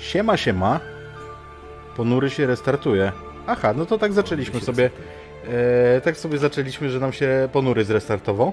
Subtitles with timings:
[0.00, 0.80] Siema, siema.
[1.96, 3.12] Ponury się restartuje.
[3.46, 4.90] Aha, no to tak zaczęliśmy sobie.
[5.96, 8.52] E, tak sobie zaczęliśmy, że nam się ponury zrestartował.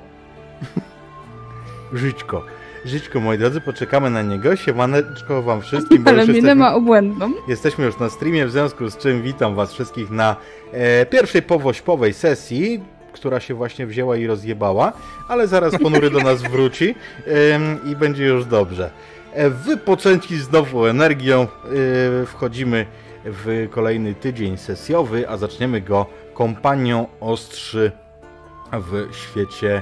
[1.93, 2.45] Żyćko.
[2.85, 4.55] Żyćko, moi drodzy, poczekamy na niego.
[4.55, 7.31] Siemaneczko wam wszystkim, bo Ale już jesteśmy, ma obłędną.
[7.47, 10.35] jesteśmy już na streamie, w związku z czym witam was wszystkich na
[10.71, 12.83] e, pierwszej powośpowej sesji,
[13.13, 14.93] która się właśnie wzięła i rozjebała,
[15.27, 16.95] ale zaraz ponury do nas wróci
[17.91, 18.91] i będzie już dobrze.
[19.49, 22.85] Wypoczęci znowu energią e, wchodzimy
[23.25, 27.91] w kolejny tydzień sesjowy, a zaczniemy go kompanią ostrzy
[28.73, 29.81] w świecie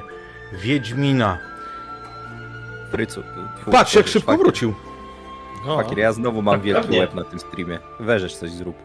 [0.54, 1.38] Wiedźmina.
[2.92, 3.24] Frycu.
[3.72, 4.74] Patrz, jak szybko wrócił.
[5.66, 7.00] No, Szwagier, ja znowu mam Tak wielki pewnie.
[7.00, 7.80] łeb na tym streamie.
[8.00, 8.76] Weżesz coś zrób.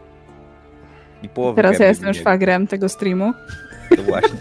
[1.23, 3.33] I połowę Teraz ja jestem szwagrem tego streamu.
[3.95, 4.37] To właśnie.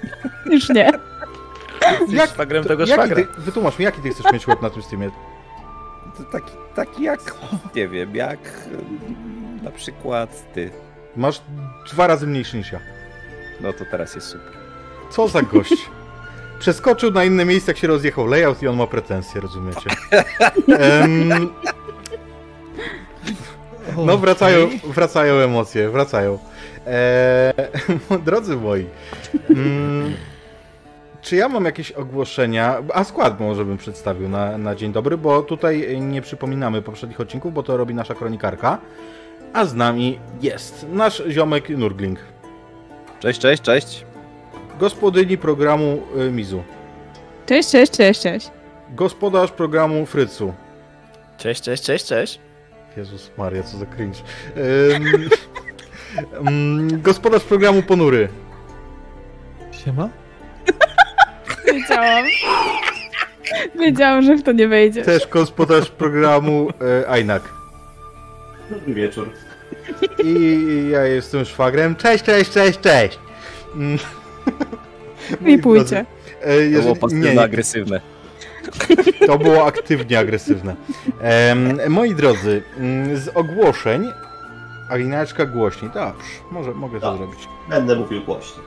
[0.52, 0.90] Już nie.
[2.08, 3.16] jak szwagrem tego szwagra.
[3.16, 5.10] ty, wytłumacz mi, jaki ty chcesz mieć łeb na tym streamie?
[6.32, 7.34] Taki, taki jak,
[7.74, 8.38] nie wiem, jak
[9.62, 10.70] na przykład ty.
[11.16, 11.42] Masz
[11.92, 12.80] dwa razy mniejszy niż ja.
[13.60, 14.52] No to teraz jest super.
[15.10, 15.90] Co za gość.
[16.58, 19.90] Przeskoczył na inne miejsce, jak się rozjechał layout i on ma pretensje, rozumiecie?
[20.78, 21.50] Em,
[23.96, 26.38] no wracają, wracają emocje, wracają.
[26.86, 27.52] Eee,
[28.24, 28.86] drodzy moi,
[29.50, 30.14] mm,
[31.22, 32.82] czy ja mam jakieś ogłoszenia?
[32.94, 37.54] A skład może bym przedstawił na, na dzień dobry, bo tutaj nie przypominamy poprzednich odcinków,
[37.54, 38.78] bo to robi nasza kronikarka.
[39.52, 42.18] A z nami jest nasz ziomek Nurgling,
[43.20, 44.04] Cześć, cześć, cześć.
[44.78, 46.62] gospodyni programu y, Mizu,
[47.46, 48.50] Cześć, cześć, cześć, cześć.
[48.90, 50.52] gospodarz programu Frycu.
[51.38, 52.40] Cześć, cześć, cześć, cześć.
[52.96, 54.18] Jezus Maria, co za cringe.
[56.46, 58.28] Ym, gospodarz programu Ponury.
[59.72, 60.08] Siema?
[61.72, 62.24] Wiedziałam.
[63.78, 65.02] Wiedziałam, że w to nie wejdzie.
[65.02, 66.68] Też gospodarz programu
[67.04, 67.42] e, Ainak.
[68.70, 69.30] Dobry wieczór.
[70.24, 71.96] I ja jestem szwagrem.
[71.96, 73.18] Cześć, cześć, cześć, cześć.
[73.74, 73.98] Mm.
[75.46, 76.04] I pójdzie.
[76.40, 78.00] E, To jeżeli- było nie, pasywne nie, agresywne.
[79.26, 80.76] to było aktywnie agresywne.
[81.20, 84.08] Em, moi drodzy, mm, z ogłoszeń
[84.90, 85.90] Ainaczka głośniej.
[85.94, 87.16] Dobrze, może, mogę to Tak.
[87.18, 87.48] zrobić.
[87.68, 88.62] Będę mówił głośno.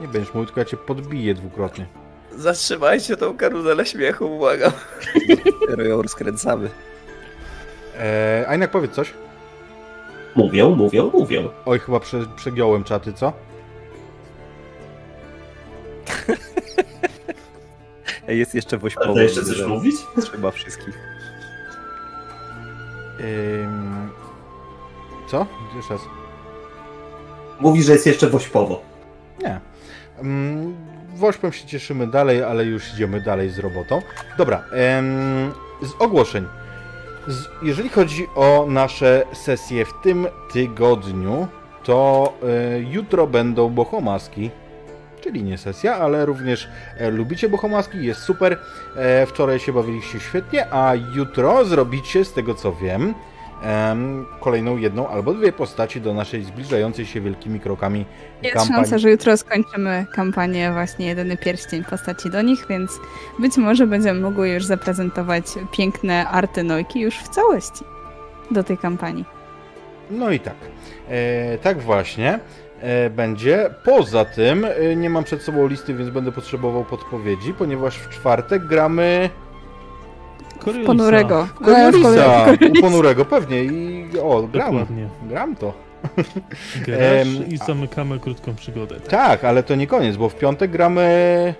[0.00, 1.86] Nie będziesz mówił, tylko ja cię podbiję dwukrotnie.
[2.36, 4.72] Zatrzymajcie tą karuzelę śmiechu, błagam.
[5.60, 6.70] Dopiero ją rozkręcamy.
[7.98, 9.14] E, Ainak, powiedz coś.
[10.34, 11.48] Mówią, mówią, mówią.
[11.66, 13.32] Oj, chyba prze, przegiąłem czaty, co?
[18.28, 19.14] Ej, Jest jeszcze Ale wośpowy.
[19.14, 19.96] to jeszcze coś mówić?
[20.22, 20.98] Trzeba wszystkich.
[23.20, 24.10] Ym...
[25.30, 25.46] Co?
[25.76, 26.02] Jeszcze raz.
[27.60, 28.82] Mówi, że jest jeszcze wośpowo.
[29.42, 29.60] Nie.
[30.22, 30.76] Ym,
[31.14, 34.02] Wośpem się cieszymy dalej, ale już idziemy dalej z robotą.
[34.38, 35.52] Dobra, em,
[35.82, 36.46] z ogłoszeń.
[37.26, 41.48] Z, jeżeli chodzi o nasze sesje w tym tygodniu,
[41.84, 44.50] to e, jutro będą bohomaski,
[45.20, 48.58] czyli nie sesja, ale również e, lubicie bohomaski, jest super.
[48.96, 53.14] E, wczoraj się bawiliście świetnie, a jutro zrobicie, z tego co wiem, em,
[54.40, 58.04] kolejną jedną albo dwie postaci do naszej zbliżającej się wielkimi krokami
[58.42, 58.74] Jest kampanii.
[58.74, 63.00] szansa, że jutro skończymy kampanię właśnie Jedyny Pierścień postaci do nich, więc
[63.38, 67.84] być może będziemy mogły już zaprezentować piękne arty Nojki już w całości
[68.50, 69.24] do tej kampanii.
[70.10, 70.56] No i tak.
[71.08, 72.38] E, tak właśnie
[72.80, 73.70] e, będzie.
[73.84, 78.66] Poza tym e, nie mam przed sobą listy, więc będę potrzebował podpowiedzi, ponieważ w czwartek
[78.66, 79.30] gramy
[80.64, 80.86] Koriusa.
[80.86, 81.48] Ponurego.
[81.60, 82.56] Coriolis'a.
[82.56, 83.64] W U Ponurego, pewnie.
[83.64, 84.72] I o, gram.
[84.72, 85.08] Dokładnie.
[85.28, 85.72] Gram to.
[86.86, 89.00] Grasz i zamykamy krótką przygodę.
[89.00, 91.54] Tak, ale to nie koniec, bo w piątek gramy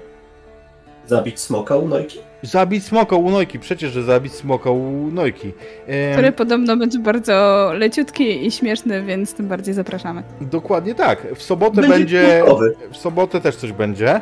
[1.06, 2.18] Zabić smoka u Nojki?
[2.42, 3.58] Zabić smoka u Nojki.
[3.58, 5.52] Przecież, że zabić smoka u Nojki.
[5.86, 10.22] Em, Który podobno będzie bardzo leciutki i śmieszny, więc tym bardziej zapraszamy.
[10.40, 11.26] Dokładnie tak.
[11.34, 12.40] W sobotę będzie...
[12.40, 12.74] gotowy.
[12.92, 14.20] W sobotę też coś będzie.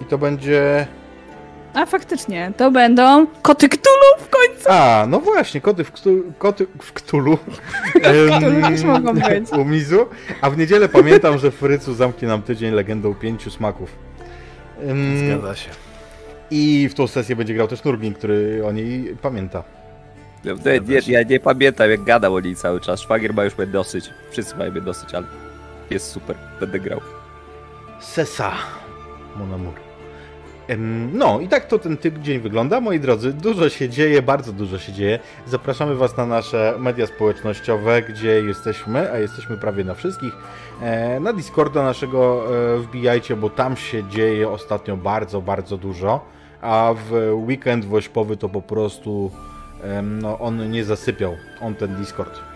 [0.00, 0.86] I to będzie...
[1.74, 4.68] A faktycznie, to będą koty Cthulhu w końcu.
[4.68, 7.38] A, no właśnie, koty w, ktu, koty w Ktulu.
[8.62, 9.50] Też mogą być.
[9.52, 10.06] U Mizu.
[10.40, 13.90] A w niedzielę pamiętam, że Frycu zamknie nam tydzień legendą pięciu smaków.
[15.26, 15.70] Zgadza się.
[16.50, 19.62] I w tą sesję będzie grał też Nurgling, który o niej pamięta.
[20.44, 23.00] Ja, nie, nie, ja nie pamiętam jak gadał o niej cały czas.
[23.00, 24.10] Szwagier ma już mnie dosyć.
[24.30, 25.26] Wszyscy mają mnie dosyć, ale
[25.90, 26.36] jest super.
[26.60, 27.00] Będę grał.
[28.00, 28.52] Sesa,
[29.36, 29.74] mon amour.
[31.12, 33.32] No i tak to ten tydzień wygląda, moi drodzy.
[33.32, 35.18] Dużo się dzieje, bardzo dużo się dzieje.
[35.46, 40.32] Zapraszamy Was na nasze media społecznościowe, gdzie jesteśmy, a jesteśmy prawie na wszystkich.
[40.82, 42.44] E, Na Discorda naszego
[42.74, 46.20] e, wbijajcie, bo tam się dzieje ostatnio bardzo, bardzo dużo.
[46.60, 49.30] A w weekend wośpowy to po prostu
[50.02, 52.51] no, on nie zasypiał, on ten Discord.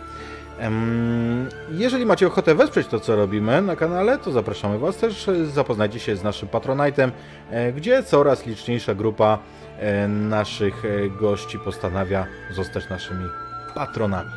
[1.71, 5.31] Jeżeli macie ochotę wesprzeć to, co robimy na kanale, to zapraszamy Was też.
[5.53, 7.11] Zapoznajcie się z naszym Patronite'em,
[7.51, 9.39] e, gdzie coraz liczniejsza grupa
[9.79, 13.25] e, naszych e, gości postanawia zostać naszymi
[13.75, 14.31] patronami.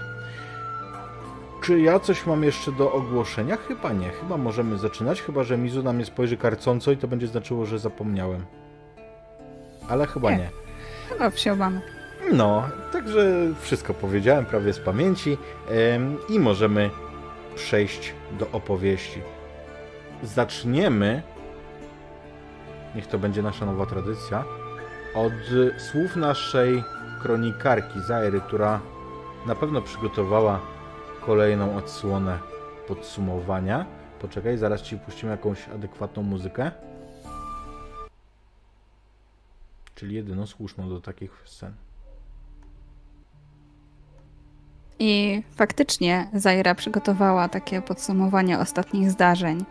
[1.63, 3.57] Czy ja coś mam jeszcze do ogłoszenia?
[3.67, 4.09] Chyba nie.
[4.09, 7.79] Chyba możemy zaczynać, chyba że Mizu na mnie spojrzy karcąco i to będzie znaczyło, że
[7.79, 8.45] zapomniałem.
[9.89, 10.37] Ale chyba Nie.
[10.37, 10.49] nie.
[11.09, 11.81] Chyba wsiąbamy.
[12.33, 15.37] No, także wszystko powiedziałem prawie z pamięci
[16.29, 16.89] i możemy
[17.55, 19.21] przejść do opowieści.
[20.23, 21.23] Zaczniemy,
[22.95, 24.43] niech to będzie nasza nowa tradycja,
[25.15, 25.33] od
[25.77, 26.83] słów naszej
[27.21, 28.79] kronikarki Zairy, która
[29.47, 30.59] na pewno przygotowała
[31.25, 32.39] kolejną odsłonę
[32.87, 33.85] podsumowania.
[34.21, 36.71] Poczekaj, zaraz ci puścimy jakąś adekwatną muzykę.
[39.95, 41.73] Czyli jedyną słuszną do takich scen.
[44.99, 49.65] I faktycznie Zaira przygotowała takie podsumowanie ostatnich zdarzeń.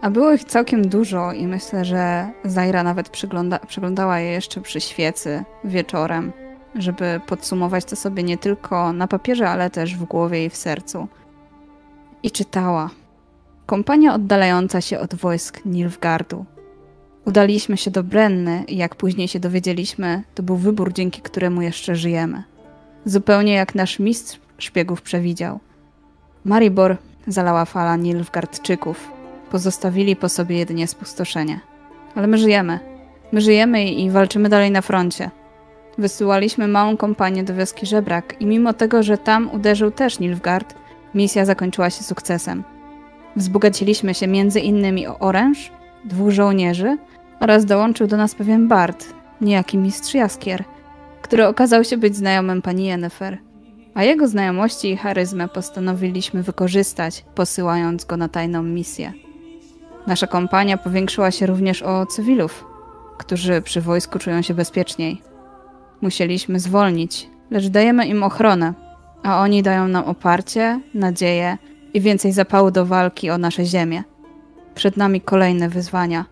[0.00, 4.80] A było ich całkiem dużo i myślę, że Zaira nawet przygląda, przyglądała je jeszcze przy
[4.80, 6.32] świecy wieczorem,
[6.74, 11.08] żeby podsumować to sobie nie tylko na papierze, ale też w głowie i w sercu.
[12.22, 12.90] I czytała.
[13.66, 16.44] Kompania oddalająca się od wojsk Nilfgardu.
[17.24, 21.96] Udaliśmy się do Brenny i jak później się dowiedzieliśmy, to był wybór, dzięki któremu jeszcze
[21.96, 22.42] żyjemy.
[23.04, 25.60] Zupełnie jak nasz mistrz szpiegów przewidział.
[26.44, 26.96] Maribor
[27.26, 29.10] zalała fala Nilfgardczyków.
[29.50, 31.60] Pozostawili po sobie jedynie spustoszenie.
[32.14, 32.78] Ale my żyjemy.
[33.32, 35.30] My żyjemy i walczymy dalej na froncie.
[35.98, 40.74] Wysyłaliśmy małą kompanię do wioski Żebrak i mimo tego, że tam uderzył też Nilfgaard,
[41.14, 42.64] misja zakończyła się sukcesem.
[43.36, 45.72] Wzbogaciliśmy się między innymi o oręż,
[46.04, 46.98] dwóch żołnierzy
[47.40, 49.06] oraz dołączył do nas pewien bard,
[49.40, 50.64] niejaki mistrz Jaskier,
[51.32, 53.38] który okazał się być znajomym pani Jennifer.
[53.94, 59.12] A jego znajomości i charyzmę postanowiliśmy wykorzystać, posyłając go na tajną misję.
[60.06, 62.64] Nasza kompania powiększyła się również o cywilów,
[63.18, 65.22] którzy przy wojsku czują się bezpieczniej.
[66.00, 68.74] Musieliśmy zwolnić, lecz dajemy im ochronę,
[69.22, 71.58] a oni dają nam oparcie, nadzieję
[71.94, 74.04] i więcej zapału do walki o nasze ziemię.
[74.74, 76.24] Przed nami kolejne wyzwania.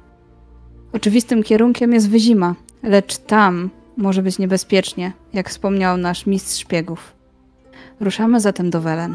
[0.92, 7.14] Oczywistym kierunkiem jest wyzima, lecz tam może być niebezpiecznie, jak wspomniał nasz mistrz szpiegów.
[8.00, 9.14] Ruszamy zatem do Welen.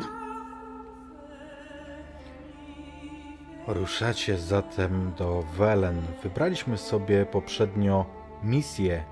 [3.68, 6.02] Ruszacie zatem do Welen.
[6.24, 8.06] Wybraliśmy sobie poprzednio
[8.44, 9.04] misje,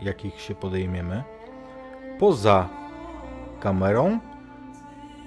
[0.00, 1.22] jakich się podejmiemy.
[2.18, 2.68] Poza
[3.60, 4.18] kamerą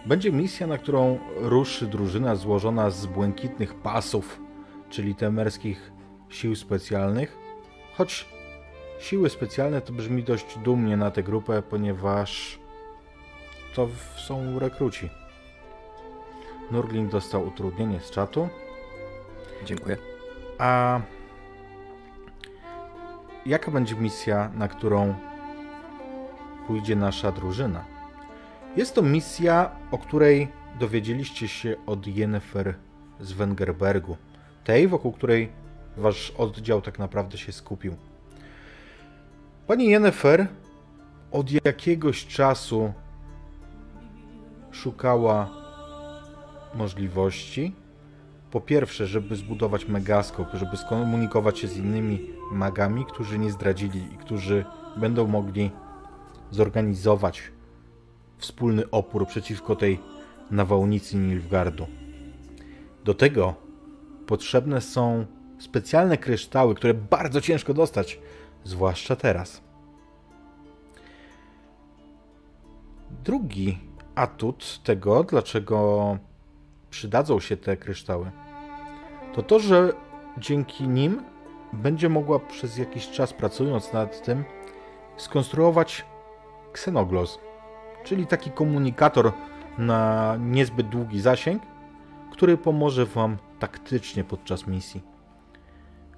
[0.06, 4.42] będzie misja, na którą ruszy drużyna złożona z błękitnych pasów,
[4.90, 5.92] czyli temerskich
[6.30, 7.38] sił specjalnych.
[7.98, 8.33] Choć
[9.04, 12.60] siły specjalne to brzmi dość dumnie na tę grupę, ponieważ
[13.76, 13.88] to
[14.28, 15.10] są rekruci.
[16.72, 18.50] Nurgling dostał utrudnienie z czatu.
[19.66, 19.98] Dziękuję.
[20.58, 21.02] A
[23.46, 25.16] jaka będzie misja, na którą
[26.68, 27.86] pójdzie nasza drużyna?
[28.76, 30.48] Jest to misja, o której
[30.80, 32.76] dowiedzieliście się od Jennifer
[33.20, 34.18] z Wengerbergu.
[34.64, 35.52] Tej, wokół której
[35.98, 37.96] wasz oddział tak naprawdę się skupił.
[39.68, 40.48] Pani Jennifer
[41.32, 42.94] od jakiegoś czasu
[44.72, 45.50] szukała
[46.76, 47.76] możliwości,
[48.52, 54.18] po pierwsze, żeby zbudować megaskop, żeby skomunikować się z innymi magami, którzy nie zdradzili i
[54.18, 54.66] którzy
[54.98, 55.72] będą mogli
[56.52, 57.42] zorganizować
[58.38, 60.00] wspólny opór przeciwko tej
[60.52, 61.88] nawałnicy Nilfgardu.
[63.04, 63.56] Do tego
[64.28, 65.26] potrzebne są
[65.60, 68.20] specjalne kryształy, które bardzo ciężko dostać,
[68.64, 69.62] zwłaszcza teraz.
[73.24, 73.80] Drugi
[74.16, 76.18] atut tego, dlaczego
[76.90, 78.32] przydadzą się te kryształy,
[79.34, 79.94] to to, że
[80.38, 81.24] dzięki nim
[81.74, 84.44] będzie mogła przez jakiś czas pracując nad tym
[85.18, 86.06] skonstruować
[86.74, 87.40] ksenoglos,
[88.04, 89.32] czyli taki komunikator
[89.78, 91.64] na niezbyt długi zasięg,
[92.32, 95.13] który pomoże Wam taktycznie podczas misji.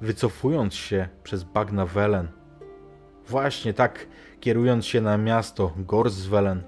[0.02, 2.28] Wycofując się przez bagna Welen,
[3.28, 4.08] właśnie tak
[4.40, 6.64] kierując się na miasto Gorswellen,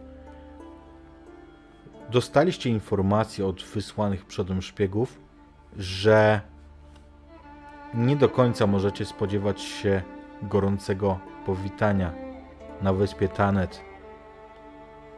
[2.10, 5.20] dostaliście informację od wysłanych przodem szpiegów,
[5.78, 6.42] że
[7.94, 10.02] nie do końca możecie spodziewać się
[10.42, 12.14] gorącego powitania
[12.82, 13.82] na wyspie Tanet.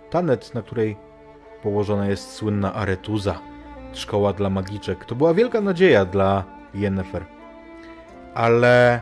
[0.10, 0.98] Tanet, na której
[1.64, 3.40] położona jest słynna Aretuza,
[3.94, 5.06] szkoła dla magiczek.
[5.06, 7.39] To była wielka nadzieja dla Yennefer.
[8.34, 9.02] Ale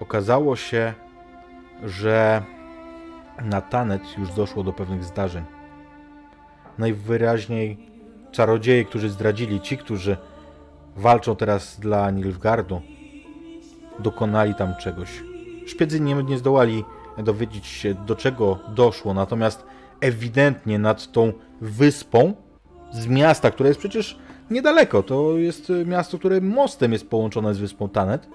[0.00, 0.94] okazało się,
[1.82, 2.42] że
[3.44, 5.44] na Tanet już doszło do pewnych zdarzeń.
[6.78, 7.78] Najwyraźniej
[8.32, 10.16] czarodzieje, którzy zdradzili, ci, którzy
[10.96, 12.80] walczą teraz dla Nilfgardu,
[13.98, 15.22] dokonali tam czegoś.
[15.66, 16.84] Szpiedzy nie, nie zdołali
[17.18, 19.64] dowiedzieć się, do czego doszło, natomiast
[20.00, 22.34] ewidentnie nad tą wyspą
[22.92, 24.18] z miasta, które jest przecież
[24.50, 28.28] niedaleko, to jest y, miasto, które mostem jest połączone z wyspą Tanet,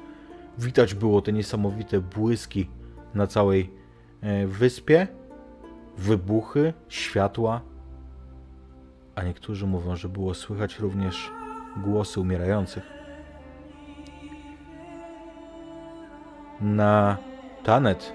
[0.58, 2.70] widać było te niesamowite błyski
[3.14, 3.72] na całej
[4.22, 5.08] e, wyspie,
[5.98, 7.62] wybuchy, światła,
[9.16, 11.32] a niektórzy mówią, że było słychać również
[11.78, 12.84] głosy umierających.
[16.62, 17.18] Na
[17.64, 18.14] Tanet,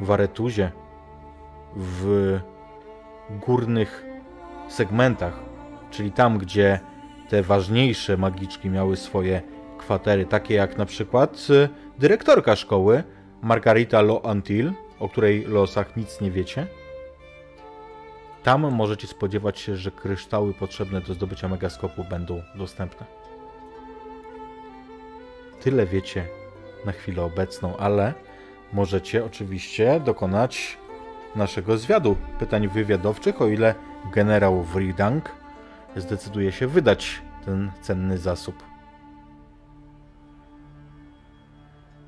[0.00, 0.72] w Aretuzie,
[1.76, 2.38] w
[3.46, 4.06] górnych
[4.68, 5.40] segmentach,
[5.90, 6.80] czyli tam, gdzie
[7.32, 9.42] te ważniejsze magiczki miały swoje
[9.78, 13.02] kwatery, takie jak na przykład y, dyrektorka szkoły,
[13.42, 16.66] Margarita Loantil, o której losach nic nie wiecie.
[18.42, 23.06] Tam możecie spodziewać się, że kryształy potrzebne do zdobycia megaskopu będą dostępne.
[25.60, 26.26] Tyle wiecie
[26.86, 28.14] na chwilę obecną, ale
[28.72, 30.78] możecie oczywiście dokonać
[31.36, 33.74] naszego zwiadu pytań wywiadowczych, o ile
[34.12, 35.41] generał Wridang
[35.96, 38.62] zdecyduje się wydać ten cenny zasób.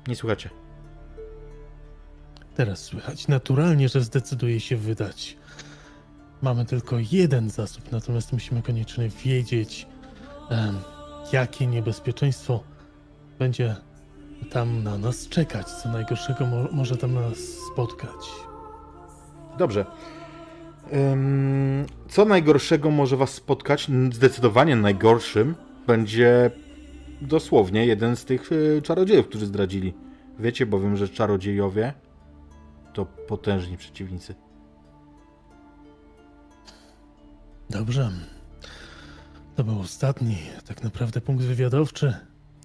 [0.07, 0.49] Nie słuchacie.
[2.55, 5.37] Teraz słychać naturalnie, że zdecyduje się wydać.
[6.41, 9.87] Mamy tylko jeden zasób, natomiast musimy koniecznie wiedzieć,
[10.49, 10.79] em,
[11.33, 12.63] jakie niebezpieczeństwo
[13.39, 13.75] będzie
[14.51, 17.37] tam na nas czekać, co najgorszego mo- może tam nas
[17.73, 18.25] spotkać.
[19.57, 19.85] Dobrze.
[22.09, 23.87] Co najgorszego może Was spotkać?
[24.13, 25.55] Zdecydowanie najgorszym
[25.87, 26.51] będzie
[27.21, 29.93] dosłownie jeden z tych y, czarodziejów, którzy zdradzili.
[30.39, 31.93] Wiecie bowiem, że czarodziejowie
[32.93, 34.35] to potężni przeciwnicy.
[37.69, 38.11] Dobrze.
[39.55, 40.37] To był ostatni,
[40.67, 42.13] tak naprawdę punkt wywiadowczy.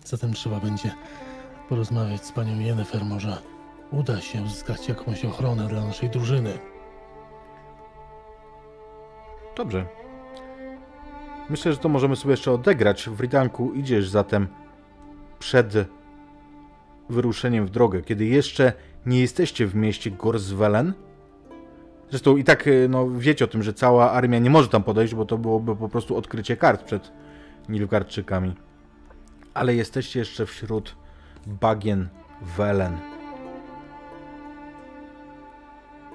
[0.05, 0.91] Zatem trzeba będzie
[1.69, 3.05] porozmawiać z panią Jennefer.
[3.05, 3.39] Może
[3.93, 6.59] uda się uzyskać jakąś ochronę dla naszej drużyny.
[9.57, 9.87] Dobrze.
[11.51, 13.09] Myślę, że to możemy sobie jeszcze odegrać.
[13.09, 14.49] W Ridanku idziesz zatem
[15.39, 15.75] przed
[17.09, 18.73] wyruszeniem w drogę, kiedy jeszcze
[19.07, 20.95] nie jesteście w mieście Gorswellen.
[22.11, 25.15] Zresztą i tak y, no, wiecie o tym, że cała armia nie może tam podejść,
[25.15, 27.13] bo to byłoby po prostu odkrycie kart przed
[27.69, 28.55] Nilfgaardczykami.
[29.55, 30.97] Ale jesteście jeszcze wśród
[31.47, 32.09] bagien
[32.57, 33.10] Welen.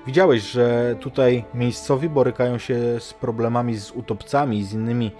[0.05, 5.11] Widziałeś, że tutaj miejscowi borykają się z problemami z utopcami i z innymi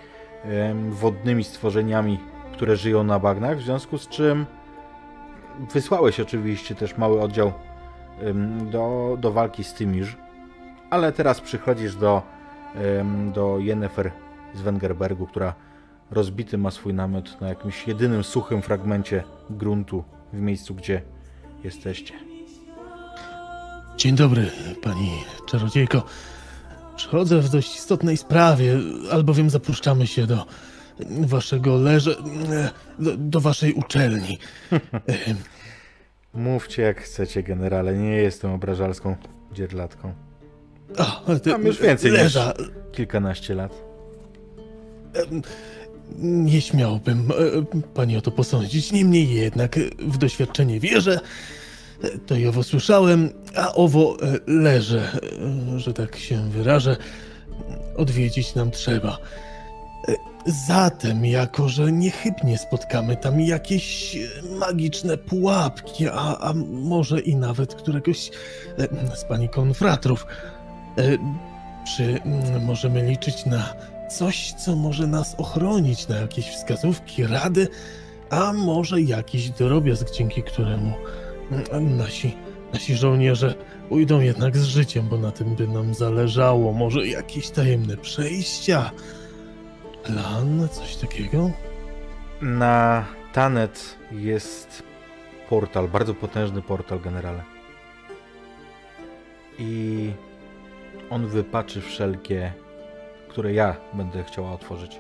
[0.90, 2.20] wodnymi stworzeniami,
[2.54, 4.46] które żyją na bagnach, w związku z czym
[5.74, 7.54] wysłałeś oczywiście też mały oddział
[8.72, 10.18] do, do walki z Tymirz,
[10.90, 12.22] ale teraz przychodzisz do,
[13.34, 14.12] do Yennefer
[14.54, 15.54] z Wengerbergu, która
[16.12, 21.02] rozbity ma swój namiot na jakimś jedynym suchym fragmencie gruntu w miejscu, gdzie
[21.64, 22.35] jesteście.
[23.98, 25.12] Dzień dobry, pani
[25.48, 26.04] czarodziejko.
[26.96, 28.78] Przychodzę w dość istotnej sprawie,
[29.12, 30.46] albowiem zapuszczamy się do
[31.22, 32.16] waszego leże...
[33.00, 34.38] do, do waszej uczelni.
[36.34, 37.94] Mówcie jak chcecie, generale.
[37.98, 39.16] Nie jestem obrażalską
[39.54, 40.14] dzierlatką.
[40.98, 42.54] A, te- Mam już więcej niż- leża.
[42.92, 43.84] Kilkanaście lat.
[46.18, 51.20] Nie śmiałbym e, pani o to posądzić, niemniej jednak e, w doświadczenie wierzę, e,
[52.26, 55.20] to i owo słyszałem, a owo e, leżę,
[55.76, 56.98] e, że tak się wyrażę,
[57.98, 59.18] odwiedzić nam trzeba.
[60.08, 60.14] E,
[60.68, 64.18] Zatem, jako że niechybnie spotkamy tam jakieś
[64.60, 68.32] magiczne pułapki, a, a może i nawet któregoś
[69.16, 70.28] z pani konfratrów,
[71.98, 73.74] czy mm, możemy liczyć na
[74.10, 77.68] coś, co może nas ochronić, na jakieś wskazówki, rady,
[78.30, 80.94] a może jakiś drobiazg, dzięki któremu
[81.82, 82.36] nasi,
[82.74, 83.56] nasi żołnierze
[83.90, 86.74] ujdą jednak z życiem, bo na tym by nam zależało.
[86.74, 88.92] Może jakieś tajemne przejścia,
[90.04, 91.52] plan, coś takiego?
[92.42, 94.84] Na Tanet jest
[95.50, 97.44] portal, bardzo potężny portal, generale.
[99.60, 100.12] I
[101.10, 102.54] on wypaczy wszelkie,
[103.30, 105.00] które ja będę chciała otworzyć.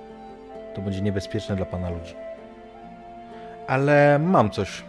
[0.75, 2.15] To będzie niebezpieczne dla pana ludzi.
[3.67, 4.83] Ale mam coś.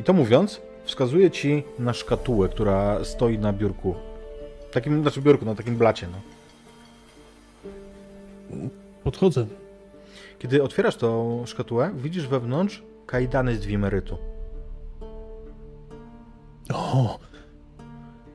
[0.00, 3.94] I to mówiąc, wskazuję ci na szkatułę, która stoi na biurku.
[4.72, 6.20] Takim, znaczy biurku, na takim blacie, no.
[9.04, 9.46] Podchodzę.
[10.38, 14.18] Kiedy otwierasz tą szkatułę, widzisz wewnątrz kajdany z dwimerytu.
[16.74, 17.18] O,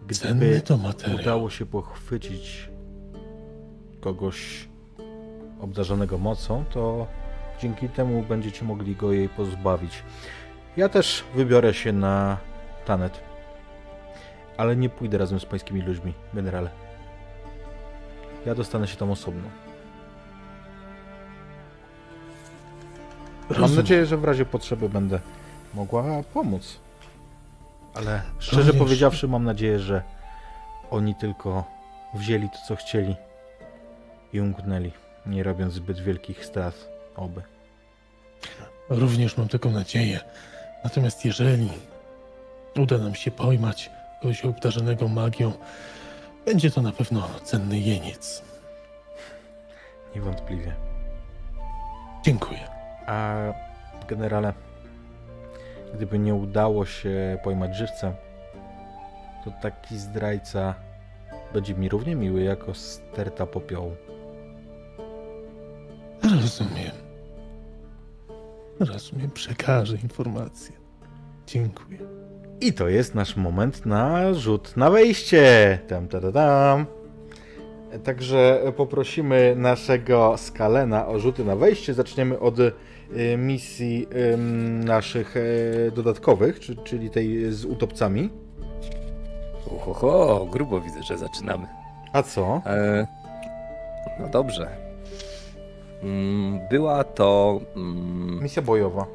[0.07, 1.19] gdyby to materiał.
[1.19, 2.69] udało się pochwycić
[4.01, 4.67] kogoś
[5.61, 7.07] obdarzonego mocą, to
[7.61, 10.03] dzięki temu będziecie mogli go jej pozbawić.
[10.77, 12.37] Ja też wybiorę się na
[12.85, 13.19] Tanet.
[14.57, 16.69] Ale nie pójdę razem z pańskimi ludźmi, generale.
[18.45, 19.49] Ja dostanę się tam osobno.
[23.49, 23.75] Mam Rozumiem.
[23.75, 25.19] nadzieję, że w razie potrzeby będę
[25.73, 26.79] mogła pomóc.
[27.93, 28.79] Ale szczerze Również.
[28.79, 30.03] powiedziawszy, mam nadzieję, że
[30.89, 31.63] oni tylko
[32.13, 33.15] wzięli to, co chcieli
[34.33, 34.91] i umknęli,
[35.25, 36.87] nie robiąc zbyt wielkich strat.
[37.15, 37.41] Oby.
[38.89, 40.19] Również mam taką nadzieję.
[40.83, 41.69] Natomiast jeżeli
[42.75, 43.89] uda nam się pojmać
[44.21, 45.51] kogoś obdarzonego magią,
[46.45, 48.41] będzie to na pewno cenny jeniec.
[50.15, 50.73] Niewątpliwie.
[52.25, 52.59] Dziękuję.
[53.07, 53.35] A
[54.07, 54.53] generale,
[55.93, 58.13] gdyby nie udało się pojmać żywca,
[59.45, 60.75] to taki zdrajca
[61.53, 63.95] będzie mi równie miły jako sterta popiołu.
[66.23, 67.10] Rozumiem.
[68.85, 70.75] Rozumiem, przekażę informację.
[71.47, 71.99] Dziękuję.
[72.61, 75.79] I to jest nasz moment na rzut na wejście.
[75.87, 76.85] Tam, tam, tam, tam.
[78.03, 81.93] Także poprosimy naszego Skalena o rzuty na wejście.
[81.93, 82.73] Zaczniemy od y,
[83.37, 84.07] misji
[84.85, 88.29] naszych y, dodatkowych, czy, czyli tej z utopcami.
[89.87, 91.67] Oho, grubo widzę, że zaczynamy.
[92.13, 92.61] A co?
[92.65, 93.07] E,
[94.19, 94.90] no dobrze.
[96.03, 99.05] Mm, Była to mm, Misja bojowa.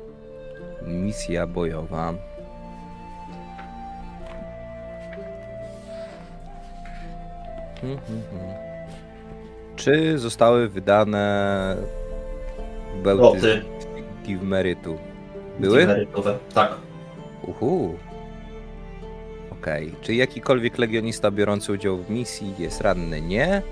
[0.87, 2.15] misja bojowa.
[9.77, 11.77] Czy zostały wydane
[13.03, 13.63] bełty
[14.25, 14.99] Givmerytu?
[15.61, 16.07] Były?
[16.55, 16.75] Tak.
[17.43, 17.95] Uhu.
[19.53, 19.93] Okej.
[20.01, 23.21] Czy jakikolwiek legionista biorący udział w misji jest ranny?
[23.21, 23.63] Nie.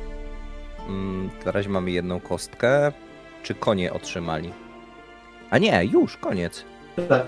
[0.88, 2.92] Mm, na razie mamy jedną kostkę.
[3.44, 4.52] Czy konie otrzymali?
[5.50, 6.64] A nie, już, koniec.
[7.08, 7.26] Tak.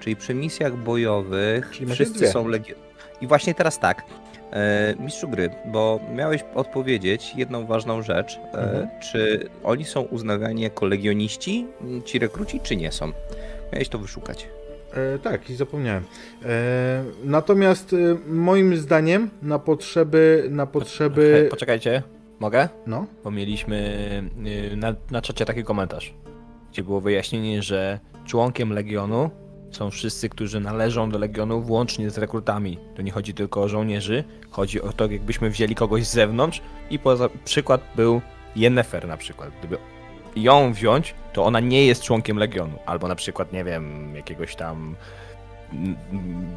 [0.00, 2.78] Czyli przy misjach bojowych Czyli wszyscy są legion.
[3.20, 4.02] I właśnie teraz tak.
[4.52, 8.36] E, mistrzu gry, bo miałeś odpowiedzieć jedną ważną rzecz.
[8.36, 8.88] E, Mhm.
[9.00, 11.66] Czy oni są uznawani jako legioniści,
[12.04, 13.12] ci rekruci, czy nie są?
[13.72, 14.48] Miałeś to wyszukać.
[14.94, 16.04] E, tak, i zapomniałem.
[16.44, 22.02] E, natomiast e, moim zdaniem na potrzeby, na potrzeby, Poczekajcie,
[22.40, 22.68] mogę?
[22.86, 23.76] no, Bo mieliśmy
[24.72, 26.14] y, na, na czacie taki komentarz,
[26.72, 29.30] gdzie było wyjaśnienie, że członkiem Legionu
[29.70, 32.78] są wszyscy, którzy należą do Legionu, włącznie z rekrutami.
[32.96, 36.98] To nie chodzi tylko o żołnierzy, chodzi o to, jakbyśmy wzięli kogoś z zewnątrz i
[36.98, 38.20] poza przykład był
[38.56, 39.50] Yennefer na przykład.
[39.58, 39.78] Gdyby
[40.36, 42.78] ją wziąć, to ona nie jest członkiem Legionu.
[42.86, 44.96] Albo na przykład, nie wiem, jakiegoś tam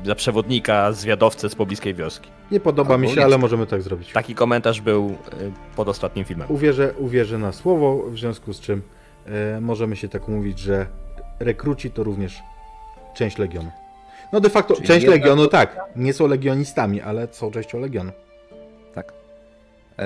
[0.06, 2.30] za przewodnika, zwiadowcę z pobliskiej wioski.
[2.52, 4.12] nie podoba mi się, ale możemy tak zrobić.
[4.12, 6.48] Taki komentarz był y, pod ostatnim filmem.
[6.52, 8.82] Uwierzę, uwierzę na słowo, w związku z czym
[9.26, 10.86] e, możemy się tak mówić, że
[11.40, 12.40] rekruci to również
[13.14, 13.72] część Legionu.
[14.34, 18.12] No de facto, Czyli część Legionu tak, nie są legionistami, ale są częścią Legionu.
[18.96, 19.14] Tak.
[20.00, 20.06] E,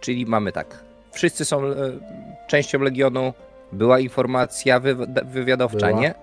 [0.00, 0.84] czyli mamy tak.
[1.12, 1.74] Wszyscy są e,
[2.46, 3.32] częścią Legionu.
[3.72, 6.00] Była informacja wy, wywiadowcza, Była.
[6.00, 6.14] nie?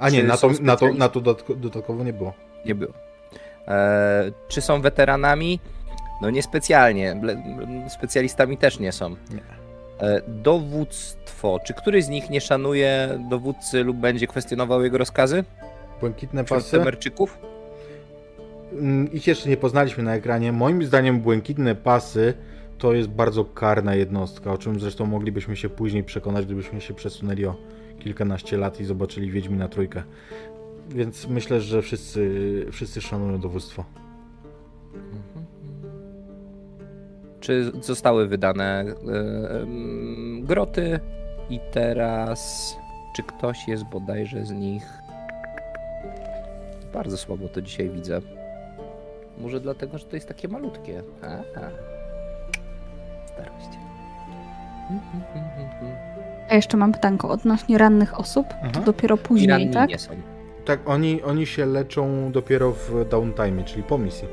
[0.00, 2.32] A nie, na to, na to, na to dodatko- dodatkowo nie było.
[2.64, 2.92] Nie było.
[3.68, 5.60] E, czy są weteranami?
[6.22, 7.20] No niespecjalnie.
[7.88, 9.10] Specjalistami też nie są.
[9.10, 9.42] Nie.
[10.08, 11.58] E, dowództwo.
[11.64, 15.44] Czy któryś z nich nie szanuje dowódcy lub będzie kwestionował jego rozkazy?
[16.00, 16.70] Błękitne pasy.
[16.78, 17.38] Temerczyków?
[18.72, 20.52] Mm, Ich jeszcze nie poznaliśmy na ekranie.
[20.52, 22.34] Moim zdaniem błękitne pasy
[22.78, 27.46] to jest bardzo karna jednostka, o czym zresztą moglibyśmy się później przekonać, gdybyśmy się przesunęli
[27.46, 27.56] o
[28.00, 30.02] kilkanaście lat i zobaczyli Wiedźmina trójkę.
[30.88, 33.84] Więc myślę, że wszyscy, wszyscy szanują dowództwo.
[37.40, 41.00] Czy zostały wydane em, groty?
[41.50, 42.76] I teraz.
[43.16, 44.84] Czy ktoś jest bodajże z nich.
[46.92, 48.20] Bardzo słabo to dzisiaj widzę.
[49.38, 51.02] Może dlatego, że to jest takie malutkie.
[51.22, 51.70] Aha.
[53.26, 53.70] Starość.
[56.50, 58.48] A jeszcze mam pytanko odnośnie rannych osób.
[58.48, 58.80] To Aha.
[58.86, 59.90] dopiero później, ranni tak?
[59.90, 60.12] nie są.
[60.64, 64.28] Tak, oni, oni się leczą dopiero w downtime, czyli po misji.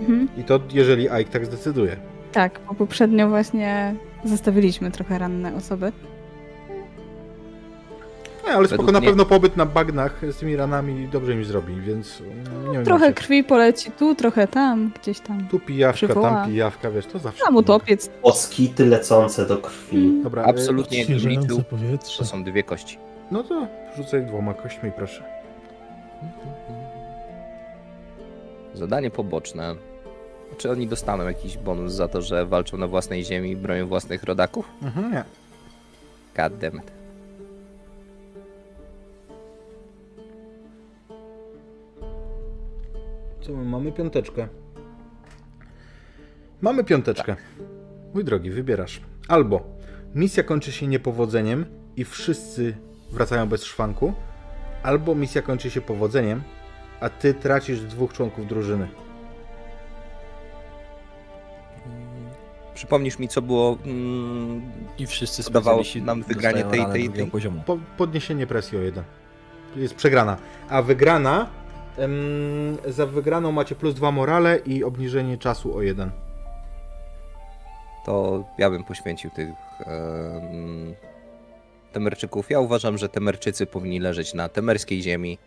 [0.00, 0.28] Mhm.
[0.36, 1.96] I to jeżeli Ike tak zdecyduje.
[2.32, 3.94] Tak, bo poprzednio właśnie
[4.24, 5.92] zostawiliśmy trochę ranne osoby.
[8.46, 11.80] Nie, ale spoko, na mnie- pewno pobyt na bagnach z tymi ranami dobrze mi zrobi,
[11.80, 12.84] więc mm, nie wiem.
[12.84, 15.48] Trochę krwi poleci tu, trochę tam, gdzieś tam.
[15.48, 16.30] Tu pijawka, przywoła.
[16.30, 17.44] tam pijawka, wiesz, to zawsze.
[17.44, 18.10] Tam utopiec.
[18.22, 20.20] Oskity lecące do krwi.
[20.22, 21.62] Dobra, e, Absolutnie liczył.
[21.62, 22.18] powietrze.
[22.18, 22.98] To są dwie kości.
[23.30, 25.24] No to rzucaj dwoma kośćmi, proszę.
[28.74, 29.74] Zadanie poboczne.
[30.58, 34.22] Czy oni dostaną jakiś bonus za to, że walczą na własnej ziemi i bronią własnych
[34.24, 34.68] rodaków?
[34.82, 35.24] Mhm, nie.
[36.36, 37.01] God damn it.
[43.42, 43.92] Co my mamy?
[43.92, 44.48] Piąteczkę.
[46.60, 47.36] Mamy piąteczkę.
[48.14, 49.00] Mój drogi, wybierasz.
[49.28, 49.62] Albo
[50.14, 52.76] misja kończy się niepowodzeniem i wszyscy
[53.10, 54.12] wracają bez szwanku,
[54.82, 56.42] albo misja kończy się powodzeniem,
[57.00, 58.88] a ty tracisz dwóch członków drużyny.
[62.74, 63.78] Przypomnisz mi, co było.
[63.84, 64.62] Mm,
[64.98, 67.62] I wszyscy Dawało nam wygranie tej- tej- tej- poziomu.
[67.66, 69.04] Po, podniesienie presji o jeden.
[69.76, 70.36] Jest przegrana.
[70.68, 71.61] A wygrana.
[72.86, 76.10] Za wygraną macie plus dwa morale i obniżenie czasu o jeden.
[78.04, 79.48] to ja bym poświęcił tych
[79.86, 80.94] em,
[81.92, 82.50] temerczyków.
[82.50, 85.38] Ja uważam, że temerczycy powinni leżeć na temerskiej ziemi.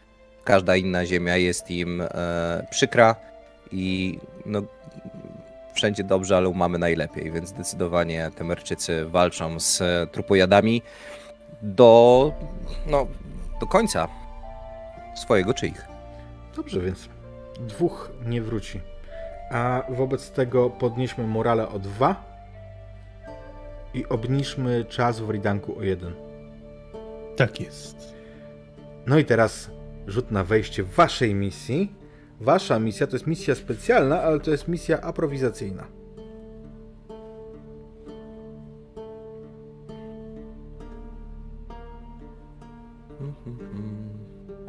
[0.43, 3.15] Każda inna ziemia jest im e, przykra
[3.71, 4.61] i no,
[5.73, 10.81] wszędzie dobrze, ale mamy najlepiej, więc zdecydowanie temerczycy walczą z e, trupojadami
[11.61, 12.33] do,
[12.87, 13.07] no,
[13.59, 14.07] do końca
[15.15, 15.94] swojego czy ich.
[16.55, 17.09] Dobrze, więc
[17.59, 18.81] dwóch nie wróci.
[19.51, 22.35] A wobec tego podnieśmy morale o dwa
[23.93, 26.13] i obniżmy czas w Ridanku o jeden.
[27.35, 28.15] Tak jest.
[29.05, 29.71] No i teraz
[30.07, 31.95] rzut na wejście waszej misji.
[32.41, 35.87] Wasza misja to jest misja specjalna, ale to jest misja aprowizacyjna.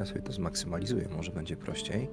[0.07, 2.09] Ja sobie to zmaksymalizuję, może będzie prościej.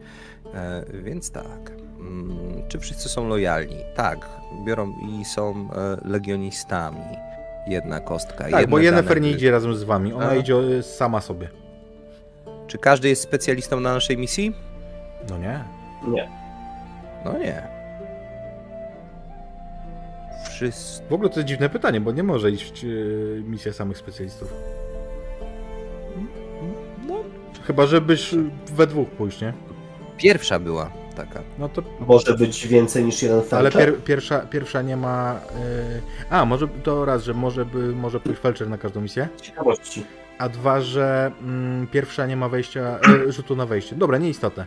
[0.54, 1.72] E, więc tak.
[2.00, 3.78] Mm, czy wszyscy są lojalni?
[3.96, 4.30] Tak.
[4.66, 7.02] Biorą i są e, legionistami.
[7.68, 8.50] Jedna kostka.
[8.50, 9.20] Tak, bo dane.
[9.22, 10.36] nie idzie razem z wami, ona A.
[10.36, 11.50] idzie e, sama sobie.
[12.68, 14.54] Czy każdy jest specjalistą na naszej misji?
[15.30, 15.64] No nie.
[16.08, 16.30] Nie.
[17.26, 17.68] No nie.
[20.50, 21.04] Wszyscy.
[21.10, 22.86] W ogóle to jest dziwne pytanie, bo nie może iść
[23.44, 24.54] misja samych specjalistów.
[27.64, 28.36] No, Chyba, żebyś
[28.76, 29.54] we dwóch pójść, nie?
[30.18, 31.40] pierwsza była taka.
[31.60, 33.94] No to Może być więcej niż jeden Ale felczer?
[33.94, 35.40] pier, pierwsza, pierwsza nie ma.
[36.30, 39.28] y, a, może to raz, że może, by, może pójść felczer na każdą misję.
[39.42, 40.04] Ciekawości.
[40.38, 43.96] A dwa, że mm, pierwsza nie ma wejścia, y, rzutu na wejście.
[43.96, 44.66] Dobra, nieistotne.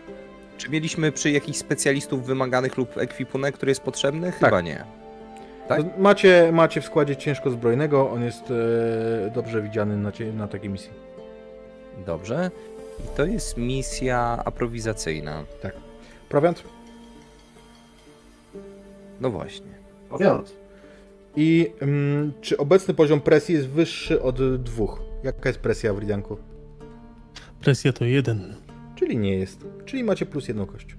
[0.58, 4.32] Czy mieliśmy przy jakichś specjalistów wymaganych lub ekwipunek, który jest potrzebny?
[4.32, 4.84] Chyba nie.
[5.68, 5.80] Tak?
[5.98, 8.54] Macie, macie w składzie ciężko zbrojnego, on jest y,
[9.34, 10.90] dobrze widziany na, na takiej misji.
[12.06, 12.50] Dobrze.
[13.04, 15.44] I to jest misja aprowizacyjna.
[16.28, 16.62] Prowiant?
[19.20, 19.66] No właśnie.
[20.10, 20.56] Powiąd.
[21.36, 25.02] I mm, czy obecny poziom presji jest wyższy od dwóch?
[25.22, 26.36] Jaka jest presja w Ridanku?
[27.60, 28.54] Presja to jeden.
[28.94, 29.64] Czyli nie jest.
[29.84, 30.96] Czyli macie plus jedną kość.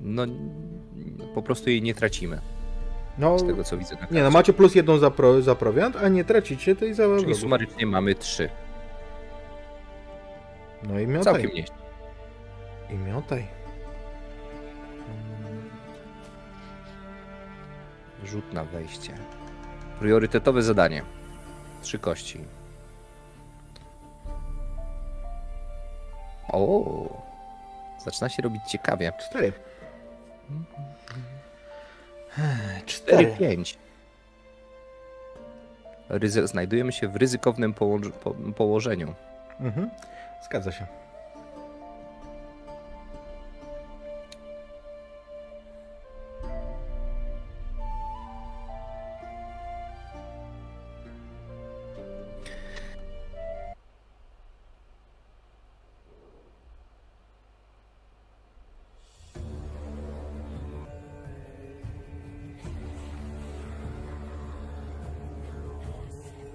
[0.00, 0.26] No,
[1.34, 2.40] po prostu jej nie tracimy.
[3.18, 3.94] No, Z tego co widzę.
[3.94, 7.04] Na nie no, macie plus jedną za, pro, za prowiant, a nie tracicie tej za
[7.20, 8.48] Czyli sumarycznie mamy trzy.
[10.82, 11.32] No i miotaj.
[11.34, 11.74] Całkiem nieźle.
[12.90, 13.46] I miotaj.
[18.24, 19.12] Rzut na wejście.
[19.98, 21.02] Priorytetowe zadanie.
[21.82, 22.44] Trzy kości.
[26.48, 27.22] O,
[28.04, 29.12] zaczyna się robić ciekawie.
[29.18, 29.52] Cztery.
[32.86, 33.76] 4-5.
[36.10, 39.14] Ryzy- znajdujemy się w ryzykownym położ- po- położeniu.
[39.60, 39.90] Mhm.
[40.44, 40.86] Zgadza się.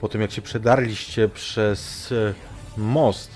[0.01, 2.33] Po tym jak się przedarliście przez e,
[2.77, 3.31] most,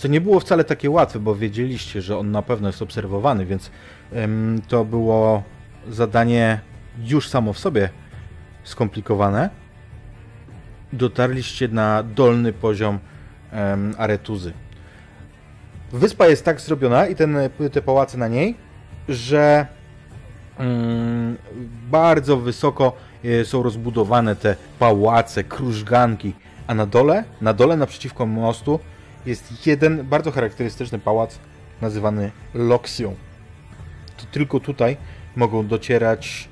[0.00, 3.70] co nie było wcale takie łatwe, bo wiedzieliście, że on na pewno jest obserwowany, więc
[4.12, 5.42] em, to było
[5.88, 6.60] zadanie
[6.98, 7.88] już samo w sobie
[8.64, 9.50] skomplikowane.
[10.92, 12.98] Dotarliście na dolny poziom
[13.52, 14.52] em, Aretuzy.
[15.92, 17.36] Wyspa jest tak zrobiona i ten,
[17.72, 18.54] te pałace na niej,
[19.08, 19.66] że
[20.58, 21.36] mm,
[21.90, 22.92] bardzo wysoko
[23.24, 26.32] e, są rozbudowane te pałace, krużganki,
[26.66, 28.80] a na dole, na dole naprzeciwko mostu
[29.26, 31.38] jest jeden bardzo charakterystyczny pałac
[31.80, 33.14] nazywany Loksią.
[34.16, 34.96] To tylko tutaj
[35.36, 36.48] mogą docierać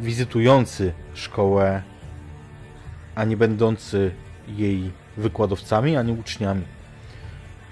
[0.00, 1.82] wizytujący szkołę,
[3.14, 4.10] a nie będący
[4.48, 6.62] jej wykładowcami ani uczniami.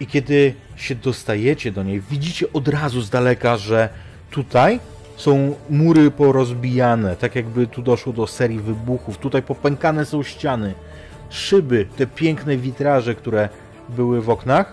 [0.00, 3.88] I kiedy się dostajecie do niej, widzicie od razu z daleka, że
[4.30, 4.80] tutaj
[5.16, 9.18] są mury porozbijane, tak jakby tu doszło do serii wybuchów.
[9.18, 10.74] Tutaj popękane są ściany,
[11.30, 13.48] szyby, te piękne witraże, które
[13.88, 14.72] były w oknach,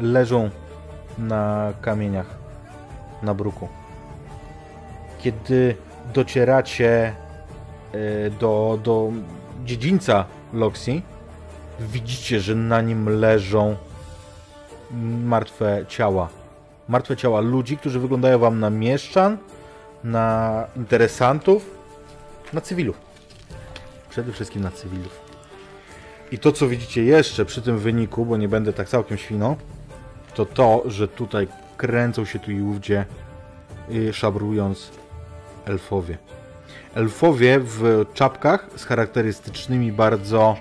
[0.00, 0.50] leżą
[1.18, 2.26] na kamieniach,
[3.22, 3.68] na bruku.
[5.18, 5.76] Kiedy
[6.14, 7.14] docieracie
[7.92, 9.12] e, do, do
[9.64, 11.02] dziedzińca Loxi,
[11.80, 13.76] widzicie, że na nim leżą
[15.24, 16.28] martwe ciała.
[16.88, 19.38] Martwe ciała ludzi, którzy wyglądają wam na mieszczan,
[20.04, 21.70] na interesantów,
[22.52, 22.96] na cywilów.
[24.10, 25.19] Przede wszystkim na cywilów.
[26.32, 29.56] I to, co widzicie jeszcze przy tym wyniku, bo nie będę tak całkiem świną,
[30.34, 33.04] to to, że tutaj kręcą się tu i ówdzie,
[33.90, 34.90] y, szabrując
[35.64, 36.18] elfowie.
[36.94, 40.56] Elfowie w czapkach z charakterystycznymi bardzo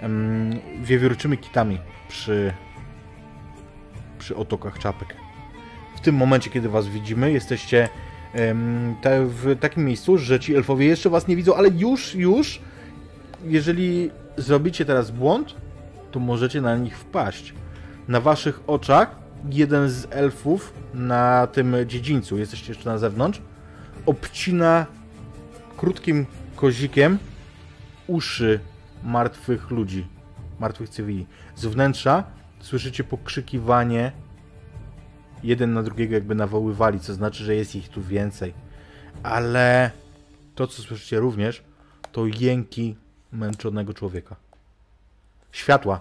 [0.00, 0.50] em,
[0.82, 2.52] wiewiórczymi kitami przy,
[4.18, 5.16] przy otokach czapek.
[5.96, 7.88] W tym momencie, kiedy was widzimy, jesteście
[8.32, 12.60] em, te, w takim miejscu, że ci elfowie jeszcze was nie widzą, ale już, już,
[13.44, 15.54] jeżeli zrobicie teraz błąd,
[16.10, 17.54] to możecie na nich wpaść.
[18.08, 19.16] Na waszych oczach
[19.50, 23.40] jeden z elfów na tym dziedzińcu, jesteście jeszcze na zewnątrz,
[24.06, 24.86] obcina
[25.76, 27.18] krótkim kozikiem
[28.06, 28.60] uszy
[29.04, 30.06] martwych ludzi,
[30.60, 31.26] martwych cywili.
[31.56, 32.24] Z wnętrza
[32.60, 34.12] słyszycie pokrzykiwanie
[35.42, 38.54] jeden na drugiego jakby nawoływali, co znaczy, że jest ich tu więcej.
[39.22, 39.90] Ale
[40.54, 41.62] to, co słyszycie również,
[42.12, 42.96] to jęki
[43.32, 44.36] męczonego człowieka.
[45.52, 46.00] Światła.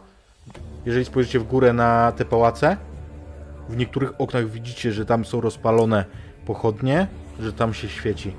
[0.86, 2.78] Jeżeli spojrzycie w górę na te pałace,
[3.70, 6.06] w niektórych oknach widzicie, że tam są rozpalone
[6.46, 7.08] pochodnie,
[7.40, 8.34] że tam się świeci.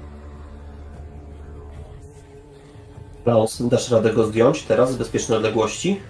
[3.25, 6.01] Klaus, dasz radę go zdjąć teraz z bezpiecznej odległości?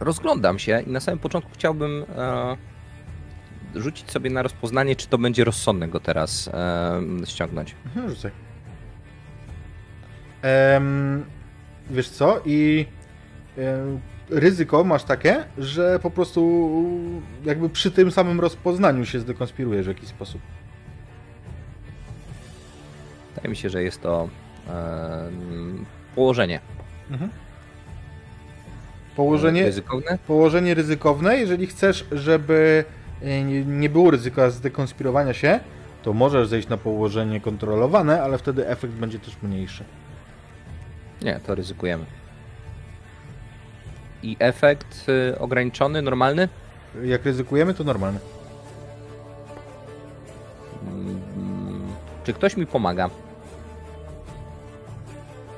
[0.00, 2.56] Rozglądam się i na samym początku chciałbym e,
[3.74, 7.74] rzucić sobie na rozpoznanie, czy to będzie rozsądne go teraz e, ściągnąć.
[7.86, 8.47] Mhm, rzucaj.
[11.90, 12.40] Wiesz co?
[12.44, 12.86] I
[14.30, 16.70] ryzyko masz takie, że po prostu
[17.44, 20.40] jakby przy tym samym rozpoznaniu się zdekonspirujesz w jakiś sposób.
[23.28, 24.28] Wydaje mi się, że jest to
[24.68, 25.30] e,
[26.14, 26.60] położenie.
[29.16, 30.18] Położenie, ryzykowne.
[30.26, 32.84] położenie ryzykowne, jeżeli chcesz, żeby
[33.22, 35.60] e, nie było ryzyka zdekonspirowania się,
[36.02, 39.84] to możesz zejść na położenie kontrolowane, ale wtedy efekt będzie też mniejszy.
[41.22, 42.04] Nie, to ryzykujemy.
[44.22, 46.48] I efekt y, ograniczony, normalny?
[47.04, 48.18] Jak ryzykujemy, to normalne.
[50.86, 51.20] Mm,
[52.24, 53.10] Czy ktoś mi pomaga?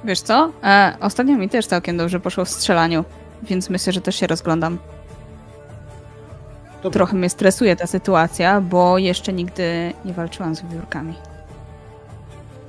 [0.05, 0.53] Wiesz co?
[0.65, 3.05] E, ostatnio mi też całkiem dobrze poszło w strzelaniu,
[3.43, 4.79] więc myślę, że też się rozglądam.
[6.83, 6.91] Dobra.
[6.91, 11.15] Trochę mnie stresuje ta sytuacja, bo jeszcze nigdy nie walczyłam z wiewiórkami.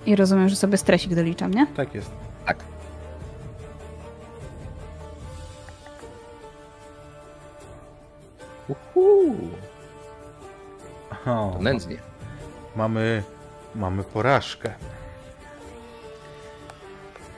[0.05, 1.67] I rozumiem, że sobie stresik doliczam, nie?
[1.67, 2.11] Tak jest.
[2.45, 2.57] Tak.
[8.71, 9.35] Uhu,
[11.25, 11.97] O, nędznie.
[12.75, 13.23] Mamy,
[13.75, 14.73] mamy porażkę.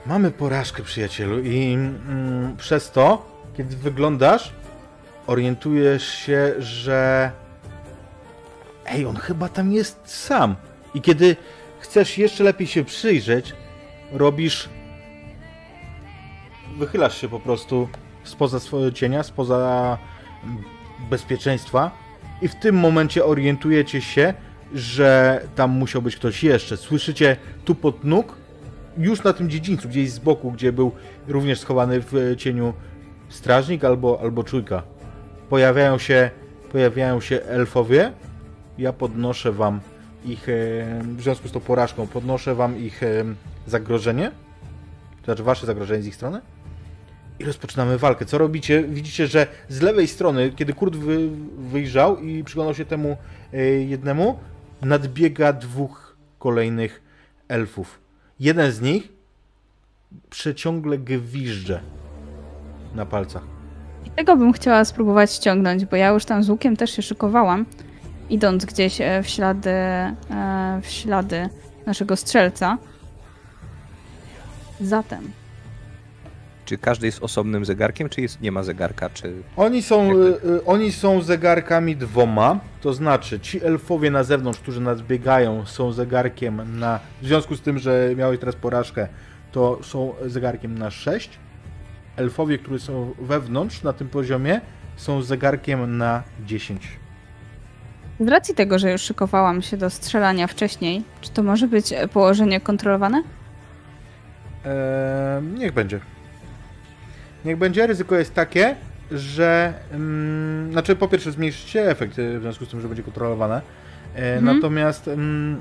[0.06, 4.52] Mamy porażkę, przyjacielu, i mm, przez to, kiedy wyglądasz,
[5.26, 7.30] orientujesz się, że.
[8.86, 10.56] Ej, on chyba tam jest sam.
[10.94, 11.36] I kiedy
[11.80, 13.54] chcesz jeszcze lepiej się przyjrzeć,
[14.12, 14.68] robisz.
[16.78, 17.88] Wychylasz się po prostu
[18.24, 19.98] spoza swojego cienia, spoza
[21.10, 21.90] bezpieczeństwa,
[22.42, 24.34] i w tym momencie orientujecie się,
[24.74, 26.76] że tam musiał być ktoś jeszcze.
[26.76, 28.36] Słyszycie tu pod nóg,
[28.98, 30.92] już na tym dziedzińcu, gdzieś z boku, gdzie był
[31.28, 32.74] również schowany w cieniu
[33.28, 34.82] strażnik albo, albo czujka.
[35.48, 36.30] Pojawiają się,
[36.72, 38.12] pojawiają się elfowie.
[38.78, 39.80] Ja podnoszę wam
[40.24, 40.52] ich, e,
[41.16, 43.24] w związku z tą porażką, podnoszę wam ich e,
[43.66, 44.30] zagrożenie.
[45.20, 46.40] To znaczy wasze zagrożenie z ich strony.
[47.38, 48.24] I rozpoczynamy walkę.
[48.24, 48.82] Co robicie?
[48.82, 53.16] Widzicie, że z lewej strony, kiedy Kurt wy, wyjrzał i przyglądał się temu
[53.52, 54.38] e, jednemu,
[54.82, 57.02] nadbiega dwóch kolejnych
[57.48, 58.00] elfów.
[58.40, 59.12] Jeden z nich
[60.30, 61.80] przeciągle gwizdże
[62.94, 63.42] na palcach.
[64.04, 67.66] I tego bym chciała spróbować ściągnąć, bo ja już tam z łukiem też się szykowałam,
[68.30, 70.14] idąc gdzieś e, w ślady, e,
[70.82, 71.48] w ślady
[71.86, 72.78] naszego strzelca.
[74.80, 75.30] Zatem,
[76.64, 79.32] Czy każdy jest osobnym zegarkiem, czy jest, nie ma zegarka, czy...
[79.56, 84.80] Oni są, Jak y, oni są zegarkami dwoma, to znaczy ci elfowie na zewnątrz, którzy
[84.80, 87.00] nadbiegają, są zegarkiem na.
[87.22, 89.08] W związku z tym, że miałeś teraz porażkę,
[89.52, 91.30] to są zegarkiem na 6,
[92.16, 94.60] elfowie, którzy są wewnątrz na tym poziomie,
[94.96, 96.88] są zegarkiem na 10.
[98.20, 102.60] Z racji tego, że już szykowałam się do strzelania wcześniej, czy to może być położenie
[102.60, 103.22] kontrolowane?
[104.64, 106.00] Eee, niech będzie.
[107.44, 107.86] Niech będzie.
[107.86, 108.76] Ryzyko jest takie,
[109.10, 109.74] że.
[109.92, 113.60] Mm, znaczy, po pierwsze, zmniejszycie efekt w związku z tym, że będzie kontrolowane.
[114.16, 114.56] E, Mhm.
[114.56, 115.60] Natomiast mm,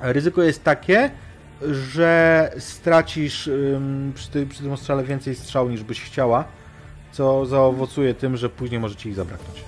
[0.00, 1.10] ryzyko jest takie,
[1.70, 6.44] że stracisz ym, przy, ty, przy tym ostrzale więcej strzał niż byś chciała,
[7.12, 9.64] co zaowocuje tym, że później może ci ich zabraknąć.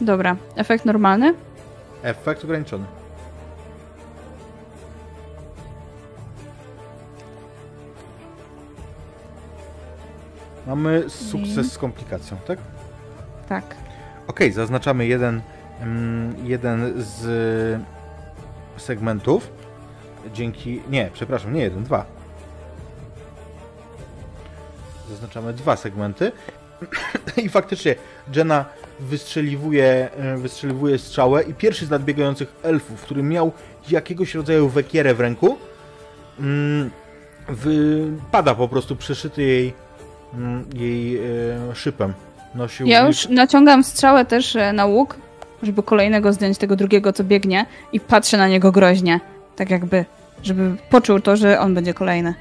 [0.00, 1.34] Dobra, efekt normalny?
[2.02, 2.84] Efekt ograniczony.
[10.68, 12.58] Mamy sukces z komplikacją, tak?
[13.48, 13.64] Tak.
[14.26, 15.40] Okej, zaznaczamy jeden,
[15.80, 17.80] mm, jeden z
[18.76, 19.50] segmentów.
[20.34, 20.82] Dzięki.
[20.90, 22.06] Nie, przepraszam, nie jeden, dwa.
[25.10, 26.32] Zaznaczamy dwa segmenty.
[27.44, 27.94] I faktycznie
[28.36, 28.64] Jenna
[29.00, 33.52] wystrzeliwuje, e, wystrzeliwuje strzałę i pierwszy z nadbiegających elfów, który miał
[33.90, 35.58] jakiegoś rodzaju wekierę w ręku,
[36.40, 36.90] mm,
[37.48, 39.87] wypada po prostu przeszyty jej,
[40.74, 41.20] jej e,
[41.74, 42.12] szypem.
[42.54, 45.16] Nosił Ja już naciągam strzałę też e, na łuk,
[45.62, 49.20] żeby kolejnego zdjąć, tego drugiego, co biegnie i patrzę na niego groźnie.
[49.56, 50.04] Tak jakby,
[50.42, 52.34] żeby poczuł to, że on będzie kolejny.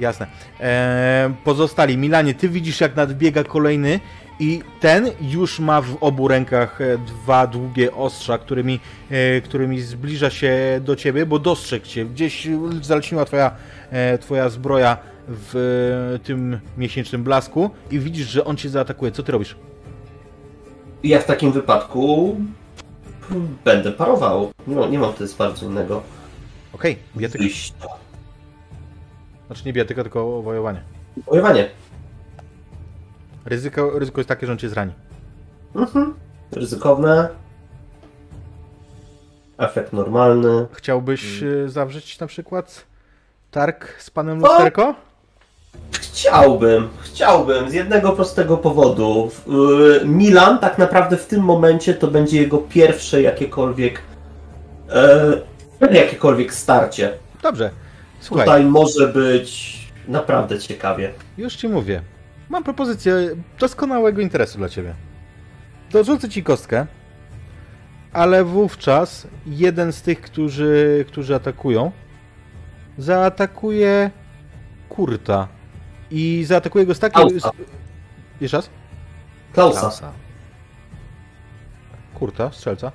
[0.00, 0.26] Jasne.
[0.60, 1.98] Eee, pozostali.
[1.98, 4.00] Milanie, ty widzisz jak nadbiega kolejny
[4.40, 10.30] i ten już ma w obu rękach e, dwa długie ostrza, którymi, e, którymi zbliża
[10.30, 12.04] się do ciebie, bo dostrzegł cię.
[12.04, 12.48] Gdzieś
[12.82, 13.50] zalśniła twoja,
[13.90, 14.96] e, twoja zbroja
[15.28, 19.12] w tym miesięcznym blasku i widzisz, że on cię zaatakuje.
[19.12, 19.56] Co ty robisz?
[21.02, 22.36] Ja w takim wypadku
[23.64, 24.52] będę parował.
[24.66, 26.02] Nie, mam- nie mam tutaj bardzo innego
[26.72, 27.42] Okej, bijatyka.
[27.44, 27.74] wyjścia.
[29.46, 30.82] Znaczy nie bijatyka, tylko wojowanie.
[31.26, 31.68] Wojowanie.
[33.44, 34.92] Ryzyko, ryzyko jest takie, że on cię zrani.
[35.74, 36.14] Mhm.
[36.52, 37.28] Ryzykowne.
[39.58, 40.66] Efekt normalny.
[40.72, 42.86] Chciałbyś e, zawrzeć na przykład
[43.50, 44.46] targ z panem Co?
[44.48, 44.94] Lusterko?
[45.92, 49.30] Chciałbym, chciałbym, z jednego prostego powodu.
[50.02, 54.00] Y, Milan tak naprawdę w tym momencie to będzie jego pierwsze jakiekolwiek
[55.80, 57.12] e, jakiekolwiek starcie.
[57.42, 57.70] Dobrze.
[58.20, 58.46] Słuchaj.
[58.46, 59.76] Tutaj może być
[60.08, 61.12] naprawdę ciekawie.
[61.38, 62.02] Już ci mówię.
[62.48, 63.14] Mam propozycję
[63.58, 64.94] doskonałego interesu dla ciebie.
[65.92, 66.86] Dorzucę ci kostkę,
[68.12, 71.92] ale wówczas jeden z tych, którzy, którzy atakują,
[72.98, 74.10] zaatakuje
[74.88, 75.48] Kurta.
[76.10, 77.26] I zaatakuje go z takiej...
[77.26, 77.50] Klausa.
[78.40, 78.70] Jeszcze raz?
[79.52, 79.80] Klausa.
[79.80, 80.12] Klausa.
[82.14, 82.92] Kurta, strzelca.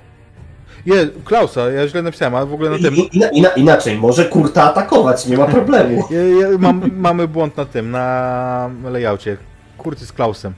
[0.86, 2.96] Je, Klausa, ja źle napisałem, a w ogóle na tym...
[2.96, 6.04] I, ina, ina, inaczej, może kurta atakować, nie ma problemu.
[6.10, 9.36] Ja, ja, mam, mamy błąd na tym, na layoutie.
[9.78, 10.54] Kurty z Klausem.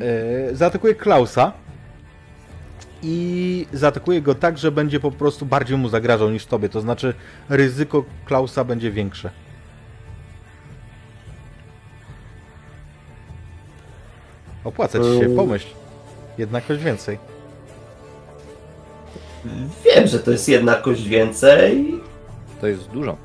[0.00, 1.52] E, zaatakuje Klausa
[3.02, 6.68] i zaatakuje go tak, że będzie po prostu bardziej mu zagrażał niż tobie.
[6.68, 7.14] To znaczy
[7.48, 9.30] ryzyko Klausa będzie większe.
[14.64, 15.36] Opłaca ci się, Eee.
[15.36, 15.66] pomyśl.
[16.38, 17.18] Jednakość więcej.
[19.84, 22.00] Wiem, że to jest jednakość więcej.
[22.60, 23.16] To jest dużo.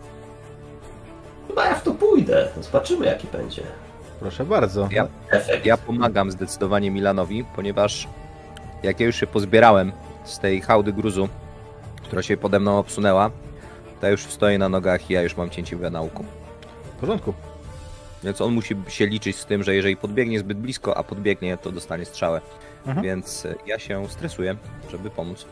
[1.48, 2.48] Chyba ja w to pójdę.
[2.62, 3.62] Zobaczymy jaki będzie
[4.20, 4.88] Proszę bardzo.
[4.92, 5.66] Ja- efekt.
[5.66, 8.08] Ja pomagam zdecydowanie Milanowi, ponieważ
[8.84, 9.92] jak ja już się pozbierałem
[10.24, 11.30] z tej hałdy gruzu,
[12.04, 13.32] która się pode mną obsunęła,
[14.02, 16.26] to ja już stoję na nogach i ja już mam cięciwe na łuku.
[16.98, 17.34] W porządku.
[18.24, 21.72] Więc on musi się liczyć z tym, że jeżeli podbiegnie zbyt blisko, a podbiegnie, to
[21.72, 22.42] dostanie strzałę.
[22.86, 23.06] Mhm.
[23.06, 24.56] Więc e, ja się stresuję,
[24.92, 25.46] żeby pomóc.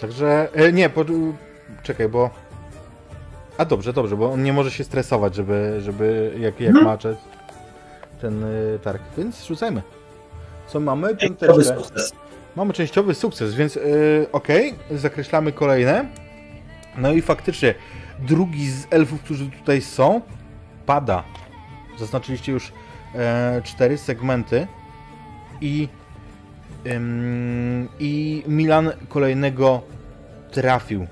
[0.00, 1.04] Także, e, nie, po,
[1.82, 2.30] czekaj, bo...
[3.58, 7.16] A dobrze, dobrze, bo on nie może się stresować, żeby, żeby jak, jak macze
[8.20, 9.82] ten y, targ, więc rzucajmy.
[10.66, 11.16] Co mamy?
[11.16, 11.64] Piąteczkę.
[11.64, 12.12] sukces.
[12.56, 16.04] Mamy częściowy sukces, więc y, okej, zakreślamy kolejne.
[16.96, 17.74] No i faktycznie,
[18.26, 20.20] drugi z elfów, którzy tutaj są,
[20.86, 21.24] pada.
[21.98, 22.72] Zaznaczyliście już
[23.14, 24.66] e, cztery segmenty
[25.60, 25.88] i
[26.86, 29.82] ym, i Milan kolejnego
[30.50, 31.06] trafił.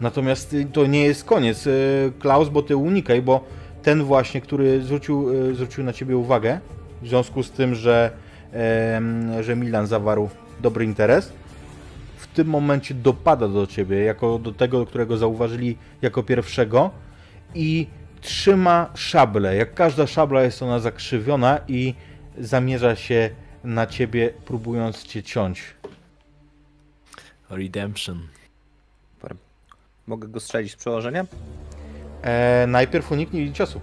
[0.00, 1.66] Natomiast to nie jest koniec.
[1.66, 3.44] Y, Klaus, bo ty unikaj, bo
[3.82, 6.60] ten właśnie, który zwrócił, y, zwrócił na ciebie uwagę,
[7.02, 8.10] w związku z tym, że,
[9.40, 10.28] że Milan zawarł
[10.60, 11.32] dobry interes,
[12.34, 16.90] w tym momencie dopada do ciebie, jako do tego, którego zauważyli jako pierwszego
[17.54, 17.86] i
[18.20, 19.56] trzyma szablę.
[19.56, 21.94] Jak każda szabla jest ona zakrzywiona i
[22.38, 23.30] zamierza się
[23.64, 25.62] na ciebie, próbując cię ciąć.
[27.50, 28.28] Redemption.
[30.06, 31.26] Mogę go strzelić z przełożenia?
[32.22, 33.80] E, najpierw uniknij ciosu.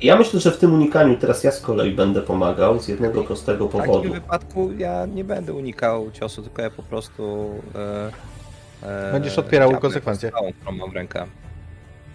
[0.00, 3.68] Ja myślę, że w tym unikaniu teraz ja z kolei będę pomagał z jednego prostego
[3.68, 4.12] W takim powodu.
[4.12, 7.50] wypadku ja nie będę unikał ciosu, tylko ja po prostu.
[8.82, 10.30] E, e, Będziesz odpierał konsekwencje.
[10.30, 11.26] Całą, którą mam w rękę.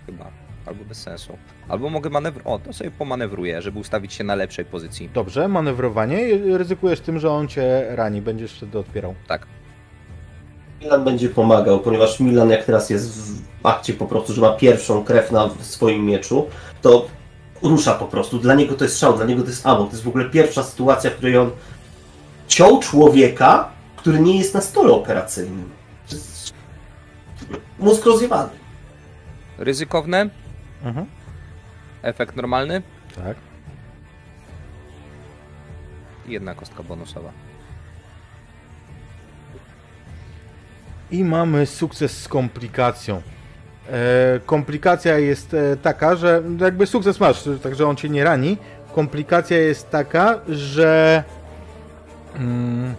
[0.06, 0.26] Chyba.
[0.66, 1.38] Albo bez sensu.
[1.70, 2.54] Albo mogę manewrować.
[2.54, 5.10] O, to sobie pomanewruję, żeby ustawić się na lepszej pozycji.
[5.14, 6.30] Dobrze, manewrowanie.
[6.30, 8.22] i Ryzykujesz tym, że on cię rani.
[8.22, 9.16] Będziesz wtedy odpierał.
[9.28, 9.48] Tak.
[10.82, 15.04] Milan będzie pomagał, ponieważ Milan jak teraz jest w akcie po prostu, że ma pierwszą
[15.04, 16.48] krew na swoim mieczu,
[16.82, 17.06] to
[17.64, 18.39] rusza po prostu.
[18.39, 19.88] Dla niego to jest strzał, dla niego to jest amok.
[19.88, 21.51] To jest w ogóle pierwsza sytuacja, w której on
[22.47, 25.70] ciął człowieka, który nie jest na stole operacyjnym.
[26.09, 26.53] To jest
[27.80, 28.49] Mózg rozjewany.
[29.57, 30.30] Ryzykowne,
[30.84, 31.05] Mhm.
[32.01, 32.82] efekt normalny
[33.16, 33.38] Tak.
[36.28, 37.32] i jedna kostka bonusowa.
[41.12, 43.22] I mamy sukces z komplikacją.
[43.92, 48.58] E, komplikacja jest e, taka, że jakby sukces masz, także on cię nie rani.
[48.96, 51.24] Komplikacja jest taka, że.
[52.36, 52.96] Mm,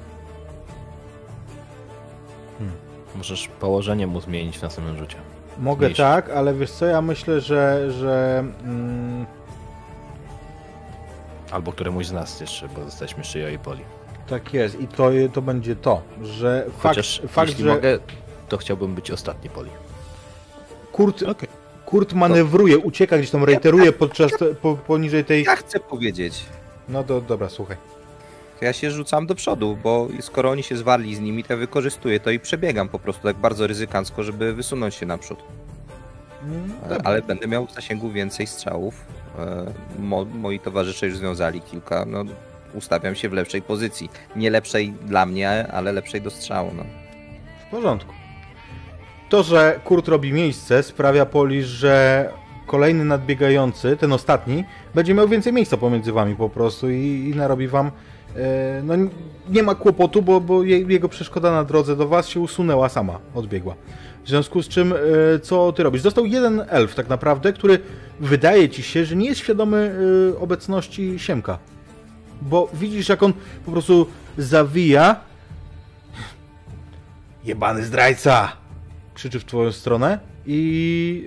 [3.16, 5.16] Możesz położenie mu zmienić w następnym rzucie.
[5.58, 5.96] mogę Zmniejszyć.
[5.98, 7.90] tak, ale wiesz co, ja myślę, że.
[7.90, 9.26] że mm,
[11.50, 13.80] Albo któremuś z nas jeszcze, bo jesteśmy jeszcze ja i Poli.
[14.28, 17.98] tak jest, i to, to będzie to, że fakt, Chociaż fakt jeśli że mogę,
[18.48, 19.70] to chciałbym być ostatni Poli.
[20.92, 21.48] Kurt, Okej.
[21.86, 24.32] Kurt manewruje, ucieka gdzieś tam, rejteruje podczas
[24.62, 25.44] po, poniżej tej.
[25.44, 26.44] Ja chcę powiedzieć.
[26.88, 27.76] No to dobra, słuchaj.
[28.60, 32.20] Ja się rzucam do przodu, bo skoro oni się zwarli z nimi, to ja wykorzystuję
[32.20, 35.38] to i przebiegam po prostu tak bardzo ryzykancko, żeby wysunąć się naprzód.
[36.42, 36.98] Mm, E, dobra.
[37.04, 38.94] Ale będę miał w zasięgu więcej strzałów.
[39.38, 39.64] E,
[39.98, 42.04] Mo, moi towarzysze już związali kilka.
[42.04, 42.24] No,
[42.74, 44.10] ustawiam się w lepszej pozycji.
[44.36, 46.70] Nie lepszej dla mnie, ale lepszej do strzału.
[46.76, 46.84] No.
[47.68, 48.12] W porządku.
[49.32, 52.28] To, że Kurt robi miejsce, sprawia Poli, że
[52.66, 54.64] kolejny nadbiegający, ten ostatni,
[54.94, 57.90] będzie miał więcej miejsca pomiędzy wami po prostu i, i narobi wam.
[58.36, 58.94] E, no,
[59.48, 63.18] nie ma kłopotu, bo, bo je, jego przeszkoda na drodze do was się usunęła sama,
[63.34, 63.74] odbiegła.
[64.24, 64.96] W związku z czym, e,
[65.38, 66.02] co ty robisz?
[66.02, 67.78] Został jeden elf, tak naprawdę, który
[68.20, 69.94] wydaje ci się, że nie jest świadomy
[70.34, 71.58] e, obecności Siemka.
[72.42, 73.32] Bo widzisz, jak on
[73.64, 74.06] po prostu
[74.38, 75.16] zawija.
[77.44, 78.61] Jebany zdrajca!
[79.14, 81.24] Krzyczy w twoją stronę i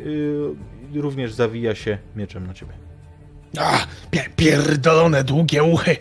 [0.95, 2.73] y, również zawija się mieczem na ciebie.
[3.59, 5.97] A, pie pierdolone długie uchy.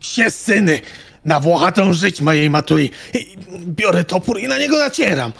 [0.00, 0.80] Sie syny.
[1.24, 2.90] Na włochatą żyć mojej matuli.
[3.66, 5.32] Biorę topór i na niego nacieram.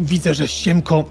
[0.00, 1.04] Widzę, że Siemko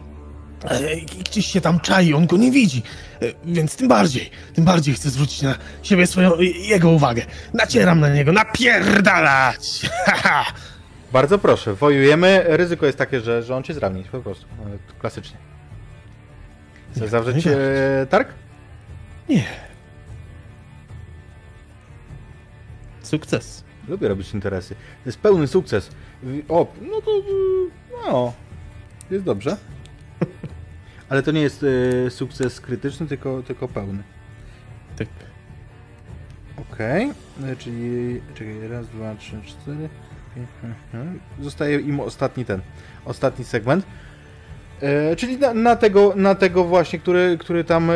[0.64, 0.96] e,
[1.30, 2.84] gdzieś się tam czai, on go nie widzi.
[3.22, 7.26] E, Więc tym bardziej, tym bardziej chcę zwrócić na siebie swoją, jego uwagę.
[7.54, 9.82] Nacieram na niego, napierdalać!
[11.14, 12.44] Bardzo proszę, wojujemy.
[12.48, 14.46] Ryzyko jest takie, że, że on cię zranić po prostu.
[14.88, 15.38] To Klasycznie.
[16.92, 17.74] Chcesz zawrzeć najbardziej.
[18.02, 18.30] e, targ?
[19.30, 19.46] Nie.
[23.02, 23.64] Sukces.
[23.88, 24.76] Lubię robić interesy.
[24.76, 25.90] To jest pełny sukces.
[26.50, 27.12] O, no to.
[28.06, 28.34] No.
[29.12, 29.58] Jest dobrze.
[31.10, 34.04] Ale to nie jest y, sukces krytyczny, tylko, tylko pełny.
[34.98, 35.08] Tak.
[36.72, 37.12] Okej.
[37.52, 38.22] Y, Czyli.
[38.36, 39.90] Czekaj, raz, dwa, trzy, cztery.
[40.38, 41.20] Mhm.
[41.40, 42.62] Zostaje im ostatni ten.
[43.06, 43.86] Ostatni segment.
[44.82, 47.94] E, czyli na, na, tego, na tego właśnie, który, który tam e,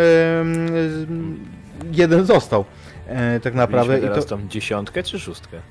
[1.91, 2.65] jeden został.
[3.07, 3.93] E, tak naprawdę.
[3.93, 5.61] Mieliśmy I teraz to, tą dziesiątkę czy szóstkę?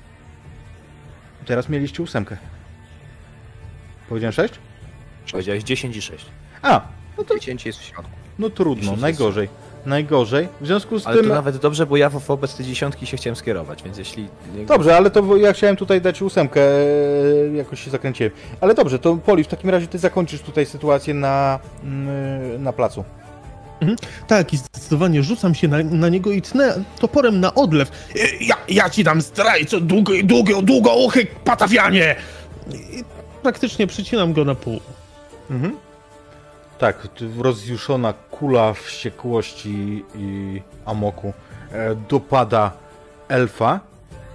[1.47, 2.37] teraz mieliście ósemkę.
[4.09, 4.53] Powiedziałem sześć?
[5.31, 6.25] Powiedziałeś 10 i 6.
[6.61, 6.81] A,
[7.17, 8.11] no to 10 jest w środku.
[8.39, 9.49] no trudno, Dziesięć najgorzej.
[9.87, 10.47] Najgorzej.
[10.61, 11.27] W związku z Ale tym.
[11.29, 14.27] to nawet dobrze, bo ja wo- wobec tej dziesiątki się chciałem skierować, więc jeśli...
[14.67, 18.31] Dobrze, ale to ja chciałem tutaj dać ósemkę, e, jakoś się zakręciłem.
[18.61, 23.03] Ale dobrze, to Poli, w takim razie ty zakończysz tutaj sytuację na, mm, na placu.
[24.27, 27.91] Tak, i zdecydowanie rzucam się na, na niego i tnę toporem na odlew.
[28.15, 32.15] E, Ja, ja ci dam zdrajco, długo, długo, długo uchy, patafianie!
[32.71, 33.03] I
[33.43, 34.79] praktycznie przycinam go na pół.
[35.49, 35.77] Mhm.
[36.79, 37.07] Tak,
[37.39, 41.33] rozjuszona kula wściekłości i amoku
[41.71, 42.71] e, dopada
[43.27, 43.79] elfa,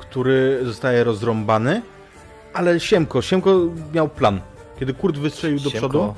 [0.01, 1.83] który zostaje rozrąbany,
[2.55, 3.59] ale Siemko, Siemko
[3.95, 4.41] miał plan.
[4.81, 6.15] Kiedy Kurt wystrzelił do Siemko- przodu,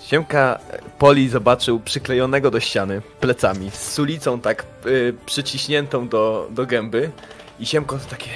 [0.00, 0.58] Siemka
[0.98, 7.10] Poli zobaczył przyklejonego do ściany plecami, z sulicą tak y, przyciśniętą do, do gęby
[7.60, 8.30] i Siemko takie...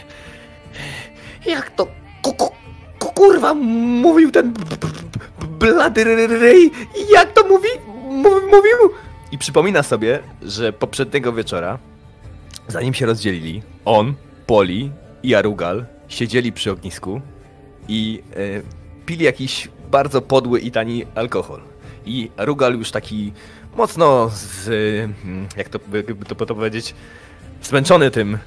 [1.46, 1.86] Jak to
[2.22, 2.52] ku, ku,
[2.98, 4.54] ku, kurwa mówił ten
[5.60, 6.70] b- b- b- blady ryj?
[7.12, 7.68] Jak to mówi?
[8.08, 8.90] Mów- Mówił?
[9.32, 11.78] I przypomina sobie, że poprzedniego wieczora,
[12.68, 14.14] zanim się rozdzielili, on,
[14.46, 14.90] Poli
[15.22, 17.20] i Arugal siedzieli przy ognisku
[17.88, 18.36] i e,
[19.06, 21.60] pili jakiś bardzo podły i tani alkohol.
[22.06, 23.32] I Rugal już taki
[23.76, 25.08] mocno, z, y,
[25.56, 26.94] jak to, jakby to, to powiedzieć,
[27.62, 28.38] zmęczony tym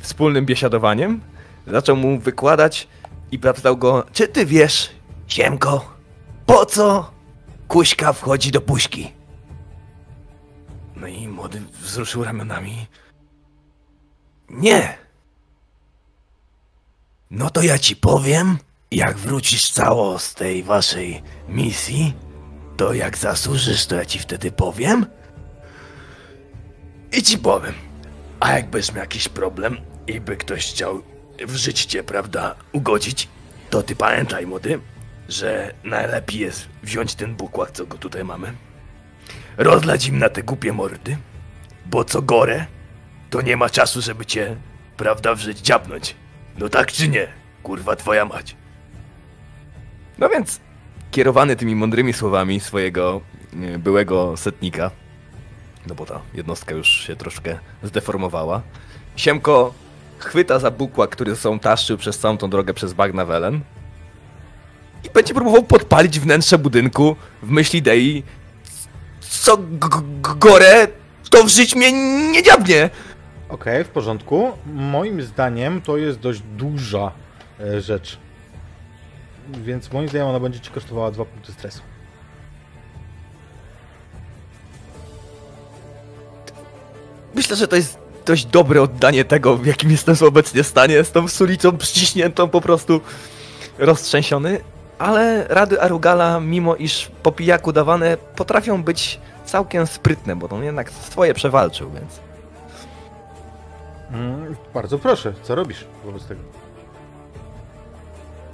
[0.00, 1.20] wspólnym biesiadowaniem,
[1.66, 2.88] zaczął mu wykładać
[3.32, 4.90] i zapytał go, czy ty wiesz,
[5.26, 5.95] Siemko,
[6.46, 7.10] po co
[7.68, 9.12] kuśka wchodzi do puśki?
[10.96, 12.86] No i młody wzruszył ramionami.
[14.50, 14.98] Nie.
[17.30, 18.58] No to ja ci powiem,
[18.90, 22.14] jak wrócisz cało z tej waszej misji,
[22.76, 25.06] to jak zasłużysz, to ja ci wtedy powiem.
[27.12, 27.74] I ci powiem.
[28.40, 29.76] A jak będziesz miał jakiś problem
[30.06, 31.02] i by ktoś chciał
[31.46, 33.28] w życie prawda, ugodzić,
[33.70, 34.80] to ty pamiętaj, młody,
[35.28, 38.52] że najlepiej jest wziąć ten bukłak, co go tutaj mamy,
[39.56, 41.16] rozlać im na te głupie mordy,
[41.86, 42.66] bo co gore,
[43.30, 44.56] to nie ma czasu, żeby cię,
[44.96, 46.16] prawda, w żyć dziabnąć.
[46.58, 47.28] No tak czy nie?
[47.62, 48.56] Kurwa twoja mać.
[50.18, 50.60] No więc,
[51.10, 53.20] kierowany tymi mądrymi słowami swojego
[53.74, 54.90] e, byłego setnika,
[55.86, 58.62] no bo ta jednostka już się troszkę zdeformowała,
[59.16, 59.74] Siemko
[60.18, 63.60] chwyta za bukłak, który są taszczył przez całą tą drogę przez bagna Welen
[65.04, 68.22] i będzie próbował podpalić wnętrze budynku w myśli Dei,
[69.20, 69.58] co
[70.20, 70.88] gore,
[71.30, 71.92] to w życiu mnie
[72.32, 72.90] nie dziabnie.
[73.48, 74.52] Okej, w porządku.
[74.66, 77.12] Moim zdaniem to jest dość duża
[77.60, 78.18] e, rzecz.
[79.48, 81.80] Więc moim zdaniem ona będzie ci kosztowała dwa punkty stresu.
[87.34, 91.28] Myślę, że to jest dość dobre oddanie tego, w jakim jestem obecnie stanie, z tą
[91.28, 93.00] sulicą przyciśniętą po prostu
[93.78, 94.60] roztrzęsiony,
[94.98, 100.90] ale rady Arugala, mimo iż po pijaku dawane, potrafią być całkiem sprytne, bo on jednak
[100.90, 102.20] swoje przewalczył, więc...
[104.12, 106.40] Mm, bardzo proszę, co robisz wobec tego?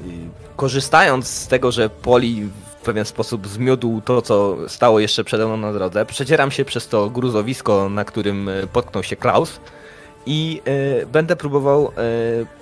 [0.04, 2.42] I korzystając z tego, że Poli
[2.80, 6.88] w pewien sposób zmiódł to, co stało jeszcze przede mną na drodze, przedzieram się przez
[6.88, 9.60] to gruzowisko, na którym e, potknął się Klaus
[10.26, 10.62] i
[11.02, 12.61] e, będę próbował po-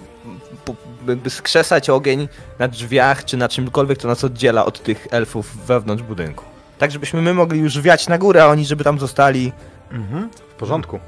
[1.09, 6.03] jakby skrzesać ogień na drzwiach, czy na czymkolwiek, co nas oddziela od tych elfów wewnątrz
[6.03, 6.45] budynku.
[6.79, 9.53] Tak, żebyśmy my mogli już wiać na górę, a oni żeby tam zostali.
[9.93, 11.01] Mhm, w porządku.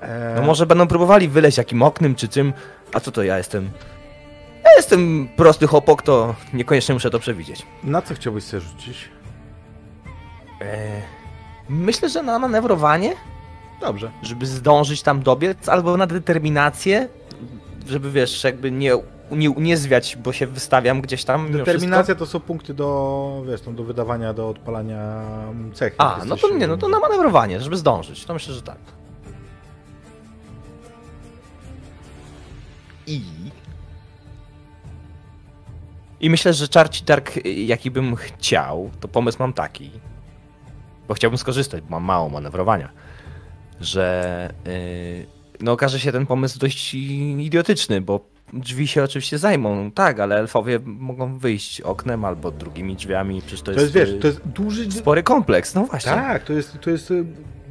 [0.00, 2.52] E, No może będą próbowali wyleźć jakim oknem czy czym,
[2.94, 3.70] a co to ja jestem...
[4.64, 7.66] Ja jestem prosty chłopok, to niekoniecznie muszę to przewidzieć.
[7.84, 9.08] Na co chciałbyś sobie rzucić?
[10.60, 11.02] E,
[11.68, 13.12] myślę, że na manewrowanie,
[13.80, 14.10] Dobrze.
[14.22, 17.08] żeby zdążyć tam dobiec, albo na determinację,
[17.88, 18.92] żeby wiesz, jakby nie,
[19.30, 21.52] nie, nie zwiać, bo się wystawiam gdzieś tam.
[21.52, 25.24] Determinacja to są punkty do, wiesz, tam do wydawania, do odpalania
[25.74, 25.92] cech.
[25.92, 26.22] wszystko.
[26.22, 28.24] A, no to nie, no to na manewrowanie, żeby zdążyć.
[28.24, 28.78] To myślę, że tak.
[33.06, 33.22] I.
[36.20, 39.90] I myślę, że czarci targ, jaki bym chciał, to pomysł mam taki.
[41.08, 42.90] Bo chciałbym skorzystać, bo mam mało manewrowania.
[43.80, 44.54] Że.
[44.64, 48.20] Yy, no, okaże się ten pomysł dość idiotyczny, bo
[48.52, 53.42] drzwi się oczywiście zajmą, tak, ale elfowie mogą wyjść oknem albo drugimi drzwiami.
[53.42, 54.92] Przecież to, To jest, wiesz, yy, to jest duży...
[54.92, 56.12] spory kompleks, no właśnie.
[56.12, 57.24] Tak, to jest, to jest y,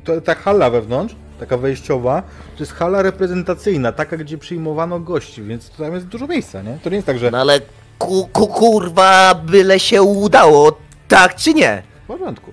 [0.04, 2.22] to, ta hala wewnątrz, taka wejściowa,
[2.58, 6.78] to jest hala reprezentacyjna, taka, gdzie przyjmowano gości, więc tam jest dużo miejsca, nie?
[6.84, 7.62] To nie jest tak, że No ale
[7.98, 10.78] ku, ku, kurwa, byle się udało,
[11.08, 11.84] tak czy nie?
[12.04, 12.52] w porządku.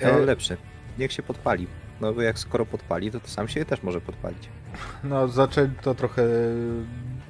[0.00, 0.56] E- mam lepszy.
[0.98, 1.66] Niech się podpali.
[2.00, 4.48] No bo jak skoro podpali, to, to sam się też może podpalić.
[5.04, 6.22] No, zaczęli to trochę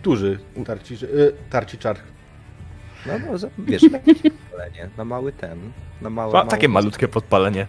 [0.02, 1.96] duży tarci, y, tarci czar.
[3.06, 4.90] No, no za- wiesz, takie podpalenie.
[4.96, 5.72] Na mały ten.
[6.00, 7.66] Na małe, Ma, takie malutkie podpalenie.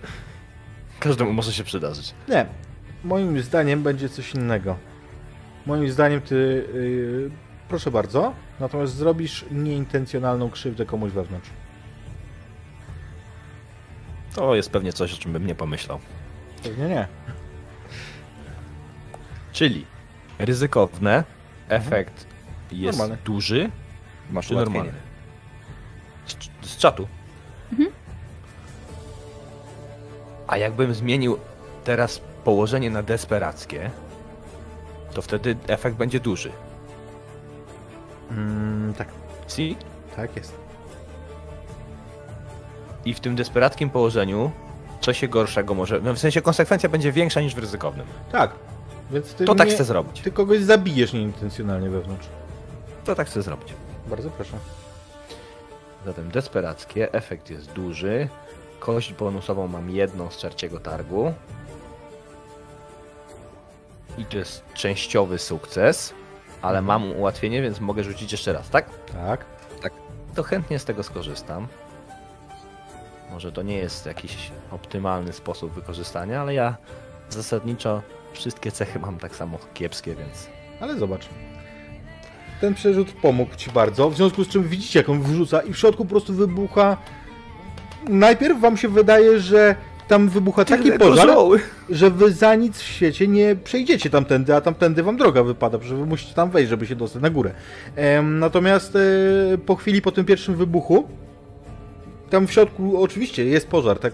[0.99, 2.13] Każdemu może się przydarzyć.
[2.27, 2.45] Nie,
[3.03, 4.75] moim zdaniem będzie coś innego.
[5.65, 7.31] Moim zdaniem ty, y,
[7.69, 11.49] proszę bardzo, natomiast zrobisz nieintencjonalną krzywdę komuś wewnątrz.
[14.35, 15.99] To jest pewnie coś, o czym bym nie pomyślał.
[16.63, 17.07] Pewnie nie.
[19.51, 19.85] Czyli
[20.39, 21.23] ryzykowne,
[21.69, 22.25] efekt
[22.71, 23.23] jest Normalny.
[23.25, 23.69] duży,
[24.31, 24.77] Masz czy ułatwienie.
[24.79, 25.01] normalny?
[26.61, 27.07] Z, z czatu.
[30.47, 31.37] A jakbym zmienił
[31.83, 33.91] teraz położenie na desperackie,
[35.13, 36.51] to wtedy efekt będzie duży.
[38.31, 39.07] Mm, tak,
[39.47, 39.77] See?
[40.15, 40.55] tak jest.
[43.05, 44.51] I w tym desperackim położeniu
[45.01, 46.01] co się gorszego może...
[46.01, 48.05] No w sensie konsekwencja będzie większa niż w ryzykownym.
[48.31, 48.51] Tak,
[49.11, 50.21] więc ty, To tak chcę zrobić.
[50.21, 52.27] ty kogoś zabijesz nieintencjonalnie wewnątrz.
[53.05, 53.73] To tak chcę zrobić.
[54.07, 54.57] Bardzo proszę.
[56.05, 58.27] Zatem desperackie, efekt jest duży.
[58.79, 61.33] Kość bonusową mam jedną z czarciego targu.
[64.17, 66.13] I to jest częściowy sukces,
[66.61, 68.85] ale mam ułatwienie, więc mogę rzucić jeszcze raz, tak?
[69.13, 69.45] Tak.
[70.35, 71.67] To chętnie z tego skorzystam.
[73.31, 76.77] Może to nie jest jakiś optymalny sposób wykorzystania, ale ja
[77.29, 78.01] zasadniczo
[78.33, 80.47] wszystkie cechy mam tak samo kiepskie, więc
[80.79, 81.29] Ale zobacz.
[82.61, 85.77] Ten przerzut pomógł ci bardzo, w związku z czym widzicie, jak on wrzuca i w
[85.77, 86.97] środku po prostu wybucha.
[88.09, 89.75] Najpierw wam się wydaje, że
[90.07, 91.29] tam wybucha taki pożar,
[91.89, 95.95] że wy za nic w świecie nie przejdziecie tamtędy, a tamtędy wam droga wypada, że
[95.95, 97.51] wy musicie tam wejść, żeby się dostać na górę.
[98.23, 101.07] Natomiast e, po chwili po tym pierwszym wybuchu,
[102.31, 104.13] tam w środku oczywiście jest pożar, tak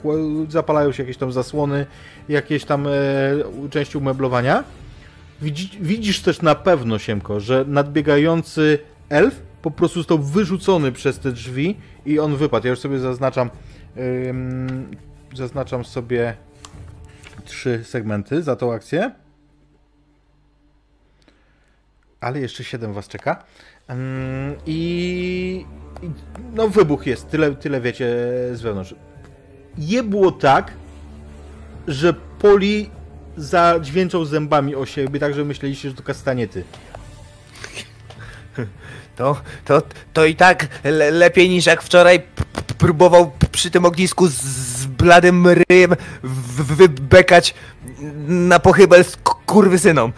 [0.49, 1.85] zapalają się jakieś tam zasłony,
[2.29, 2.91] jakieś tam e,
[3.69, 4.63] części umeblowania.
[5.41, 11.31] Widzi, widzisz też na pewno, Siemko, że nadbiegający elf po prostu został wyrzucony przez te
[11.31, 12.67] drzwi i on wypadł.
[12.67, 13.49] Ja już sobie zaznaczam
[13.97, 14.95] ym,
[15.35, 16.35] zaznaczam sobie
[17.45, 19.11] trzy segmenty za tą akcję.
[22.19, 23.43] Ale jeszcze siedem was czeka.
[23.89, 25.65] Ym, i
[26.53, 28.05] no wybuch jest, tyle, tyle wiecie
[28.53, 28.95] z wewnątrz.
[29.77, 30.71] Je było tak,
[31.87, 32.89] że Poli
[33.37, 36.63] zadźwięczał zębami o siebie, tak że myśleliście, że to kastaniety.
[39.15, 39.81] To, to,
[40.13, 42.21] to i tak le, lepiej niż jak wczoraj
[42.77, 47.53] próbował przy tym ognisku z, z bladym ryjem wybekać
[48.27, 50.13] na pochybel z k- kurwysynom.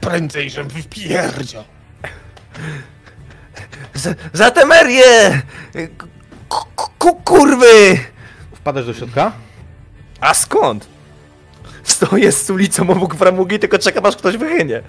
[0.00, 1.64] Prędzej, żem wypierdział.
[3.94, 5.42] Z, za temerię!
[6.48, 7.98] K- kurwy!
[8.54, 9.32] Wpadasz do środka?
[10.20, 10.86] A skąd?
[11.82, 14.82] Stoję z ulicą obok framugi, tylko czekam aż ktoś wychynie.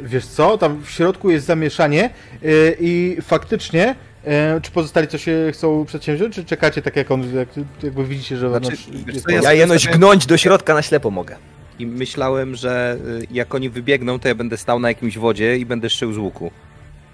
[0.00, 2.10] Wiesz co, tam w środku jest zamieszanie
[2.42, 3.94] yy, i faktycznie,
[4.24, 4.30] yy,
[4.62, 7.48] czy pozostali co się chcą przedsięwziąć, czy czekacie tak jak on, jak,
[7.82, 9.44] jakby widzicie, że Znaczy, jest?
[9.44, 11.36] Ja jenoś gnąć do środka na ślepo mogę.
[11.78, 15.66] I myślałem, że y, jak oni wybiegną, to ja będę stał na jakimś wodzie i
[15.66, 16.50] będę szył z łuku.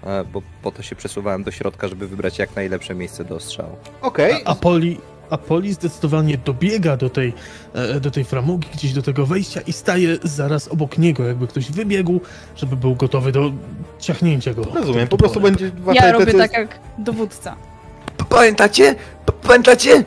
[0.03, 3.75] E, Bo po to się przesuwałem do środka, żeby wybrać jak najlepsze miejsce do ostrzału.
[4.01, 4.97] Okej, A Poli,
[5.29, 7.33] a Poli zdecydowanie dobiega do tej,
[7.73, 11.71] e, do tej framugi, gdzieś do tego wejścia i staje zaraz obok niego, jakby ktoś
[11.71, 12.19] wybiegł,
[12.55, 13.51] żeby był gotowy do
[13.99, 14.63] ciachnięcia go.
[14.73, 17.55] rozumiem, po prostu będzie Ja robię tak jak dowódca.
[18.29, 18.95] Pamiętacie?
[19.47, 20.03] Pamiętacie?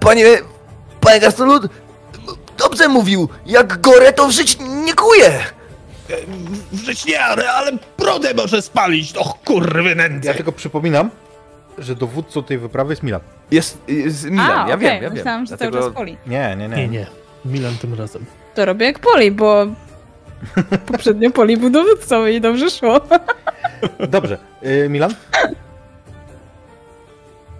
[0.00, 0.26] Panie...
[1.00, 1.62] Panie Gastolut?
[2.58, 5.38] Dobrze mówił, jak gorę to w żyć nie kuje.
[6.72, 10.28] Żyć nie, ale, ale brodę może spalić, och kurwy nędzy.
[10.28, 11.10] Ja tylko przypominam,
[11.78, 13.20] że dowódcą tej wyprawy jest Milan.
[13.50, 15.12] Jest, jest Milan, A, ja okej, wiem, ja wiem.
[15.12, 16.16] myślałam, że Dlatego- cały czas Poli.
[16.26, 16.76] Nie, nie, nie.
[16.76, 17.06] Nie, nie.
[17.44, 18.24] Milan tym razem.
[18.54, 19.66] To robię jak Poli, bo
[20.92, 23.00] poprzednio Poli był dowódcą i dobrze szło.
[24.08, 25.14] Dobrze, yy, Milan?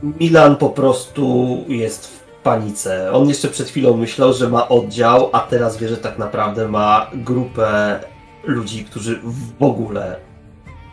[0.03, 3.13] Milan po prostu jest w panice.
[3.13, 7.11] On jeszcze przed chwilą myślał, że ma oddział, a teraz wie, że tak naprawdę ma
[7.15, 8.01] grupę
[8.47, 9.21] ludzi, którzy
[9.59, 10.17] w ogóle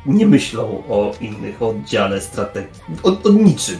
[0.06, 3.78] nie myślą o innych oddziale strategii, o, o niczym.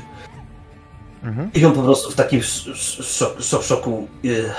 [1.24, 1.52] Mhm.
[1.54, 4.08] I on po prostu w takim sz, sz, szok, szok, szoku.
[4.24, 4.50] yy,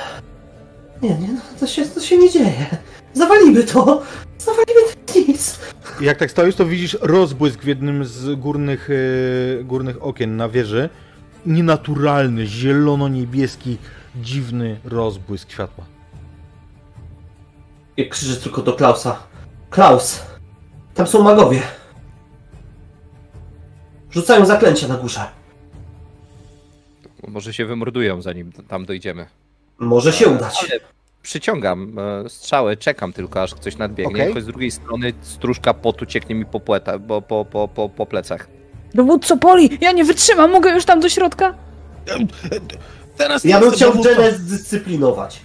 [1.03, 2.67] Nie, nie, no, to się, to się nie dzieje.
[3.13, 4.03] Zawalimy to.
[4.39, 5.59] Zawalimy to nic.
[6.01, 10.89] Jak tak stoisz, to widzisz rozbłysk w jednym z górnych, yy, górnych okien na wieży.
[11.47, 13.77] Nienaturalny, zielono-niebieski,
[14.17, 15.85] dziwny rozbłysk światła.
[17.97, 19.18] I krzyczy tylko do Klausa.
[19.70, 20.22] Klaus,
[20.95, 21.62] tam są magowie.
[24.11, 25.20] Rzucają zaklęcia na górze.
[27.28, 29.26] Może się wymordują, zanim tam dojdziemy.
[29.78, 30.66] Może się udać.
[30.70, 30.80] Ale
[31.22, 34.30] przyciągam e, strzałę, czekam tylko, aż ktoś nadbiegnie.
[34.30, 34.43] Okay.
[34.43, 38.49] z drugiej strony stróżka potu cieknie mi po, płeta, po, po, po, po, po plecach.
[38.95, 41.55] Dowódco Poli, ja nie wytrzymam, mogę już tam do środka?
[43.16, 43.93] Teraz Ja bym chciał.
[44.05, 45.40] Jenę zdyscyplinować.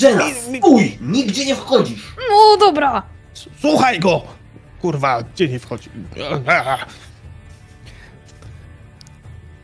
[0.00, 0.98] Jenna, stój!
[1.00, 2.14] Nigdzie nie wchodzisz.
[2.30, 3.02] No dobra.
[3.60, 4.22] Słuchaj go!
[4.80, 5.90] Kurwa, gdzie nie wchodzi?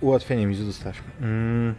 [0.01, 0.97] Ułatwienie mi dostałeś.
[1.21, 1.75] Mm.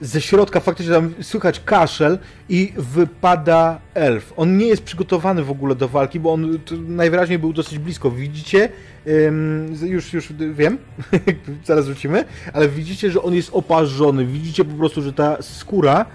[0.00, 4.32] Ze środka faktycznie tam słychać kaszel i wypada elf.
[4.36, 8.10] On nie jest przygotowany w ogóle do walki, bo on najwyraźniej był dosyć blisko.
[8.10, 8.68] Widzicie,
[9.06, 10.78] ym, już, już wiem,
[11.64, 14.26] zaraz wrócimy, ale widzicie, że on jest oparzony.
[14.26, 16.06] Widzicie po prostu, że ta skóra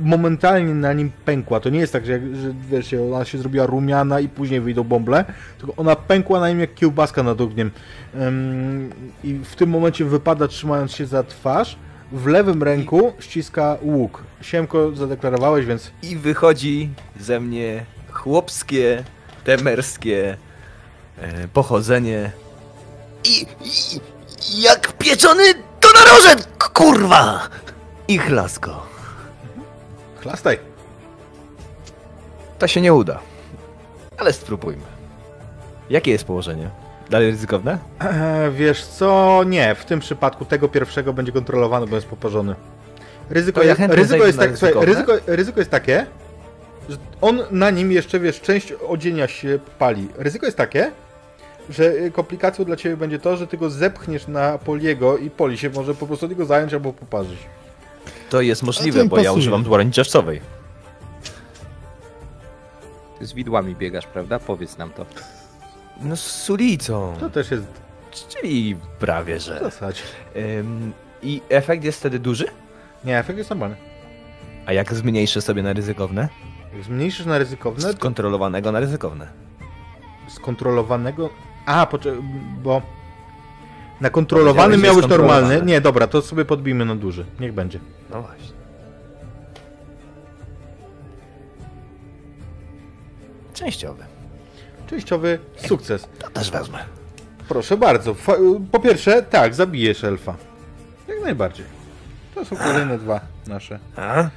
[0.00, 1.60] momentalnie na nim pękła.
[1.60, 5.24] To nie jest tak, że, że wiesz, ona się zrobiła rumiana i później wyjdą bąble,
[5.58, 7.70] tylko ona pękła na nim jak kiełbaska nad ogniem.
[8.14, 8.90] Ym,
[9.24, 11.76] I w tym momencie wypada trzymając się za twarz.
[12.12, 14.22] W lewym ręku ściska łuk.
[14.42, 16.90] Siemko zadeklarowałeś, więc I wychodzi
[17.20, 19.04] ze mnie chłopskie,
[19.44, 20.36] temerskie
[21.18, 22.30] e, pochodzenie.
[23.24, 23.46] I,
[24.56, 25.42] i jak pieczony
[25.80, 27.48] to narożet, k- kurwa!
[28.08, 28.86] I chlasko.
[30.20, 30.58] Chlastaj.
[32.58, 33.18] To się nie uda.
[34.18, 34.82] Ale spróbujmy.
[35.90, 36.70] Jakie jest położenie?
[37.10, 37.78] Dalej ryzykowne?
[38.00, 39.40] E, wiesz co?
[39.46, 42.54] Nie, w tym przypadku tego pierwszego będzie kontrolowany, bo jest poparzony.
[43.30, 46.06] Ryzyko, ja jest, ryzyko, jest, tak, słuchaj, ryzyko, ryzyko jest takie,
[46.88, 50.08] że on na nim jeszcze, wiesz, część odzienia się pali.
[50.18, 50.90] Ryzyko jest takie,
[51.70, 55.58] że y, komplikacją dla ciebie będzie to, że ty go zepchniesz na Poliego i Poli
[55.58, 57.38] się może po prostu od niego zająć albo poparzyć.
[58.30, 59.38] To jest A możliwe, tym bo ja pasuje.
[59.38, 60.40] używam dłoni czerwcowej.
[63.20, 64.38] Z widłami biegasz, prawda?
[64.38, 65.06] Powiedz nam to.
[66.02, 67.16] No z ulicą.
[67.20, 67.64] To też jest
[68.28, 69.58] Czyli prawie, w że.
[69.60, 70.02] zasadzie.
[70.58, 72.44] Ym, I efekt jest wtedy duży?
[73.04, 73.76] Nie, efekt jest normalny.
[74.66, 76.28] A jak zmniejszę sobie na ryzykowne?
[76.74, 79.26] Jak zmniejszysz na ryzykowne, Z kontrolowanego na ryzykowne.
[80.28, 81.30] skontrolowanego.
[81.66, 82.20] A, poczekaj,
[82.62, 82.82] bo.
[84.00, 85.62] Na kontrolowany Powiedziałeś, że miał być normalny.
[85.62, 87.24] Nie, dobra, to sobie podbijmy na duży.
[87.40, 87.80] Niech będzie.
[88.10, 88.56] No właśnie.
[93.54, 94.04] Częściowy.
[94.86, 96.08] Częściowy sukces.
[96.18, 96.78] To też wezmę.
[97.48, 98.14] Proszę bardzo.
[98.72, 100.36] Po pierwsze, tak, zabijesz elfa.
[101.08, 101.66] Jak najbardziej.
[102.34, 103.78] To są kolejne dwa nasze.
[103.96, 104.20] A?
[104.22, 104.28] E.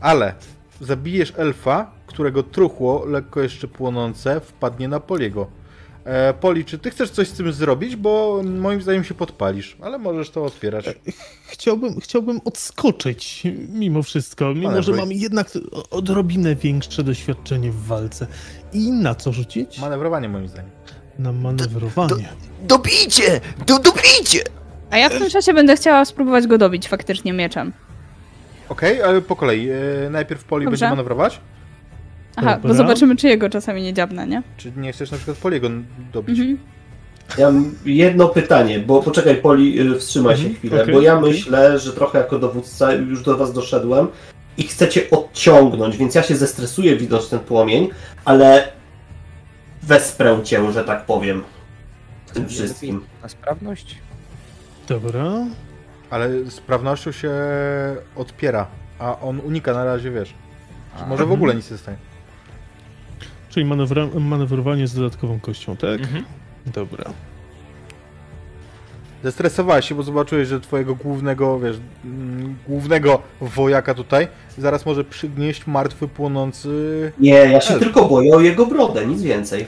[0.00, 0.34] Ale
[0.80, 5.46] zabijesz elfa, którego truchło, lekko jeszcze płonące, wpadnie na Poliego.
[6.06, 7.96] E, Poli, czy ty chcesz coś z tym zrobić?
[7.96, 10.84] Bo moim zdaniem się podpalisz, ale możesz to otwierać.
[11.46, 15.50] Chciałbym, chciałbym odskoczyć mimo wszystko, mimo Ale że mam jednak
[15.90, 18.26] odrobinę większe doświadczenie w walce.
[18.72, 19.78] I na co rzucić?
[19.78, 20.70] Manewrowanie moim zdaniem.
[21.18, 22.28] Na manewrowanie.
[22.62, 23.40] Dobijcie!
[23.66, 24.40] Do, dobijcie!
[24.90, 27.72] A ja w tym czasie będę chciała spróbować go dobić faktycznie mieczem.
[28.68, 29.68] Okej, ale po kolei.
[29.70, 30.70] E, najpierw Poli Dobrze.
[30.70, 31.40] będzie manewrować.
[32.36, 32.68] Aha, Dobra.
[32.68, 34.42] bo zobaczymy, czy jego czasami nie dziabnę, nie?
[34.56, 35.68] Czy nie chcesz na przykład Poliego
[36.12, 36.38] dobić?
[36.38, 36.58] Mhm.
[37.38, 41.20] Ja mam jedno pytanie, bo poczekaj Poli, y, wstrzymaj się Mhm, chwilę, okej, bo ja
[41.20, 44.08] myślę, że trochę jako dowódca już do was doszedłem
[44.58, 47.88] i chcecie odciągnąć, więc ja się zestresuję widząc ten płomień,
[48.24, 48.68] ale
[49.82, 51.42] wesprę cię, że tak powiem,
[52.26, 53.04] w tym wszystkim.
[53.22, 53.98] Na sprawność?
[54.88, 55.32] Dobra.
[56.10, 57.30] Ale sprawnością się
[58.16, 58.66] odpiera,
[58.98, 60.34] a on unika na razie, wiesz.
[60.98, 61.96] Że może w ogóle nic nie stanie.
[63.56, 66.00] Czyli manewra, manewrowanie z dodatkową kością, tak?
[66.00, 66.24] Mhm.
[66.66, 67.04] Dobra.
[69.24, 74.28] Zestresowałeś się, bo zobaczyłeś, że twojego głównego, wiesz, mm, głównego wojaka tutaj
[74.58, 77.12] zaraz może przygnieść martwy, płonący...
[77.18, 79.66] Nie, ja się Ale- tylko boję o jego brodę, nic więcej.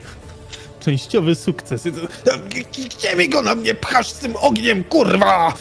[0.80, 1.88] Częściowy sukces.
[2.96, 5.54] Gdzie mi go na mnie pchasz z tym ogniem, kurwa!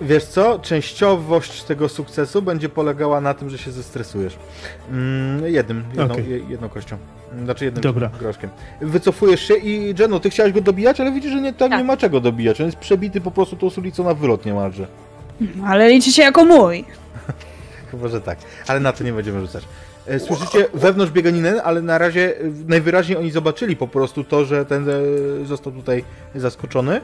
[0.00, 0.58] Wiesz co?
[0.58, 4.36] Częściowość tego sukcesu będzie polegała na tym, że się zestresujesz.
[4.90, 6.98] Mm, jednym, jedną, je, jedną kością.
[7.44, 8.10] Znaczy jednym Dobra.
[8.20, 8.50] groszkiem.
[8.80, 11.78] Wycofujesz się i Jenno, ty chciałeś go dobijać, ale widzisz, że nie, tam Tak.
[11.78, 12.60] nie ma czego dobijać.
[12.60, 14.86] On jest przebity po prostu tą sulicą na wylot niemalże.
[15.66, 16.84] Ale liczy się jako mój.
[17.90, 18.38] Chyba, że tak.
[18.66, 19.64] Ale na to nie będziemy rzucać.
[20.06, 24.64] E, Słyszycie wewnątrz bieganiny, ale na razie e, najwyraźniej oni zobaczyli po prostu to, że
[24.64, 24.92] ten e,
[25.44, 26.04] został tutaj
[26.34, 27.00] zaskoczony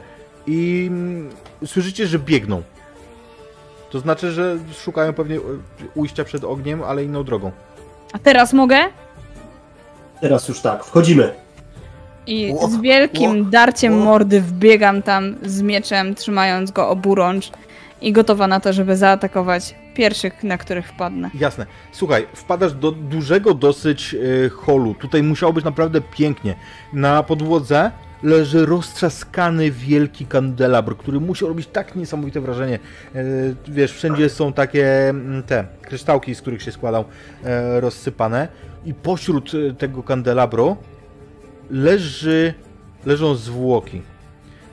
[0.47, 1.29] i mm,
[1.65, 2.61] słyszycie, że biegną.
[3.89, 5.39] To znaczy, że szukają pewnie
[5.95, 7.51] ujścia przed ogniem, ale inną drogą.
[8.13, 8.77] A teraz mogę?
[10.21, 11.33] Teraz już tak, wchodzimy.
[12.27, 17.51] I z wielkim darciem mordy wbiegam tam z mieczem, trzymając go oburącz
[18.01, 21.29] i gotowa na to, żeby zaatakować pierwszych, na których wpadnę.
[21.33, 21.65] Jasne.
[21.91, 24.15] Słuchaj, wpadasz do dużego dosyć
[24.45, 24.95] e, holu.
[24.95, 26.55] Tutaj musiało być naprawdę pięknie.
[26.93, 27.91] Na podłodze
[28.23, 32.79] leży roztrzaskany wielki kandelabr, który musi robić tak niesamowite wrażenie.
[33.15, 33.23] E,
[33.67, 37.05] wiesz, wszędzie są takie mm, te kryształki, z których się składał,
[37.43, 38.47] e, rozsypane.
[38.85, 40.77] I pośród e, tego kandelabru
[41.69, 42.53] leży,
[43.05, 44.01] leżą zwłoki.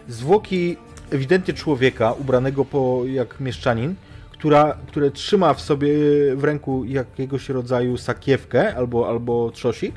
[0.09, 0.77] Zwłoki
[1.11, 3.95] ewidentnie człowieka ubranego po, jak mieszczanin,
[4.31, 5.89] która, które trzyma w sobie
[6.37, 9.95] w ręku jakiegoś rodzaju sakiewkę albo, albo trzosik,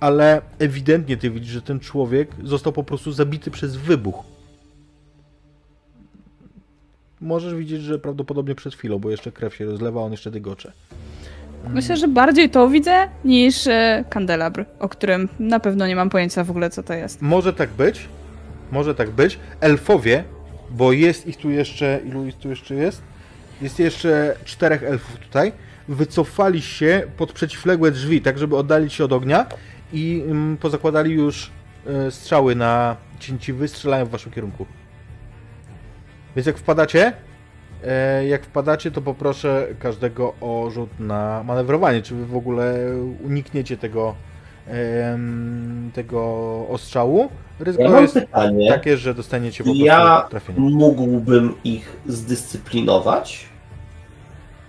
[0.00, 4.24] ale ewidentnie ty widzisz, że ten człowiek został po prostu zabity przez wybuch.
[7.20, 10.72] Możesz widzieć, że prawdopodobnie przed chwilą, bo jeszcze krew się rozlewa, on jeszcze dygocze.
[11.68, 16.44] Myślę, że bardziej to widzę niż e, kandelabr, o którym na pewno nie mam pojęcia
[16.44, 17.22] w ogóle, co to jest.
[17.22, 18.08] Może tak być,
[18.72, 19.38] może tak być.
[19.60, 20.24] Elfowie,
[20.70, 23.02] bo jest ich tu jeszcze, ilu ich tu jeszcze jest?
[23.62, 25.52] Jest jeszcze czterech elfów tutaj.
[25.88, 29.46] Wycofali się pod przeciwległe drzwi, tak żeby oddalić się od ognia
[29.92, 31.50] i mm, pozakładali już
[31.86, 34.66] e, strzały na cięciwy, strzelają w waszym kierunku.
[36.36, 37.12] Więc jak wpadacie,
[38.28, 42.74] jak wpadacie, to poproszę każdego o rzut na manewrowanie, czy wy w ogóle
[43.24, 44.14] unikniecie tego,
[45.94, 46.20] tego
[46.68, 47.28] ostrzału.
[47.60, 50.60] Ryzyko Ja jest pytanie, takie, że dostaniecie po prostu ja trafienie.
[50.60, 53.48] mógłbym ich zdyscyplinować,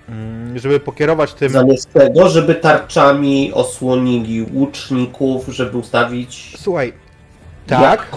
[0.10, 1.50] Mm, Żeby pokierować tym...
[1.50, 6.54] zamiast tego, żeby tarczami osłonili łuczników, żeby ustawić...
[6.58, 6.94] Słuchaj,
[7.68, 8.08] Tak.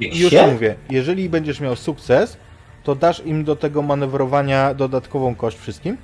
[0.00, 0.46] Już się?
[0.52, 2.36] mówię, jeżeli będziesz miał sukces,
[2.84, 5.96] to dasz im do tego manewrowania dodatkową kość wszystkim.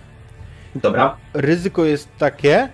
[0.74, 1.16] Dobra.
[1.34, 2.68] Ryzyko jest takie,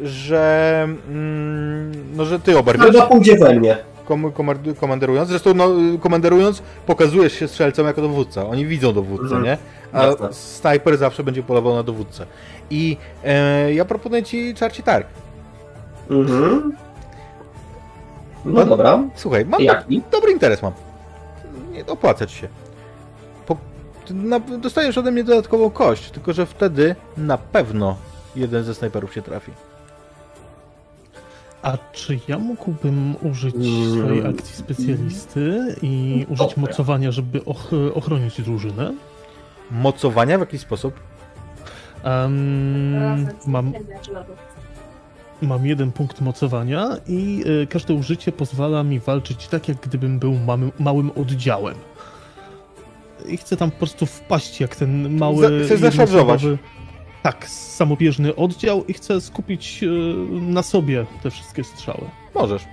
[0.00, 3.76] że mm, no, że ty oberwiesz, Chyba pójdzie we mnie.
[4.04, 5.28] kom, komand- komanderując.
[5.28, 5.68] Zresztą no,
[6.00, 8.46] komanderując pokazujesz się strzelcom jako dowódca.
[8.46, 9.42] Oni widzą dowódcę, Mhm.
[9.44, 9.58] nie?
[9.92, 10.32] A Jasne.
[10.32, 12.26] snajper zawsze będzie polował na dowódcę.
[12.70, 15.06] I e, ja proponuję ci czarci targ.
[16.10, 16.72] Mhm.
[18.44, 18.98] No dobra.
[19.14, 20.02] Słuchaj, mam Jaki?
[20.12, 20.72] dobry interes mam.
[21.72, 22.48] Nie opłaca ci się.
[24.58, 27.96] Dostajesz ode mnie dodatkową kość, tylko że wtedy na pewno
[28.36, 29.52] jeden ze snajperów się trafi.
[31.62, 33.98] A czy ja mógłbym użyć Mm.
[34.04, 36.60] swojej akcji specjalisty i użyć Dobra.
[36.62, 38.94] mocowania, żeby och ochronić drużynę?
[39.70, 40.94] Mocowania w jakiś sposób?
[42.04, 43.72] Em, mam,
[45.42, 50.32] mam jeden punkt mocowania i y, każde użycie pozwala mi walczyć tak, jak gdybym był
[50.34, 51.74] małym, małym oddziałem.
[53.28, 55.64] I chcę tam po prostu wpaść jak ten mały.
[55.64, 56.42] Chcesz zaszarżować.
[57.22, 59.86] Tak, samobieżny oddział i chcę skupić y,
[60.30, 62.00] na sobie te wszystkie strzały.
[62.34, 62.64] Możesz.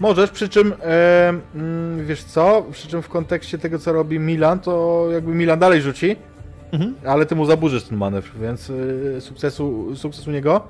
[0.00, 4.58] Możesz, przy czym, e, mm, wiesz co, przy czym w kontekście tego, co robi Milan,
[4.60, 6.16] to jakby Milan dalej rzuci,
[6.72, 6.94] Mhm.
[7.06, 10.60] ale ty mu zaburzysz ten manewr, więc y, sukcesu, sukcesu niego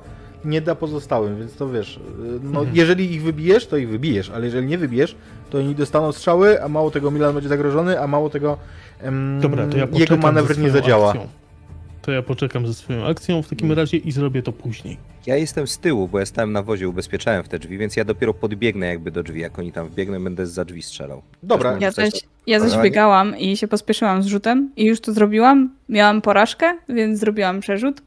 [0.46, 2.00] nie da pozostałym, więc to wiesz, y,
[2.42, 2.76] no Mhm.
[2.76, 5.16] jeżeli ich wybijesz, to ich wybijesz, ale jeżeli nie wybijesz,
[5.50, 8.58] to oni dostaną strzały, a mało tego Milan będzie zagrożony, a mało tego
[9.00, 11.08] em, Dobra, to ja poczekam jego manewr ze nie swoją zadziała.
[11.10, 11.28] Akcją.
[12.02, 13.78] To ja poczekam ze swoją akcją w takim Mm.
[13.78, 14.96] razie i zrobię to później.
[15.26, 18.04] Ja jestem z tyłu, bo ja stałem na wozie, ubezpieczałem w te drzwi, więc ja
[18.04, 19.40] dopiero podbiegnę jakby do drzwi.
[19.40, 21.22] Jak oni tam wbiegną, będę za drzwi strzelał.
[21.42, 22.90] Dobra, Też Ja Coś zaś, ja zaś Normalnie?
[22.90, 25.70] biegałam i się pospieszyłam z rzutem i już to zrobiłam.
[25.88, 28.02] Miałam porażkę, więc zrobiłam przerzut.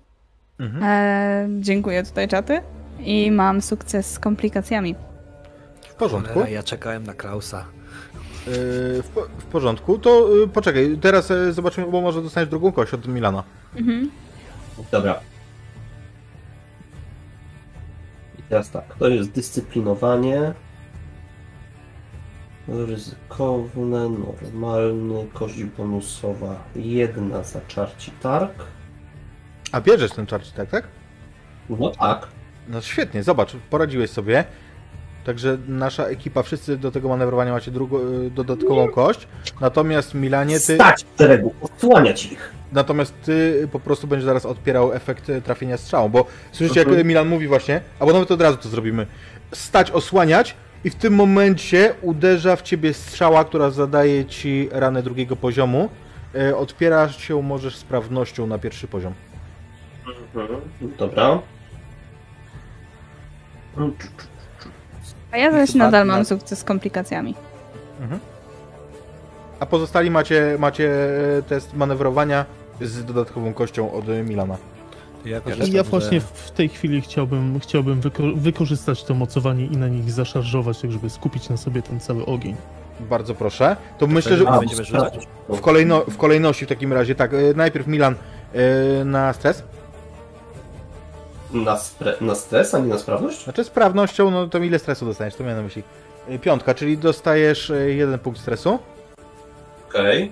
[0.60, 0.84] Mhm.
[0.84, 2.62] E, dziękuję tutaj czaty.
[3.00, 4.96] I mam sukces z komplikacjami.
[5.90, 6.34] w porządku.
[6.34, 7.66] Cholera, ja czekałem na Klausa.
[8.48, 12.72] Y, w, po- w porządku, to y, poczekaj, teraz y, zobaczymy, bo może dostaniesz drugą
[12.72, 13.44] kość od Milana.
[13.76, 14.12] Mhm.
[14.92, 15.20] Dobra.
[18.40, 20.54] I teraz tak, to jest dyscyplinowanie.
[22.68, 28.52] Ryzykowne, normalny, kość bonusowa, jedna za czarci targ.
[29.72, 30.84] A bierzesz ten czarci, tak, tak?
[31.70, 32.28] No tak.
[32.68, 34.44] No świetnie, zobacz, poradziłeś sobie.
[35.26, 39.28] Także nasza ekipa, wszyscy do tego manewrowania macie drugą, y, dodatkową kość.
[39.62, 42.54] Natomiast Milanie, ty, Stać w szeregu, odsłaniać ich.
[42.72, 47.08] natomiast ty po prostu będziesz zaraz odpierał efekt y, trafienia strzałą, bo słyszycie jak Mhm.
[47.08, 49.08] Milan mówi właśnie, albo nawet od razu to zrobimy.
[49.54, 55.36] Stać, osłaniać i w tym momencie uderza w ciebie strzała, która zadaje ci ranę drugiego
[55.36, 55.90] poziomu.
[56.36, 59.14] Y, Odpierasz się możesz sprawnością na pierwszy poziom.
[60.36, 60.62] Mhm.
[60.98, 61.40] Dobra.
[65.32, 67.36] A ja zaś nadal na- mam sukces z komplikacjami.
[69.60, 70.92] A pozostali macie, macie
[71.38, 72.46] e, test manewrowania
[72.82, 74.58] z dodatkową kością od Milana.
[75.26, 79.88] Ja, Ja że- właśnie w tej chwili chciałbym, chciałbym wyko- wykorzystać to mocowanie i na
[79.88, 82.56] nich zaszarżować, tak żeby skupić na sobie ten cały ogień.
[83.00, 83.76] Bardzo proszę.
[83.98, 85.28] To myślę, że A, w, będziemy rzucać?
[85.50, 88.16] w, kolejno, w kolejności w takim razie, tak, e, najpierw Milan
[88.54, 89.64] e, na stres.
[91.54, 93.44] Na, spre- na stres, a nie na sprawność?
[93.44, 95.84] Znaczy sprawnością, no to ile stresu dostaniesz, to miałem na myśli.
[96.30, 98.80] E, Piątka, czyli dostajesz e, jeden punkt stresu,
[99.90, 100.32] Okej.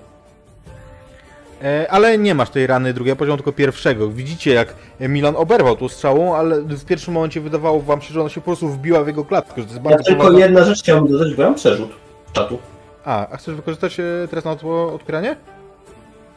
[1.62, 4.08] e, ale nie masz tej rany drugiego poziomu, tylko pierwszego.
[4.08, 8.28] Widzicie jak Milan oberwał tą strzałą, ale w pierwszym momencie wydawało wam się, że ona
[8.30, 10.78] się po prostu wbiła w jego klatkę, że to jest Ja tylko poważna- jedna rzecz
[10.82, 11.90] chciałbym dodać, bo ja mam przerzut
[12.32, 12.58] czatu.
[13.04, 15.36] A, a chcesz wykorzystać e, teraz na to odpieranie?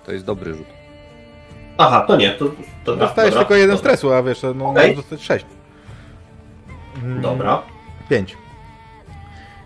[0.05, 0.67] To jest dobry rzut.
[1.81, 2.45] Aha, to nie, to...
[2.85, 3.89] to Dostajesz dobra, tylko jeden dobra.
[3.91, 4.65] stresu, a wiesz, no Okej.
[4.65, 5.45] możesz dostać sześć.
[7.03, 7.61] Mm, Dobra.
[8.09, 8.37] Pięć.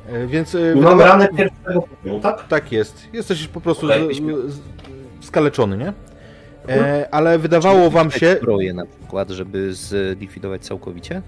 [0.10, 2.48] E, Więc e, mam wydawa- ranę pierwszego poziomu, tak?
[2.48, 3.08] Tak jest.
[3.14, 4.60] Jesteś po prostu z,
[5.26, 5.94] skaleczony, nie?
[6.70, 8.36] E, ale wydawało wam się...
[8.42, 11.22] Zbroję na przykład, żeby zlikwidować całkowicie?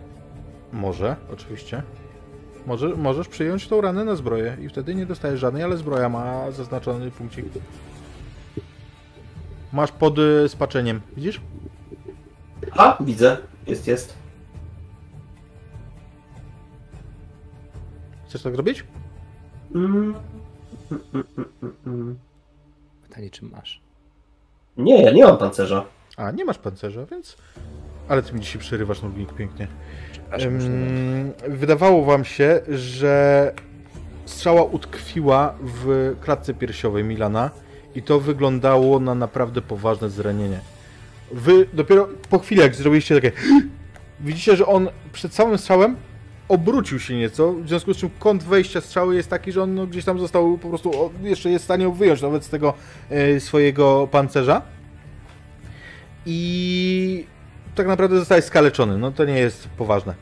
[0.74, 1.84] Może, oczywiście.
[2.66, 6.52] Może, możesz przyjąć tą ranę na zbroję i wtedy nie dostajesz żadnej, ale zbroja ma
[6.52, 7.46] zaznaczony punkcik.
[9.74, 11.42] Masz pod y, spaczeniem, widzisz?
[12.72, 13.38] A, widzę.
[13.68, 14.18] Jest, jest.
[18.28, 18.84] Chcesz tak zrobić?
[19.76, 20.16] Mm.
[20.92, 21.26] Mm, mm,
[21.64, 22.20] mm, mm.
[23.04, 23.82] Pytanie, czy masz?
[24.78, 25.86] Nie, ja nie mam pancerza.
[26.18, 27.38] A, nie masz pancerza, więc...
[28.08, 29.68] Ale ty mi dzisiaj przerywasz, Nurglik, pięknie.
[30.12, 33.54] Przepraszam, Ym, wydawało wam się, że
[34.26, 37.52] strzała utkwiła w klatce piersiowej Milana
[37.98, 40.60] i to wyglądało na naprawdę poważne zranienie.
[41.32, 43.32] Wy dopiero po chwili, jak zrobiliście takie...
[44.20, 45.96] Widzicie, że on przed samym strzałem
[46.48, 49.88] obrócił się nieco, w związku z czym kąt wejścia strzały jest taki, że on no,
[49.88, 52.74] gdzieś tam został po prostu, o, jeszcze jest w stanie wyjąć nawet z tego
[53.10, 54.62] e, swojego pancerza.
[56.26, 57.26] I
[57.76, 60.14] tak naprawdę zostaje skaleczony, no to nie jest poważne.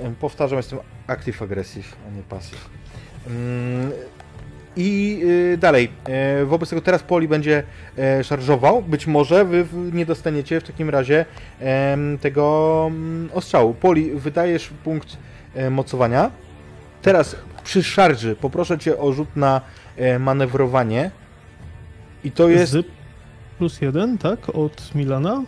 [0.00, 2.68] Em, Powtarzam, jestem active aggressive, a nie passive.
[3.26, 3.92] Mm,
[4.76, 5.20] I
[5.54, 7.62] y, dalej, e, wobec tego teraz Poli będzie
[7.98, 8.82] e, szarżował.
[8.82, 11.24] Być może wy w- nie dostaniecie w takim razie
[12.20, 13.74] tego mm, ostrzału.
[13.74, 15.16] Poli, wydajesz punkt
[15.54, 16.30] e, mocowania.
[17.02, 19.60] Teraz przy szarży poproszę cię o rzut na
[20.20, 21.10] manewrowanie.
[22.24, 22.72] I to jest.
[22.72, 22.86] Z
[23.58, 24.38] plus jeden, tak?
[24.48, 25.42] Od Milana?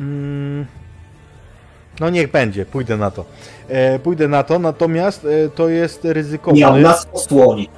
[0.00, 0.66] Mm,
[2.00, 3.24] no niech będzie, pójdę na to.
[3.68, 6.60] E, pójdę na to, natomiast e, to jest ryzykowne.
[6.60, 7.70] Miał nas osłonić.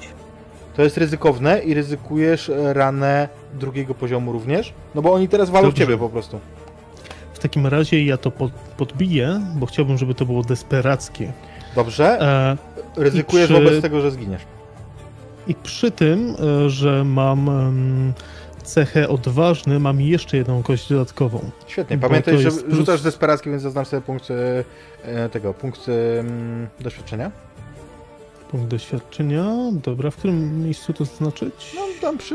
[0.76, 4.72] To jest ryzykowne i ryzykujesz e, ranę drugiego poziomu również.
[4.94, 5.84] No bo oni teraz walą w Dobrze.
[5.84, 6.40] ciebie po prostu.
[7.34, 11.32] W takim razie ja to pod, podbiję, bo chciałbym, żeby to było desperackie.
[11.74, 12.20] Dobrze?
[12.20, 12.56] E,
[12.96, 14.42] Ryzykujesz przy- wobec tego, że zginiesz.
[15.48, 17.50] I przy tym, e, że mam
[18.62, 21.50] cechę odważny, mam jeszcze jedną kość dodatkową.
[21.66, 21.98] Świetnie.
[21.98, 24.28] Pamiętaj, że plus- rzucasz desperacki, więc zaznacz sobie punkt
[25.04, 25.80] e, tego, punkt
[26.80, 27.30] doświadczenia.
[28.52, 29.44] Punkt doświadczenia.
[29.72, 31.72] Dobra, w którym miejscu to zaznaczyć?
[31.74, 32.34] No tam przy...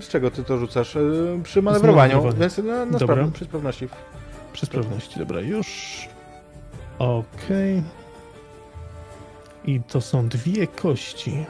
[0.00, 0.96] Z czego ty to rzucasz?
[0.96, 1.00] E,
[1.42, 3.16] Przy manewrowaniu, więc na, na Dobra.
[3.16, 3.88] spraw, przy sprawności.
[4.52, 5.68] Przy sprawności, dobra, już.
[6.98, 7.82] Okej.
[9.64, 11.46] I to są dwie kości.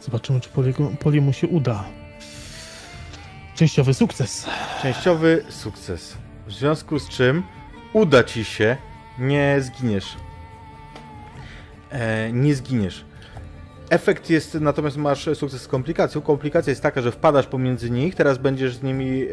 [0.00, 1.84] Zobaczymy, czy Poliego, Poliemu się uda.
[3.54, 4.46] Częściowy sukces.
[4.82, 6.16] Częściowy sukces.
[6.46, 7.42] W związku z czym
[7.92, 8.76] uda ci się,
[9.18, 10.16] nie zginiesz.
[11.90, 13.04] E, nie zginiesz.
[13.90, 16.20] Efekt jest, natomiast masz sukces z komplikacją.
[16.20, 19.26] Komplikacja jest taka, że wpadasz pomiędzy nich, teraz będziesz z nimi e,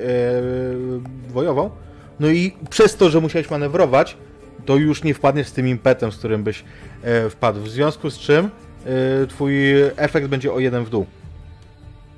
[1.30, 1.72] wojował.
[2.20, 4.18] No i przez to, że musiałeś manewrować,
[4.66, 6.64] to już nie wpadniesz z tym impetem, z którym byś
[7.04, 7.62] e, wpadł.
[7.62, 11.06] W związku z czym e, twój efekt będzie o jeden w dół.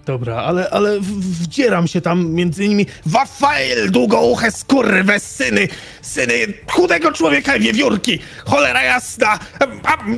[0.10, 0.99] Dobra, ale, ale
[1.41, 2.86] wdzieram się tam między nimi.
[3.05, 5.68] Wafael, długouche skurwe syny!
[6.01, 6.34] Syny
[6.68, 8.20] chudego człowieka i wiewiórki!
[8.45, 9.39] Cholera jasna!
[9.60, 10.16] Am, am,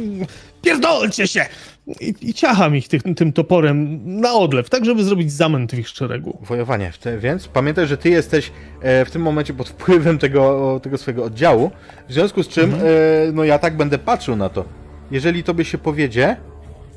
[0.62, 1.46] pierdolcie się!
[2.02, 5.90] I, i ciacham ich tych, tym toporem na odlew, tak żeby zrobić zamęt w ich
[5.90, 6.38] szeregu.
[6.42, 6.92] Wojowanie.
[7.20, 11.72] Więc pamiętaj, że ty jesteś e, w tym momencie pod wpływem tego, tego swojego oddziału,
[12.10, 12.84] w związku z czym Mhm.
[13.30, 14.66] e, no ja tak będę patrzył na to.
[15.12, 16.36] Jeżeli tobie się powiedzie,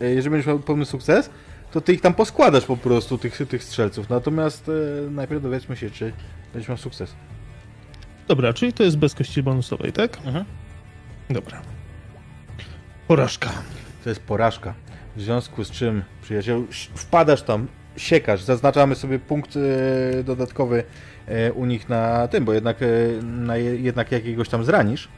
[0.00, 1.30] e, jeżeli będziesz miał pełny sukces,
[1.74, 4.08] to ty ich tam poskładasz po prostu, tych, tych strzelców.
[4.10, 6.12] Natomiast e, najpierw dowiedzmy się, czy
[6.52, 7.14] będziesz miał sukces.
[8.28, 10.18] Dobra, czyli to jest bez kości bonusowej, tak?
[10.26, 10.44] Mhm.
[11.30, 11.62] Dobra.
[13.08, 13.50] Porażka.
[14.04, 14.74] To jest porażka.
[15.16, 17.66] W związku z czym, przyjacielu, sz- wpadasz tam,
[17.96, 20.84] siekasz, zaznaczamy sobie punkt e, dodatkowy
[21.26, 22.86] e, u nich na tym, bo jednak, e,
[23.22, 25.08] na, je- jednak jakiegoś tam zranisz.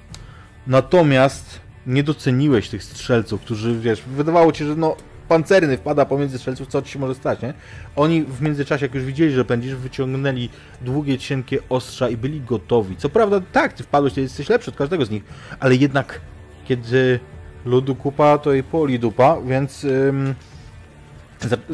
[0.67, 4.97] Natomiast nie doceniłeś tych strzelców, którzy, wiesz, wydawało ci, że no
[5.29, 7.55] pancerny wpada pomiędzy strzelców, co ci się może stać, nie?
[7.97, 10.49] Oni w międzyczasie, jak już widzieli, że pędzisz, wyciągnęli
[10.81, 12.97] długie, cienkie ostrza i byli gotowi.
[12.97, 15.25] Co prawda, tak, ty wpadłeś, ty jesteś lepszy od każdego z nich,
[15.61, 16.21] ale jednak,
[16.65, 17.21] kiedy
[17.65, 20.35] ludu kupa, to i poli dupa, więc ym,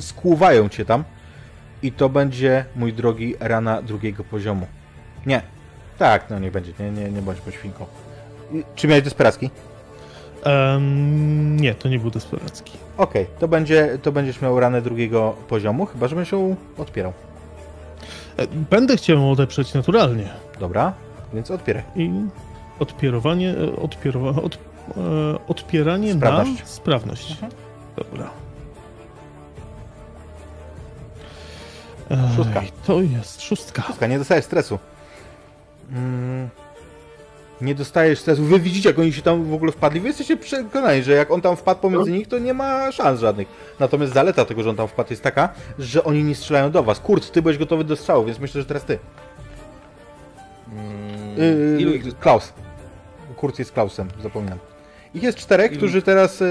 [0.00, 1.05] skłuwają cię tam
[1.82, 4.66] i to będzie, mój drogi, rana drugiego poziomu.
[5.26, 5.42] Nie.
[5.98, 7.86] Tak, no nie będzie, nie, nie, nie bądź poświnką.
[8.74, 9.50] Czy miałeś desperacki?
[10.43, 12.72] Em, nie, to nie był desperacki.
[12.97, 17.12] Okej, to, będzie, to będziesz miał ranę drugiego poziomu, chyba że będziesz ją odpierał.
[18.36, 20.28] E, Będę chciał odeprzeć naturalnie.
[20.61, 20.93] Dobra,
[21.34, 21.82] więc odpieraj.
[21.97, 22.11] I
[22.78, 24.59] odpierowanie, e, odpierowa, od, e,
[25.49, 26.61] odpieranie Sprawność.
[26.61, 27.30] na sprawność.
[27.32, 27.53] Mhm.
[27.97, 28.30] Dobra.
[32.36, 32.61] Szóstka.
[32.62, 33.82] Ej, to jest szóstka.
[33.82, 34.78] Wszystko, nie dostajesz stresu.
[35.93, 36.49] Mm,
[37.62, 38.42] nie dostajesz stresu.
[38.44, 40.00] Wy widzicie, jak oni się tam w ogóle wpadli.
[40.00, 43.48] Wy jesteście przekonani, że jak on tam wpadł pomiędzy nich, to nie ma szans żadnych.
[43.80, 45.48] Natomiast zaleta tego, że on tam wpadł jest taka,
[45.78, 47.00] że oni nie strzelają do was.
[47.00, 48.98] Kurt, ty byłeś gotowy do strzału, więc myślę, że teraz ty.
[50.72, 52.52] Mm, Yy, ilu ich Klaus.
[53.36, 54.58] Kurt jest Klausem, zapominam.
[55.14, 55.78] Ich jest czterech, Ilu?
[55.78, 56.46] którzy teraz yy,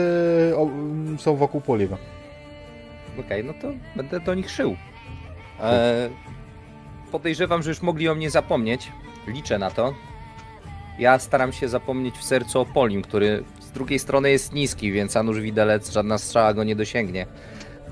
[0.57, 1.97] o, mm, są wokół Poliego.
[3.20, 4.76] Okej, no to będę do nich szył.
[5.59, 6.09] E,
[7.12, 8.91] podejrzewam, że już mogli o mnie zapomnieć.
[9.28, 9.93] Liczę na to.
[11.02, 15.18] Ja staram się zapomnieć w sercu o Polim, który z drugiej strony jest niski, więc
[15.18, 17.26] Anusz Widelec, żadna strzała go nie dosięgnie.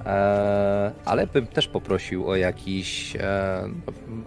[0.06, 3.70] E, ale bym też poprosił o jakiś e,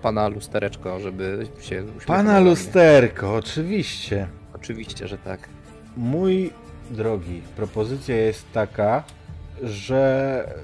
[0.03, 2.41] pana lustereczko, żeby się Pana.
[2.41, 4.28] Lusterko, oczywiście.
[4.55, 5.49] Oczywiście, że tak.
[5.97, 6.51] Mój
[6.91, 9.05] drogi, propozycja jest taka,
[9.62, 10.55] że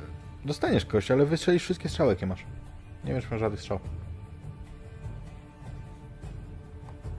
[0.45, 2.45] dostaniesz kość, ale wystrzelisz wszystkie strzały, jakie masz.
[3.05, 3.81] Nie wiesz, masz żadnych strzał.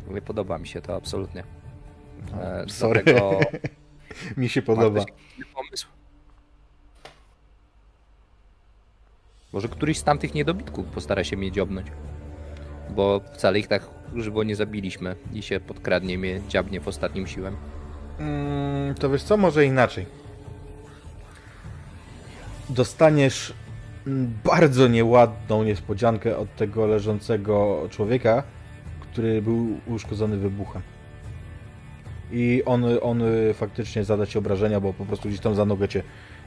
[0.10, 1.44] Nie podoba mi się to absolutnie.
[2.42, 3.04] E, Sorry.
[3.04, 3.40] Dlatego
[4.38, 5.06] Mi się podoba.
[5.54, 5.88] pomysł.
[9.54, 11.88] Może któryś z tamtych niedobitków postara się mnie dziobnąć.
[12.90, 13.84] Bo wcale ich tak
[14.16, 17.56] żywo nie zabiliśmy i się podkradnie mnie, dziabnie w ostatnim siłem.
[18.20, 20.06] Mm, to wiesz co, może inaczej.
[22.70, 23.54] Dostaniesz
[24.46, 28.44] bardzo nieładną niespodziankę od tego leżącego człowieka,
[29.12, 30.82] który był uszkodzony wybuchem.
[32.32, 36.04] I on, on faktycznie zada ci obrażenia, bo po prostu gdzieś tam za nogę cię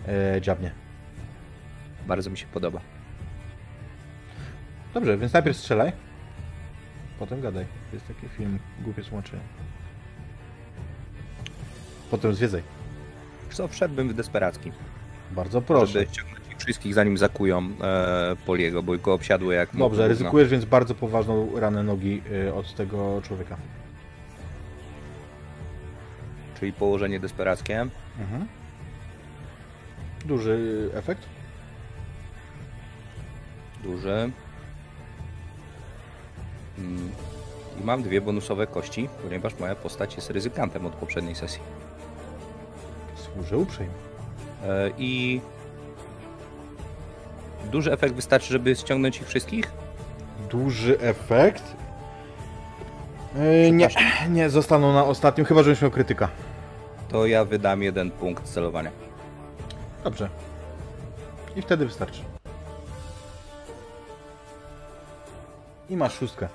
[0.09, 0.73] e, dziabnie.
[2.07, 2.81] Bardzo mi się podoba.
[4.95, 5.93] Dobrze, więc najpierw strzelaj.
[7.19, 7.67] Potem gadaj.
[7.93, 9.43] Jest taki film, głupie tłumaczenie.
[12.11, 12.63] Potem zwiedzaj.
[13.47, 14.73] Wiesz Co, wszedłbym w desperacki.
[15.31, 15.93] Bardzo proszę.
[15.93, 20.95] Żeby ściągnąć wszystkich zanim zakują e, Poliego, bo go obsiadły jak Dobrze, ryzykujesz więc bardzo
[20.95, 23.57] poważną ranę nogi y, od tego człowieka.
[26.61, 27.87] Czyli położenie desperackie.
[28.21, 28.47] Mhm.
[30.25, 31.23] Duży efekt.
[33.83, 34.31] Duży.
[36.79, 37.11] Mm.
[37.81, 41.61] I mam dwie bonusowe kości, ponieważ moja postać jest ryzykantem od poprzedniej sesji.
[43.15, 43.95] Służę uprzejmie.
[44.65, 45.41] E, I
[47.71, 49.73] duży efekt wystarczy, żeby ściągnąć ich wszystkich?
[50.51, 51.63] Duży efekt.
[53.37, 53.89] Y, nie,
[54.31, 56.29] nie, zostaną na ostatnim, chyba żebyś miał krytyka.
[57.09, 58.91] To ja wydam jeden punkt celowania.
[60.05, 60.29] Dobrze.
[61.57, 62.21] I wtedy wystarczy.
[65.91, 66.49] I masz szóstkę.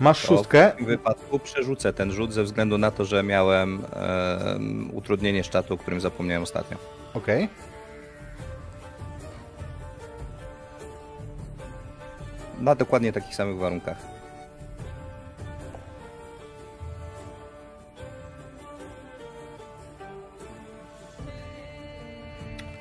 [0.00, 0.72] Masz To szóstkę.
[0.74, 4.58] W tym wypadku przerzucę ten rzut ze względu na to, że miałem e,
[4.92, 6.76] utrudnienie sztatu, o którym zapomniałem ostatnio.
[7.14, 7.48] Okej.
[12.60, 13.96] Na dokładnie takich samych warunkach.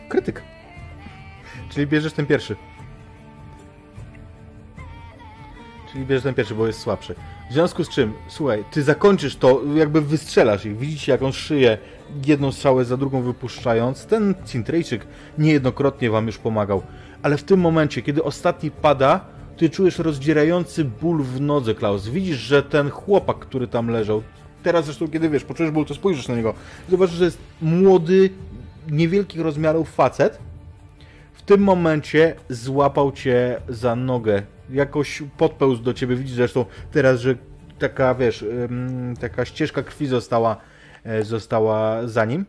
[0.09, 0.43] Krytyk.
[1.69, 2.55] Czyli bierzesz ten pierwszy.
[5.91, 7.15] Czyli bierzesz ten pierwszy, bo jest słabszy.
[7.49, 10.77] W związku z czym, słuchaj, ty zakończysz to, jakby wystrzelasz ich.
[10.77, 11.77] Widzicie, jak on szyje
[12.25, 14.05] jedną strzałę za drugą wypuszczając.
[14.05, 15.07] Ten Cintrejczyk
[15.37, 16.83] niejednokrotnie wam już pomagał.
[17.23, 19.25] Ale w tym momencie, kiedy ostatni pada,
[19.57, 22.07] ty czujesz rozdzierający ból w nodze, Klaus.
[22.07, 24.23] Widzisz, że ten chłopak, który tam leżał,
[24.63, 26.53] teraz zresztą, kiedy wiesz, poczujesz ból, to spojrzysz na niego.
[26.89, 28.29] Zobaczysz, że jest młody,
[28.91, 30.39] niewielkich rozmiarów facet.
[31.33, 34.43] W tym momencie złapał cię za nogę.
[34.69, 36.15] Jakoś podpełzł do ciebie.
[36.15, 37.35] Widzisz zresztą teraz, że
[37.79, 38.45] taka, wiesz,
[39.19, 40.57] taka ścieżka krwi została,
[41.03, 42.45] e, została za nim.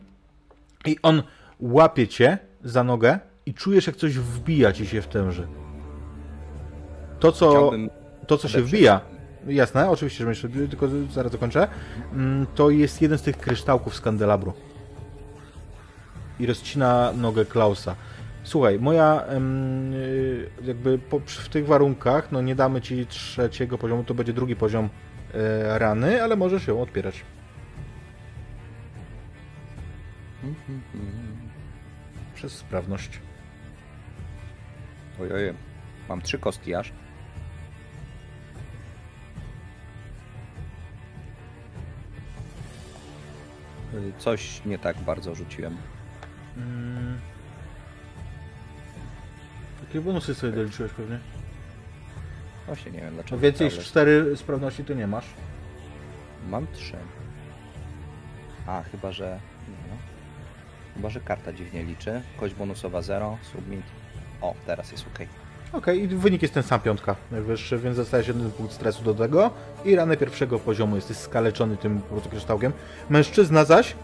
[0.85, 1.23] I on
[1.59, 5.47] łapie cię za nogę i czujesz, jak coś wbija ci się w tęży.
[7.19, 7.89] To, co, Chciałbym
[8.27, 9.01] to, co się wbija,
[9.47, 11.67] jasne, oczywiście, że myślę, tylko zaraz dokończę,
[12.13, 14.53] mm, to jest jeden z tych kryształków z kandelabru.
[16.39, 17.95] I rozcina nogę Klausa.
[18.43, 19.25] Słuchaj, moja
[19.93, 24.89] y, jakby w tych warunkach, no nie damy ci trzeciego poziomu, to będzie drugi poziom
[25.33, 27.23] e, rany, ale możesz ją odpierać.
[32.35, 33.19] Przez sprawność.
[35.21, 35.53] Ojej,
[36.09, 36.93] mam trzy kostki aż.
[44.17, 45.77] Coś nie tak bardzo rzuciłem.
[46.57, 47.19] Mm.
[49.87, 51.19] Jakie bonusy sobie doliczyłeś pewnie?
[52.65, 53.35] Właśnie nie wiem dlaczego.
[53.35, 55.25] No więcej niż ale cztery sprawności to nie masz.
[56.49, 56.97] Mam trzy.
[58.67, 59.39] A, chyba że...
[59.67, 59.97] no.
[60.93, 62.21] Chyba, że karta dziwnie liczy.
[62.39, 63.85] Kość bonusowa 0, submit.
[64.41, 65.44] O, teraz jest ok.
[65.77, 69.51] Okej, i wynik jest ten sam piątka najwyższy, więc dostajesz jeden punkt stresu do tego
[69.85, 72.73] i ranę pierwszego poziomu jesteś skaleczony tym po prostu kryształkiem.
[73.09, 73.95] Mężczyzna zaś...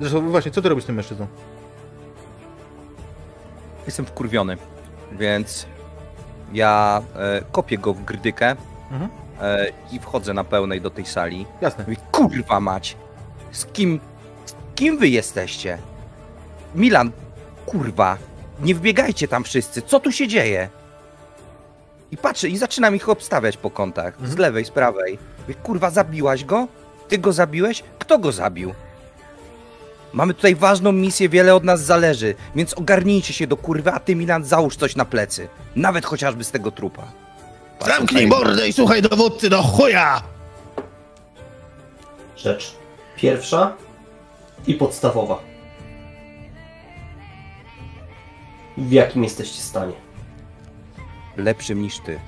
[0.00, 1.26] Zresztą właśnie, co ty robisz z tym mężczyzną?
[3.86, 4.56] Jestem wkurwiony,
[5.12, 5.66] więc
[6.52, 8.56] ja e, kopię go w grdykę
[8.90, 9.10] Mhm.
[9.40, 11.46] e, i wchodzę na pełnej do tej sali.
[11.60, 11.84] Jasne.
[12.12, 12.96] Kurwa mać!
[13.52, 14.00] Z kim,
[14.46, 15.78] z kim wy jesteście?
[16.74, 17.10] Milan,
[17.66, 18.18] kurwa,
[18.60, 20.68] nie wbiegajcie tam wszyscy, co tu się dzieje?
[22.10, 24.38] I patrzę i zaczynam ich obstawiać po kątach, z Mhm.
[24.38, 25.18] lewej, z prawej.
[25.40, 26.68] Mówię, kurwa, zabiłaś go?
[27.08, 27.82] Ty go zabiłeś?
[27.98, 28.74] Kto go zabił?
[30.12, 34.16] Mamy tutaj ważną misję, wiele od nas zależy, więc ogarnijcie się do kurwy, a ty
[34.16, 35.48] Milan załóż coś na plecy.
[35.76, 37.02] Nawet chociażby z tego trupa.
[37.78, 40.22] Patrzę Zamknij tutaj- mordę i słuchaj dowódcy do chuja!
[42.36, 42.74] Rzecz
[43.16, 43.76] pierwsza
[44.66, 45.38] i podstawowa.
[48.76, 49.92] W jakim jesteście stanie?
[51.36, 52.18] Lepszym niż ty.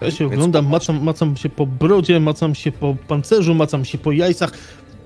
[0.00, 3.98] Ja się Więc oglądam, macam, macam się po brodzie, macam się po pancerzu, macam się
[3.98, 4.50] po jajcach.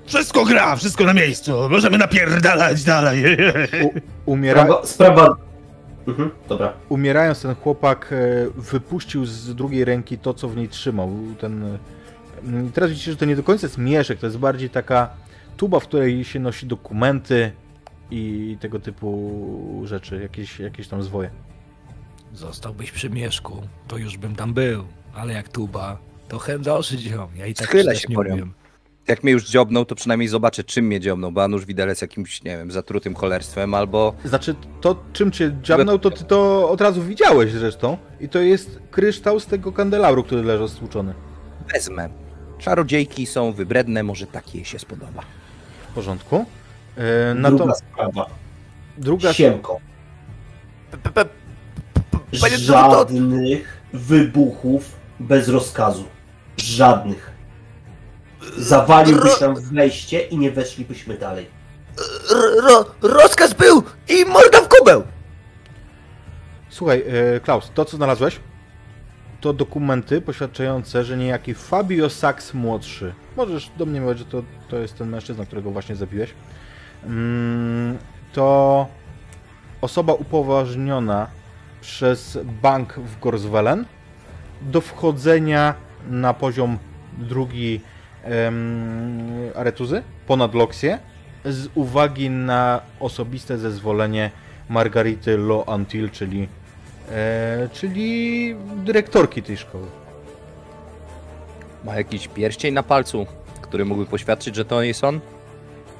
[0.07, 1.69] Wszystko gra, wszystko na miejscu.
[1.71, 3.37] Możemy napierdalać dalej.
[3.85, 3.91] U,
[4.33, 4.87] umiera, Sprawa...
[4.87, 5.37] sprawa...
[6.09, 6.73] Mhm, dobra.
[6.89, 8.17] umierając ten chłopak e,
[8.57, 11.11] wypuścił z drugiej ręki to, co w niej trzymał.
[11.41, 11.79] Ten, e,
[12.75, 15.11] teraz widzicie, że to nie do końca jest mieszek, to jest bardziej taka
[15.57, 17.53] tuba, w której się nosi dokumenty
[18.11, 21.31] i tego typu rzeczy, jakieś, jakieś tam zwoje.
[22.37, 24.85] Zostałbyś przy mieszku, to już bym tam był.
[25.15, 25.99] Ale jak tuba,
[26.29, 27.29] to chędoszy ją.
[27.37, 28.53] Ja i tak Schylę czytać się nie umiem.
[29.09, 32.43] Jak mnie już dziobnął, to przynajmniej zobaczę, czym mnie dziobnął, bo a nuż widelec jakimś,
[32.43, 37.03] nie wiem, zatrutym cholerstwem, albo Znaczy, to czym cię dziabnął, to ty to od razu
[37.03, 37.99] widziałeś zresztą.
[38.21, 41.15] I to jest kryształ z tego kandelabru, który leży stłuczony.
[41.73, 42.09] wezmę.
[42.59, 45.23] Czarodziejki są wybredne, może takie się spodoba.
[45.91, 46.45] W porządku.
[46.97, 48.27] E, na Druga to, sprawa.
[48.99, 49.81] druga Siemko.
[50.91, 51.29] P- p- p-
[52.41, 56.05] Panie to, to, Żadnych wybuchów bez rozkazu.
[56.57, 57.31] Żadnych.
[58.57, 61.47] Zawaliłbyś tam wejście i nie weszlibyśmy dalej.
[62.63, 65.03] ro, rozkaz był i morda w kubeł!
[66.69, 67.05] Słuchaj,
[67.37, 68.41] e, Klaus, to co znalazłeś,
[69.41, 75.09] to dokumenty poświadczające, że niejaki Fabio Sachs młodszy, możesz domniemywać, że to, to jest ten
[75.09, 76.35] mężczyzna, którego właśnie zabiłeś,
[77.05, 77.99] mm,
[78.33, 78.87] to
[79.81, 81.27] osoba upoważniona
[81.87, 83.85] przez bank w Gorswellen
[84.63, 85.75] do wchodzenia
[86.11, 86.79] na poziom
[87.19, 87.81] drugi
[88.25, 90.99] em, aretuzy, ponad Loksję,
[91.45, 94.31] z uwagi na osobiste zezwolenie
[94.69, 96.49] Margarity Lo Antil, czyli,
[97.13, 99.87] e, czyli dyrektorki tej szkoły.
[101.85, 103.27] Ma jakiś pierścień na palcu,
[103.61, 105.21] który mógłby poświadczyć, że to jest on?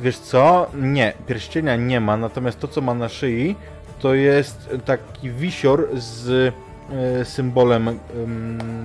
[0.01, 0.71] Wiesz co?
[0.75, 3.57] Nie, pierścienia nie ma, natomiast to, co ma na szyi,
[3.99, 6.55] to jest taki wisior z
[6.93, 7.99] e, symbolem em,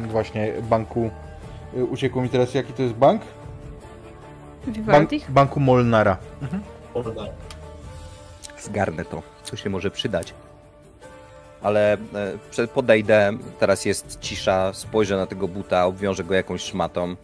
[0.07, 1.11] właśnie banku.
[1.77, 3.21] E, Uciekło mi teraz, jaki to jest bank?
[4.67, 6.17] Bank, banku Molnara.
[6.95, 7.21] Morda.
[8.59, 10.33] Zgarnę to, co się może przydać.
[11.61, 11.97] Ale
[12.57, 17.15] e, podejdę, teraz jest cisza, spojrzę na tego buta, obwiążę go jakąś szmatą.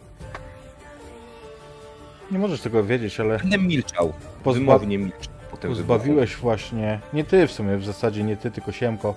[2.30, 4.12] Nie możesz tego wiedzieć, ale Będę milczał,
[4.44, 5.32] Pozba- wymownie milczał.
[5.50, 5.88] Po tym wybuchu.
[5.88, 9.14] pozbawiłeś właśnie, nie ty w sumie, w zasadzie nie ty, tylko Siemko,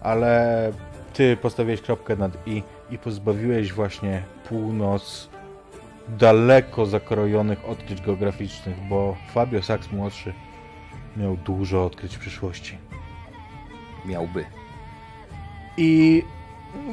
[0.00, 0.72] ale
[1.12, 5.28] ty postawiłeś kropkę nad i i pozbawiłeś właśnie północ
[6.08, 10.32] daleko zakrojonych odkryć geograficznych, bo Fabio Sachs młodszy
[11.16, 12.78] miał dużo odkryć w przyszłości.
[14.06, 14.44] Miałby.
[15.76, 16.22] I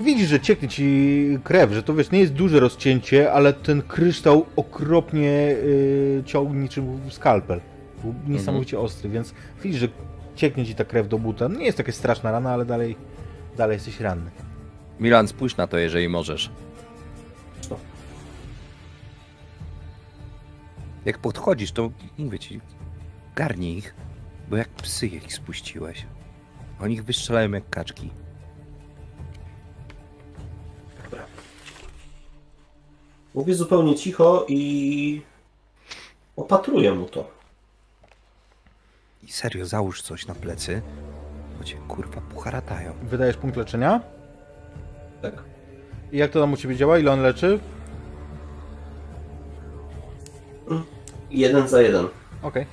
[0.02, 4.46] widzisz, że cieknie ci krew, że to wiesz, nie jest duże rozcięcie, ale ten kryształ
[4.56, 7.62] okropnie yy, ciął niczym skalpel.
[8.14, 9.88] Był niesamowicie ostry, więc widzisz, że
[10.36, 11.48] cieknie ci ta krew do buta.
[11.48, 12.96] Nie jest taka straszna rana, ale dalej,
[13.58, 14.32] dalej jesteś ranny.
[15.00, 16.52] Milan, spójrz na to, jeżeli możesz.
[17.62, 17.78] Co?
[21.06, 22.62] Jak podchodzisz, to mówię ci,
[23.36, 23.96] garnij ich,
[24.50, 26.06] bo jak psy ich spuściłeś.
[26.82, 28.10] Oni ich wystrzelają jak kaczki.
[33.34, 35.22] Mówię zupełnie cicho i
[36.36, 37.37] opatruję mu to.
[39.28, 40.82] I serio, załóż coś na plecy,
[41.58, 42.94] bo cię kurwa poharatają.
[43.04, 44.02] Wydajesz punkt leczenia.
[45.22, 45.44] Tak.
[46.12, 47.00] I jak to tam u ciebie działa?
[47.00, 47.60] Ile on leczy?
[51.32, 52.08] Jeden za jeden.
[52.42, 52.66] Okej.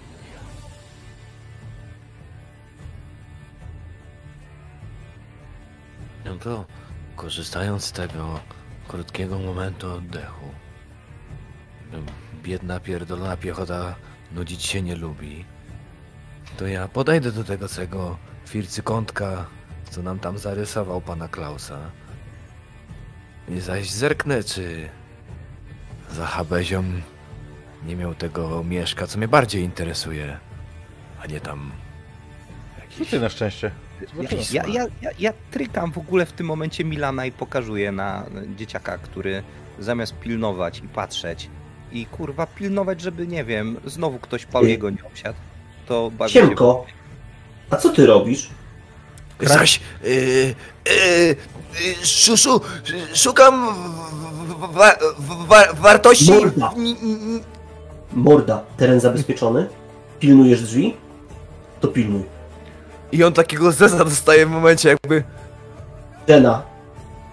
[6.25, 6.65] No to
[7.17, 8.41] korzystając z tego
[8.89, 10.47] krótkiego momentu oddechu,
[12.43, 13.95] biedna pierdolona piechota
[14.33, 15.45] nudzić się nie lubi,
[16.57, 19.47] to ja podejdę do tego cego fircykątka,
[19.91, 21.79] co nam tam zarysował pana Klausa.
[23.49, 24.89] I zaś zerknę, czy
[26.11, 26.85] za Habezią
[27.87, 30.39] nie miał tego mieszka, co mnie bardziej interesuje,
[31.21, 31.73] a nie tam
[32.81, 33.11] jakiś...
[33.11, 33.71] ty na szczęście?
[34.53, 38.27] Ja, ja, ja, ja, trykam w ogóle w tym momencie Milana i pokazuję na
[38.57, 39.43] dzieciaka, który
[39.79, 41.51] zamiast pilnować i patrzeć
[41.93, 45.39] i kurwa pilnować, żeby nie wiem, znowu ktoś Pauliego nie obsiadł,
[45.89, 46.41] to bawi się.
[46.41, 46.85] Siemko,
[47.71, 48.49] a co ty robisz?
[49.41, 51.37] Zaś, yy, yy,
[52.05, 52.61] szuszu,
[53.15, 53.67] szukam
[54.73, 54.97] wa,
[55.49, 56.33] wa, wartości...
[56.33, 56.73] Morda.
[58.13, 59.69] Morda, teren zabezpieczony?
[60.21, 60.97] Pilnujesz drzwi?
[61.81, 62.23] To pilnuj.
[63.13, 65.25] I on takiego zeza dostaje w momencie jakby...
[66.27, 66.63] Dena,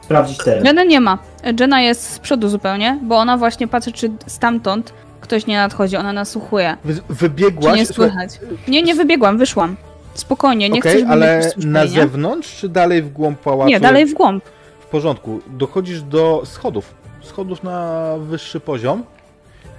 [0.02, 0.66] sprawdzić teren.
[0.66, 1.18] Jenny nie ma.
[1.60, 5.98] Jenna jest z przodu zupełnie, bo ona właśnie patrzy, czy stamtąd ktoś nie nadchodzi.
[5.98, 6.78] Ona nasłuchuje.
[6.84, 7.78] Wy, Czy wybiegłaś.
[7.78, 8.58] nie słuchaj, słychać.
[8.68, 9.76] Nie, nie wybiegłam, wyszłam.
[10.14, 11.90] Spokojnie, nie żeby mnie ale na nie?
[11.90, 13.70] zewnątrz, czy dalej w głąb pałacu?
[13.70, 14.44] Nie, dalej w głąb.
[14.80, 15.40] W porządku.
[15.48, 16.94] Dochodzisz do schodów.
[17.22, 19.04] Schodów na wyższy poziom.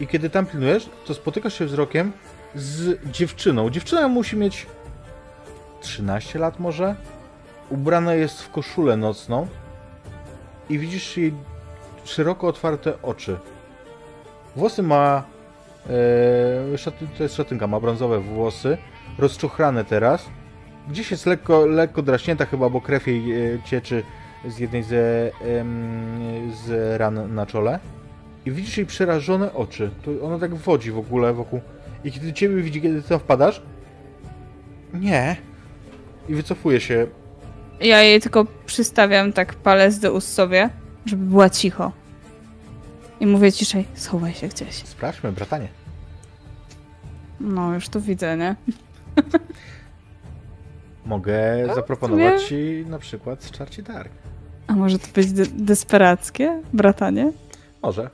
[0.00, 2.12] I kiedy tam pilnujesz, to spotykasz się wzrokiem
[2.54, 3.70] z dziewczyną.
[3.70, 4.66] Dziewczyna musi mieć
[5.80, 6.94] 13 lat może.
[7.70, 9.46] Ubrana jest w koszulę nocną.
[10.70, 11.34] I widzisz jej
[12.04, 13.36] szeroko otwarte oczy.
[14.56, 15.22] Włosy ma...
[16.74, 18.78] E, szaty, to jest szatynka, ma brązowe włosy.
[19.18, 20.28] Rozczochrane teraz.
[20.88, 24.02] Gdzieś jest lekko, lekko draśnięta chyba, bo krew jej e, cieczy
[24.48, 27.78] z jednej em, z ran na czole.
[28.46, 29.90] I widzisz jej przerażone oczy.
[30.04, 31.60] To ona tak wodzi w ogóle wokół.
[32.04, 33.62] I kiedy ciebie widzi, kiedy ty tam wpadasz,
[34.94, 35.36] nie.
[36.28, 37.06] I wycofuje się.
[37.80, 40.70] Ja jej tylko przystawiam tak palec do ust sobie,
[41.06, 41.92] żeby była cicho.
[43.22, 44.74] I mówię ciszej, schowaj się gdzieś.
[44.74, 45.68] Sprawdźmy, bratanie.
[47.40, 48.56] No, już tu widzę, nie?
[51.06, 51.34] Mogę
[51.74, 54.12] zaproponować ci na przykład Czarci Dark.
[54.66, 57.32] A może to być de- desperackie, bratanie?
[57.82, 58.10] Może,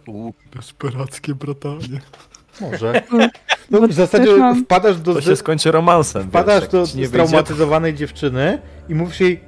[0.55, 2.01] Desperackie bratanie.
[2.61, 3.03] może.
[3.71, 6.29] Bo No, w zasadzie mam- wpadasz do, To się skończy romansem.
[6.29, 8.59] wpadasz wiesz, do straumatyzowanej dziewczyny
[8.89, 9.41] i mówisz jej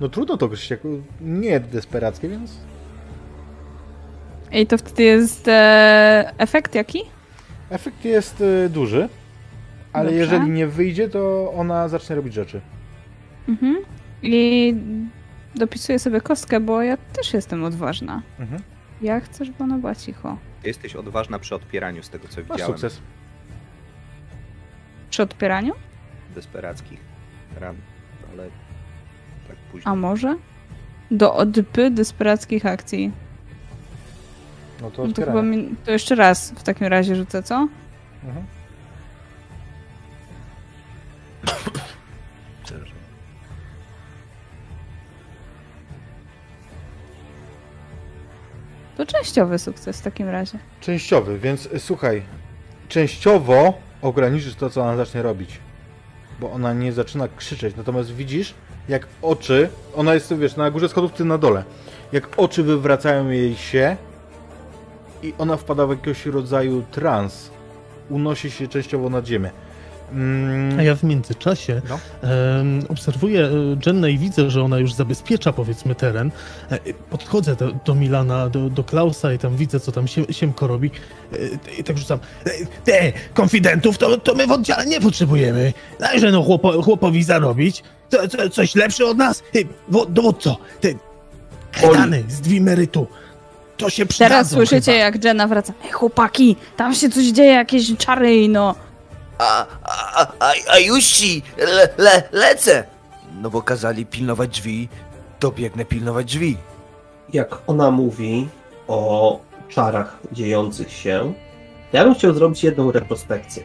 [0.00, 0.88] no trudno to określić jako
[1.20, 2.50] nie desperackie, więc
[4.52, 7.02] I to wtedy jest e, efekt jaki?
[7.70, 9.08] efekt jest y, duży,
[9.92, 10.20] ale Dobrze.
[10.20, 12.60] jeżeli nie wyjdzie, to ona zacznie robić rzeczy.
[13.48, 13.76] Mhm.
[14.22, 14.74] I
[15.54, 18.22] dopisuję sobie kostkę, bo ja też jestem odważna.
[18.38, 18.62] Mhm.
[19.02, 20.36] Ja chcę, żeby ona była cicho.
[20.64, 22.72] Jesteś odważna przy odpieraniu z tego, co Masz widziałem.
[22.72, 23.00] sukces.
[25.10, 25.74] Przy odpieraniu?
[26.34, 27.00] Desperackich
[27.60, 27.76] ran,
[28.32, 28.48] ale
[29.48, 29.92] tak później.
[29.92, 30.36] A może?
[31.10, 33.12] Do odpy desperackich akcji.
[34.82, 37.68] No to No to, chyba mi, to jeszcze raz w takim razie rzucę, co?
[38.24, 38.46] Mhm.
[48.96, 50.58] To częściowy sukces w takim razie.
[50.80, 52.22] Częściowy, więc y, słuchaj,
[52.88, 55.58] częściowo ograniczysz to, co ona zacznie robić.
[56.40, 58.54] Bo ona nie zaczyna krzyczeć, natomiast widzisz,
[58.88, 61.64] jak oczy, ona jest, wiesz, na górze schodów, ty na dole,
[62.12, 63.96] jak oczy wywracają jej się
[65.22, 67.50] i ona wpada w jakiegoś rodzaju trans.
[68.10, 69.50] Unosi się częściowo nad ziemię.
[70.12, 71.98] Mm, A ja w międzyczasie No.
[72.28, 73.50] em, obserwuję e,
[73.86, 76.30] Jennę i widzę, że ona już zabezpiecza powiedzmy teren.
[76.70, 76.78] E,
[77.10, 80.90] podchodzę do, do Milana, do, do Klausa i tam widzę, co tam sie, Siemko robi.
[81.32, 81.36] E,
[81.80, 82.18] I tak rzucam.
[82.46, 82.50] "E,
[82.84, 85.72] Te, konfidentów to, to my w oddziale nie potrzebujemy.
[86.00, 87.82] Dajże no chłopo, chłopowi zarobić.
[88.08, 89.42] Co, co, coś lepsze od nas?
[89.54, 89.58] E,
[89.88, 90.88] wo- Dowódco, te
[91.72, 93.06] kretany z Dwimerytu.
[93.78, 95.04] To się przydadzą Teraz słyszycie, chyba.
[95.04, 95.72] jak Jenna wraca.
[95.84, 98.74] Ej, chłopaki, tam się coś dzieje, jakieś czary, no.
[99.38, 102.84] A, a, a, a już ci, le, le, lecę.
[103.42, 104.88] No bo kazali pilnować drzwi,
[105.38, 106.56] to biegnę pilnować drzwi.
[107.32, 108.48] Jak ona mówi
[108.88, 111.34] o czarach dziejących się,
[111.90, 113.62] to ja bym chciał zrobić jedną retrospekcję.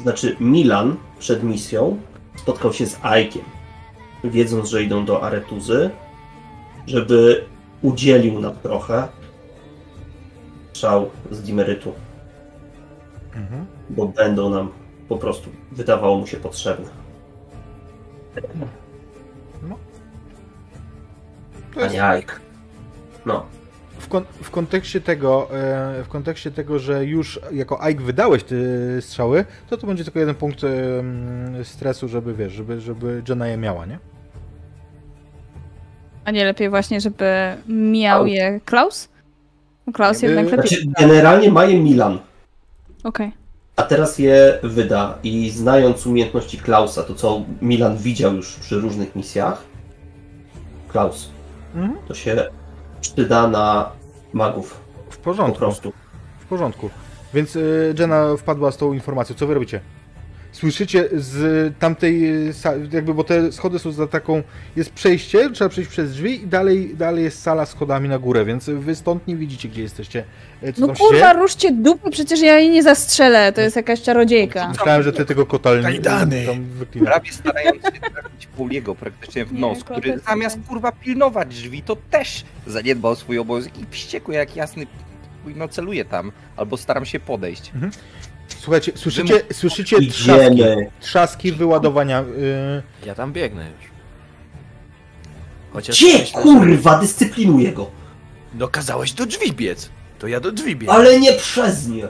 [0.00, 1.98] Znaczy, Milan przed misją
[2.36, 3.42] spotkał się z Aikiem,
[4.24, 5.90] wiedząc, że idą do Aretuzy,
[6.86, 7.44] żeby
[7.82, 9.08] udzielił nam trochę
[10.72, 11.92] strzał z dimerytu,
[13.34, 13.66] mhm.
[13.90, 14.72] bo będą nam
[15.08, 17.02] po prostu, wydawało mu się, potrzebne.
[21.74, 22.40] To A jest, nie Aik.
[23.26, 23.46] No.
[23.98, 28.56] w, kon- w kontekście tego, e, w kontekście tego, że już jako Ike wydałeś te
[29.00, 30.60] strzały, to to będzie tylko jeden punkt
[31.62, 33.98] stresu, żeby wiesz, żeby, żeby Jenna je miała, nie?
[36.24, 37.26] A nie lepiej właśnie, żeby
[37.68, 39.08] miał je Klaus?
[39.94, 40.68] Klaus jednak lepiej.
[40.68, 42.18] Znaczy, generalnie ma je Milan.
[43.04, 43.32] Okej.
[43.76, 49.16] A teraz je wyda i znając umiejętności Klausa, to co Milan widział już przy różnych
[49.16, 49.62] misjach,
[50.88, 51.30] Klaus,
[51.74, 51.96] Mhm.
[52.08, 52.44] to się
[53.00, 53.90] przyda na
[54.32, 54.80] magów
[55.10, 55.92] W po porządku, prostu.
[56.40, 56.90] w porządku.
[57.34, 59.36] Więc y, Jenna wpadła z tą informacją.
[59.36, 59.80] Co wy robicie?
[60.52, 62.22] Słyszycie z tamtej,
[62.92, 64.42] jakby, bo te schody są za taką,
[64.76, 68.64] jest przejście, trzeba przejść przez drzwi i dalej, dalej jest sala schodami na górę, więc
[68.70, 70.24] wy stąd nie widzicie, gdzie jesteście.
[70.62, 73.76] Y, Co No tam kurwa, się ruszcie dupy, przecież ja jej nie zastrzelę, to jest
[73.76, 74.68] jakaś czarodziejka.
[74.68, 76.46] Myślałem, że ty tego kota nie- Kajdany.
[76.46, 77.10] tam wyklinasz.
[77.10, 80.64] Prawie starając się trafić Pauliego praktycznie w Nie, nos, koty który zamiast tam.
[80.64, 84.86] kurwa pilnować drzwi, to też zaniedbał swój obowiązek i wściekły jak jasny
[85.56, 87.72] no celuje tam, albo staram się podejść.
[88.60, 90.90] Słuchajcie, słyszycie, słyszycie trzaski, Idziemy.
[91.00, 92.20] trzaski wyładowania.
[92.22, 93.90] y, Ja tam biegnę już.
[95.72, 97.90] Chociaż Gdzie, myślę, że- kurwa, dyscyplinuję go.
[98.54, 99.88] No kazałeś do drzwi biec.
[100.18, 100.94] To ja do drzwi biegnę.
[100.94, 102.08] Ale nie przez nie.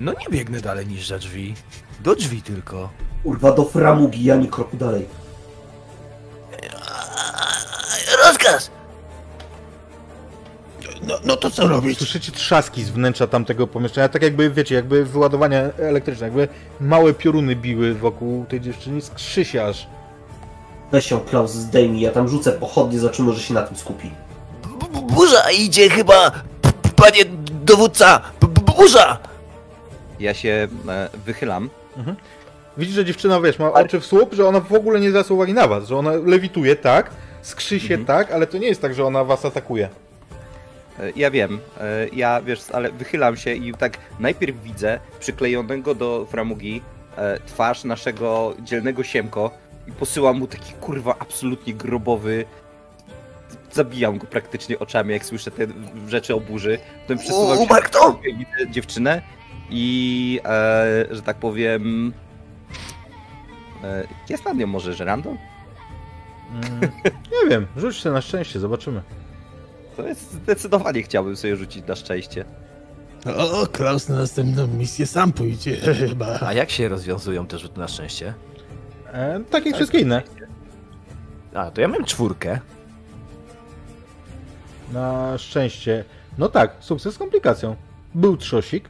[0.00, 1.54] No nie biegnę dalej niż za drzwi.
[2.00, 2.90] Do drzwi tylko.
[3.22, 5.06] Kurwa, do framugi, ani kroku dalej.
[8.24, 8.70] rozkaz!
[11.08, 11.98] No, no to co robić?
[11.98, 16.48] Słyszycie trzaski z wnętrza tamtego pomieszczenia, tak jakby, wiecie, jakby wyładowania elektryczne, jakby
[16.80, 19.86] małe pioruny biły wokół tej dziewczyny, skrzy się aż.
[20.92, 24.10] Weź ją, Klaus, zdejmij, ja tam rzucę pochodnie, zobaczymy, może się na tym skupi.
[24.62, 26.30] B- b- burza idzie chyba,
[26.96, 27.24] panie
[27.64, 28.20] dowódca!
[28.40, 29.18] B- b- burza!
[30.20, 31.70] Ja się e, wychylam.
[32.78, 35.52] Widzisz, że dziewczyna, wiesz, ma oczy w słup, że ona w ogóle nie zwraca uwagi
[35.54, 37.10] na was, że ona lewituje, tak,
[37.42, 39.88] skrzy się, tak, ale to nie jest tak, że ona was atakuje.
[41.16, 46.82] Ja wiem, e, ja wiesz, ale wychylam się i tak najpierw widzę przyklejonego do framugi
[47.16, 49.50] e, twarz naszego dzielnego Siemko
[49.86, 52.44] i posyłam mu taki kurwa absolutnie grobowy.
[53.72, 55.66] Zabijam go praktycznie oczami, jak słyszę te
[56.08, 56.78] rzeczy o burzy.
[57.02, 58.20] Potem przesuwam się, kto?
[58.24, 59.22] widzę dziewczynę
[59.70, 62.12] i, e, że tak powiem,
[63.84, 65.36] e, jest nad nią może żerandol?
[66.52, 66.90] Mm,
[67.32, 69.02] nie wiem, rzuć się na szczęście, zobaczymy.
[69.98, 72.44] To jest zdecydowanie chciałbym sobie rzucić na szczęście.
[73.36, 75.76] O, Klaus na następną misję sam pójdzie
[76.08, 76.40] chyba.
[76.40, 78.34] A jak się rozwiązują te rzuty na szczęście?
[79.12, 80.22] E, tak jak wszystkie inne.
[81.54, 82.60] A, to ja mam czwórkę.
[84.92, 86.04] Na szczęście.
[86.38, 87.76] No tak, sukces z komplikacją.
[88.14, 88.88] Był trzosik.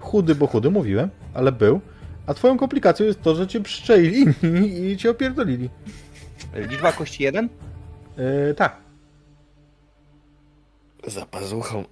[0.00, 1.80] Chudy, bo chudy, mówiłem, ale był.
[2.26, 4.26] A twoją komplikacją jest to, że cię przyczaili
[4.92, 5.70] i cię opierdolili.
[6.54, 7.48] E, Liczba kości 1?
[8.18, 8.89] E, tak.
[11.06, 11.84] Za pazuchą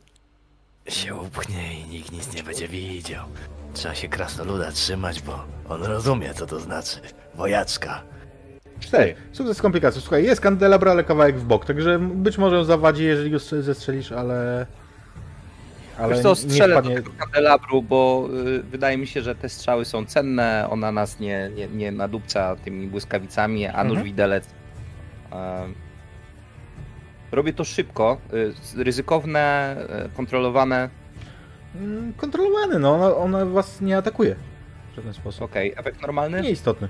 [0.88, 3.24] się upchnie i nikt nic nie będzie widział.
[3.74, 6.96] Trzeba się krasnoluda trzymać, bo on rozumie, co to znaczy.
[7.34, 8.02] Wojaczka.
[8.80, 9.14] Cztery.
[9.32, 10.00] Sukces z komplikacją.
[10.00, 14.12] Słuchaj, jest kandelabra, ale kawałek w bok, także być może zawadzi, jeżeli go strze- zestrzelisz,
[14.12, 14.66] ale...
[15.98, 16.96] Ale Wiesz co, nie strzelę wpadnie...
[16.96, 21.20] do tego kandelabru, bo y, wydaje mi się, że te strzały są cenne, ona nas
[21.20, 24.04] nie, nie, nie nadupca tymi błyskawicami, a nóż Mhm.
[24.04, 24.44] widelec.
[25.32, 25.74] Em,
[27.32, 28.18] robię to szybko,
[28.76, 29.76] y, ryzykowne,
[30.06, 30.88] y, kontrolowane.
[31.74, 34.36] Mm, Kontrolowany, no, ona, ona was nie atakuje.
[34.92, 35.42] W żaden sposób.
[35.42, 36.40] Okej, efekt normalny?
[36.42, 36.88] Nieistotny.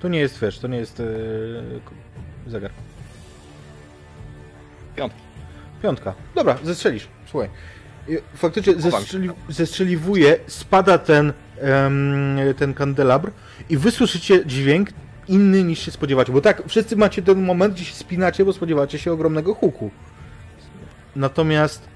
[0.00, 1.80] To nie jest, wiesz, to nie jest yy,
[2.46, 2.70] zegar.
[4.96, 5.20] Piątki.
[5.82, 6.14] Piątka.
[6.34, 7.08] Dobra, zestrzelisz.
[7.26, 7.48] Słuchaj.
[8.34, 13.30] Faktycznie zestrzeli, zestrzeliwuje, spada ten, em, ten kandelabr
[13.68, 14.88] i wy słyszycie dźwięk
[15.28, 16.32] inny niż się spodziewacie.
[16.32, 19.90] Bo tak, wszyscy macie ten moment, gdzie się spinacie, bo spodziewacie się ogromnego huku.
[21.16, 21.88] Natomiast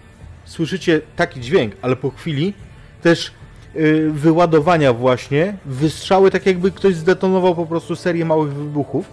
[0.44, 2.54] słyszycie taki dźwięk, ale po chwili
[3.02, 3.32] też
[3.76, 9.06] y, wyładowania właśnie, wystrzały, tak jakby ktoś zdetonował po prostu serię małych wybuchów.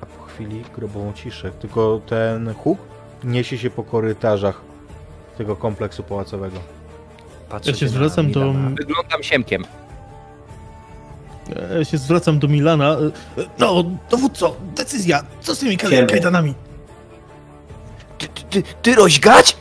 [0.00, 1.50] A po chwili grobową ciszę.
[1.50, 2.78] Tylko ten huk
[3.24, 4.60] niesie się po korytarzach
[5.38, 6.56] tego kompleksu pałacowego.
[7.48, 9.64] Patrzę Ja się zwracam do, Wyglądam siemkiem.
[11.78, 12.96] Ja się zwracam do Milana.
[13.58, 15.22] No, dowódco, decyzja.
[15.40, 16.06] Co z tymi Idziemy.
[16.06, 16.54] kajdanami?
[18.18, 19.56] Ty, ty, ty, ty rozgać?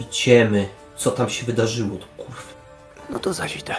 [0.00, 0.68] Idziemy.
[0.96, 2.42] Co tam się wydarzyło, to kurwa.
[3.10, 3.74] No to zaś idę.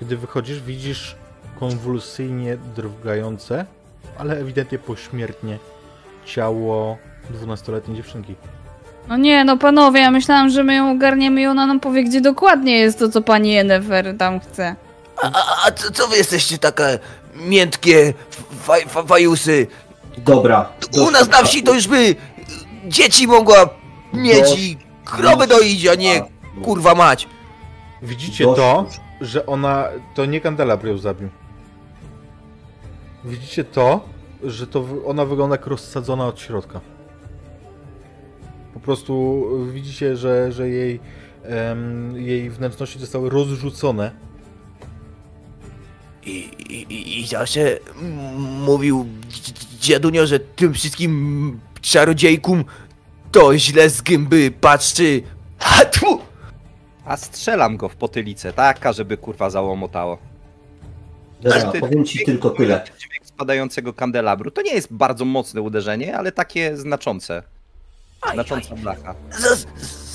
[0.00, 1.16] Kiedy wychodzisz, widzisz
[1.60, 3.66] konwulsyjnie drgające,
[4.18, 5.58] ale ewidentnie pośmiertnie
[6.24, 6.98] ciało
[7.32, 8.34] 12-letniej dziewczynki.
[9.08, 12.20] No nie, no panowie, ja myślałam, że my ją ogarniemy i ona nam powie, gdzie
[12.20, 14.76] dokładnie jest to, co pani Yennefer tam chce.
[15.22, 16.98] A, a, a co, co wy jesteście takie
[17.34, 18.14] miętkie
[18.60, 19.66] faj, fa, fajusy?
[20.18, 20.72] Dobra.
[21.00, 22.16] U nas na wsi to już by
[22.86, 23.68] dzieci mogła
[24.12, 26.24] mieć i krowy doić, a nie
[26.64, 27.28] kurwa mać.
[28.02, 28.86] Widzicie to,
[29.20, 29.88] że ona.
[30.14, 31.28] To nie kandelabr ją zabił.
[33.24, 34.08] Widzicie to,
[34.42, 36.80] że to ona wygląda jak rozsadzona od środka.
[38.74, 41.00] Po prostu widzicie, że, że jej,
[41.44, 44.10] em, jej wnętrzności zostały rozrzucone.
[46.26, 52.64] I, i, i, i ja się m- mówił dzi- dziadunio, że tym wszystkim czarodziejkom
[53.32, 55.22] to źle z gęby patrzy.
[55.58, 56.20] A tu!
[57.04, 60.18] A strzelam go w potylicę, taka, żeby kurwa załomotało.
[61.42, 62.84] Dobra, Ty- powiem ci tylko tyle.
[62.98, 64.50] Dźwięk spadającego kandelabru.
[64.50, 67.42] To nie jest bardzo mocne uderzenie, ale takie znaczące.
[68.22, 69.14] Aj, Znacząca blacha.
[69.38, 69.56] za,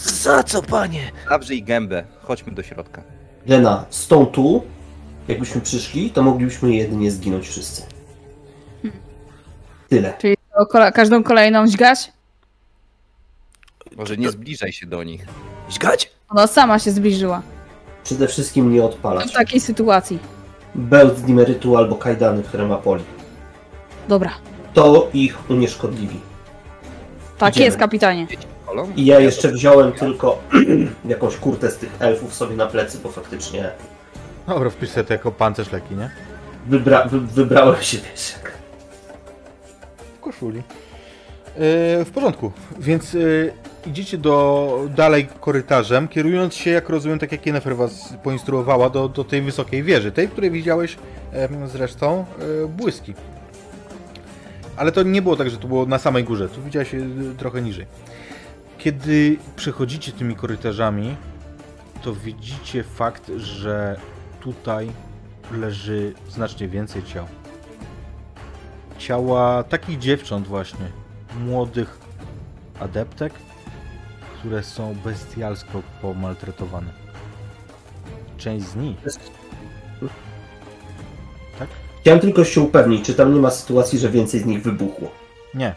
[0.03, 1.11] za co, panie?
[1.29, 2.03] Zawrzyj gębę.
[2.21, 3.01] Chodźmy do środka.
[3.45, 4.63] Lena, z tą tu,
[5.29, 7.81] jakbyśmy przyszli, to moglibyśmy jedynie zginąć wszyscy.
[9.89, 10.13] Tyle.
[10.21, 10.35] Czyli
[10.69, 12.11] kola- każdą kolejną dźgać?
[13.97, 15.25] Może nie zbliżaj się do nich.
[15.71, 16.11] Źgać?
[16.29, 17.41] Ona sama się zbliżyła.
[18.03, 19.33] Przede wszystkim nie W odpalać.
[19.33, 20.19] takiej sytuacji.
[20.75, 23.03] Bełt dimerytu albo kajdany, które ma poli.
[24.07, 24.31] Dobra.
[24.73, 26.19] To ich unieszkodliwi.
[27.37, 27.65] Tak Idziemy.
[27.65, 28.27] jest, kapitanie.
[28.95, 30.39] I ja jeszcze wziąłem tylko
[31.05, 33.71] jakąś kurtę z tych elfów sobie na plecy, bo faktycznie
[34.49, 36.09] Dobra, wpisz sobie to jako pancerz leki, nie?
[36.67, 38.51] wybra wy wybrałem się, wiesz, jak...
[40.17, 40.57] W koszuli.
[40.57, 43.53] Yy, w porządku, więc yy,
[43.87, 49.23] idziecie do dalej korytarzem, kierując się, jak rozumiem, tak jak Yennefer was poinstruowała, do, do
[49.23, 50.97] tej wysokiej wieży, tej, w której widziałeś
[51.31, 53.13] em, zresztą yy, błyski.
[54.77, 57.03] Ale to nie było tak, że to było na samej górze, tu widziałeś yy,
[57.37, 57.85] trochę niżej.
[58.77, 61.15] Kiedy przechodzicie tymi korytarzami,
[62.01, 63.99] to widzicie fakt, że
[64.41, 64.91] tutaj
[65.51, 67.25] leży znacznie więcej ciał
[68.99, 70.85] ciała takich dziewcząt właśnie,
[71.39, 71.99] młodych
[72.79, 73.33] adeptek,
[74.39, 76.91] które są bestialsko pomaltretowane.
[78.37, 78.97] Część z nich,
[81.59, 81.67] tak?
[82.01, 85.11] Chciałem tylko się upewnić, czy tam nie ma sytuacji, że więcej z nich wybuchło.
[85.53, 85.75] Nie.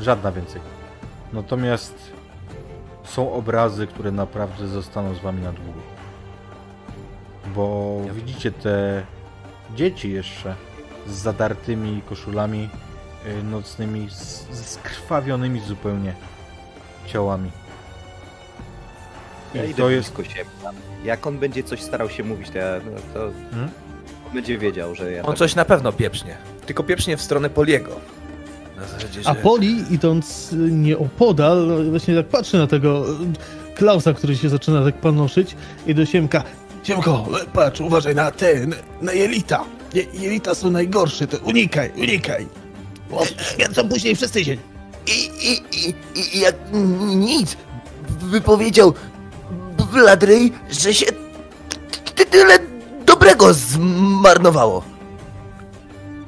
[0.00, 0.60] Żadna więcej.
[1.32, 1.94] Natomiast
[3.04, 5.91] są obrazy, które naprawdę zostaną z wami na długo.
[7.54, 9.02] Bo widzicie te
[9.76, 10.54] dzieci jeszcze
[11.06, 12.68] z zadartymi koszulami
[13.26, 16.14] y, nocnymi, z, skrwawionymi zupełnie
[17.06, 17.50] ciałami.
[19.54, 20.16] Ja I idę to jest...
[20.16, 20.50] siebie.
[21.04, 23.70] Jak on będzie coś starał się mówić, to, ja, no, to Hmm?
[24.26, 26.36] on będzie wiedział, że ja On tak coś na pewno pieprznie.
[26.66, 28.00] Tylko pieprznie w stronę Poliego.
[28.76, 29.28] Na zasadzie, że...
[29.30, 34.84] A Poli, idąc y, nieopodal, właśnie tak patrzy na tego y, Klausa, który się zaczyna
[34.84, 35.56] tak panoszyć
[35.86, 36.42] i do Siemka.
[36.82, 39.64] Siemko, patrz, uważaj na ten, na jelita.
[39.94, 42.46] Je, jelita są najgorsze, to unikaj, unikaj.
[43.54, 44.58] Święcą później wszyscy tydzień.
[45.06, 45.94] I, i, i,
[46.36, 46.54] i jak
[47.16, 47.56] nic
[48.20, 48.94] wypowiedział
[49.92, 51.06] Bladrej, że się
[52.14, 52.58] ty- tyle
[53.06, 54.84] dobrego zmarnowało.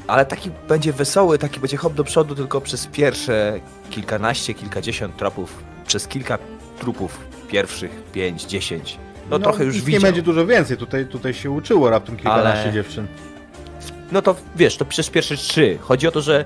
[0.07, 3.61] Ale taki będzie wesoły, taki będzie hop do przodu tylko przez pierwsze
[3.91, 5.63] kilkanaście, kilkadziesiąt tropów.
[5.87, 6.39] Przez kilka
[6.81, 7.19] trupów
[7.49, 8.99] pierwszych, pięć, dziesięć.
[9.31, 9.93] No, trochę już widział.
[9.93, 13.07] nie będzie dużo więcej, tutaj, tutaj się uczyło raptem kilkanaście Ale- dziewczyn.
[14.13, 15.79] No to wiesz, to przez pierwsze trzy.
[15.81, 16.45] Chodzi o to, że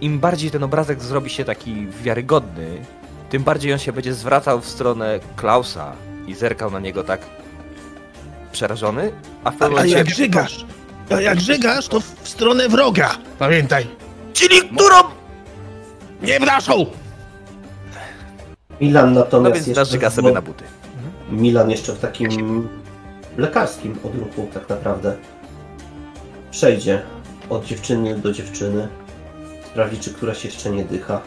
[0.00, 2.78] im bardziej ten obrazek zrobi się taki wiarygodny,
[3.30, 5.92] tym bardziej on się będzie zwracał w stronę Klausa
[6.26, 7.20] i zerkał na niego tak
[8.52, 9.12] przerażony,
[9.44, 10.66] a w A, pewnym a jak żygasz,
[11.10, 13.10] a jak żygasz, to w stronę wroga.
[13.38, 13.86] Pamiętaj,
[14.32, 14.96] Czyli którą
[16.22, 16.86] nie w naszą.
[18.80, 20.64] Milan No natomiast więc jeszcze sobie na buty.
[21.32, 22.68] Milan jeszcze w takim
[23.36, 25.16] lekarskim odruchu tak naprawdę
[26.50, 27.02] przejdzie
[27.50, 28.88] od dziewczyny do dziewczyny,
[29.66, 31.20] sprawdzi, czy któraś jeszcze nie dycha.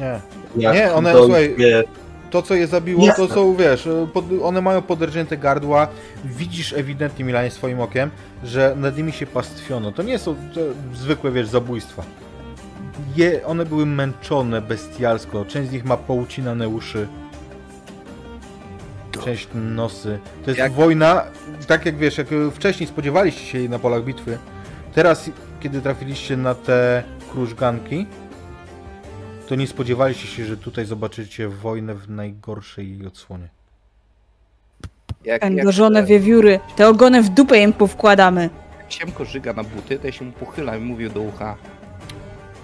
[0.00, 0.20] Nie.
[0.56, 1.56] Jak Nie, one- dojdzie- słuchaj,
[2.30, 3.26] To, co je zabiło, Jasne.
[3.28, 5.88] to są, wiesz, pod, one mają poderżnięte gardła.
[6.24, 8.10] Widzisz ewidentnie, Milanie, swoim okiem,
[8.44, 9.92] że nad nimi się pastwiono.
[9.92, 10.60] To nie są to
[10.94, 12.02] zwykłe, wiesz, zabójstwa.
[13.16, 15.44] Je, one były męczone bestialsko.
[15.44, 17.08] Część z nich ma poucinane uszy.
[19.24, 20.18] Część nosy.
[20.44, 21.24] To jest Jak- wojna,
[21.66, 24.38] tak jak wiesz, jak wcześniej spodziewaliście się jej na polach bitwy.
[24.94, 25.30] Teraz,
[25.60, 27.02] kiedy trafiliście na te
[27.32, 28.06] krużganki,
[29.48, 33.48] to nie spodziewaliście się, że tutaj zobaczycie wojnę w najgorszej jej odsłonie.
[35.24, 35.42] jak,
[36.06, 36.60] wiewióry.
[36.76, 38.50] Te ogony w dupę im powkładamy.
[38.78, 41.56] Jak Siemko żyga na buty, to ja się mu pochylam i mówię do ucha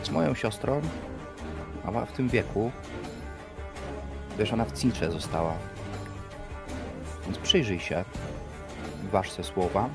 [0.03, 0.81] z moją siostrą,
[1.85, 2.71] a ma w tym wieku,
[4.39, 5.55] wiesz, ona w cincze została.
[7.27, 8.05] Więc przyjrzyj się,
[9.13, 9.89] waż se słowa,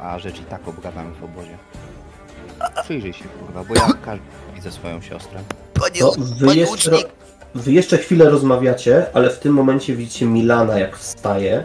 [0.00, 1.58] a rzecz i tak obgadamy w obozie.
[2.82, 5.40] Przyjrzyj się, kurwa, bo ja każdy widzę swoją siostrę.
[5.74, 7.12] Panie, To wy panie jeszcze, łucznik,
[7.54, 11.64] wy jeszcze chwilę rozmawiacie, ale w tym momencie widzicie Milana jak wstaje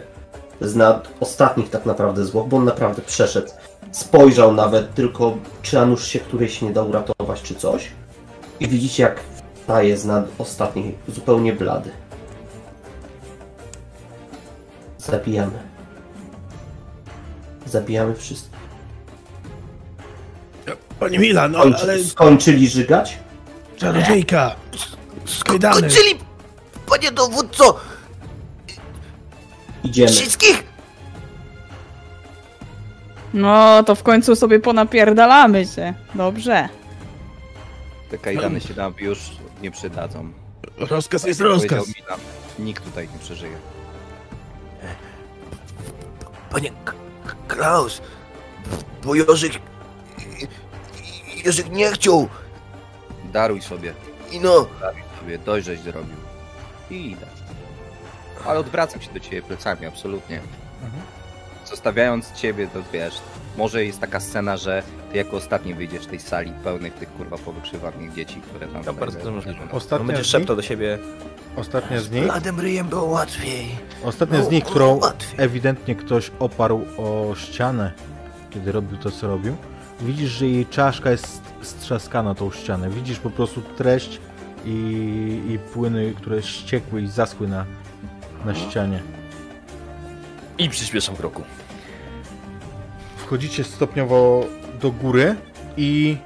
[0.60, 3.48] z nad ostatnich tak naprawdę zwłok, bo on naprawdę przeszedł.
[3.92, 7.88] Spojrzał nawet tylko, czy a nuż się którejś nie da uratować, czy coś.
[8.60, 9.20] I widzicie jak
[9.54, 11.90] wstaje z nad ostatniej, zupełnie blady.
[15.06, 15.58] Zabijamy.
[17.66, 18.54] Zabijamy wszystkich.
[21.00, 23.18] Panie Milan, no, Skończy, ale Skończyli żygać?
[23.76, 24.54] czarodziejka,
[25.24, 25.74] skydany.
[25.76, 26.14] skończyli,
[26.86, 27.80] panie dowódco,
[29.84, 30.08] Idziemy.
[30.12, 30.64] wszystkich?
[33.34, 35.94] No, to w końcu sobie ponapierdalamy się.
[36.14, 36.68] Dobrze.
[38.10, 39.18] Te kajdany się nam już
[39.62, 40.32] nie przydadzą.
[40.78, 41.84] Rozkaz jest rozkaz.
[42.00, 42.18] Milan,
[42.58, 43.56] nikt tutaj nie przeżyje.
[46.54, 46.70] Panie
[47.48, 48.02] Klaus,
[49.02, 49.52] bo Jerzyk,
[51.44, 52.28] Jerzyk nie chciał
[53.32, 53.94] Daruj sobie.
[54.30, 54.66] i no,
[55.20, 56.16] sobie dojrzeć zrobił.
[56.90, 57.26] I idę.
[58.46, 60.40] Ale odwracam się do ciebie plecami, absolutnie.
[61.64, 63.20] Zostawiając ciebie, to wiesz,
[63.56, 64.82] może jest taka scena, że
[65.12, 68.84] ty jako ostatni wyjdziesz z tej sali pełnych tych kurwa powykrzywanych dzieci, które tam...
[68.84, 69.58] To tutaj bardzo możliwe.
[69.72, 70.98] Ostatnia On będzie szeptał do siebie.
[71.56, 73.66] Ostatnia z nich, Bladym ryjem było łatwiej.
[74.04, 75.44] ostatnia z No, nich, którą łatwiej.
[75.44, 77.92] ewidentnie ktoś oparł o ścianę,
[78.50, 79.56] kiedy robił to, co robił.
[80.00, 82.90] Widzisz, że jej czaszka jest strzaskana tą ścianę.
[82.90, 84.20] Widzisz po prostu treść
[84.64, 84.70] i,
[85.48, 87.64] i płyny, które ściekły i zaschły na,
[88.44, 89.02] na ścianie.
[90.58, 91.42] I przyspieszam kroku.
[93.34, 94.46] Wchodzicie stopniowo
[94.80, 95.36] do góry
[95.76, 96.16] i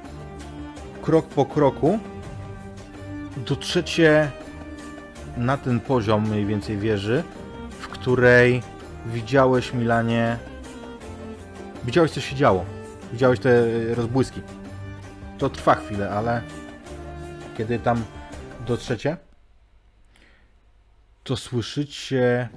[1.01, 1.99] krok po kroku
[3.37, 4.31] dotrzecie
[5.37, 7.23] na ten poziom mniej więcej wieży,
[7.69, 8.63] w której
[9.05, 10.37] widziałeś Milanie.
[11.85, 12.65] Widziałeś co się działo.
[13.11, 14.41] Widziałeś te e, rozbłyski.
[15.37, 16.41] To trwa chwilę, ale
[17.57, 18.03] kiedy tam
[18.67, 19.17] dotrzecie,
[21.23, 22.49] to słyszycie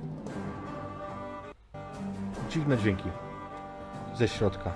[2.50, 3.21] dziwne dźwięki
[4.22, 4.72] ze środka.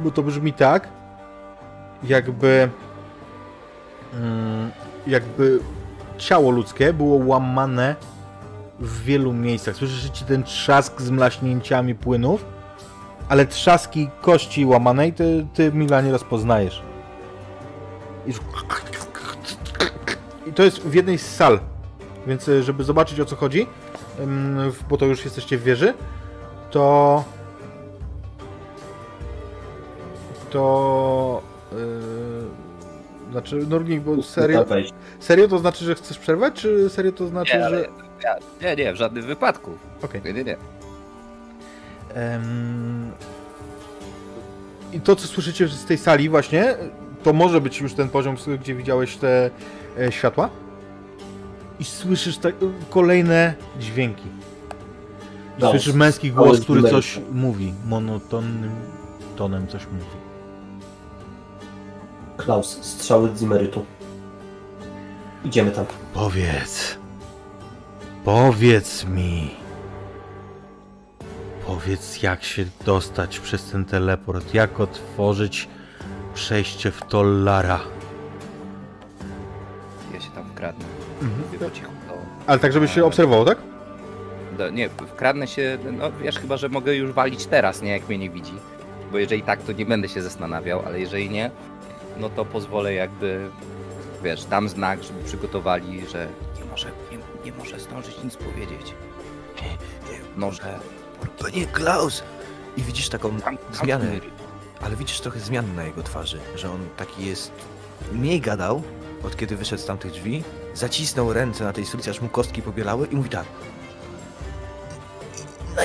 [0.00, 0.88] Bo to brzmi tak,
[2.02, 2.70] jakby
[4.14, 4.70] mm,
[5.06, 5.60] jakby
[6.18, 7.96] ciało ludzkie było łamane
[8.80, 9.76] w wielu miejscach.
[9.76, 12.44] Słyszycie ten trzask z mlaśnięciami płynów,
[13.28, 16.82] ale trzaski kości łamanej ty, ty Mila nie rozpoznajesz.
[20.46, 21.60] I, to jest w jednej z sal.
[22.26, 23.66] Więc e, żeby zobaczyć o co chodzi,
[24.88, 25.94] bo to już jesteście w wieży,
[26.70, 27.24] to
[30.50, 31.78] to yy,
[33.30, 34.66] znaczy Nornik, bo serio,
[35.20, 37.88] serio to znaczy, że chcesz przerwać, czy serio to znaczy, Nie, że...
[38.24, 39.70] ja, nie, nie, w żadnym wypadku.
[40.02, 40.22] Okej.
[40.24, 40.56] Nie, nie, nie.
[42.14, 43.12] Em,
[44.92, 46.74] I to, co słyszycie z tej sali właśnie,
[47.22, 49.50] to może być już ten poziom, gdzie widziałeś te
[49.98, 50.50] e, światła.
[51.80, 52.52] I słyszysz te,
[52.90, 54.28] kolejne dźwięki.
[55.58, 57.74] I No, słyszysz męski głos, który coś mówi.
[57.86, 58.70] Monotonnym
[59.36, 60.19] tonem coś mówi.
[62.40, 63.84] Klaus, strzały z Imerytu.
[65.44, 65.84] Idziemy tam.
[66.14, 66.98] Powiedz.
[68.24, 69.50] Powiedz mi.
[71.66, 74.54] Powiedz, jak się dostać przez ten teleport.
[74.54, 75.68] Jak otworzyć
[76.34, 77.80] przejście w Tollara.
[80.14, 80.84] Ja się tam wkradnę.
[81.22, 81.70] Mhm.
[81.70, 82.14] Po cichu do...
[82.46, 83.58] Ale tak, żebyś się obserwował, tak?
[84.60, 84.70] do...
[84.70, 88.30] Nie, wkradnę się, no wiesz, chyba, że mogę już walić teraz, nie, jak mnie nie
[88.30, 88.52] widzi.
[89.12, 91.50] Bo jeżeli tak, to nie będę się zastanawiał, ale jeżeli nie,
[92.20, 93.50] no to pozwolę jakby,
[94.22, 96.28] wiesz, dam znak, żeby przygotowali, że
[96.58, 98.94] nie może, nie, nie może zdążyć nic powiedzieć.
[100.36, 100.78] No, że...
[101.38, 102.22] Panie Klaus!
[102.76, 103.38] I widzisz taką
[103.72, 104.06] zmianę,
[104.80, 107.52] ale widzisz trochę zmian na jego twarzy, że on taki jest...
[108.12, 108.82] Mniej gadał,
[109.22, 110.44] od kiedy wyszedł z tamtych drzwi,
[110.74, 113.46] zacisnął ręce na tej sulicy, aż mu kostki pobielały i mówi tak.
[115.76, 115.82] Na,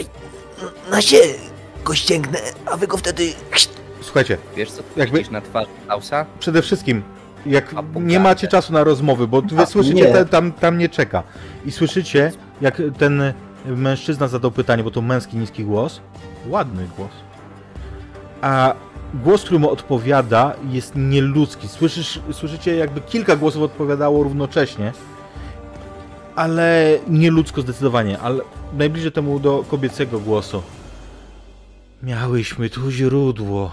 [0.92, 1.18] na się
[1.84, 3.34] go ścięgnę, a wy go wtedy...
[4.06, 6.26] Słuchajcie, Wiesz co Jakby- na twarzy Klausa?
[6.40, 7.04] przede wszystkim,
[7.46, 11.24] jak nie macie czasu na rozmowy, bo wy A, słyszycie, te, tam, tam nie czeka.
[11.66, 13.34] I słyszycie, jak ten
[13.66, 16.02] mężczyzna zadał pytanie, bo to męski, niski głos.
[16.48, 17.12] Ładny głos.
[18.42, 18.74] A
[19.14, 21.68] głos, który mu odpowiada, jest nieludzki.
[21.68, 24.92] Słyszysz, słyszycie, jakby kilka głosów odpowiadało równocześnie.
[26.36, 28.40] Ale nieludzko zdecydowanie, ale
[28.78, 30.64] najbliżej temu do kobiecego głosu.
[32.04, 33.72] Miałyśmy tu źródło.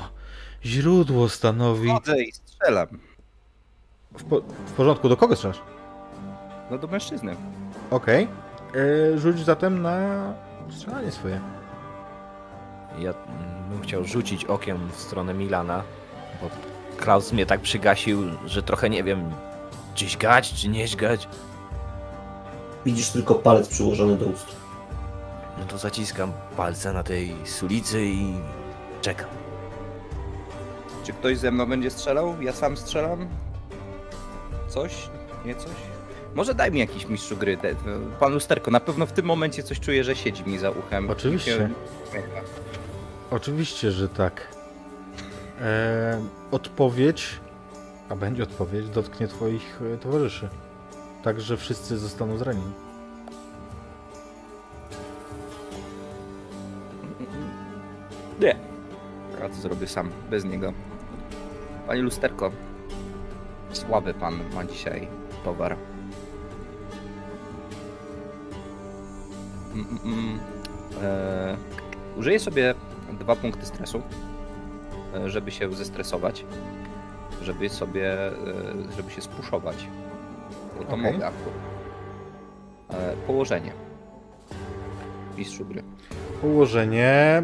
[0.65, 1.89] Źródło stanowi.
[1.91, 2.87] Chodzę i strzelam.
[4.19, 5.63] W, po, w porządku, do kogo strzelasz?
[6.71, 7.37] No do mężczyzny.
[7.91, 8.29] Okej.
[9.15, 9.99] E, Rzuć zatem na
[10.71, 11.41] strzelanie swoje.
[12.99, 13.15] Ja
[13.71, 15.83] bym chciał rzucić okiem w stronę Milana,
[16.43, 16.49] bo
[16.97, 19.31] Klaus mnie tak przygasił, że trochę nie wiem,
[19.95, 21.29] czy źgać, czy nie źgać.
[22.85, 24.57] Widzisz tylko palec przyłożony do ust.
[25.59, 28.35] No to zaciskam palce na tej sulicy i
[29.01, 29.42] czekam.
[31.05, 32.43] Czy ktoś ze mną będzie strzelał?
[32.43, 33.27] Ja sam strzelam?
[34.69, 35.09] Coś?
[35.45, 35.73] Nie coś?
[36.35, 37.59] Może daj mi jakiś mistrzu gry,
[38.21, 38.71] pan Lusterko.
[38.71, 41.11] Na pewno w tym momencie coś czuję, że siedzi mi za uchem.
[41.11, 41.57] Oczywiście.
[41.57, 41.71] Się.
[43.31, 44.49] Oczywiście, że tak.
[45.61, 47.41] E, odpowiedź,
[48.09, 50.49] a będzie odpowiedź, dotknie twoich e, towarzyszy.
[51.25, 52.73] Tak, że wszyscy zostaną zranieni.
[58.41, 58.57] Nie.
[59.41, 60.73] To zrobię sam, bez niego.
[61.87, 62.51] Panie Lusterko,
[63.73, 65.09] słaby pan ma dzisiaj
[65.45, 65.77] towar.
[69.75, 70.39] Mm, mm, mm.
[71.03, 71.57] E,
[72.17, 72.75] użyję sobie
[73.13, 74.03] dwa punkty stresu,
[75.15, 76.45] e, żeby się zestresować,
[77.43, 78.33] żeby sobie, e,
[78.97, 79.89] żeby się spuszować.
[80.79, 81.13] Bo to Okej.
[81.13, 81.55] mogę akurat.
[82.91, 83.73] E, położenie.
[85.39, 85.83] Mistrzu gry.
[86.43, 87.43] Ułożenie...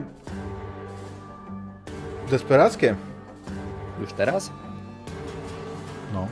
[2.31, 2.95] Desperackie.
[4.01, 4.51] Już teraz?
[6.15, 6.29] No.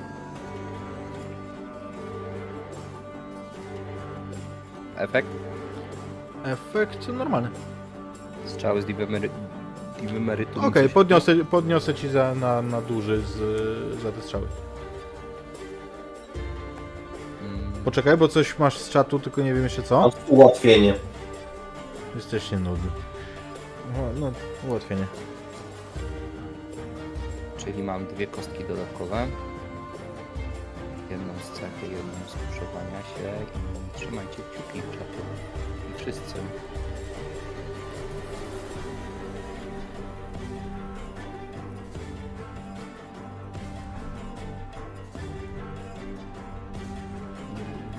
[4.97, 5.29] Efekt?
[6.45, 7.49] Efekt normalny.
[8.47, 9.31] Strzały z Divemery...
[10.01, 10.61] Divemerytu.
[10.67, 13.33] Okej, podniosę, podniosę ci za, na, na duży z,
[14.03, 14.47] za te strzały.
[17.43, 20.11] Mm, Poczekaj, bo coś masz z czatu, tylko nie wiem jeszcze co.
[20.29, 20.95] Ułatwienie.
[22.15, 22.91] Jesteście nudni.
[23.97, 24.33] No, no
[24.69, 25.07] ułatwienie.
[27.67, 29.27] Czyli mam dwie kostki dodatkowe.
[31.11, 35.23] Jedną z cechy, jedną z puszowania się i trzymajcie kciuki czatu.
[35.91, 36.35] I wszyscy.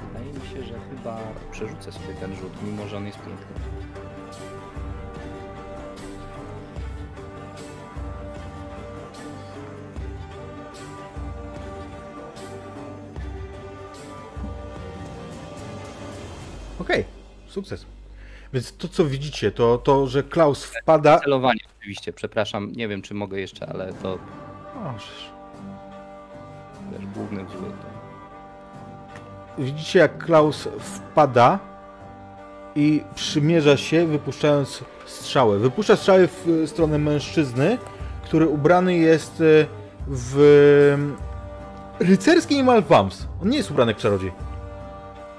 [0.07, 1.17] Wydaje mi się, że chyba
[1.51, 3.86] przerzucę sobie ten rzut, mimo że on jest piękny.
[17.57, 17.85] Sukces.
[18.53, 21.19] Więc to co widzicie, to to, że Klaus wpada...
[21.19, 24.17] Celowanie oczywiście, przepraszam, nie wiem czy mogę jeszcze, ale to
[24.83, 25.31] Możesz.
[26.91, 27.45] też główny.
[27.45, 27.53] To...
[29.63, 31.59] Widzicie jak Klaus wpada
[32.75, 35.57] i przymierza się, wypuszczając strzałę.
[35.59, 37.77] Wypuszcza strzałę w stronę mężczyzny,
[38.23, 39.65] który ubrany jest e,
[40.07, 40.97] w
[41.99, 43.27] rycerski niemal wams.
[43.41, 44.46] On nie jest ubrany jak czarodziej.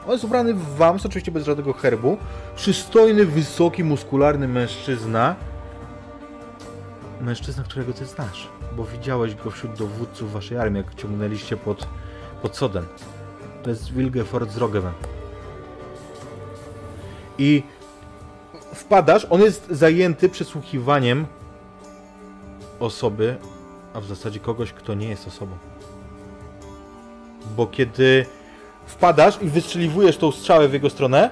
[0.08, 2.18] On jest ubrany w wams, oczywiście bez żadnego herbu.
[2.56, 5.36] Przystojny, wysoki, muskularny mężczyzna.
[7.20, 11.88] Mężczyzna, którego ty znasz, bo widziałeś go wśród dowódców waszej armii, jak ciągnęliście pod,
[12.42, 12.84] pod Soden.
[13.62, 14.92] To jest Wilgefort z Rogewen.
[17.38, 17.62] I
[18.74, 21.26] wpadasz, on jest zajęty przesłuchiwaniem
[22.80, 23.36] osoby,
[23.94, 25.56] a w zasadzie kogoś, kto nie jest osobą.
[27.56, 28.26] Bo kiedy
[28.88, 31.30] wpadasz i wystrzeliwujesz tą strzałę w jego stronę,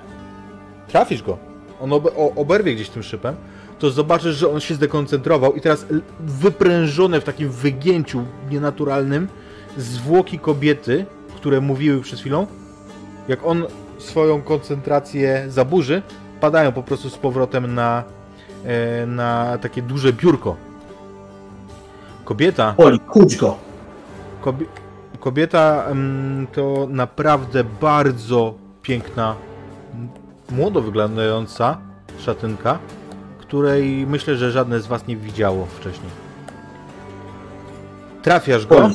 [0.88, 1.38] trafisz go.
[1.80, 3.36] On obe o, oberwie gdzieś tym szypem,
[3.78, 5.86] to zobaczysz, że on się zdekoncentrował i teraz
[6.20, 9.28] wyprężone w takim wygięciu nienaturalnym
[9.76, 11.06] zwłoki kobiety,
[11.36, 12.46] które mówiły przed chwilą,
[13.28, 13.66] jak on
[13.98, 16.02] swoją koncentrację zaburzy,
[16.40, 18.04] padają po prostu z powrotem na,
[18.64, 20.56] e, na takie duże biurko.
[22.24, 23.56] Kobieta Oli, kuć go.
[24.40, 24.66] Kobie
[25.26, 25.84] kobieta
[26.52, 29.36] to naprawdę bardzo piękna,
[30.50, 31.78] młodo wyglądająca
[32.18, 32.78] szatynka,
[33.38, 36.10] której myślę, że żadne z was nie widziało wcześniej.
[38.22, 38.90] Trafiasz go.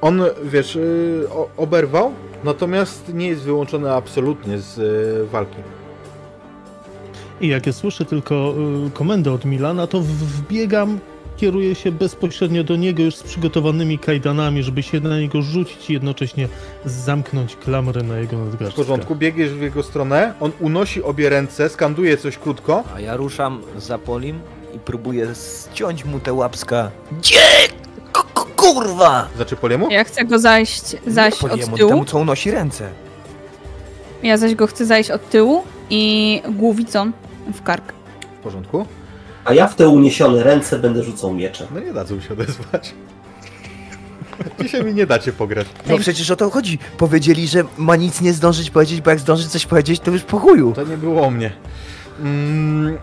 [0.00, 1.26] On, wiesz, y,
[1.56, 2.12] oberwał,
[2.44, 5.58] natomiast nie jest wyłączony absolutnie z y, walki.
[7.40, 8.54] I jak ja słyszę tylko
[8.86, 10.98] y, komendę od Milana, to wbiegam,
[11.42, 15.92] kieruję się bezpośrednio do niego już z przygotowanymi kajdanami, żeby się na niego rzucić i
[15.92, 16.48] jednocześnie
[16.84, 18.74] zamknąć klamrę na jego W nadgarstkach.
[18.86, 23.62] porządku, biegniesz w jego stronę, on unosi obie ręce, skanduje coś krótko, A ja ruszam
[23.78, 24.40] za Polim
[24.74, 25.26] i próbuję
[25.72, 26.90] ściąć mu te łapska.
[27.18, 27.38] Gdzie?
[28.12, 29.28] K- k- kurwa!
[29.36, 29.90] znaczy po liemu?
[29.90, 31.90] Ja chcę go zajść, zaś Nie Poliemu, od tyłu.
[31.90, 32.88] temu co unosi ręce.
[34.22, 37.12] Ja zaś go chcę zajść od tyłu i głowicą
[37.54, 37.92] w kark.
[38.40, 38.86] W porządku.
[39.44, 41.66] A ja w te uniesione ręce będę rzucał mieczem.
[41.74, 42.94] No nie dadzą się odezwać.
[44.62, 45.66] Dzisiaj mi nie dacie pograć.
[45.86, 46.78] No przecież o to chodzi.
[46.98, 50.38] Powiedzieli, że ma nic nie zdążyć powiedzieć, bo jak zdąży coś powiedzieć, to już po
[50.38, 50.72] chuju.
[50.72, 51.52] To nie było o mnie.
[52.20, 52.98] Mm,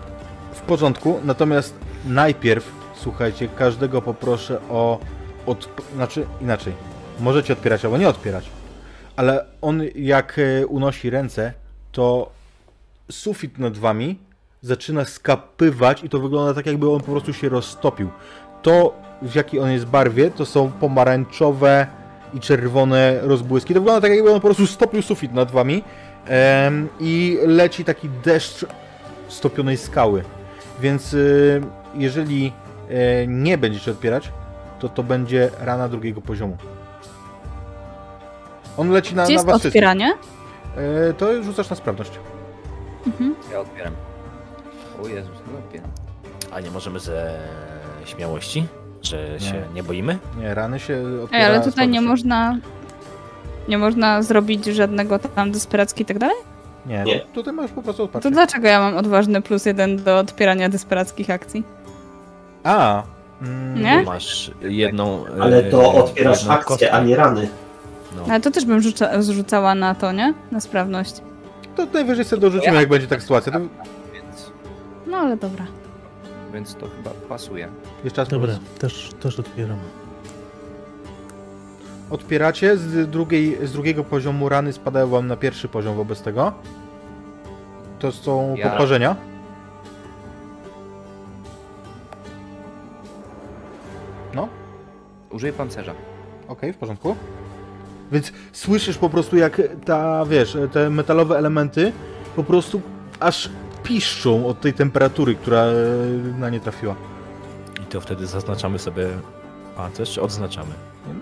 [0.54, 1.74] w porządku, natomiast
[2.06, 5.00] najpierw, słuchajcie, każdego poproszę o...
[5.46, 6.74] Od, znaczy inaczej.
[7.20, 8.46] Możecie odpierać albo nie odpierać.
[9.16, 11.54] Ale on jak e, unosi ręce,
[11.92, 12.32] to
[13.12, 14.20] sufit nad wami
[14.62, 18.10] zaczyna skapywać i to wygląda tak jakby on po prostu się roztopił.
[18.62, 21.88] To w jakiej on jest barwie, to są pomarańczowe
[22.34, 23.74] i czerwone rozbłyski.
[23.74, 25.84] To wygląda tak jakby on po prostu stopił sufit nad wami
[27.00, 28.66] i leci taki deszcz
[29.28, 30.24] stopionej skały.
[30.82, 31.62] Więc y,
[31.96, 32.54] jeżeli
[32.90, 34.32] e, nie będziecie odpierać,
[34.80, 36.58] to to będzie rana drugiego poziomu.
[38.78, 39.70] On leci na, Gdzie na jest was wszystkich.
[39.84, 40.14] otwieranie?
[41.10, 42.12] E, to rzucasz na sprawność.
[43.08, 43.36] Mhm.
[43.52, 43.94] Ja odbieram.
[45.04, 45.32] O Jezus,
[45.66, 45.90] odbieram.
[46.52, 47.32] A nie możemy ze
[48.06, 48.66] śmiałości?
[49.02, 49.40] Że Nie.
[49.40, 50.18] się nie boimy?
[50.38, 52.58] Nie, rany się Ej, otwiera ale tutaj nie można...
[53.68, 56.36] Nie można zrobić żadnego tam desperacki i tak dalej?
[56.86, 57.20] Nie, Nie.
[57.20, 58.34] tutaj masz po prostu To odpatrzeć.
[58.34, 61.64] dlaczego ja mam odważny plus jeden do odpierania desperackich akcji?
[62.64, 63.04] A,
[63.42, 64.04] mm, Nie?
[64.04, 65.26] Masz jedną.
[65.42, 66.92] Ale e, to otwierasz jedną akcję, kostkę.
[66.92, 67.48] a nie rany.
[68.16, 68.24] No.
[68.30, 70.34] Ale to też bym rzuca, zrzucała na to, nie?
[70.52, 71.14] Na sprawność.
[71.76, 73.52] To najwyżej sobie dorzucimy, jak będzie tak sytuacja.
[73.52, 73.60] To
[75.10, 75.66] No ale dobra.
[76.54, 77.68] więc to chyba pasuje.
[78.04, 78.80] jeszcze raz Dobra, powiedz.
[78.80, 79.78] też, też otwieram.
[82.10, 86.54] Otwieracie, z, drugiej, z drugiego poziomu rany spadają wam na pierwszy poziom wobec tego.
[88.00, 89.16] to są Ja- podparzenia.
[94.36, 94.48] No,
[95.32, 95.94] Użyję pancerza.
[96.48, 97.16] okej, w porządku.
[98.12, 101.92] Więc słyszysz po prostu jak ta, wiesz, te metalowe elementy
[102.36, 102.82] po prostu
[103.20, 103.50] aż
[103.90, 105.74] piszczą od tej temperatury, która e,
[106.40, 106.96] na nie trafiła.
[107.84, 109.08] I to wtedy zaznaczamy sobie
[109.76, 110.72] pancerz, czy odznaczamy?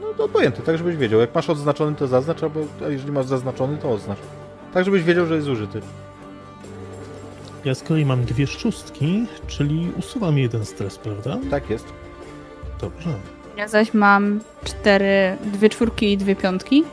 [0.01, 1.19] No to obojętne, tak żebyś wiedział.
[1.19, 4.19] Jak masz odznaczony, to zaznacz, albo a jeżeli masz zaznaczony, to oznacz.
[4.73, 5.81] Tak żebyś wiedział, że jest użyty.
[7.65, 11.37] Ja z kolei mam dwie szóstki, czyli usuwam jeden stres, prawda?
[11.51, 11.85] Tak jest.
[12.81, 13.09] Dobrze.
[13.57, 16.83] Ja zaś mam cztery, dwie czwórki i dwie piątki.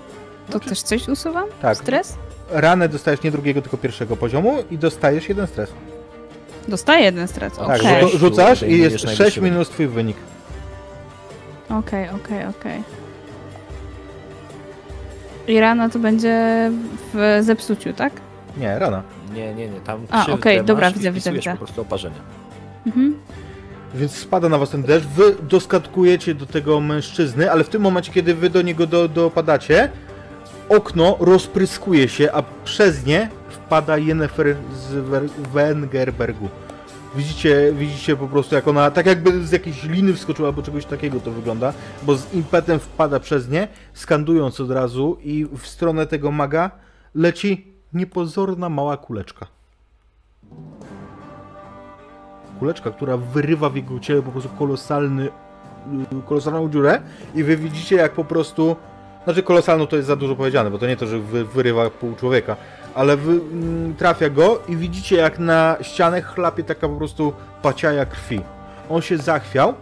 [0.51, 1.45] To też coś usuwam?
[1.63, 1.77] Tak.
[1.77, 2.17] Stres?
[2.51, 5.71] Ranę dostajesz nie drugiego, tylko pierwszego poziomu i dostajesz jeden stres.
[6.69, 7.53] Dostaję jeden stres.
[7.57, 9.53] Tak, Okej, rzu- rzucasz i jest najwyższy 6 wynik.
[9.53, 10.17] minus twój wynik.
[11.71, 12.83] okej, okej, okej.
[15.49, 16.71] I rana to będzie
[17.15, 18.13] w zepsuciu, tak?
[18.57, 19.03] Nie, rana.
[19.35, 21.51] Nie, nie, nie, tam A, okej, dobra, widzę, widzę, widzę.
[21.51, 22.21] po prostu oparzenia.
[22.87, 23.17] Mhm.
[23.95, 28.13] Więc spada na was ten deszcz, wy doskatkujecie do tego mężczyzny, ale w tym momencie,
[28.13, 29.89] kiedy wy do niego do, dopadacie,
[30.69, 34.93] okno rozpryskuje się, a przez nie wpada Jennifer z
[35.53, 36.49] Wengerbergu.
[37.17, 41.21] Widzicie, widzicie po prostu jak ona, tak jakby z jakiejś liny wskoczyła albo czegoś takiego
[41.21, 41.73] to wygląda,
[42.03, 46.71] bo z impetem wpada przez nie, skandując od razu i w stronę tego maga
[47.15, 49.47] leci niepozorna mała kuleczka.
[52.59, 57.01] kuleczka, która wyrywa w jego ciele po prostu kolosalny, y, kolosalną dziurę
[57.35, 58.77] i wy widzicie jak po prostu,
[59.25, 62.15] znaczy kolosalną to jest za dużo powiedziane, bo to nie to, że wy, wyrywa pół
[62.15, 62.57] człowieka,
[62.95, 67.33] ale wy, mm, trafia go i widzicie jak na ścianę chlapie taka po prostu
[67.63, 68.41] paciaja krwi.
[68.91, 69.75] On się zachwiał,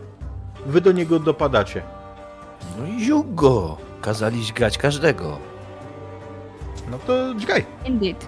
[0.67, 1.83] wy do niego dopadacie.
[2.79, 3.77] No i zióg go.
[4.01, 5.37] Kazali źgać każdego.
[6.91, 7.65] No to dźgaj.
[7.87, 8.27] Indeed.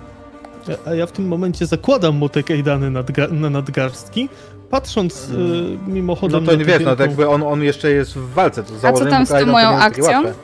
[0.87, 4.29] A- A ja w tym momencie zakładam mu te kajdany nadga- na nadgarstki,
[4.71, 7.91] patrząc y, No mimochodem to na nie wiesz, no wielką- tak jakby on, on jeszcze
[7.91, 8.63] jest w walce.
[8.63, 10.23] To A co założenie tam z tą kajdan to moją nie jest takie akcją?
[10.23, 10.35] łatwe.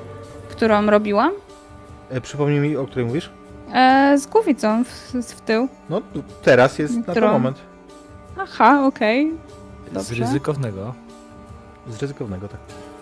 [0.60, 1.32] Którą robiłam?
[2.10, 3.30] E, przypomnij mi, o której mówisz?
[3.74, 5.68] E, z głowicą w, w tył.
[5.90, 6.02] No
[6.42, 7.32] teraz jest na ten Którą?
[7.32, 7.58] moment.
[8.38, 9.32] Aha, okej.
[9.90, 10.24] Z Dobrze.
[10.24, 10.94] ryzykownego.
[11.88, 12.60] Z ryzykownego, tak.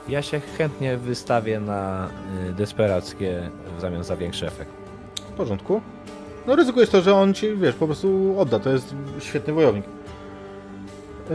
[0.08, 2.08] Ja się chętnie wystawię na
[2.48, 4.70] y, desperackie w zamian za większy efekt.
[5.16, 5.80] W porządku.
[6.46, 8.58] No ryzykujesz to, że on ci, wiesz, po prostu odda.
[8.58, 9.84] To jest świetny wojownik.
[9.84, 11.34] Yy,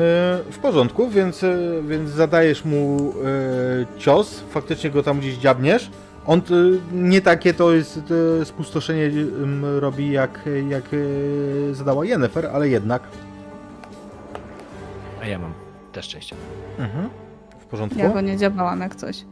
[0.51, 5.91] w porządku, więc, yy, więc zadajesz mu yy, cios, faktycznie go tam gdzieś dziabniesz.
[6.25, 9.11] On yy, nie takie to jest yy, spustoszenie
[9.79, 10.39] robi jak,
[10.69, 13.03] jak yy, zadała Yennefer, ale jednak.
[15.21, 15.53] A ja mam
[15.91, 16.35] też szczęście.
[16.79, 17.09] Mhm.
[17.59, 17.99] W porządku.
[17.99, 19.25] Ja go nie działałam jak coś.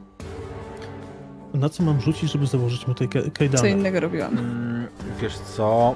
[1.54, 3.70] Na co mam rzucić, żeby założyć mu te ka- Co kajdany?
[3.70, 4.38] innego robiłam.
[4.38, 4.88] Mm,
[5.22, 5.96] wiesz co?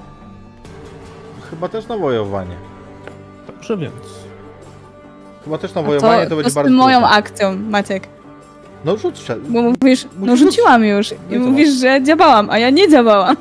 [1.50, 2.56] Chyba też na wojowanie.
[3.46, 3.94] Dobrze więc.
[5.44, 7.16] Chyba też na wojowanie to, to, będzie z bardzo tym moją trudne.
[7.16, 8.08] akcją, Maciek.
[8.86, 9.26] No rzuć.
[9.48, 11.10] Bo mówisz, no rzuciłam już.
[11.30, 13.36] No I to mówisz, że działałam, a ja nie działałam.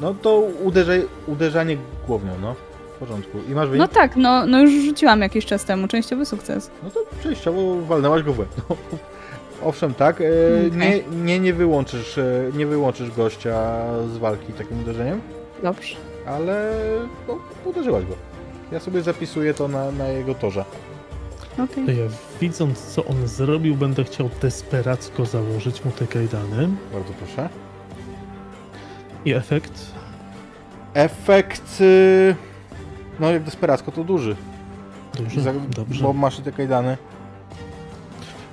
[0.00, 2.54] No to uderzaj, uderzanie głownią, no.
[2.96, 3.38] W porządku.
[3.48, 3.80] I masz wynik?
[3.80, 6.70] No tak, no, no już rzuciłam jakiś czas temu, częściowy sukces.
[6.84, 8.48] No to przejściowo walnęłaś go w łeb.
[8.70, 8.76] No.
[9.64, 10.20] Owszem, tak.
[10.20, 10.72] E, Okej.
[10.72, 13.82] nie, nie, nie wyłączysz, e, nie wyłączysz gościa
[14.14, 15.20] z walki takim uderzeniem,
[15.62, 15.96] Dobrze.
[16.26, 16.72] ale
[17.28, 18.14] no, uderzyłaś go.
[18.72, 20.64] Ja sobie zapisuję to na, na jego torze.
[21.56, 22.04] To ja
[22.40, 26.68] widząc co on zrobił, będę chciał desperacko założyć mu te kajdany.
[26.92, 27.48] Bardzo proszę.
[29.24, 29.72] I efekt.
[30.94, 31.80] Efekt...
[31.80, 32.34] y,
[33.20, 34.36] No jak desperacko to duży.
[35.18, 36.02] Dobrze, Za- dobrze.
[36.02, 36.96] Bo masz te kajdany.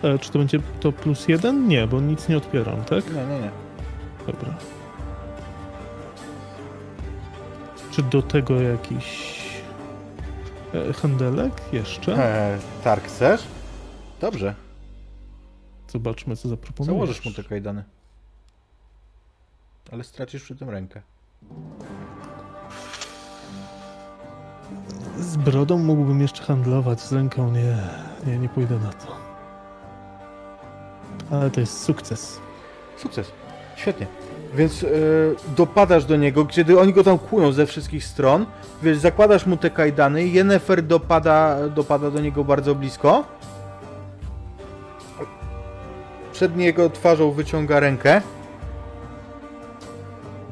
[0.03, 1.67] E, czy to będzie to plus jeden?
[1.67, 3.05] Nie, bo nic nie odbieram, tak?
[3.13, 3.49] Nie, nie, nie.
[4.27, 4.53] Dobra.
[7.91, 9.42] Czy do tego jakiś
[10.73, 12.13] e, handelek jeszcze?
[12.13, 13.43] E, targ chcesz?
[14.21, 14.55] Dobrze.
[15.87, 16.95] Zobaczmy, co zaproponujesz.
[16.95, 17.83] Założysz mu te kajdany.
[19.91, 21.01] Ale stracisz przy tym rękę.
[25.19, 27.77] Z brodą mógłbym jeszcze handlować, z ręką nie.
[28.27, 29.17] Nie, nie pójdę na to.
[31.31, 32.39] Ale to jest sukces.
[32.97, 33.31] Sukces.
[33.75, 34.07] Świetnie.
[34.55, 38.45] Więc y, dopadasz do niego, kiedy oni go tam kłują ze wszystkich stron.
[38.84, 40.27] Wiesz, zakładasz mu te kajdany.
[40.27, 43.23] Yennefer dopada, dopada do niego bardzo blisko.
[46.31, 48.21] Przed niego twarzą wyciąga rękę.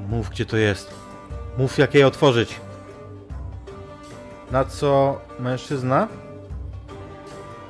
[0.10, 0.92] Mów, gdzie to jest.
[1.58, 2.60] Mów, jak jej otworzyć.
[4.52, 6.08] Na co mężczyzna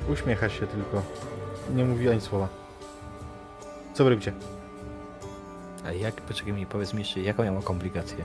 [0.08, 1.02] uśmiecha się tylko.
[1.74, 2.48] Nie mówi ani słowa.
[3.94, 4.32] Co robicie?
[5.84, 8.24] A jak, poczekaj mi, powiedz mi jeszcze, jaką ja mam komplikację?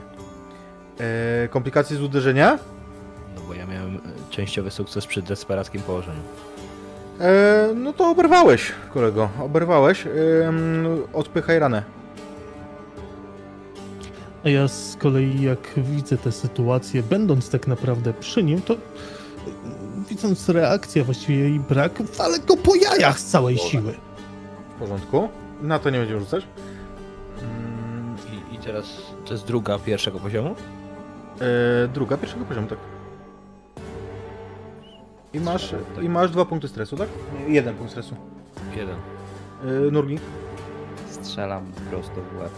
[1.00, 2.58] E, komplikacje z uderzenia?
[3.34, 6.20] No bo ja miałem e, częściowy sukces przy desperackim położeniu.
[7.20, 9.28] E, no to oberwałeś, kolego.
[9.40, 10.06] Oberwałeś.
[10.06, 10.10] E,
[11.12, 11.82] odpychaj ranę.
[14.44, 18.76] A ja z kolei, jak widzę tę sytuację, będąc tak naprawdę przy nim, to
[20.08, 23.94] widząc reakcję, właściwie jej brak, ale go po jajach z całej siły.
[24.76, 25.28] W porządku.
[25.62, 26.46] Na to nie będziemy rzucać.
[28.68, 28.86] Teraz
[29.24, 30.54] to jest druga pierwszego poziomu?
[31.84, 32.78] e, druga, pierwszego poziomu, tak.
[35.32, 37.08] I masz, I masz dwa punkty stresu, tak?
[37.38, 38.14] Nie, jeden punkt stresu.
[38.76, 38.96] Jeden.
[39.64, 40.18] E, Nurgi,
[41.10, 42.50] Strzelam prosto w łeb.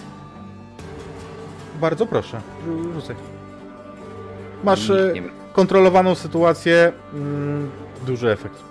[1.80, 3.16] bardzo proszę, rzu- rzucaj.
[4.64, 7.70] Masz e, nie ma- kontrolowaną sytuację, mm,
[8.06, 8.62] duży efekt.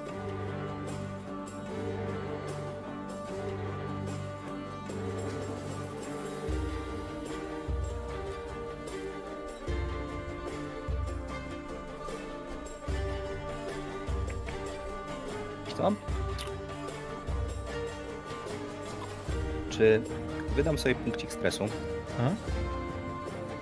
[19.80, 20.02] Czy
[20.56, 21.66] wydam sobie punkcik stresu,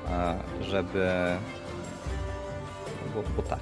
[0.10, 1.10] a żeby...
[3.16, 3.60] Bo, bo tak.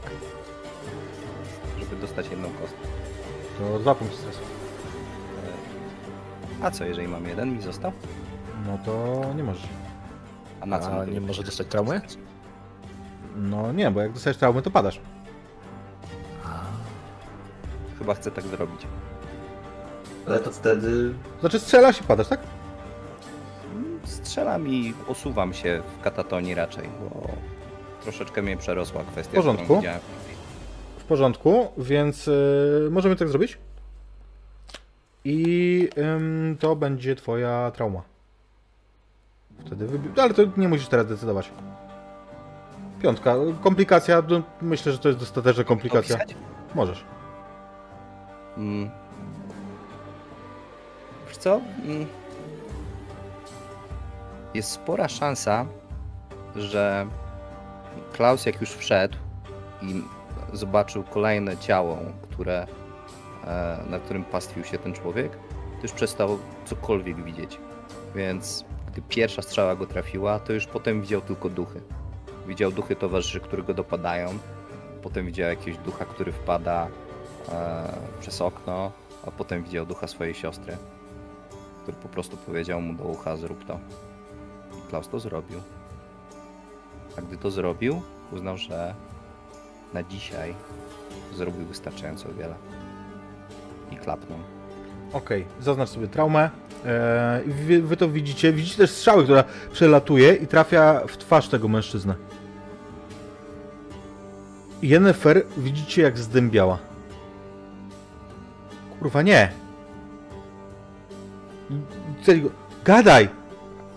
[1.80, 2.78] Żeby dostać jedną kostkę.
[3.60, 4.40] To dwa punkty stresu.
[6.62, 7.92] A co, jeżeli mam jeden, mi został?
[8.68, 9.68] No to nie możesz.
[10.62, 11.02] A na co?
[11.02, 12.02] A nie może dostać traumy?
[13.36, 15.00] No nie, bo jak dostajesz traumy, to padasz.
[18.00, 18.88] Chyba chcę tak zrobić.
[20.28, 22.40] Ale to wtedy Znaczy strzelasz i padasz, tak?
[24.04, 27.28] Strzelam i osuwam się w katatonii raczej, bo
[28.04, 29.82] troszeczkę mnie przerosła kwestia, W porządku.
[30.98, 33.58] W porządku, więc y, możemy tak zrobić.
[35.26, 38.02] I ym, to będzie twoja trauma.
[39.66, 41.52] Wtedy wybi- Ale to nie musisz teraz decydować.
[43.02, 43.36] Piątka.
[43.64, 44.24] Komplikacja.
[44.62, 46.16] Myślę, że to jest dostateczna komplikacja.
[46.16, 46.36] Opisać?
[46.76, 47.04] Możesz.
[48.58, 48.90] Mm.
[51.46, 51.62] Co?
[51.84, 52.08] Mm.
[54.54, 55.66] Jest spora szansa,
[56.56, 57.08] że
[58.14, 59.18] Klaus jak już wszedł
[59.82, 60.04] i
[60.54, 62.68] zobaczył kolejne ciało, które,
[63.48, 65.32] e, na którym pastwił się ten człowiek,
[65.76, 67.60] to już przestał cokolwiek widzieć.
[68.16, 71.82] Więc gdy pierwsza strzała go trafiła, to już potem widział tylko duchy.
[72.48, 74.30] Widział duchy towarzyszy, które go dopadają.
[75.02, 76.88] Potem widział jakiegoś ducha, który wpada
[77.50, 78.92] e, przez okno,
[79.28, 80.78] a potem widział ducha swojej siostry,
[81.86, 83.80] który po prostu powiedział mu do ucha zrób to.
[84.78, 85.60] I Klaus to zrobił.
[87.18, 88.02] A gdy to zrobił,
[88.32, 88.96] uznał, że
[89.94, 90.56] na dzisiaj
[91.34, 92.56] zrobił wystarczająco wiele.
[93.92, 94.40] I klapnął.
[95.14, 96.50] Okej, zaznacz sobie traumę.
[96.86, 98.54] E, i wy, wy to widzicie.
[98.54, 102.16] Widzicie też strzały, która przelatuje i trafia w twarz tego mężczyznę.
[104.82, 106.80] Jennifer widzicie jak zdębiała.
[109.00, 109.65] Kurwa, nie.
[112.26, 112.50] Celi go-
[112.86, 113.30] Gadaj!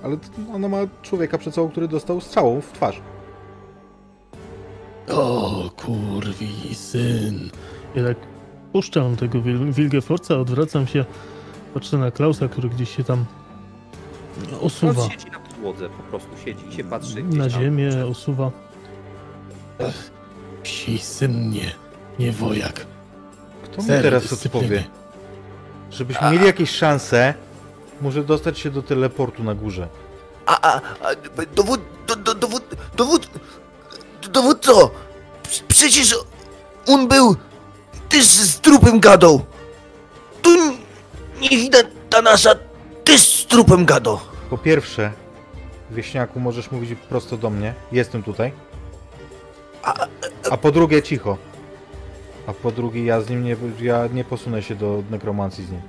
[0.03, 0.17] Ale
[0.55, 3.01] ona ma człowieka przed sobą, który dostał strzałą w twarz.
[5.09, 7.51] O, kurwi, syn.
[7.95, 8.17] Ja tak
[8.73, 11.05] puszczam tego Wil- Wilgefortza, odwracam się,
[11.75, 13.25] patrzę na Klausa, który gdzieś się tam
[14.61, 17.61] osuwa Klaus siedzi na podłodze, po prostu siedzi i się patrzy na tam.
[17.61, 18.51] ziemię, osuwa.
[19.79, 20.11] Ech,
[20.63, 21.73] Psi syn nie,
[22.19, 22.87] nie wojak.
[23.65, 24.65] Kto mi teraz dyscypliny.
[24.67, 24.85] odpowie?
[25.91, 27.35] Żebyśmy mieli jakieś szanse,
[28.03, 29.89] może dostać się do teleportu na górze.
[30.47, 31.09] A, a, a
[31.55, 32.63] dowód, do, do, dowód,
[32.97, 33.29] dowód,
[34.33, 34.91] dowódco!
[35.43, 36.17] Prze- Przecież
[36.87, 37.37] on był
[38.09, 39.45] też z trupem gadał.
[40.43, 40.51] Tu
[41.41, 42.55] nie widać ta nasza
[43.05, 44.19] też z trupem gadał.
[44.51, 45.13] Po pierwsze,
[45.91, 47.75] wieśniaku, możesz mówić prosto do mnie.
[47.93, 48.53] Jestem tutaj.
[50.51, 51.37] A po drugie, cicho.
[52.47, 55.81] A po drugie, ja z nim nie, ja nie posunę się do nekromancji z nim.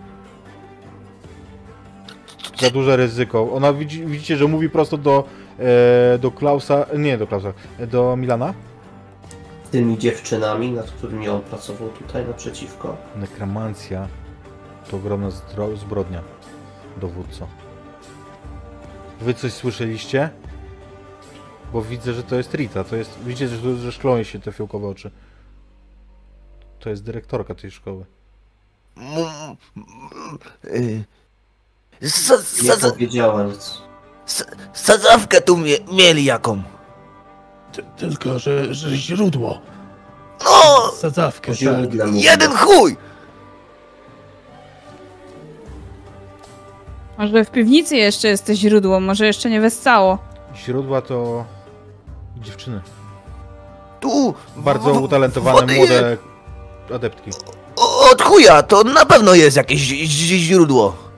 [2.57, 3.53] Za duże ryzyko.
[3.53, 5.23] Ona widzi, widzicie, że mówi prosto do,
[5.59, 7.53] e, do Klausa, nie do Klausa,
[7.91, 8.53] do Milana.
[9.71, 12.97] tymi dziewczynami, nad którymi on pracował tutaj naprzeciwko.
[13.15, 14.07] Nekromancja
[14.91, 16.21] to ogromna zdro- zbrodnia,
[16.97, 17.47] dowódco.
[19.21, 20.29] Wy coś słyszeliście?
[21.73, 23.19] Bo widzę, że to jest Rita, to jest...
[23.25, 25.11] Widzicie, że, że szkloją się te fiołkowe oczy.
[26.79, 28.05] To jest dyrektorka tej szkoły.
[28.97, 31.03] M- m- y,
[32.01, 32.91] Nie za-
[34.73, 36.63] Sadzawkę tu mie, mieli jaką.
[37.73, 39.59] Ty, tylko, że, że źródło.
[40.45, 40.91] No!
[40.97, 41.55] Sadzawkę, tak.
[41.59, 42.19] źródle mówię.
[42.21, 42.97] Jeden chuj!
[47.17, 50.17] Może w piwnicy jeszcze jest to źródło, może jeszcze nie wessało.
[50.55, 51.45] Źródła to
[52.37, 52.81] dziewczyny.
[53.99, 54.33] Tu!
[54.55, 56.17] Bardzo w- utalentowane, wody młode
[56.95, 57.31] adeptki.
[57.75, 61.08] O- Od chuja, to na pewno jest jakieś ź- ź- źródło.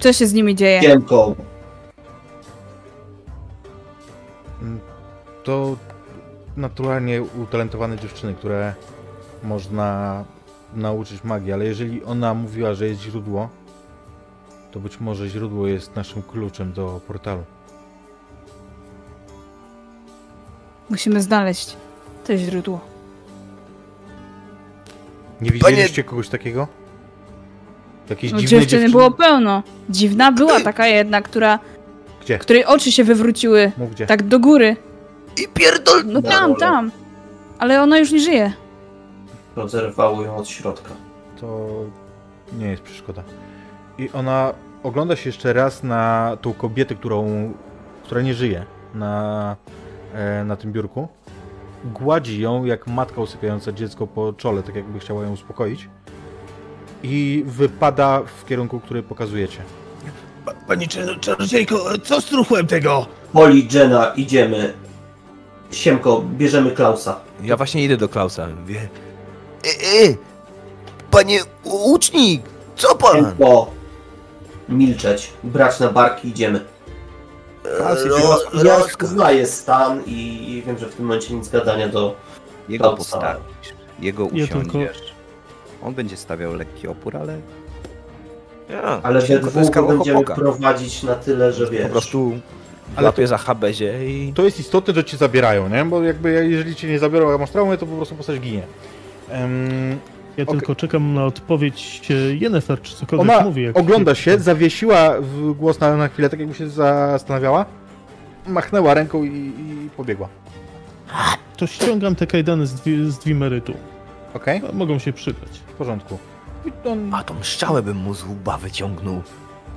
[0.00, 0.80] Co się z nimi dzieje?
[0.80, 1.34] Ciemko.
[5.44, 5.76] To
[6.56, 8.74] naturalnie utalentowane dziewczyny, które
[9.42, 10.24] można
[10.74, 13.48] nauczyć magii, ale jeżeli ona mówiła, że jest źródło,
[14.72, 17.42] to być może źródło jest naszym kluczem do portalu.
[20.90, 21.76] Musimy znaleźć
[22.26, 22.80] to źródło.
[25.40, 26.68] Nie widzieliście kogoś takiego?
[28.10, 28.90] Jakiejś No, dziwnej dziewczyny dziewczyny?
[28.90, 29.62] było pełno.
[29.90, 31.58] Dziwna była taka jedna, która,
[32.22, 32.38] Gdzie?
[32.38, 34.06] której oczy się wywróciły Mów gdzie.
[34.06, 34.76] tak do góry.
[35.44, 36.02] I pierdol...
[36.06, 36.90] No tam, tam.
[37.58, 38.52] Ale ona już nie żyje.
[39.56, 40.90] Rozerwało ją od środka.
[41.40, 41.68] To
[42.58, 43.22] nie jest przeszkoda.
[43.98, 44.52] I ona
[44.82, 47.52] ogląda się jeszcze raz na tą kobietę, którą,
[48.04, 48.64] która nie żyje
[48.94, 49.56] na,
[50.14, 51.08] e, na tym biurku.
[51.84, 55.88] Gładzi ją jak matka usypiająca dziecko po czole, tak jakby chciała ją uspokoić.
[57.02, 59.58] I wypada w kierunku, który pokazujecie.
[60.44, 63.06] Pa, pani czar- czarodziejko, co z truchłem tego?
[63.32, 64.74] Poli, Jenna, idziemy.
[65.70, 67.20] Siemko, bierzemy Klausa.
[67.42, 68.48] Ja właśnie idę do Klausa.
[68.66, 68.88] Wie,
[69.64, 69.68] E,
[70.08, 70.14] e,
[71.10, 72.42] panie łucznik,
[72.76, 73.14] co pan?
[73.16, 73.70] Siemko.
[74.68, 75.32] Milczeć.
[75.44, 76.60] Brać na barki, idziemy.
[77.76, 78.76] Klaus Ro, Ja,
[79.06, 82.16] znaję stan i, i wiem, że w tym momencie nic gadania do
[82.68, 82.98] Jego Klausa.
[82.98, 85.11] postawisz, jego Ja usiądziesz.
[85.84, 87.38] On będzie stawiał lekki opór, ale
[88.70, 89.00] Ja.
[89.02, 90.34] Ale we to dwóch będziemy chłopaka.
[90.34, 91.82] prowadzić na tyle, że wiesz.
[91.82, 92.32] po prostu
[92.96, 94.32] Ale łapię za habezie i...
[94.32, 95.84] To jest istotne, że cię zabierają, nie?
[95.84, 98.62] Bo jakby jeżeli cię nie zabiorą, a masz traumę, to po prostu postać ginie.
[99.30, 99.98] Em,
[100.36, 100.56] Ja Okej.
[100.58, 102.02] tylko czekam na odpowiedź
[102.40, 103.62] Yennefer, czy cokolwiek Ona mówi.
[103.62, 107.64] Jak ogląda się, zawiesiła w głos na, na chwilę, tak jakby się zastanawiała.
[108.46, 110.28] Machnęła ręką i, i pobiegła.
[111.56, 113.74] To ściągam te kajdany z, dwi, z dwimerytu.
[114.34, 114.62] Okej?
[114.70, 115.60] A Mogą się przydać.
[115.72, 116.18] W porządku.
[116.64, 117.14] I on...
[117.14, 119.22] A tą strzałę bym mu z łba wyciągnął.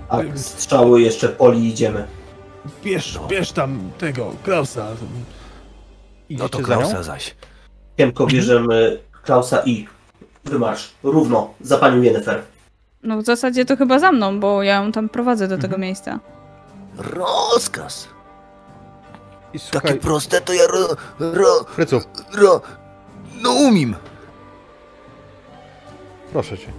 [0.09, 2.07] A strzały jeszcze Poli, idziemy.
[2.83, 4.85] Bierz, bierz tam tego, Klausa.
[5.01, 5.07] No
[6.29, 6.81] Idziecie to za nią?
[6.81, 7.35] Klausa zaś.
[7.99, 9.87] Siemko, bierzemy Klausa i
[10.45, 10.91] wymarsz.
[11.03, 12.41] Równo, za panią Jennifer.
[13.03, 15.61] No w zasadzie to chyba za mną, bo ja ją tam prowadzę do Mhm.
[15.71, 16.19] tego miejsca.
[16.97, 18.07] Rozkaz.
[19.53, 20.87] I Takie słuchaj, proste to ja ro...
[21.19, 21.63] ro...
[21.67, 22.01] Frycu,
[22.33, 22.61] ro...
[23.41, 23.95] No umiem.
[26.35, 26.71] Proszę cię.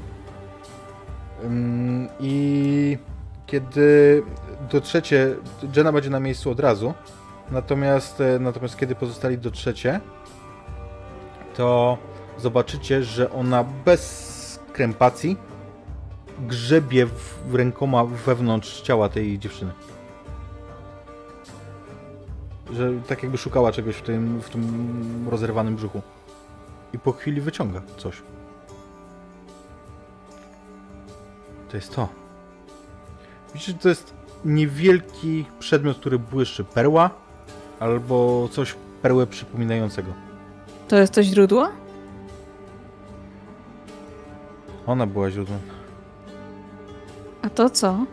[2.21, 2.99] I
[3.47, 4.23] kiedy
[4.71, 5.37] dotrzecie,
[5.77, 6.95] Jenna będzie na miejscu od razu,
[7.51, 10.01] natomiast, e, natomiast kiedy pozostali dotrzecie,
[11.55, 11.99] to
[12.39, 15.37] zobaczycie, że ona bez krępacji
[16.41, 17.07] grzebie
[17.47, 19.73] w rękoma wewnątrz ciała tej dziewczyny.
[22.73, 26.03] Że tak jakby szukała czegoś w tym, w tym rozerwanym brzuchu.
[26.93, 28.23] I po chwili wyciąga coś.
[31.71, 32.09] To jest to.
[33.55, 34.15] Widzicie, że to jest
[34.45, 36.65] niewielki przedmiot, który błyszczy.
[36.65, 37.11] Perła
[37.81, 40.13] albo coś perłę przypominającego.
[40.89, 41.69] To jest to źródło?
[44.87, 45.61] Ona była źródłem.
[47.43, 48.05] A to co?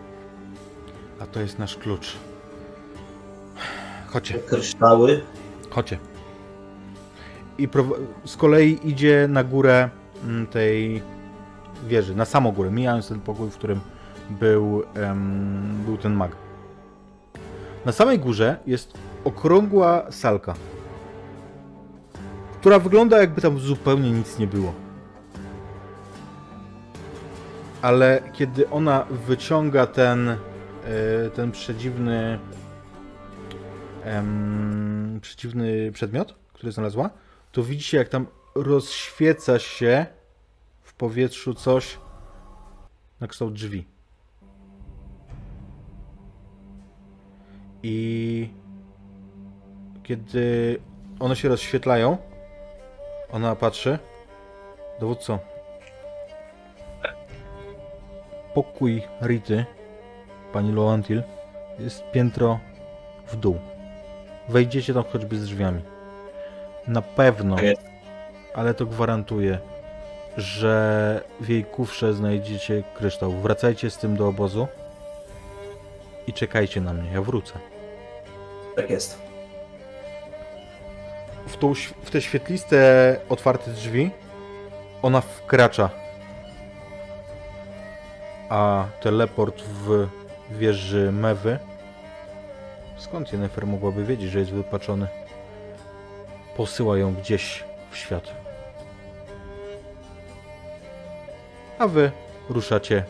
[1.20, 2.16] A to jest nasz klucz.
[4.08, 5.22] Chodźcie, Kryształy.
[5.70, 5.98] chodźcie.
[7.58, 7.68] I
[8.26, 9.90] z kolei idzie na górę
[10.24, 11.02] mm, tej
[11.88, 13.80] wieży, na samą górę, mijając ten pokój, w którym
[14.30, 14.84] był,
[15.86, 16.36] był ten mag.
[17.86, 18.94] Na samej górze jest
[19.24, 20.54] okrągła salka,
[22.60, 24.74] która wygląda jakby tam zupełnie nic nie było.
[27.82, 30.38] Ale kiedy ona wyciąga ten, e,
[31.36, 32.40] ten przedziwny,
[34.04, 37.10] em, przeciwny przedmiot, który znalazła,
[37.52, 40.06] to widzicie jak tam rozświeca się
[41.04, 42.00] powietrzu coś
[43.20, 43.86] na kształt drzwi.
[47.84, 48.50] I
[50.04, 50.78] kiedy
[51.20, 52.18] one się rozświetlają,
[53.32, 54.00] ona patrzy.
[55.00, 55.40] Dowódco.
[58.54, 59.66] Pokój Rity,
[60.54, 61.24] pani Loantil,
[61.80, 62.60] jest piętro
[63.28, 63.60] w dół.
[64.50, 65.82] Wejdziecie tam choćby z drzwiami.
[66.88, 67.56] Na pewno,
[68.54, 69.73] ale to gwarantuję,
[70.38, 73.32] że w jej kufrze znajdziecie kryształ.
[73.32, 74.68] Wracajcie z tym do obozu
[76.28, 77.12] i czekajcie na mnie.
[77.14, 77.54] Ja wrócę.
[78.76, 79.18] Tak jest.
[81.48, 81.74] w, tą,
[82.04, 84.12] w te świetliste, otwarte drzwi
[85.02, 85.90] ona wkracza.
[88.50, 90.08] A teleport w
[90.52, 91.60] wieży Mewy.
[92.98, 95.08] Skąd Yennefer mogłaby wiedzieć, że jest wypaczony?
[96.58, 98.43] posyła ją gdzieś w świat.
[101.84, 102.12] A wy
[102.50, 103.04] ruszacie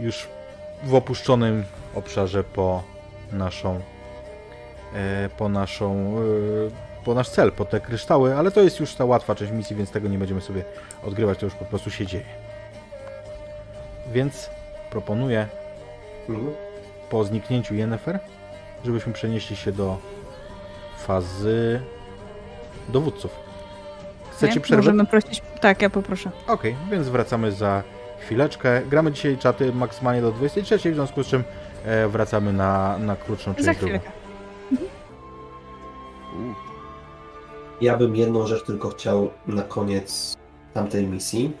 [0.00, 0.28] już
[0.82, 2.82] w opuszczonym obszarze po
[3.32, 3.80] naszą
[4.94, 6.16] e, po naszą
[7.00, 9.76] e, po nasz cel, po te kryształy, ale to jest już ta łatwa część misji,
[9.76, 10.64] więc tego nie będziemy sobie
[11.04, 12.24] odgrywać, to już po prostu się dzieje.
[14.12, 14.50] Więc
[14.90, 15.46] proponuję
[16.28, 16.52] Mhm.
[17.10, 18.18] po zniknięciu Yennefer,
[18.84, 19.98] żebyśmy przenieśli się do
[20.98, 21.80] fazy
[22.88, 23.30] dowódców.
[24.32, 24.82] Chcecie przerwę?
[24.82, 25.42] Możemy prosić.
[25.60, 26.30] Tak, ja poproszę.
[26.46, 27.82] Okej, więc wracamy za
[28.20, 28.82] chwileczkę.
[28.90, 31.44] Gramy dzisiaj czaty maksymalnie do 23, w związku z czym
[31.84, 33.86] e, wracamy na, na krótszą część Za drugą.
[33.98, 34.10] chwilkę.
[37.80, 40.34] Ja bym jedną rzecz tylko chciał na koniec
[40.74, 41.52] tamtej misji.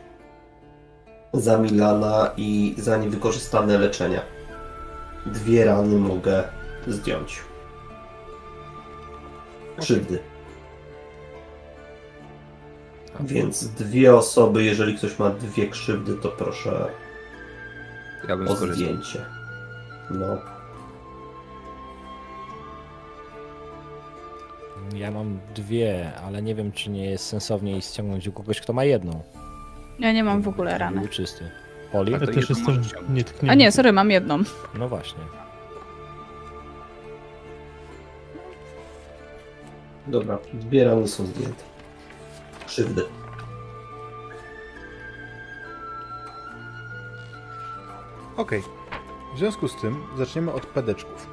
[1.32, 4.20] Za Milana i za niewykorzystane leczenia.
[5.26, 6.44] Dwie rany mogę
[6.86, 7.40] zdjąć.
[9.80, 10.18] Krzywdy.
[13.24, 16.86] Więc dwie osoby, jeżeli ktoś ma dwie krzywdy, to proszę
[18.28, 18.86] Ja bym o skorzystał.
[18.86, 19.24] zdjęcie.
[20.10, 20.26] No.
[24.94, 28.84] Ja mam dwie, ale nie wiem, czy nie jest sensowniej ściągnąć u kogoś, kto ma
[28.84, 29.22] jedną.
[29.98, 31.00] Ja nie mam w ogóle rany.
[31.00, 31.50] Był czysty.
[31.92, 32.14] Poli?
[32.14, 33.50] A Ja to też jestem nietknięty.
[33.50, 34.38] A nie, sorry, mam jedną.
[34.78, 35.20] No właśnie.
[40.06, 41.64] Dobra, dwie rany są zdjęte.
[42.70, 43.02] Krzywdy.
[48.36, 48.62] Okej.
[49.34, 51.26] W związku z tym zaczniemy od pedeczków.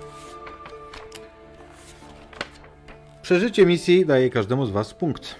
[3.21, 5.35] Przeżycie misji daje każdemu z Was punkt.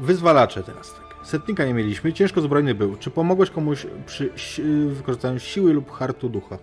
[0.00, 1.26] Wyzwalacze teraz tak.
[1.26, 2.96] Setnika nie mieliśmy, ciężko zbrojny był.
[2.96, 6.58] Czy pomogłeś komuś przy si- wykorzystaniu siły lub hartu ducha?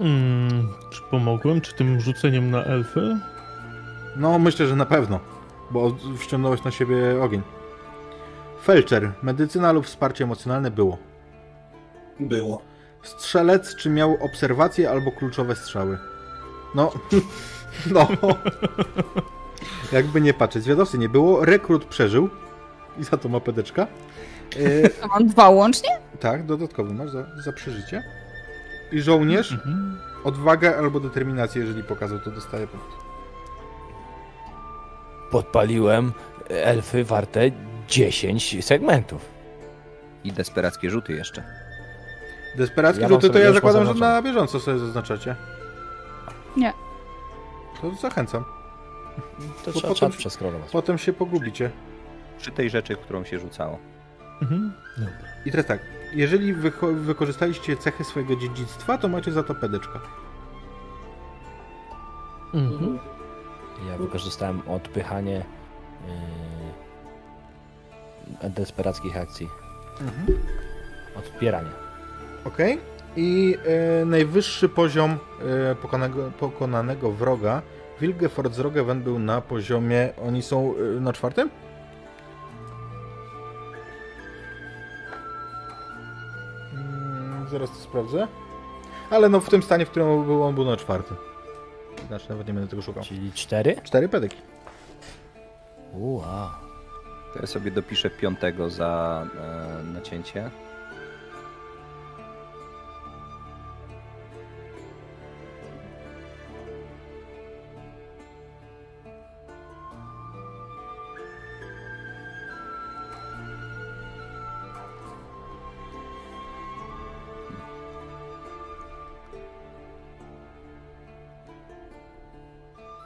[0.00, 1.60] Mm, czy pomogłem?
[1.60, 3.18] Czy tym rzuceniem na elfy?
[4.16, 5.20] No, myślę, że na pewno,
[5.70, 7.42] bo wściągnąłeś na siebie ogień.
[8.64, 10.98] Felczer, medycyna lub wsparcie emocjonalne było.
[12.20, 12.62] Było.
[13.02, 15.98] Strzelec, czy miał obserwacje albo kluczowe strzały?
[16.74, 16.92] No,
[17.94, 18.08] no.
[19.92, 22.28] Jakby nie patrzeć, zwiadowcy nie było, rekrut przeżył
[22.98, 23.86] i za to ma pedeczka.
[24.56, 25.90] Yy, mam dwa łącznie?
[26.20, 28.02] tak, dodatkowo masz za, za przeżycie.
[28.92, 29.98] I żołnierz, Mhm.
[30.24, 32.86] odwagę albo determinację, jeżeli pokazał, to dostaje punkt.
[35.30, 36.12] Podpaliłem
[36.48, 37.40] elfy warte
[37.88, 39.24] 10 segmentów.
[40.24, 41.42] I desperackie rzuty jeszcze.
[42.56, 45.36] Desperackie Ja rzuty to ja zakładam, że na bieżąco sobie zaznaczacie.
[46.56, 46.72] Nie.
[47.80, 48.44] To zachęcam.
[49.64, 50.70] To Bo trzeba potem- przeskrolować.
[50.70, 51.70] Potem się pogubicie.
[52.38, 53.78] Przy tej rzeczy, którą się rzucało.
[54.42, 54.72] Mhm.
[54.98, 55.12] Dobra.
[55.46, 55.80] I teraz tak,
[56.12, 56.54] jeżeli
[56.94, 60.00] wykorzystaliście cechy swojego dziedzictwa, to macie za to pedeczka.
[62.54, 62.98] Mhm.
[63.90, 65.44] Ja wykorzystałem odpychanie
[68.42, 69.48] yy, desperackich akcji.
[71.18, 71.70] Odpieranie.
[72.44, 72.58] Ok.
[73.16, 73.56] I
[74.00, 75.10] e, najwyższy poziom
[75.70, 77.62] e, pokonanego, pokonanego wroga
[78.00, 80.12] Wilgefort z Rogeven był na poziomie.
[80.26, 81.50] Oni są e, na czwartym?
[87.48, 88.28] Zaraz to sprawdzę.
[89.10, 91.16] Ale no w tym stanie, w którym był on był na czwartym.
[92.06, 93.02] Znaczy nawet nie będę tego szukał.
[93.02, 93.76] Czyli 4?
[93.84, 94.36] Cztery pedeki.
[95.92, 96.60] Ua.
[97.34, 100.50] To ja sobie dopiszę piątego za e, nacięcie.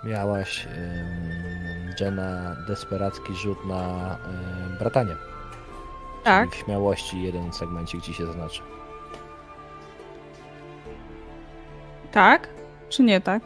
[0.04, 4.16] Miałaś ym, Jenna desperacki rzut na
[4.70, 5.16] ym, bratanie.
[6.24, 6.50] Tak.
[6.50, 8.60] Czyli w śmiałości jeden segmencik ci się zaznaczy.
[12.12, 12.48] Tak?
[12.88, 13.42] Czy nie tak?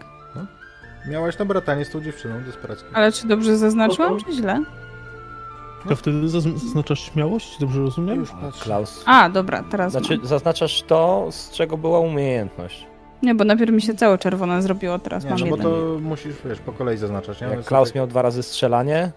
[1.09, 2.87] Miałaś na bratanie z tą dziewczyną desperacką.
[2.93, 4.65] Ale czy dobrze zaznaczyłam, czy źle?
[5.89, 8.17] To wtedy zazn- zaznaczasz śmiałość, dobrze rozumiem?
[8.21, 8.61] Już patrz.
[8.63, 9.03] Klaus.
[9.07, 10.27] A, dobra, teraz Znaczy, mam.
[10.27, 12.87] zaznaczasz to, z czego była umiejętność.
[13.23, 15.73] Nie, bo najpierw mi się całe czerwone zrobiło, teraz Nie, mam no bo jeden.
[15.73, 17.47] to musisz, wiesz, po kolei zaznaczać, nie?
[17.47, 19.13] Jak Klaus tak- miał dwa razy strzelanie,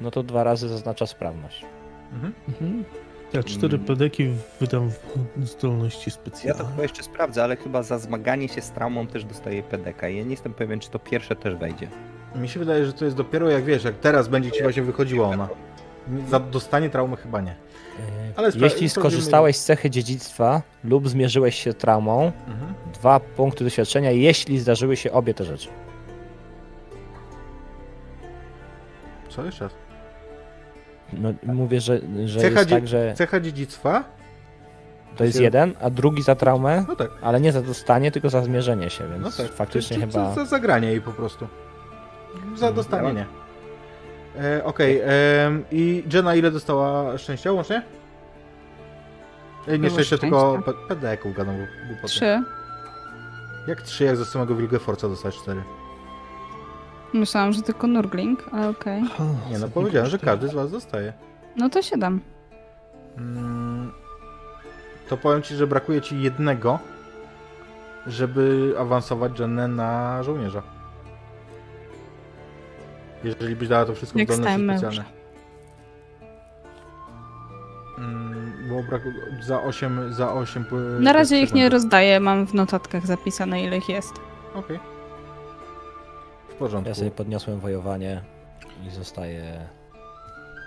[0.00, 1.64] no to dwa razy zaznacza sprawność.
[2.12, 2.32] Mhm.
[2.48, 2.84] Mhm.
[3.32, 3.86] Ja cztery Mm.
[3.86, 4.30] pedeki
[4.60, 4.90] wydam
[5.36, 6.64] w zdolności Ja to specjalne.
[6.64, 10.02] chyba jeszcze sprawdzę, ale chyba za zmaganie się z traumą też dostaję PDK.
[10.08, 11.88] Ja nie jestem pewien, czy to pierwsze też wejdzie.
[12.34, 15.28] Mi się wydaje, że to jest dopiero jak wiesz, jak teraz będzie ci właśnie wychodziła
[15.28, 15.48] ona.
[16.28, 17.54] Za dostanie traumy chyba nie.
[18.00, 22.74] E, Ale Jeśli skorzystałeś z cechy dziedzictwa lub zmierzyłeś się traumą, Mhm.
[22.94, 25.68] dwa punkty doświadczenia, jeśli zdarzyły się obie te rzeczy.
[29.28, 29.72] Co jeszcze raz?
[31.12, 34.04] No, mówię, że, że Cecha, jest tak, że cecha dziedzictwa?
[35.16, 37.10] to jest jeden, a drugi za traumę, No tak.
[37.22, 39.52] ale nie za dostanie, tylko za zmierzenie się, więc No tak.
[39.54, 40.28] faktycznie Czy- czy chyba...
[40.28, 41.46] Za, za zagranie jej po prostu.
[42.56, 42.74] Za Mhm.
[42.74, 43.26] dostanie nie.
[44.38, 47.82] E, Okej, em, i Jenna ile dostała szczęścia łącznie?
[49.68, 50.58] E, nie szczęścia, tylko
[50.88, 52.08] pedeków gadam głupoty.
[52.08, 52.42] Trzy.
[53.66, 55.62] Jak trzy, jak za samego Wilgefortza dostać cztery?
[57.12, 59.02] Myślałam, że tylko Nurgling, ale okej.
[59.06, 61.12] Aha, Nie no, powiedziałem, że każdy z was dostaje.
[61.56, 62.20] No to siedem.
[63.18, 63.92] Mm,
[65.08, 66.78] to powiem ci, że brakuje ci jednego,
[68.06, 70.62] żeby awansować Jennę na żołnierza.
[73.24, 75.04] Jeżeli byś dała to wszystko w zdolności specjalne.
[77.98, 79.02] Mm, Bo brak...
[79.40, 80.64] za 8 za 8
[81.00, 84.12] Na razie ich nie rozdaję, mam w notatkach zapisane ile ich jest.
[84.54, 84.80] Okej.
[86.48, 86.88] W porządku.
[86.88, 88.20] Ja sobie podniosłem wojowanie
[88.86, 89.42] i zostaje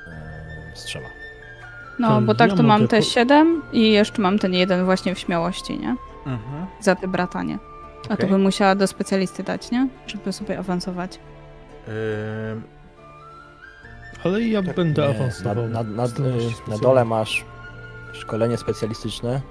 [0.07, 1.07] e, strzela.
[1.99, 4.85] No, To bo tak ja to mam te po- siedem i jeszcze mam ten jeden
[4.85, 5.95] właśnie w śmiałości, nie?
[6.25, 6.65] Mhm.
[6.79, 7.57] Za te bratanie.
[8.05, 8.29] A to Okej.
[8.29, 9.87] bym musiała do specjalisty dać, nie?
[10.07, 11.19] Żeby sobie awansować.
[14.23, 15.55] Ale ja Tak, będę Nie, awansował.
[15.55, 16.79] na, na, na, na specjalne.
[16.81, 17.45] dole masz
[18.13, 19.41] szkolenie specjalistyczne.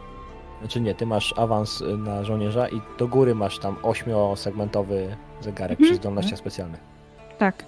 [0.60, 5.80] Znaczy nie, ty masz awans y, na żołnierza i do góry masz tam ośmiosegmentowy zegarek
[5.80, 5.88] Mhm.
[5.90, 6.80] przy zdolnościach specjalnych.
[7.38, 7.64] Tak.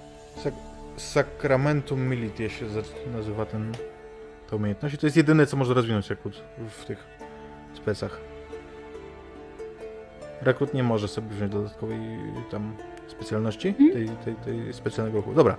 [0.97, 2.67] Sacramentum Militia się
[3.17, 3.73] nazywa ten,
[4.51, 7.07] ta umiejętność i to jest jedyne, co może rozwinąć rekrut w tych
[7.75, 8.21] specach.
[10.43, 11.99] Rekrut nie może sobie wziąć dodatkowej
[12.51, 12.77] tam
[13.17, 13.93] specjalności, Mhm.
[13.93, 15.35] tej, tej, tej specjalnego ruchu.
[15.35, 15.57] Dobra,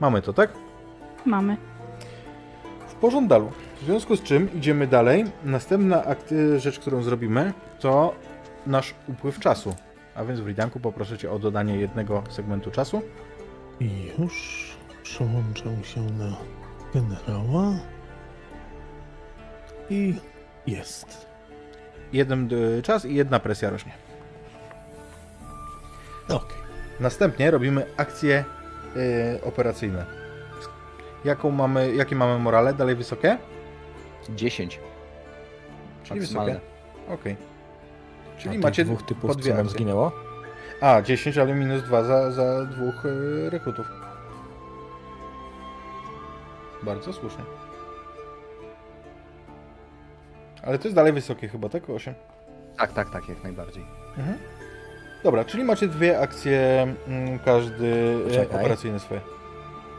[0.00, 0.50] mamy to, tak?
[1.24, 1.56] Mamy.
[2.88, 3.50] W pożądalu.
[3.80, 5.24] W związku z czym idziemy dalej.
[5.44, 8.14] Następna akty, rzecz, którą zrobimy, to
[8.66, 9.74] nasz upływ czasu.
[10.14, 13.02] A więc w Ridanku poproszę Cię o dodanie jednego segmentu czasu.
[13.80, 14.68] I już
[15.02, 16.36] przełączam się na
[16.94, 17.72] generała.
[19.90, 20.14] I
[20.66, 21.26] jest.
[22.12, 23.92] Jeden y, czas i jedna presja rośnie.
[26.28, 26.63] Okej.
[27.00, 28.44] Następnie robimy akcje
[28.96, 30.04] y, operacyjne.
[31.24, 32.74] Jaką mamy, jakie mamy morale?
[32.74, 33.38] Dalej wysokie?
[34.28, 34.80] 10.
[36.02, 36.52] Czyli Maksymalne.
[36.52, 37.14] wysokie.
[37.14, 37.36] Okej.
[38.38, 39.72] Czyli macie dwóch typów, po co dwie nam akcje.
[39.76, 40.12] zginęło?
[40.80, 43.86] A, 10, ale minus 2 za, za dwóch y, rekrutów.
[46.82, 47.44] Bardzo słusznie.
[50.62, 51.90] Ale to jest dalej wysokie chyba, tak?
[51.90, 52.14] 8.
[52.78, 53.86] Tak, tak, tak, jak najbardziej.
[54.18, 54.38] Mhm.
[55.24, 58.60] Dobra, czyli macie dwie akcje, mm, każdy e, Czekaj.
[58.60, 59.20] operacyjne swoje.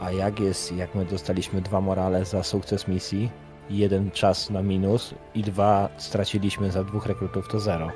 [0.00, 3.30] A jak jest, jak my dostaliśmy dwa morale za sukces misji,
[3.70, 7.90] jeden czas na minus i dwa straciliśmy za dwóch rekrutów, to zero.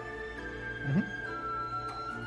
[0.87, 1.03] Mhm.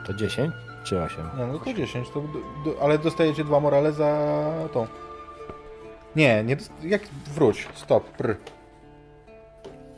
[0.08, 0.54] To 10
[0.84, 1.26] czy 8?
[1.38, 2.24] No, no to 10, to,
[2.66, 4.42] do, ale dostajecie dwa morale za
[4.74, 4.88] tą.
[6.16, 7.02] Nie, nie, jak
[7.36, 8.36] wróć, stop, pr.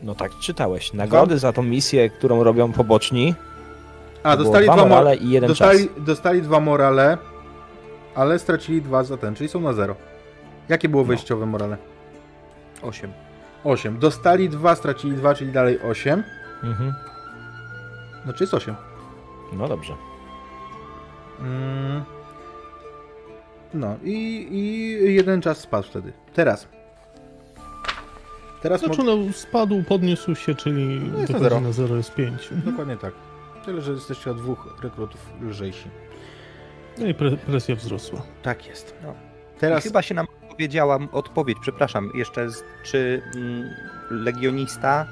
[0.03, 0.94] No tak, czytałeś.
[0.94, 3.36] Nagrody za tą misję, którą robią poboczni.
[4.26, 6.03] A, dostali dwa dwa morale i jeden dostali, czas.
[6.03, 7.18] dostali dwa morale,
[8.15, 9.95] ale stracili dwa za ten, czyli są na zero.
[10.69, 11.07] Jakie było No.
[11.07, 11.77] wyjściowe morale?
[12.81, 13.11] 8.
[13.64, 13.99] 8.
[13.99, 16.23] Dostali dwa, stracili dwa, czyli dalej 8.
[16.64, 16.93] Mhm.
[18.23, 18.76] Znaczy jest 8.
[19.53, 19.93] No dobrze.
[21.39, 22.03] Mm.
[23.73, 26.14] No i, i jeden czas spadł wtedy.
[26.34, 26.68] Teraz.
[28.61, 31.61] Teraz Znaczy mo- no, spadł, podniósł się, czyli No jest na zero.
[31.61, 32.49] na 0 jest 5.
[32.65, 33.14] Dokładnie tak.
[33.65, 35.89] Tyle, że jesteście od dwóch rekrutów lżejsi.
[36.97, 38.21] No i pre presja wzrosła.
[38.43, 38.95] Tak jest.
[39.03, 39.13] No.
[39.59, 43.69] Teraz I chyba się nam powiedziała odpowiedź, przepraszam, jeszcze, z, czy mm,
[44.09, 45.05] legionista,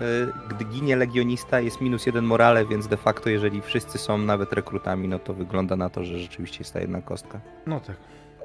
[0.00, 4.52] y, gdy ginie legionista jest minus jeden morale, więc de facto jeżeli wszyscy są nawet
[4.52, 7.40] rekrutami, no to wygląda na to, że rzeczywiście jest ta jedna kostka.
[7.66, 7.96] No tak,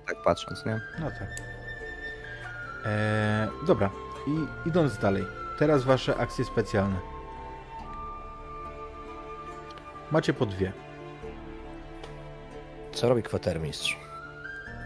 [0.07, 0.81] Tak patrząc, nie?
[0.99, 1.27] no tak.
[2.85, 3.89] Eee, dobra.
[4.27, 5.25] I idąc dalej.
[5.59, 6.95] Teraz wasze akcje specjalne.
[10.11, 10.71] Macie po dwie.
[12.93, 13.97] Co robi kwatermistrz?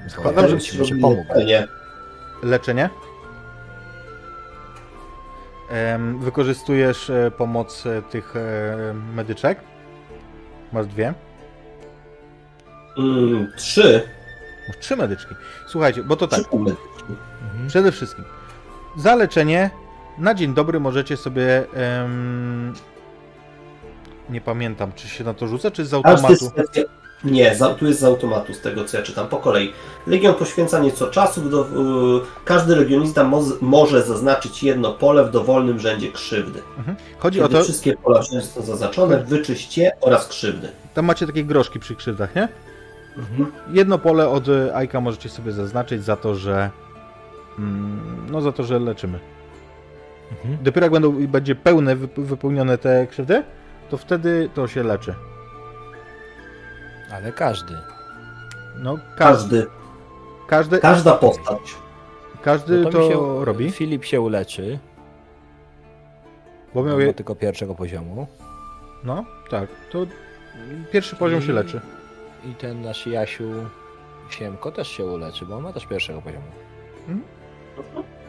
[0.07, 1.23] Zakładam, że ci będzie pomógł.
[1.45, 1.67] Nie.
[2.43, 2.89] Leczenie.
[5.69, 9.59] Em, wykorzystujesz e, pomoc e, tych e, medyczek.
[10.73, 11.13] Masz dwie.
[12.97, 14.09] Mm, trzy.
[14.67, 15.35] Masz trzy medyczki.
[15.67, 16.39] Słuchajcie, bo to tak.
[16.53, 16.75] Mhm.
[17.67, 18.25] Przede wszystkim.
[18.97, 19.69] Za leczenie
[20.17, 21.63] na dzień dobry możecie sobie.
[21.73, 22.73] em,
[24.29, 26.33] nie pamiętam, czy się na to rzuca, czy z automatu.
[27.23, 29.73] Nie, tu jest z automatu, z tego co ja czytam, po kolei.
[30.07, 31.67] Legion poświęca nieco czasu, do,
[32.45, 33.29] każdy legionista
[33.61, 36.61] może zaznaczyć jedno pole w dowolnym rzędzie krzywdy.
[36.77, 36.97] Mhm.
[37.19, 40.69] Chodzi o Kiedy to, wszystkie pola są zaznaczone, wyczyście oraz krzywdy.
[40.93, 42.47] tam macie takie groszki przy krzywdach, nie?
[43.17, 43.51] Mhm.
[43.73, 46.69] Jedno pole od y, Aika możecie sobie zaznaczyć za to, że
[47.59, 49.19] mm, no za to, że leczymy.
[50.31, 50.57] Mhm.
[50.63, 53.43] Dopiero jak będą, będzie pełne, wyp- wypełnione te krzywdy,
[53.93, 55.15] to wtedy to się leczy.
[57.11, 57.73] Ale każdy.
[58.77, 59.65] No, każdy.
[60.47, 61.75] Każdy, Każdy, każda postać.
[62.43, 64.79] każdy No to, mi się, robi, Filip się uleczy,
[66.73, 67.13] bo miał je...
[67.13, 68.27] tylko pierwszego poziomu.
[69.03, 69.69] No, tak.
[69.91, 70.05] To
[70.91, 71.81] pierwszy poziom się I- leczy.
[72.45, 73.51] I ten nasz Jasiu
[74.29, 76.45] Siemko też się uleczy, bo on ma też pierwszego poziomu.
[77.07, 77.23] Mhm.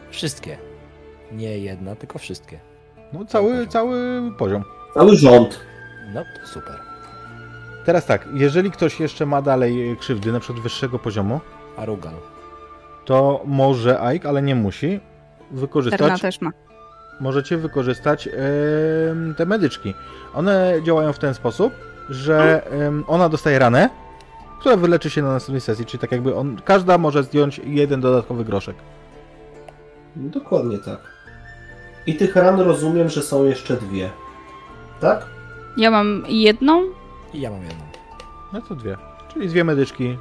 [0.09, 0.57] Wszystkie.
[1.31, 2.59] Nie jedna, tylko wszystkie.
[3.13, 3.67] No, cały, poziom.
[3.69, 4.63] cały poziom.
[4.95, 5.59] Cały rząd.
[6.13, 6.75] No to super.
[7.85, 11.39] Teraz tak, jeżeli ktoś jeszcze ma dalej krzywdy, na przykład wyższego poziomu,
[11.77, 12.13] Arugal.
[13.05, 16.21] to może Aik, ale nie musi Terna wykorzystać.
[16.21, 16.51] też ma.
[17.19, 19.93] Możecie wykorzystać em, te medyczki.
[20.33, 21.73] One działają w ten sposób,
[22.09, 23.89] że em, ona dostaje ranę,
[24.59, 28.45] która wyleczy się na następnej sesji, czyli tak jakby on, każda może zdjąć jeden dodatkowy
[28.45, 28.75] groszek.
[30.15, 30.99] Dokładnie tak.
[32.07, 34.09] I tych ran rozumiem, że są jeszcze dwie.
[35.01, 35.25] Tak?
[35.77, 36.81] Ja mam jedną,
[37.33, 37.83] I ja mam jedną.
[38.53, 38.97] No to dwie.
[39.33, 40.17] Czyli dwie medyczki.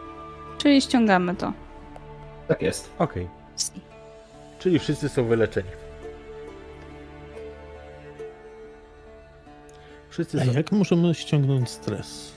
[0.59, 1.53] czyli ściągamy to.
[2.49, 2.91] Tak jest.
[2.99, 3.29] Okej.
[4.59, 5.69] Czyli wszyscy są wyleczeni.
[10.09, 10.53] Wszyscy A są.
[10.53, 12.33] jak możemy ściągnąć stres?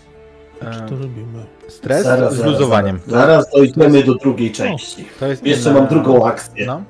[0.61, 1.45] Jak Eee, to robimy?
[1.68, 2.99] Stres Zaraz, z zaraz, luzowaniem.
[3.07, 5.05] Zaraz, zaraz dojdziemy do drugiej części.
[5.19, 6.65] To jest Jeszcze inna- mam drugą akcję.
[6.65, 6.84] No.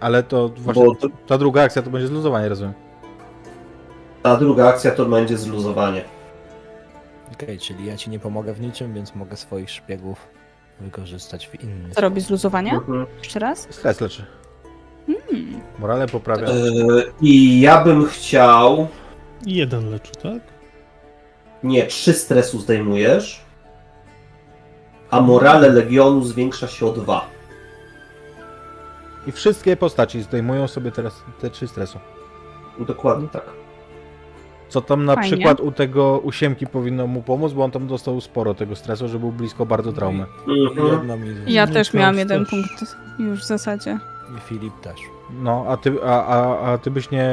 [0.00, 0.84] Ale to właśnie.
[0.84, 2.74] Bo to, Ta druga akcja to będzie zluzowanie, rozumiem.
[4.22, 6.04] Ta druga akcja to będzie zluzowanie.
[7.32, 10.28] Okej, czyli ja ci nie pomogę w niczym, więc mogę swoich szpiegów
[10.80, 12.72] wykorzystać w inny Co robi zluzowanie?
[12.72, 13.06] Mhm.
[13.18, 13.66] Jeszcze raz?
[13.70, 14.26] Stres leczy.
[15.06, 15.60] Hmm.
[15.78, 16.46] Morale poprawia.
[16.46, 16.52] E,
[17.20, 18.88] I ja bym chciał.
[19.46, 20.42] Jeden leczy, tak?
[21.62, 23.44] Nie, trzy stresu zdejmujesz.
[25.10, 27.26] A morale legionu zwiększa się o dwa.
[29.26, 31.98] I wszystkie postaci zdejmują sobie teraz te trzy stresu.
[32.78, 33.61] Dokładnie tak.
[34.72, 35.30] Co tam na Fajnie.
[35.36, 39.08] przykład u tego u Siemki powinno mu pomóc, bo on tam dostał sporo tego stresu,
[39.08, 40.24] że był blisko bardzo traumy.
[40.48, 41.20] Mhm.
[41.46, 42.18] Mi Ja No też to miałam też.
[42.18, 42.70] jeden punkt
[43.18, 43.98] już w zasadzie.
[44.38, 44.96] i Filip też.
[45.42, 47.28] No, a ty, a, a, a ty byś nie.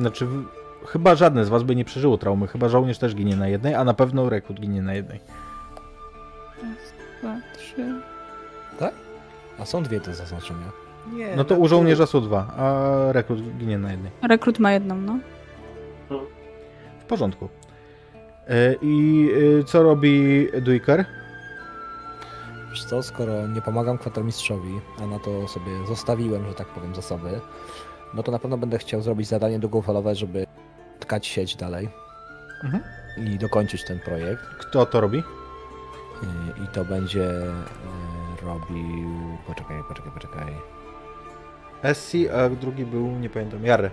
[0.00, 0.44] Znaczy, w-
[0.86, 2.46] chyba żadne z was by nie przeżyło traumy.
[2.46, 5.20] Chyba żołnierz też ginie na jednej, a na pewno rekrut ginie na jednej.
[6.62, 6.92] Raz,
[7.22, 8.00] dwa, trzy.
[9.60, 10.66] A są dwie te zaznaczenia.
[11.12, 14.10] Nie, No to u żołnierza są dwa, a rekrut ginie na jednej.
[14.22, 15.18] Rekrut ma jedną, no.
[17.08, 17.48] Porządku.
[18.48, 19.28] E, I
[19.60, 21.04] e, co robi Duiker?
[22.70, 27.40] Wiesz co, skoro nie pomagam kwatermistrzowi, a na to sobie zostawiłem, że tak powiem, zasoby,
[28.14, 30.46] no to na pewno będę chciał zrobić zadanie długofalowe, żeby
[31.00, 31.88] tkać sieć dalej
[32.64, 32.82] Mhm.
[33.16, 34.42] i dokończyć ten projekt.
[34.42, 35.18] Kto to robi?
[36.22, 37.52] I- I to będzie e,
[38.42, 39.08] robił...
[39.46, 40.54] Poczekaj, poczekaj, poczekaj.
[41.94, 43.90] SC, a drugi był, nie pamiętam, Jarre.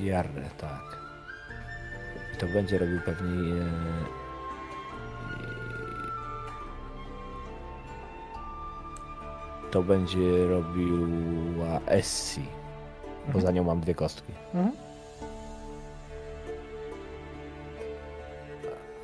[0.00, 1.03] Jarre, tak.
[2.34, 3.52] I to będzie robił pewnie...
[3.54, 3.64] E,
[9.68, 12.46] i- to będzie robiła Essie,
[13.32, 14.32] bo za nią mam dwie kostki.
[14.54, 14.72] Mhm.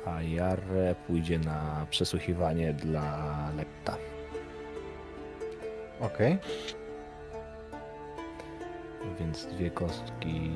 [0.05, 3.27] A Jarre pójdzie na przesłuchiwanie dla
[3.57, 3.97] Lekta.
[5.99, 6.37] Okej.
[9.19, 10.51] Więc dwie kostki.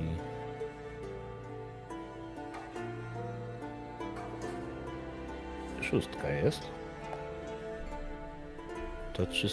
[5.89, 6.61] Szóstka jest.
[9.13, 9.47] To trzy,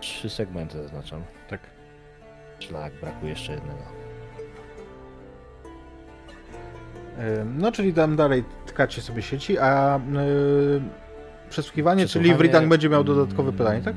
[0.00, 1.22] trzy segmenty zaznaczam.
[1.48, 1.60] Tak.
[2.58, 3.78] Szlak, brakuje jeszcze jednego.
[7.18, 10.00] E, No, czyli tam dalej tkacie sobie sieci, a e,
[11.50, 13.94] przesłuchiwanie, czyli Wridang będzie miał dodatkowe mm, pytanie, tak?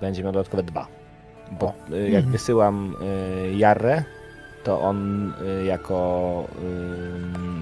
[0.00, 0.86] Będzie miał dodatkowe dwa.
[1.60, 1.74] Bo O.
[1.94, 2.32] y, jak Mhm.
[2.36, 2.94] wysyłam
[3.52, 4.04] y, Jarrę,
[4.64, 6.44] to on y, jako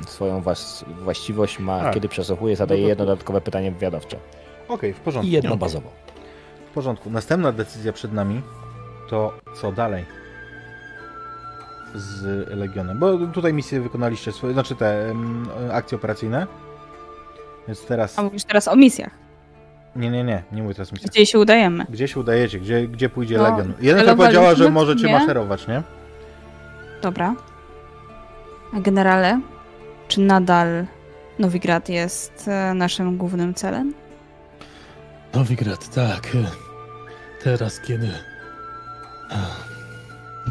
[0.05, 1.91] y, swoją włas- właściwość ma, A.
[1.95, 4.17] kiedy przesłuchuje, zadaje No jedno dodatkowe pytanie wywiadowcze.
[4.69, 5.29] Okej, w porządku.
[5.29, 5.57] I jedno No.
[5.57, 5.91] bazowo.
[6.71, 7.11] W porządku.
[7.11, 8.43] Następna decyzja przed nami
[9.11, 10.05] to co dalej
[11.95, 12.99] z Legionem.
[12.99, 16.47] Bo tutaj misje wykonaliście swoje, znaczy te em, akcje operacyjne.
[17.69, 18.19] Więc teraz.
[18.19, 19.11] A mówisz teraz o misjach.
[19.97, 21.11] Nie, nie, nie, nie mówię teraz o misjach.
[21.11, 21.87] Gdzie się udajemy?
[21.89, 22.61] Gdzie się udajecie?
[22.61, 23.73] Gdzie, gdzie pójdzie No, Legion?
[23.81, 25.13] Jeden celowaliśmy, powiedziała, że czy możecie nie?
[25.13, 25.83] maszerować, nie?
[27.03, 27.35] Dobra.
[28.73, 29.41] A generale,
[30.09, 30.87] czy nadal
[31.39, 33.95] Nowigrad jest e, naszym głównym celem?
[35.35, 36.37] Nowigrad, tak.
[37.45, 38.11] Teraz, kiedy
[39.31, 39.69] ach,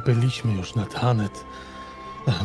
[0.05, 1.43] byliśmy już nad Hanet,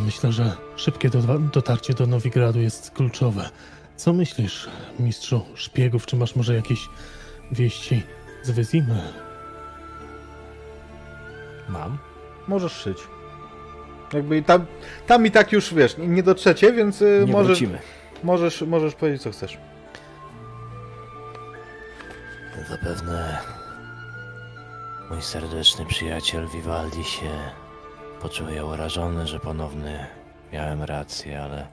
[0.04, 3.50] myślę, że szybkie do, dotarcie do Nowigradu jest kluczowe.
[3.96, 4.68] Co myślisz,
[4.98, 6.06] mistrzu szpiegów?
[6.06, 6.88] Czy masz może jakieś
[7.52, 8.02] wieści
[8.42, 9.02] z Wyzimy?
[11.68, 11.98] Mam.
[12.48, 12.98] Możesz szyć.
[14.12, 14.66] Jakby i tam,
[15.06, 17.78] tam i tak już wiesz, nie dotrzecie, więc y, Nie możesz, wrócimy.
[18.22, 19.58] możesz, możesz powiedzieć co chcesz.
[22.68, 23.38] Zapewne
[25.10, 27.30] mój serdeczny przyjaciel Vivaldi się
[28.20, 30.06] poczuje urażony, że ponownie
[30.52, 31.66] miałem rację, ale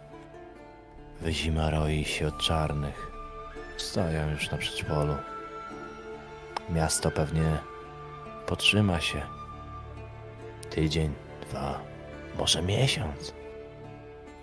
[1.22, 3.12] wyzima roi się od czarnych.
[3.78, 5.16] Stoją już na przedszpolu.
[6.70, 7.58] Miasto pewnie
[8.46, 9.22] potrzyma się.
[10.70, 11.14] Tydzień,
[11.50, 11.80] dwa,
[12.40, 13.34] może miesiąc.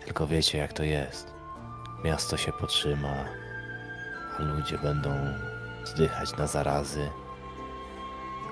[0.05, 1.35] Tylko wiecie jak to jest.
[2.05, 3.15] Miasto się potrzyma,
[4.39, 5.11] a ludzie będą
[5.85, 7.11] zdychać na zarazy,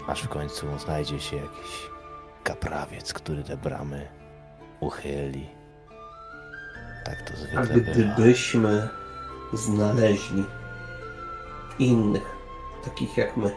[0.07, 1.91] aż w końcu znajdzie się jakiś
[2.43, 4.09] kaprawiec, który te bramy
[4.81, 5.49] uchyli.
[7.05, 7.93] Tak to A zwykle bywa.
[7.93, 8.89] gdybyśmy
[9.53, 10.45] znaleźli
[11.79, 12.37] innych,
[12.85, 13.51] takich jak my,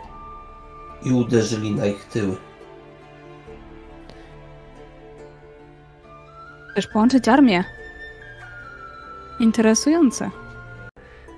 [1.04, 2.38] i uderzyli na ich tyły,
[6.78, 7.64] Chcesz połączyć armię?
[9.40, 10.30] Interesujące.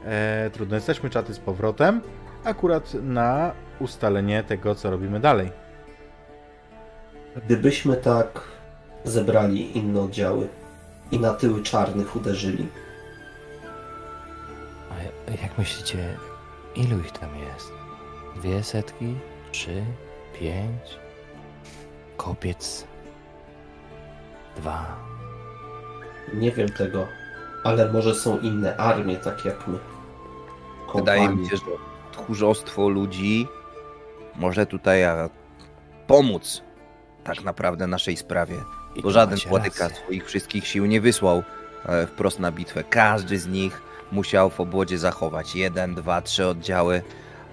[0.06, 2.02] E, trudno, jesteśmy czaty z powrotem,
[2.44, 5.52] akurat na ustalenie tego, co robimy dalej.
[7.46, 8.42] gdybyśmy tak
[9.04, 10.48] zebrali inne oddziały
[11.12, 12.68] i na tyły czarnych uderzyli,
[15.28, 16.18] A jak myślicie,
[16.76, 17.72] ilu ich tam jest?
[18.36, 19.16] Dwie setki?
[19.52, 19.84] Trzy?
[20.40, 21.00] Pięć?
[22.18, 22.88] Kopiec?
[24.58, 25.09] Dwa?
[26.34, 27.08] Nie wiem tego,
[27.64, 29.78] ale może są inne armie, tak jak my.
[30.96, 31.44] Wydaje Kompanie.
[31.44, 31.64] mi się, że
[32.12, 33.48] tchórzostwo ludzi
[34.36, 35.04] może tutaj
[36.08, 36.62] pomóc
[37.24, 38.56] tak naprawdę naszej sprawie.
[39.04, 39.90] Bo żaden rację.
[39.90, 41.44] swoich wszystkich sił nie wysłał
[41.86, 42.84] e, wprost na bitwę.
[42.84, 43.82] Każdy z nich
[44.12, 47.02] musiał w obwodzie zachować jeden, dwa, trzy oddziały,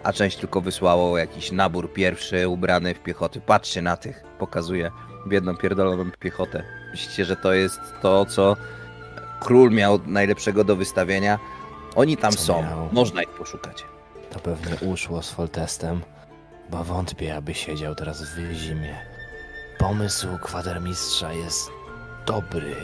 [0.03, 3.41] a część tylko wysłało jakiś nabór pierwszy ubrany w piechoty.
[3.41, 4.91] Patrzcie na tych, pokazuje
[5.27, 6.63] w jedną pierdoloną piechotę.
[6.91, 8.57] Myślicie, że to jest to, co
[9.41, 11.39] król miał najlepszego do wystawienia?
[11.95, 12.89] Oni tam Co są, miał?
[12.93, 13.85] można ich poszukać.
[14.31, 16.01] To pewnie uszło z Foltestem,
[16.71, 18.97] bo wątpię, aby siedział teraz w zimie.
[19.79, 21.71] Pomysł kwatermistrza jest
[22.27, 22.77] dobry,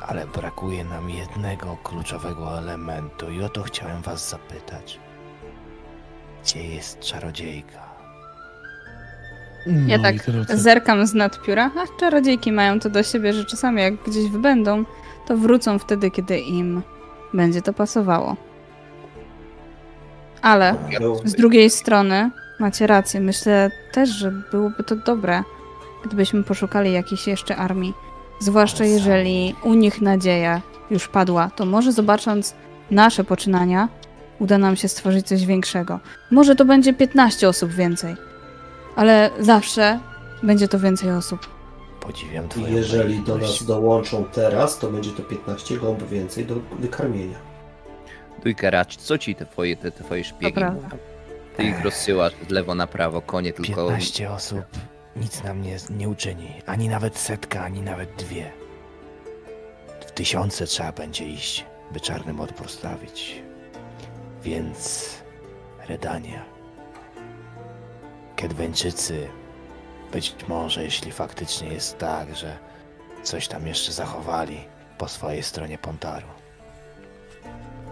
[0.00, 5.00] ale brakuje nam jednego kluczowego elementu i o to chciałem was zapytać.
[6.42, 7.83] Gdzie jest czarodziejka?
[9.66, 13.82] Ja Moi tak drodzy, zerkam z nadpióra, a czarodziejki mają to do siebie, że czasami
[13.82, 14.84] jak gdzieś wybędą,
[15.26, 16.82] to wrócą wtedy, kiedy im
[17.34, 18.36] będzie to pasowało.
[20.42, 20.74] Ale
[21.24, 22.30] z drugiej strony
[22.60, 25.42] macie rację, myślę też, że byłoby to dobre,
[26.04, 27.94] gdybyśmy poszukali jakiejś jeszcze armii.
[28.40, 30.60] Zwłaszcza jeżeli u nich nadzieja
[30.90, 32.54] już padła, to może zobacząc
[32.90, 33.88] nasze poczynania,
[34.38, 36.00] uda nam się stworzyć coś większego.
[36.30, 38.16] Może to będzie 15 osób więcej,
[38.96, 40.00] ale zawsze
[40.42, 41.48] będzie to więcej osób.
[42.00, 46.54] Podziwiam I twoją jeżeli do nas dołączą teraz, to będzie to 15 gąb więcej do
[46.78, 47.38] wykarmienia.
[48.44, 50.82] Dujkaracz, co ci te twoje, te, te twoje szpiegi prawda.
[50.82, 50.98] mówią?
[51.56, 53.86] Ty ich rozsyłasz z lewo na prawo, konie tylko...
[53.86, 54.64] 15 osób
[55.16, 56.48] nic nam nie, nie uczyni.
[56.66, 58.52] Ani nawet setka, ani nawet dwie.
[60.06, 63.42] W tysiące trzeba będzie iść, by czarnym odpór stawić.
[64.42, 65.08] Więc
[65.88, 66.53] Redania.
[68.36, 69.28] Kedweńczycy.
[70.12, 72.58] Być może, jeśli faktycznie jest tak, że
[73.22, 74.64] coś tam jeszcze zachowali
[74.98, 76.26] po swojej stronie Pontaru.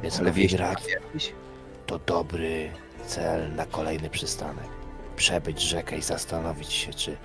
[0.02, 0.82] Więc Ale Nowigrad
[1.86, 2.70] to dobry
[3.06, 4.69] cel na kolejny przystanek.
[5.16, 7.16] Przebyć rzekę i zastanowić się, czy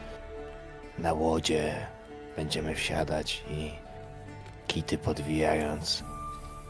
[0.98, 1.88] na łodzie
[2.36, 3.72] będziemy wsiadać i
[4.68, 6.04] kity podwijając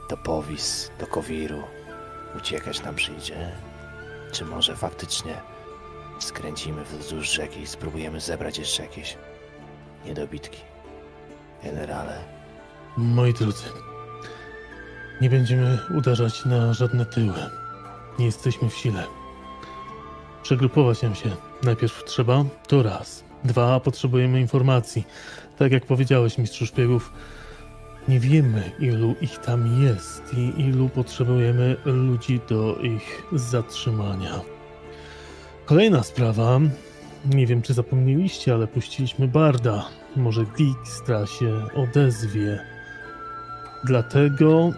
[0.10, 1.64] do powis, do kowiru
[2.38, 3.52] uciekać nam przyjdzie.
[4.32, 5.34] Czy może faktycznie
[6.24, 9.18] skręcimy wzdłuż rzeki i spróbujemy zebrać jeszcze jakieś
[10.06, 10.60] niedobitki.
[11.64, 12.18] Generale,
[12.98, 13.64] moi drodzy,
[15.22, 17.50] nie będziemy uderzać na żadne tyły.
[18.20, 19.04] Nie jesteśmy w sile.
[20.44, 21.30] Przegrupować nam się
[21.64, 23.24] najpierw trzeba, to raz.
[23.44, 25.08] Dwa, potrzebujemy informacji.
[25.58, 27.14] Tak jak powiedziałeś, mistrzu szpiegów,
[28.08, 34.57] nie wiemy ilu ich tam jest i ilu potrzebujemy ludzi do ich zatrzymania.
[35.68, 36.60] Kolejna sprawa.
[37.26, 39.86] Nie wiem, czy zapomnieliście, ale puściliśmy Barda.
[40.16, 42.60] Może Dijkstra się odezwie.
[43.84, 44.72] Dlatego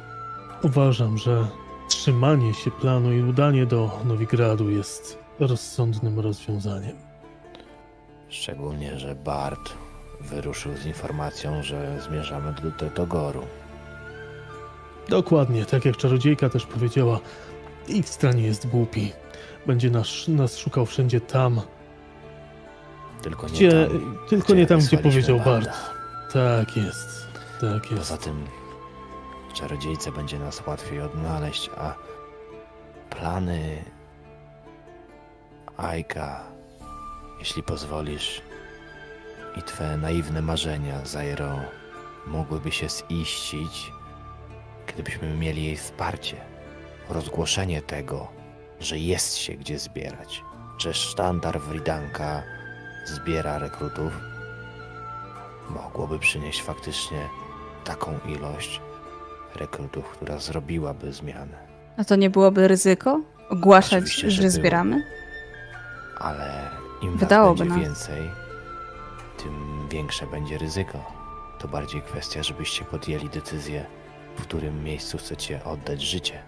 [0.64, 1.48] Uważam, że
[1.90, 6.96] trzymanie się planu i udanie do Nowigradu jest rozsądnym rozwiązaniem.
[8.30, 9.74] Szczególnie, że Bart
[10.22, 13.42] wyruszył z informacją, że zmierzamy do, do, do Goru.
[15.10, 17.20] Dokładnie, tak jak czarodziejka też powiedziała,
[17.88, 19.12] ich stranie jest głupi.
[19.66, 21.62] Będzie nas, nas szukał wszędzie tam,
[23.22, 25.72] Tylko nie gdzie, tam, tylko nie tam, gdzie powiedział Barda.
[25.72, 26.34] Bart.
[26.34, 27.28] Tak jest,
[27.62, 27.98] tak jest.
[27.98, 28.46] Poza tym
[29.54, 31.96] czarodziejce będzie nas łatwiej odnaleźć, a
[33.10, 33.84] plany
[35.78, 36.44] Ajka,
[37.40, 38.42] jeśli pozwolisz,
[39.58, 41.60] i twe naiwne marzenia, Zairo,
[42.28, 43.92] mogłyby się ziścić,
[44.88, 46.38] gdybyśmy mieli jej wsparcie,
[47.10, 48.28] rozgłoszenie tego,
[48.80, 50.44] że jest się gdzie zbierać,
[50.78, 52.44] że sztandar Wridanka
[53.06, 54.14] zbiera rekrutów,
[55.70, 57.30] mogłoby przynieść faktycznie
[57.84, 58.82] taką ilość
[59.56, 61.58] rekrutów, która zrobiłaby zmianę.
[61.98, 63.22] A to nie byłoby ryzyko?
[63.50, 65.04] Ogłaszać, Oczywiście, że, że zbieramy?
[66.18, 66.70] Ale
[67.02, 68.08] im Wydałoby nas będzie nas.
[68.08, 68.30] więcej,
[69.44, 71.12] tym większe będzie ryzyko.
[71.60, 73.86] To bardziej kwestia, żebyście podjęli decyzję,
[74.38, 76.42] w którym miejscu chcecie oddać życie.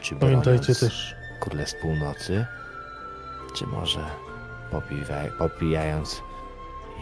[0.00, 2.46] Czy Pamiętajcie broniąc też, Królestw Północy,
[3.54, 4.00] czy może
[5.38, 6.22] popijając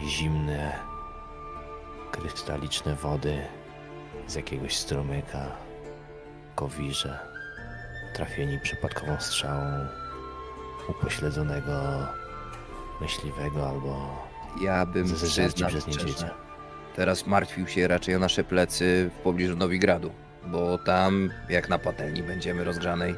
[0.03, 0.79] zimne,
[2.11, 3.41] krystaliczne wody
[4.27, 5.51] z jakiegoś strumyka,
[6.55, 7.19] kowirze,
[8.13, 9.87] trafieni przypadkową strzałą
[10.89, 11.73] upośledzonego
[13.01, 14.25] myśliwego albo
[14.61, 16.29] Ja bym przyznał przez niedźwiedzia.
[16.95, 20.11] teraz martwił się raczej o nasze plecy w pobliżu Nowigradu,
[20.45, 23.15] bo tam jak na patelni będziemy rozgrzanej.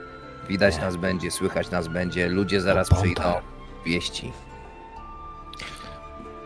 [0.50, 3.24] Widać nas będzie, słychać nas będzie, ludzie zaraz przyjdą.
[3.86, 4.32] Wieści.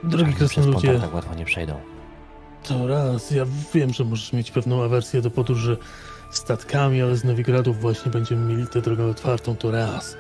[0.04, 1.80] drogi Oni przez Pontar tak łatwo nie przejdą.
[2.64, 5.78] to raz, ja wiem, że możesz mieć pewną awersję do podróży
[6.32, 10.18] statkami, ale z Nowigradów właśnie będziemy mieli tę drogę otwartą, to raz.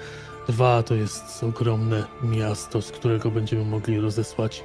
[0.47, 4.63] Dwa, to jest ogromne miasto, z którego będziemy mogli rozesłać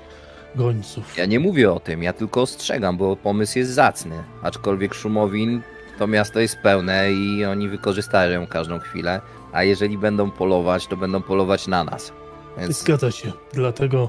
[0.55, 1.17] gońców.
[1.17, 4.25] Ja nie mówię o tym, ja tylko ostrzegam, bo pomysł jest zacny.
[4.43, 5.63] Aczkolwiek Szumowin
[5.99, 9.21] to miasto jest pełne i oni wykorzystają każdą chwilę.
[9.53, 12.13] A jeżeli będą polować, to będą polować na nas.
[12.59, 14.09] Więc Zgadza się, dlatego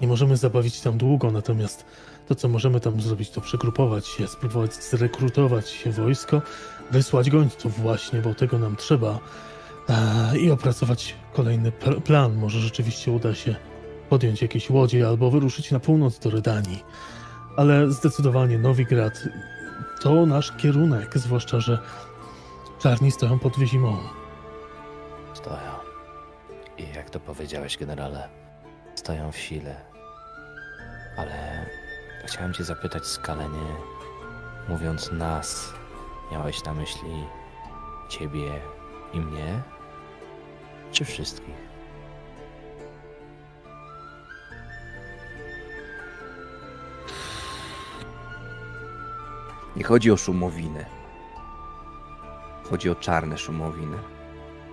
[0.00, 1.84] nie możemy zabawić tam długo, natomiast
[2.28, 6.42] to, co możemy tam zrobić, to przegrupować się, spróbować zrekrutować wojsko,
[6.90, 9.18] wysłać gońców właśnie, bo tego nam trzeba
[9.88, 12.34] e, i opracować kolejny pl- plan.
[12.34, 13.54] Może rzeczywiście uda się
[14.10, 16.84] podjąć jakieś łodzie albo wyruszyć na północ do Redanii.
[17.56, 19.24] Ale zdecydowanie Nowigrad
[20.00, 21.78] to nasz kierunek, zwłaszcza, że
[22.78, 23.98] czarni stoją pod wyzimą.
[25.34, 25.72] Stoją.
[26.78, 28.28] I jak to powiedziałeś, generale,
[28.94, 29.80] stoją w sile.
[31.16, 31.66] Ale
[32.24, 33.76] chciałem cię zapytać, Skalenie,
[34.68, 35.72] mówiąc nas,
[36.32, 37.26] miałeś na myśli
[38.08, 38.60] ciebie
[39.12, 39.62] i mnie?
[40.92, 41.69] Czy wszystkich?
[49.76, 50.84] Nie chodzi o szumowiny.
[52.62, 53.96] Chodzi o czarne szumowiny.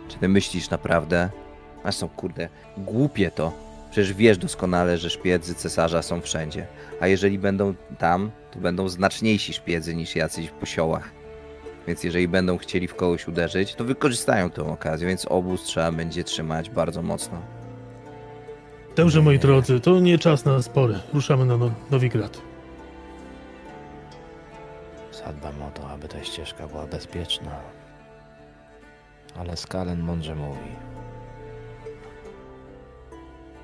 [0.08, 1.30] Czy ty myślisz naprawdę?
[1.84, 3.52] A są kurde, głupie to.
[3.92, 6.68] Przecież wiesz doskonale, że szpiedzy cesarza są wszędzie.
[7.00, 11.12] A jeżeli będą tam, to będą znaczniejsi szpiedzy niż jacyś po siołach.
[11.88, 16.24] Więc jeżeli będą chcieli w kogoś uderzyć, to wykorzystają tę okazję, więc obóz trzeba będzie
[16.24, 17.42] trzymać bardzo mocno.
[18.96, 21.00] Dobrze, moi drodzy, to nie czas na spory.
[21.14, 22.42] Ruszamy na no- Nowigrad.
[25.28, 27.52] Zadbam o to, aby ta ścieżka była bezpieczna.
[29.40, 30.72] Ale Skalen mądrze mówi.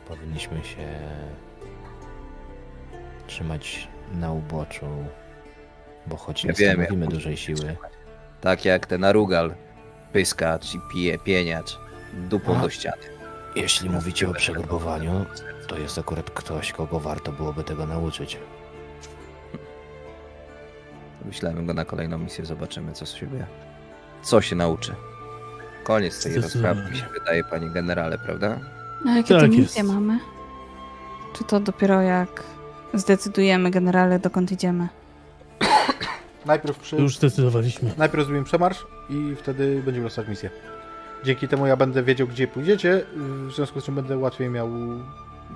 [0.08, 0.88] Powinniśmy się
[3.27, 4.85] trzymać na uboczu,
[6.08, 7.75] bo choć Ja nie stanowimy jak dużej siły,
[8.42, 9.56] Tak jak ten narugal,
[10.14, 11.77] pyskacz i pije, pieniacz,
[12.14, 12.61] dupą A.
[12.61, 13.01] do ściany.
[13.56, 15.25] jeśli mówicie o przegrupowaniu,
[15.67, 18.38] to jest akurat ktoś, kogo warto byłoby tego nauczyć.
[21.25, 23.45] Wyślemy go na kolejną misję, zobaczymy co z siebie.
[24.21, 24.95] Co się nauczy.
[25.83, 28.59] Koniec tej rozprawki się wydaje, panie generale, prawda?
[29.07, 29.57] A jakie Tak to jest.
[29.57, 30.19] misje mamy?
[31.37, 32.43] Czy to dopiero jak
[32.93, 34.87] zdecydujemy generale, dokąd idziemy?
[36.45, 36.95] Najpierw, przy...
[36.95, 37.91] Już zdecydowaliśmy.
[37.97, 40.49] Najpierw zrobimy przemarsz i wtedy będziemy losować misję.
[41.23, 43.05] Dzięki temu ja będę wiedział, gdzie pójdziecie,
[43.47, 44.69] w związku z czym będę łatwiej miał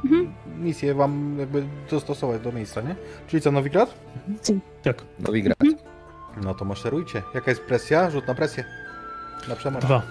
[0.03, 0.33] Mhm.
[0.57, 2.95] misję wam jakby dostosować do miejsca, nie?
[3.27, 3.93] Czyli co, Nowigrad?
[4.83, 5.57] Tak, Nowigrad.
[6.43, 7.23] No to maszerujcie.
[7.33, 8.09] Jaka jest presja?
[8.09, 8.63] Rzut na presję.
[9.49, 9.85] Na przemarsz.
[9.85, 10.01] dwa.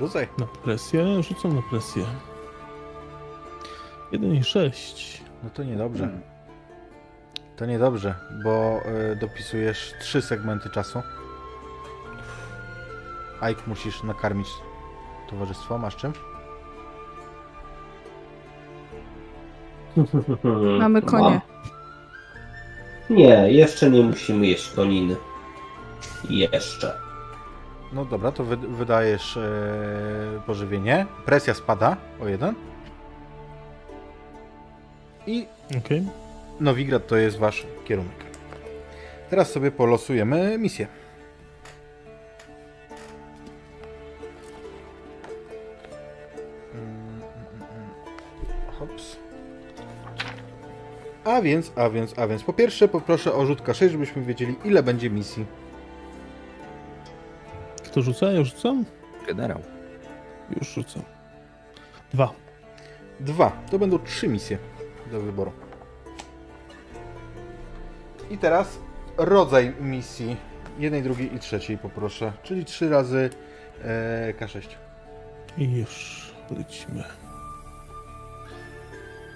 [0.00, 0.28] Rzucaj.
[0.38, 2.04] Na presję, rzucam na presję.
[4.12, 5.22] Jeden i sześć.
[5.44, 6.08] No to niedobrze.
[7.56, 8.14] To niedobrze,
[8.44, 8.80] bo
[9.12, 11.02] y, dopisujesz trzy segmenty czasu.
[13.50, 14.48] Ike, musisz nakarmić
[15.30, 15.78] towarzystwo.
[15.78, 16.12] Masz czym?
[20.78, 21.24] Mamy konie.
[21.30, 21.40] Mam.
[23.10, 25.16] Nie, jeszcze nie musimy jeść koniny.
[26.30, 26.92] Jeszcze.
[27.92, 29.40] No dobra, to wy, wydajesz e,
[30.46, 31.06] pożywienie.
[31.24, 32.54] Presja spada o jeden.
[35.26, 35.46] I
[35.78, 36.02] Okej.
[36.60, 38.24] Nowigrad to jest wasz kierunek.
[39.30, 40.86] Teraz sobie polosujemy misję.
[51.24, 52.42] A więc, a więc, a więc.
[52.42, 55.46] Po pierwsze poproszę o rzut K6, żebyśmy wiedzieli ile będzie misji.
[57.84, 58.32] Kto rzuca?
[58.32, 58.84] Ja rzucam?
[59.26, 59.60] Generał.
[60.58, 61.02] Już rzucam.
[62.12, 62.32] Dwa.
[63.20, 63.52] Dwa.
[63.70, 64.58] To będą trzy misje
[65.10, 65.52] do wyboru.
[68.30, 68.78] I teraz
[69.16, 70.36] rodzaj misji.
[70.78, 72.32] Jednej, drugiej i trzeciej poproszę.
[72.42, 73.30] Czyli trzy razy
[73.84, 74.62] e, K6.
[75.58, 77.04] I już lecimy.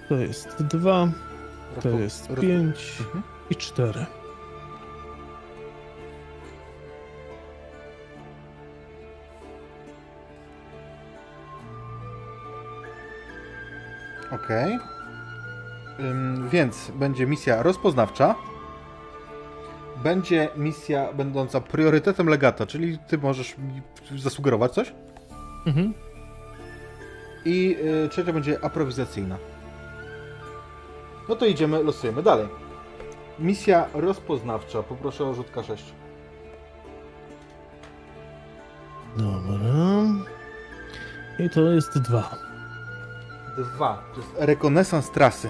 [0.09, 1.07] To jest dwa,
[1.81, 3.23] to jest roz- pięć Mhm.
[3.49, 4.05] i cztery.
[14.31, 14.79] Okej.
[15.99, 18.35] Ym, Więc będzie misja rozpoznawcza.
[20.03, 23.81] Będzie misja będąca priorytetem legata, czyli ty możesz mi
[24.19, 24.93] zasugerować coś.
[25.67, 25.93] Mhm.
[27.45, 29.37] I y, trzecia będzie aprowizacyjna.
[31.29, 32.47] No to idziemy, losujemy dalej.
[33.39, 34.83] Misja rozpoznawcza.
[34.83, 35.77] Poproszę o rzut K6.
[39.17, 40.25] Dobra.
[41.39, 42.35] I to jest dwa.
[43.57, 44.03] Dwa.
[44.15, 45.49] To jest rekonesans trasy.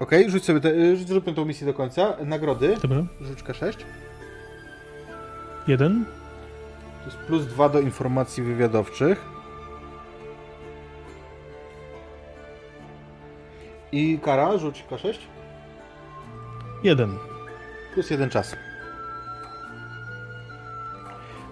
[0.00, 2.16] Okej, rzuć sobie te, rzuć- zróbmy tą misję do końca.
[2.24, 2.76] Nagrody.
[2.82, 3.02] Dobra.
[3.20, 3.76] Rzuć K6.
[5.66, 6.04] Jeden.
[7.00, 9.24] To jest plus dwa do informacji wywiadowczych.
[13.92, 15.14] I kara, rzuć K6.
[16.84, 17.16] Jeden.
[17.94, 18.56] Plus jeden czas.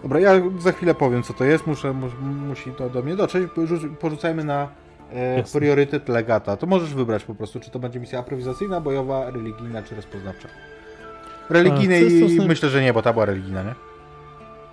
[0.03, 1.67] Dobra, ja za chwilę powiem, co to jest.
[1.67, 2.09] Muszę, mu,
[2.49, 3.51] musi to do mnie dotrzeć.
[3.53, 4.69] Porzu- Porzucajmy na
[5.13, 6.57] e, priorytet legata.
[6.57, 10.49] To możesz wybrać po prostu, czy to będzie misja aprowizacyjna, bojowa, religijna, czy rozpoznawcza.
[11.51, 13.75] Religijnej A, to- myślę, że nie, bo ta była religijna, nie?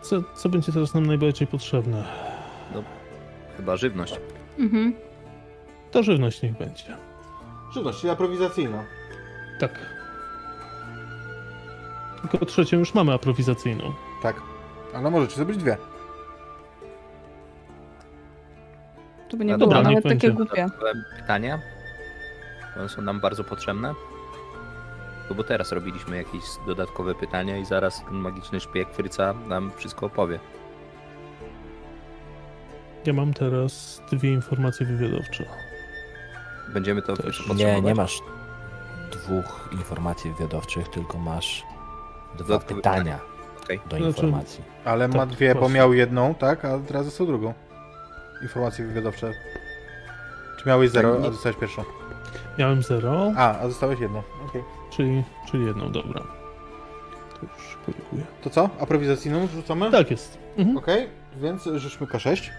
[0.01, 2.03] Co, co będzie teraz nam najbardziej potrzebne?
[3.57, 4.19] Chyba żywność.
[4.59, 4.93] Mhm.
[5.91, 6.97] To żywność niech będzie.
[7.73, 8.83] Żywność, czyli aprowizacyjna.
[9.59, 9.71] Tak.
[12.31, 13.93] Tylko trzecią już mamy aprowizacyjną.
[14.21, 14.41] Tak.
[14.93, 15.77] Ale możecie zrobić dwie.
[19.29, 20.45] To by nie No było dobra, nawet niech takie będzie.
[20.45, 20.67] głupie.
[21.17, 21.59] Pytania.
[22.79, 23.93] One są nam bardzo potrzebne.
[25.29, 30.05] No bo teraz robiliśmy jakieś dodatkowe pytania i zaraz ten magiczny szpieg Fryca nam wszystko
[30.05, 30.39] opowie.
[33.05, 35.45] Ja mam teraz dwie informacje wywiadowcze.
[36.73, 37.25] Będziemy to Też.
[37.25, 37.57] potrzebować.
[37.57, 38.19] Nie, nie masz
[39.11, 41.63] dwóch informacji wywiadowczych, tylko masz
[42.35, 43.19] dwa Dodatkowe pytania
[43.63, 43.77] Okej.
[43.79, 44.63] do Znaczy- informacji.
[44.85, 46.65] Ale ma dwie, bo miał jedną, tak?
[46.65, 47.53] A teraz został drugą.
[48.41, 49.31] Informacje wywiadowcze.
[50.59, 51.83] Czy miałeś zero, a dostałeś pierwszą?
[52.57, 54.23] Miałem zero, A, a dostałeś jedną.
[54.49, 54.63] Okej.
[54.91, 56.21] czyli, czyli jedną, dobra.
[57.33, 58.23] To już koryguję.
[58.41, 58.69] To co?
[58.79, 59.91] Aprowizacyjną rzucamy?
[59.91, 60.37] Tak jest.
[60.57, 60.77] Mhm.
[60.77, 62.49] Okej, więc rzućmy K6.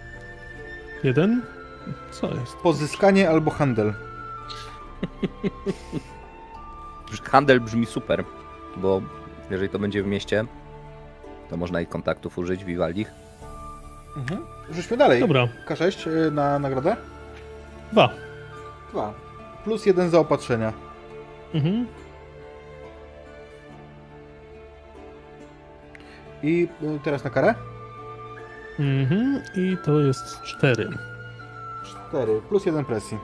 [1.05, 1.43] Jeden.
[2.11, 2.57] Co jest?
[2.57, 3.95] Pozyskanie albo handel.
[7.25, 8.25] Handel brzmi super,
[8.77, 9.03] bo
[9.51, 10.45] jeżeli to będzie w mieście,
[11.51, 13.11] to można ich kontaktów użyć, Vivaldich.
[14.17, 14.41] Mhm.
[14.71, 15.21] Rzućmy dalej.
[15.21, 16.97] Dobra, K6 y, na nagrodę.
[17.93, 18.09] dwa.
[18.93, 19.13] Dwa.
[19.65, 20.73] Plus jeden zaopatrzenia.
[21.55, 21.87] Mhm.
[26.43, 27.55] I y, teraz na karę?
[28.79, 29.43] Mhm.
[29.57, 30.89] I to jest cztery.
[31.85, 32.41] Cztery.
[32.49, 33.19] Plus jeden presji.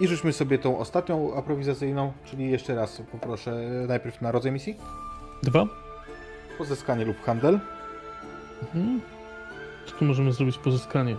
[0.00, 3.50] I rzućmy sobie tą ostatnią aprowizacyjną, czyli jeszcze raz poproszę
[3.84, 4.76] y, najpierw na rodzaj misji.
[5.42, 5.64] Dwa.
[6.58, 7.60] Pozyskanie lub handel.
[8.62, 9.00] Mhm.
[9.86, 11.16] Czy tu możemy zrobić pozyskanie?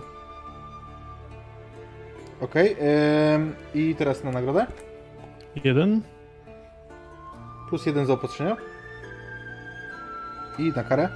[2.40, 2.76] Okej.
[3.34, 4.66] ym, I teraz na nagrodę.
[5.64, 6.02] Jeden.
[7.68, 8.56] Plus jeden zaopatrzenia.
[10.58, 11.08] I na karę.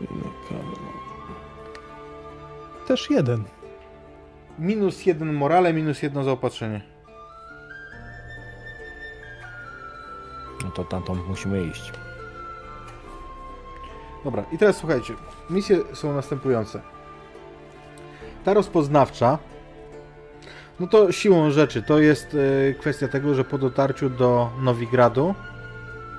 [0.00, 0.83] I na kawę.
[2.86, 3.44] Też jeden.
[4.58, 6.80] Minus jeden morale, minus jedno zaopatrzenie.
[10.64, 11.92] No to tam to musimy iść.
[14.24, 15.14] Dobra, i teraz słuchajcie.
[15.50, 16.80] Misje są następujące.
[18.44, 19.38] Ta rozpoznawcza
[20.80, 22.36] No to siłą rzeczy, to jest
[22.70, 25.34] e, kwestia tego, że po dotarciu do Nowigradu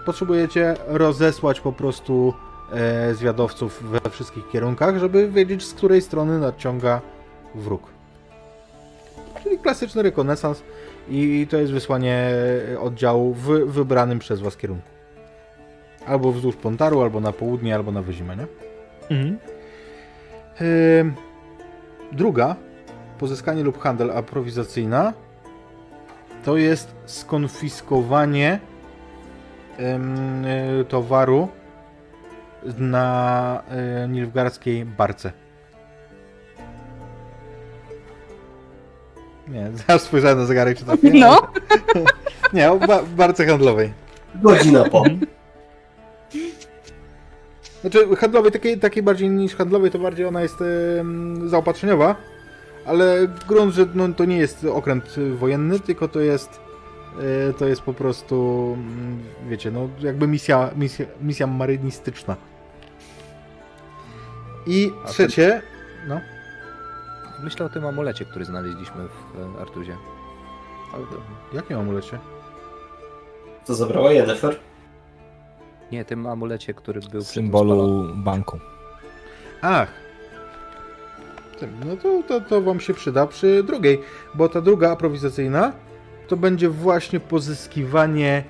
[0.05, 2.33] potrzebujecie rozesłać po prostu
[3.13, 7.01] zwiadowców we wszystkich kierunkach, żeby wiedzieć, z której strony nadciąga
[7.55, 7.81] wróg.
[9.43, 10.63] Czyli klasyczny rekonesans
[11.09, 12.33] i to jest wysłanie
[12.79, 14.87] oddziału w wybranym przez was kierunku.
[16.07, 18.47] Albo wzdłuż Pontaru, albo na południe, albo na wyzimę, nie?
[19.09, 19.37] Mhm.
[20.99, 21.15] Ym,
[22.11, 22.55] Druga,
[23.19, 25.13] pozyskanie lub handel aprowizacyjna,
[26.45, 28.59] to jest skonfiskowanie
[30.81, 31.47] y, towaru
[32.77, 33.63] na
[34.05, 35.31] y, barce.
[39.47, 41.19] Nie, zaraz spojrzałem na zegarek, czy trafiłem.
[41.19, 41.47] No.
[42.53, 43.93] Nie, o ba barce handlowej.
[44.35, 45.03] Godzina po.
[47.81, 50.55] Znaczy handlowej, takiej, takiej bardziej niż handlowej, to bardziej ona jest
[50.99, 52.15] em, zaopatrzeniowa,
[52.85, 56.59] ale grunt, że no, to nie jest okręt wojenny, tylko to jest
[57.49, 59.19] e, to jest po prostu mm,
[59.49, 62.35] wiecie, no jakby misja, misja, misja marynistyczna.
[64.67, 65.61] I A trzecie,
[66.07, 66.21] no,
[67.43, 69.97] Myślę o tym amulecie, który znaleźliśmy w e, Artuzie.
[70.93, 71.15] Ale to...
[71.53, 72.19] jakie amulecie?
[73.63, 74.59] Co zabrała Yennefer?
[75.91, 78.59] Nie, tym amulecie, który był tym Symbolu banku.
[79.61, 79.87] Ach.
[81.59, 84.01] Tym, No to, to, to wam się przyda przy drugiej,
[84.33, 85.71] bo ta druga aprowizacyjna
[86.27, 88.43] to będzie właśnie pozyskiwanie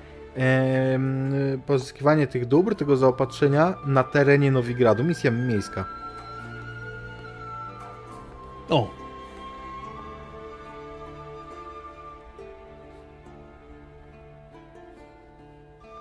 [1.66, 5.84] pozyskiwanie tych dóbr, tego zaopatrzenia na terenie Nowigradu, misja miejska.
[8.70, 8.88] O,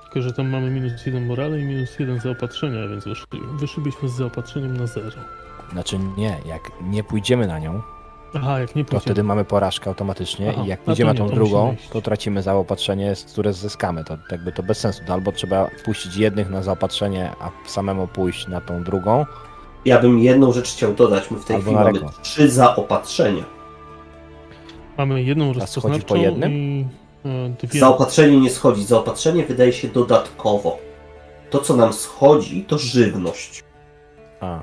[0.03, 4.11] tylko że tam mamy minus jeden morale i minus jeden zaopatrzenia, więc wyszli, wyszlibyśmy z
[4.11, 5.10] zaopatrzeniem na zero.
[5.72, 7.82] Znaczy nie, jak nie pójdziemy na nią,
[8.34, 11.35] Aha, jak nie to wtedy mamy porażkę automatycznie Aha, i jak pójdziemy na tą to
[11.35, 14.03] drugą, to tracimy zaopatrzenie, z- które zyskamy.
[14.03, 15.02] To jakby to bez sensu.
[15.08, 19.26] To albo trzeba puścić jednych na zaopatrzenie, a samemu pójść na tą drugą.
[19.85, 21.31] Ja bym jedną rzecz chciał dodać.
[21.31, 23.43] My w tej Albo chwili na mamy trzy zaopatrzenia.
[24.97, 26.51] Mamy jedną schodzi po rozpoznawczą jednym?
[26.51, 26.85] i
[27.25, 27.80] e, dwie.
[27.80, 28.83] Zaopatrzenie nie schodzi.
[28.85, 30.77] Zaopatrzenie wydaje się dodatkowo.
[31.49, 33.64] To, co nam schodzi, to żywność.
[34.41, 34.59] A,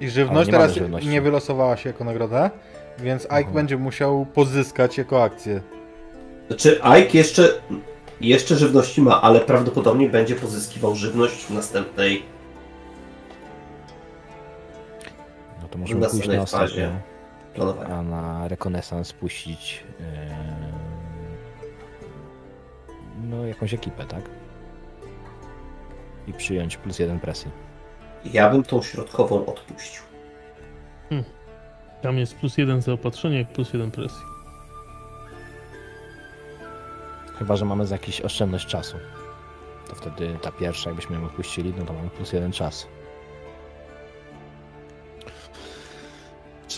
[0.00, 1.08] I żywność nie mamy teraz żywności.
[1.08, 2.50] nie wylosowała się jako nagroda,
[2.98, 3.54] więc Ike Mhm.
[3.54, 5.62] będzie musiał pozyskać jako akcję.
[6.48, 7.48] Znaczy, Ike jeszcze,
[8.20, 12.22] jeszcze żywności ma, ale prawdopodobnie będzie pozyskiwał żywność w następnej.
[15.76, 16.90] To możemy Na pójść na fazie.
[17.54, 20.36] ostatnią, a na rekonesans puścić e,
[23.24, 24.22] no jakąś ekipę, tak?
[26.26, 27.50] I przyjąć plus jeden presji.
[28.24, 30.02] Ja bym tą środkową odpuścił.
[32.02, 34.22] Tam jest plus jeden zaopatrzenie, plus jeden presji.
[37.38, 38.96] Chyba, że mamy za jakiś oszczędność czasu.
[39.88, 42.86] To wtedy ta pierwsza, jakbyśmy ją opuścili, no to mamy plus jeden czas.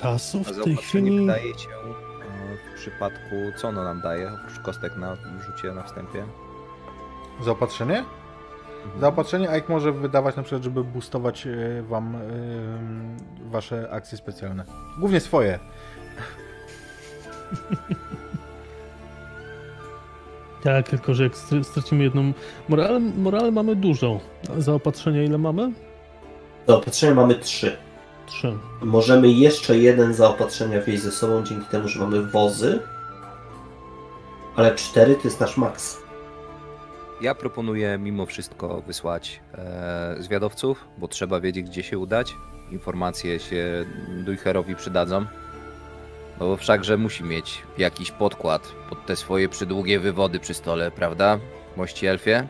[0.03, 1.21] Czasu w tej zaopatrzenie chwili...
[1.21, 6.25] wydaje się e, w przypadku, co ono nam daje, oprócz kostek na rzucie na wstępie?
[7.45, 7.99] Zaopatrzenie?
[7.99, 9.01] Mhm.
[9.01, 12.21] Zaopatrzenie Ike może wydawać na przykład, żeby boostować e, wam e,
[13.51, 14.65] wasze akcje specjalne.
[14.99, 15.59] Głównie swoje.
[20.65, 22.33] Tak, tylko że jak str- stracimy jedną...
[22.69, 24.21] Morale, morale mamy dużo.
[24.57, 25.73] A Zaopatrzenia ile mamy?
[26.69, 27.77] Zaopatrzenia mamy trzy.
[28.29, 28.59] Trzy.
[28.83, 32.81] Możemy jeszcze jeden zaopatrzenia wieźć ze sobą dzięki temu, że mamy wozy.
[34.57, 35.99] Ale cztery to jest nasz maks.
[37.21, 42.35] Ja proponuję mimo wszystko wysłać e, zwiadowców, bo trzeba wiedzieć, gdzie się udać.
[42.71, 43.87] Informacje się
[44.25, 45.21] Dujherowi przydadzą.
[46.41, 51.39] No bo wszakże musi mieć jakiś podkład pod te swoje przydługie wywody przy stole, prawda?
[51.77, 52.49] Mości Elfie?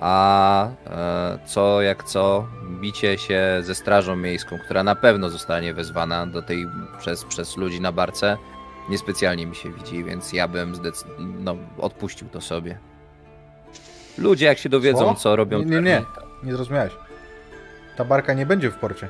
[0.00, 2.46] A e, co jak co,
[2.80, 6.66] bicie się ze strażą miejską, która na pewno zostanie wezwana do tej
[6.98, 8.36] przez, przez ludzi na barce,
[8.88, 12.78] niespecjalnie mi się widzi, więc ja bym zdecyd- no, odpuścił to sobie.
[14.18, 15.14] Ludzie jak się dowiedzą, Co?
[15.14, 15.58] co, robią...
[15.58, 16.02] Nie, nie, nie.
[16.42, 16.92] Nie zrozumiałeś.
[17.96, 19.08] Ta barka nie będzie w porcie.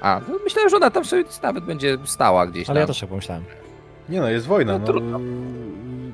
[0.00, 2.92] A, no myślałem, że ona tam sobie nawet będzie stała gdzieś Ale ja tam.
[2.94, 3.44] też tak pomyślałem.
[4.08, 4.78] Nie no, jest wojna.
[4.78, 5.20] No, No,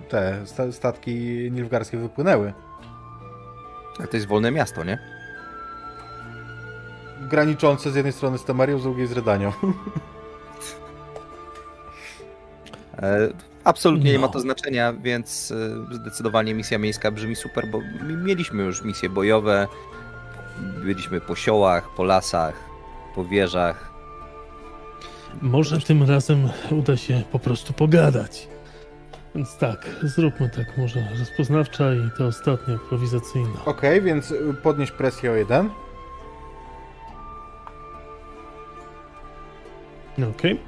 [0.09, 1.15] te sta- statki
[1.53, 2.53] nilfgarskie wypłynęły.
[4.05, 4.99] A to jest wolne miasto, nie?
[7.20, 9.52] Graniczące z jednej strony z Temerią, z drugiej z Redanią.
[12.99, 13.28] E,
[13.65, 14.33] absolutnie nie ma No.
[14.33, 15.52] to znaczenia, więc
[15.91, 19.67] e, zdecydowanie misja miejska brzmi super, bo mi- mieliśmy już misje bojowe.
[20.85, 22.55] Byliśmy po siołach, po lasach,
[23.15, 23.91] po wieżach.
[25.43, 28.49] Może tym razem uda się po prostu pogadać.
[29.39, 33.65] Więc tak, zróbmy tak, może rozpoznawcza i ta ostatnia, prowizacyjna.
[33.65, 35.70] Okej, więc y, podnieś presję o jeden.
[40.31, 40.60] Okej.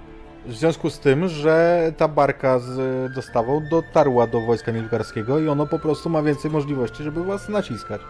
[0.47, 5.67] W związku z tym, że ta barka z dostawą dotarła do wojska nilfgaardzkiego i ono
[5.67, 8.01] po prostu ma więcej możliwości, żeby was naciskać.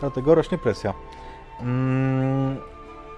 [0.00, 0.94] Dlatego rośnie presja.
[1.60, 2.56] Mm,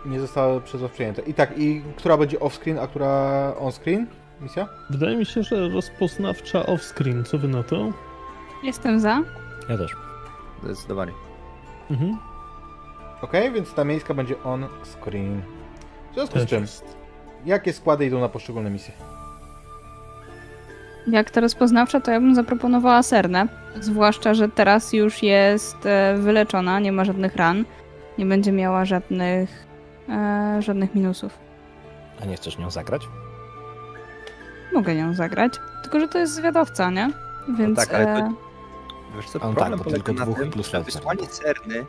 [0.07, 1.23] nie została przez was przyjęte.
[1.23, 4.07] I tak, i która będzie off-screen, a która on-screen?
[4.41, 4.69] Misja?
[4.91, 7.93] Wydaje mi się, że rozpoznawcza off-screen, co wy na to?
[8.63, 9.23] Jestem za.
[9.69, 9.97] Ja też.
[10.65, 11.13] Zdecydowanie.
[11.91, 12.19] Mhm.
[13.23, 15.43] Okej, więc ta miejska będzie on-screen.
[16.11, 16.67] W związku z czym,
[17.47, 18.95] jakie składy idą na poszczególne misje?
[21.07, 23.47] Jak to rozpoznawcza, to ja bym zaproponowała Sernę.
[23.81, 27.65] Zwłaszcza, że teraz już jest e, wyleczona, nie ma żadnych ran.
[28.19, 29.67] Nie będzie miała żadnych,
[30.09, 31.39] e, żadnych minusów.
[32.23, 33.03] A nie chcesz nią zagrać?
[34.73, 35.53] Mogę nią zagrać.
[35.83, 37.11] Tylko, że to jest zwiadowca, nie?
[37.59, 37.79] Więc.
[37.79, 38.33] tak, ale to- e,
[39.17, 41.77] Wiesz co, no problem tak, bo polega tylko na dwóch tym, plus że wysłanie Cerny
[41.77, 41.85] y,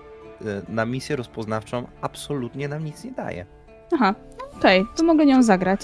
[0.69, 3.45] na misję rozpoznawczą absolutnie nam nic nie daje.
[3.93, 4.13] Aha,
[4.57, 5.81] okej, to mogę nią zagrać.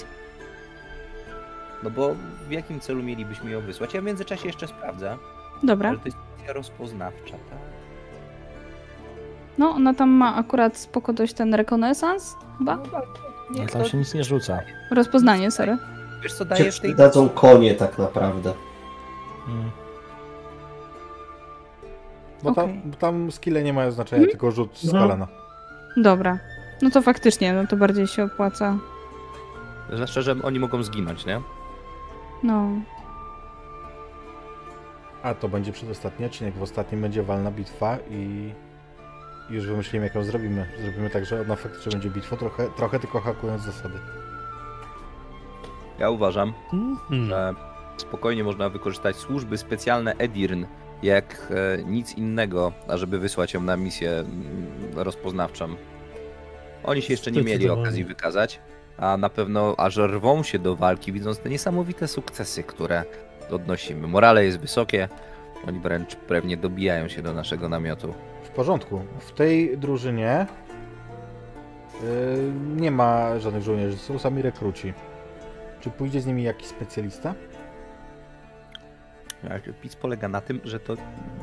[1.82, 2.14] No bo
[2.48, 3.94] w jakim celu mielibyśmy ją wysłać?
[3.94, 5.16] Ja w międzyczasie jeszcze sprawdzę,
[5.62, 5.88] Dobra.
[5.88, 7.58] ale to jest misja rozpoznawcza, tak?
[9.58, 12.76] No, ona tam ma akurat spoko dość ten rekonesans, chyba?
[13.56, 14.60] No, tam się nic nie rzuca.
[14.90, 15.78] Rozpoznanie, sorry.
[16.22, 16.72] Wiesz co daje tej...
[16.72, 18.52] przydadzą konie tak naprawdę.
[19.48, 19.70] Mm.
[22.42, 22.80] Bo tam, Okej.
[22.84, 25.00] bo tam skille nie mają znaczenia, tylko rzut z No.
[25.00, 25.28] kolana.
[25.96, 26.38] Dobra.
[26.82, 28.76] No to faktycznie, no to bardziej się opłaca.
[29.92, 31.40] Zwłaszcza, że oni mogą zginąć, nie?
[32.42, 32.68] No.
[35.22, 36.54] A to będzie przedostatni odcinek.
[36.54, 38.52] W ostatnim będzie walna bitwa i
[39.50, 40.66] już wymyślimy, jak ją zrobimy.
[40.82, 43.98] Zrobimy tak, że ona faktycznie będzie bitwą, trochę, trochę tylko hakując zasady.
[45.98, 47.26] Ja uważam, Mhm.
[47.26, 47.54] że
[47.96, 50.64] spokojnie można wykorzystać służby specjalne Edirn
[51.02, 54.66] jak e, nic innego, ażeby wysłać ją na misję mm,
[54.96, 55.68] rozpoznawczą.
[56.84, 58.60] Oni się jeszcze nie mieli okazji wykazać,
[58.98, 63.04] a na pewno aż rwą się do walki, widząc te niesamowite sukcesy, które
[63.50, 64.08] odnosimy.
[64.08, 65.08] Morale jest wysokie,
[65.68, 68.14] oni wręcz pewnie dobijają się do naszego namiotu.
[68.42, 69.00] W porządku.
[69.18, 70.46] W tej drużynie
[72.02, 72.08] yy,
[72.76, 74.92] nie ma żadnych żołnierzy, są sami rekruci.
[75.86, 77.34] Czy pójdzie z nimi jakiś specjalista?
[79.82, 80.94] Pic polega na tym, że to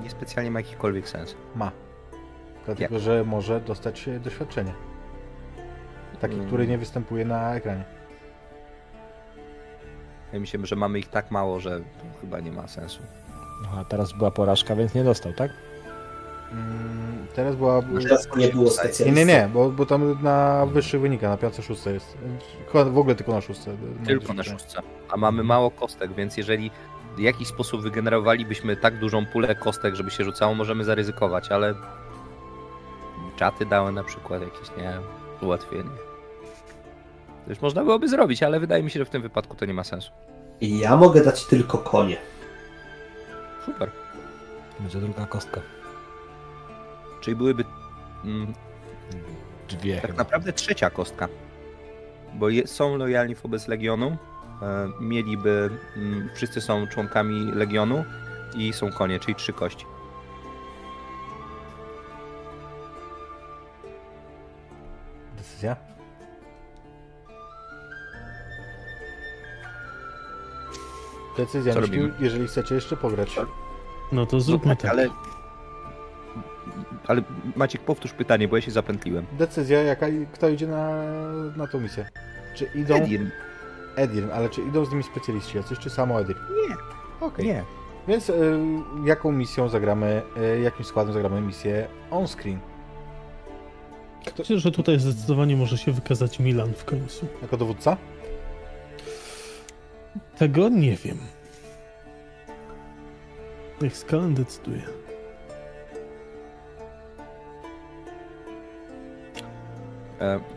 [0.04, 1.36] niespecjalnie ma jakikolwiek sens.
[1.56, 1.72] Ma.
[2.66, 3.04] Dlatego, Jak?
[3.04, 4.74] że może dostać doświadczenie.
[6.22, 6.48] Taki, Mm.
[6.48, 7.84] który nie występuje na ekranie.
[10.34, 13.02] Ja myślę, że mamy ich tak mało, że to chyba nie ma sensu.
[13.64, 15.52] No, a teraz była porażka, więc nie dostał, tak?
[16.54, 17.82] Mm, teraz była...
[18.04, 19.12] Teraz nie było Nie, specjalisty.
[19.20, 22.18] nie, nie, bo, bo tam na wyższych wynika, na 5-6 jest.
[22.72, 23.62] Chyba w ogóle tylko na 6.
[24.06, 24.82] Tylko na szóstce.
[25.10, 26.72] A mamy mało kostek, więc jeżeli
[27.16, 31.76] w jakiś sposób wygenerowalibyśmy tak dużą pulę kostek, żeby się rzucało, możemy zaryzykować, ale
[33.36, 35.02] czaty dały na przykład jakieś, nie wiem,
[35.42, 35.90] ułatwienie.
[37.46, 39.74] To już można byłoby zrobić, ale wydaje mi się, że w tym wypadku to nie
[39.74, 40.12] ma sensu.
[40.62, 42.18] I ja mogę dać tylko konie.
[43.66, 43.92] Super.
[44.80, 45.62] Będzie druga kostka.
[47.24, 47.64] Czyli byłyby
[48.26, 48.54] mm,
[49.70, 50.18] Dwie tak chyba.
[50.24, 51.28] naprawdę trzecia kostka.
[52.34, 54.18] Bo je, są lojalni wobec Legionu,
[54.62, 58.04] e, mieliby, mm, wszyscy są członkami Legionu
[58.56, 59.86] i są konie, czyli trzy kości.
[65.38, 65.76] Decyzja?
[71.38, 72.14] Decyzja, Co robimy?
[72.20, 73.36] jeżeli chcecie jeszcze pograć.
[74.12, 74.92] No to zróbmy No tak.
[74.92, 75.10] ale...
[77.08, 77.22] Ale
[77.56, 79.26] Maciek, powtórz pytanie, bo ja się zapętliłem.
[79.38, 81.04] Decyzja, jaka, kto idzie na,
[81.58, 82.06] na tą misję.
[82.56, 82.96] Czy idą...
[82.96, 83.28] Edirn.
[83.96, 86.40] Edirn, ale czy idą z nimi specjaliści jacyś, czy samo Edirn?
[86.70, 86.76] Nie.
[87.28, 87.46] Okej.
[87.46, 87.64] Nie.
[88.08, 88.60] Więc y,
[89.06, 90.22] jaką misją zagramy,
[90.58, 92.60] y, jakim składem zagramy misję on-screen?
[94.40, 97.28] Myślę, że tutaj zdecydowanie może się wykazać Milan w końcu.
[97.42, 97.98] Jako dowódca?
[100.38, 101.18] Tego nie wiem.
[103.82, 104.82] Niech Skalen decyduje.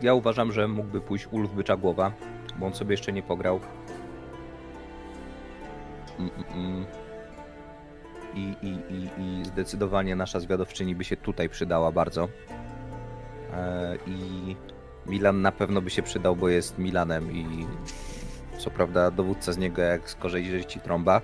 [0.01, 2.11] Ja uważam, że mógłby pójść Ulf Byczagłowa,
[2.59, 3.59] bo on sobie jeszcze nie pograł.
[8.35, 12.27] I, i, i, I zdecydowanie nasza zwiadowczyni by się tutaj przydała bardzo.
[13.53, 14.55] E, I
[15.05, 17.67] Milan na pewno by się przydał, bo jest Milanem i
[18.57, 21.21] co prawda dowódca z niego jak z korzei ci trąba,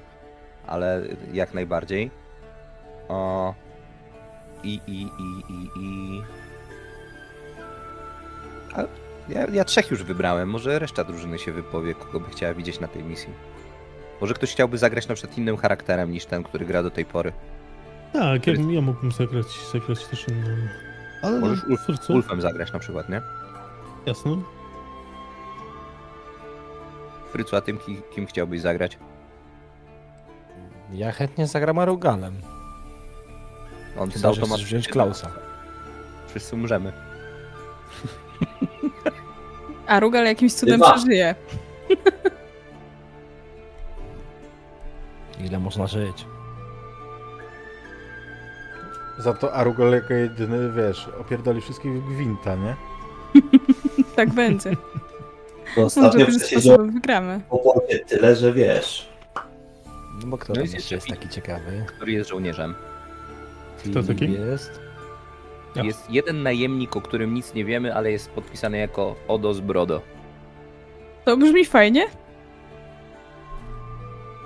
[0.68, 1.02] ale
[1.34, 2.12] jak najbardziej.
[3.08, 3.54] O,
[4.64, 6.22] I, i, i, i, i
[9.30, 12.88] Ja, ja trzech już wybrałem, może reszta drużyny się wypowie, kogo by chciała widzieć na
[12.88, 13.34] tej misji.
[14.22, 17.34] Może ktoś chciałby zagrać na przykład innym charakterem niż ten, który gra do tej pory.
[18.14, 20.70] Tak, ja, ja mógłbym zagrać, zagrać też innym.
[21.24, 23.22] Ale Możesz Ulf- Ulfem zagrać na przykład, nie?
[24.06, 24.38] Jasne.
[27.32, 28.98] Frycu, a tym kim, kim chciałbyś zagrać?
[30.94, 32.34] Ja chętnie zagram Arugalem.
[34.00, 35.32] On z Chyba, chcesz automatem wziąć Klausa.
[36.28, 36.94] Wszyscy umrzemy.
[39.88, 40.94] A Rugal jakimś cudem Dwa.
[40.94, 41.36] przeżyje.
[45.46, 46.26] Ile można żyć?
[49.18, 52.76] Za to Arugol jako jedyny, wiesz, opierdoli wszystkich w gwinta, nie?
[54.16, 54.72] Tak będzie.
[55.78, 56.26] No, ostatnio
[56.78, 57.42] wygramy.
[57.50, 59.10] obozie tyle, że wiesz.
[60.22, 61.86] No bo kto No jest jest taki ciekawy?
[61.88, 62.76] Który jest żołnierzem.
[63.92, 64.32] Kto taki?
[64.34, 64.80] Jest.
[65.76, 65.84] Ja.
[65.84, 70.02] Jest jeden najemnik, o którym nic nie wiemy, ale jest podpisany jako Odos Brodo.
[71.26, 72.06] To brzmi fajnie.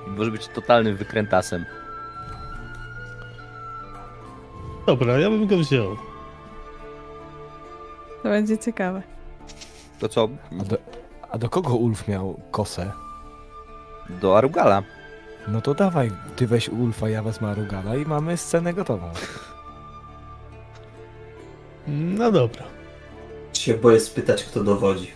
[0.07, 1.65] Może być totalnym wykrętasem.
[4.85, 5.97] Dobra, ja bym go wziął.
[8.23, 9.01] To będzie ciekawe.
[9.99, 10.29] To co?
[10.61, 10.77] A do,
[11.31, 12.91] a do kogo Ulf miał kosę?
[14.09, 14.83] Do Arugala.
[15.47, 19.09] No to dawaj, ty weź Ulfa, ja wezmę Arugala i mamy scenę gotową.
[21.87, 22.63] No dobra.
[23.53, 25.11] Się boję spytać, kto dowodzi.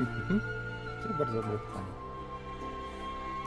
[0.00, 0.40] Mhm.
[1.02, 1.86] To jest bardzo dobre pytanie.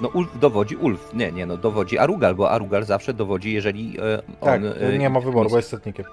[0.02, 1.14] No Ulf dowodzi, Ulf.
[1.14, 4.48] Nie, nie, no dowodzi Arugal, bo Arugal zawsze dowodzi, jeżeli e, on...
[4.48, 6.06] Tak, e, nie ma wyboru, bo jest setnikiem.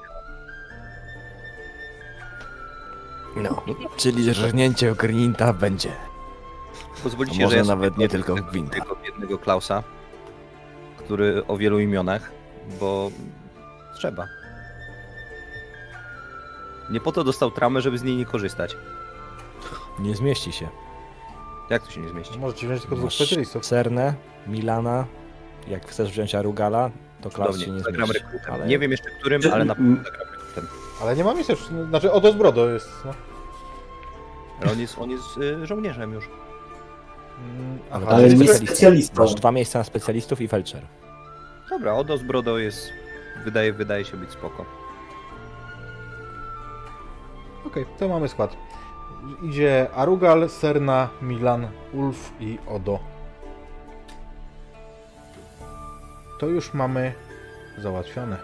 [3.37, 3.63] No,
[3.97, 5.93] czyli rżnięcie Ogrinta będzie.
[7.03, 8.81] Pozwolicie, że ja nawet nie tylko Gwinta.
[8.81, 9.83] Tego biednego Klausa,
[11.13, 12.31] który o wielu imionach,
[12.81, 13.11] bo
[13.97, 14.29] trzeba.
[16.91, 18.77] Nie po to dostał tramę, żeby z niej nie korzystać.
[19.99, 20.69] Nie zmieści się.
[21.71, 22.39] Jak to się nie zmieści?
[22.39, 23.65] Możecie wziąć tylko dwóch Masz specjalistów.
[23.67, 24.15] Cernę,
[24.47, 25.07] Milana.
[25.69, 28.25] Jak chcesz wziąć Arugala, to Klaus się nie zagram zmieści.
[28.25, 28.55] rekrutem.
[28.55, 30.67] Ale Nie wiem jeszcze którym, ale na pewno zagram rekrutem.
[31.03, 33.15] Ale nie ma miejsca już, znaczy Odos Brodo jest, no.
[34.63, 36.25] Ale on jest, on jest y, żołnierzem już.
[37.39, 39.23] Mm, Ale aha, Ale nie jest specjalistą.
[39.23, 40.83] Masz dwa miejsca na specjalistów i felczer.
[41.73, 42.93] Dobra, Odos Brodo jest...
[43.45, 44.65] Wydaje, wydaje się być spoko.
[47.67, 48.57] Okej, to mamy skład.
[49.43, 52.99] Idzie Arugal, Serna, Milan, Ulf i Odo.
[56.41, 57.13] To już mamy
[57.79, 58.37] załatwione.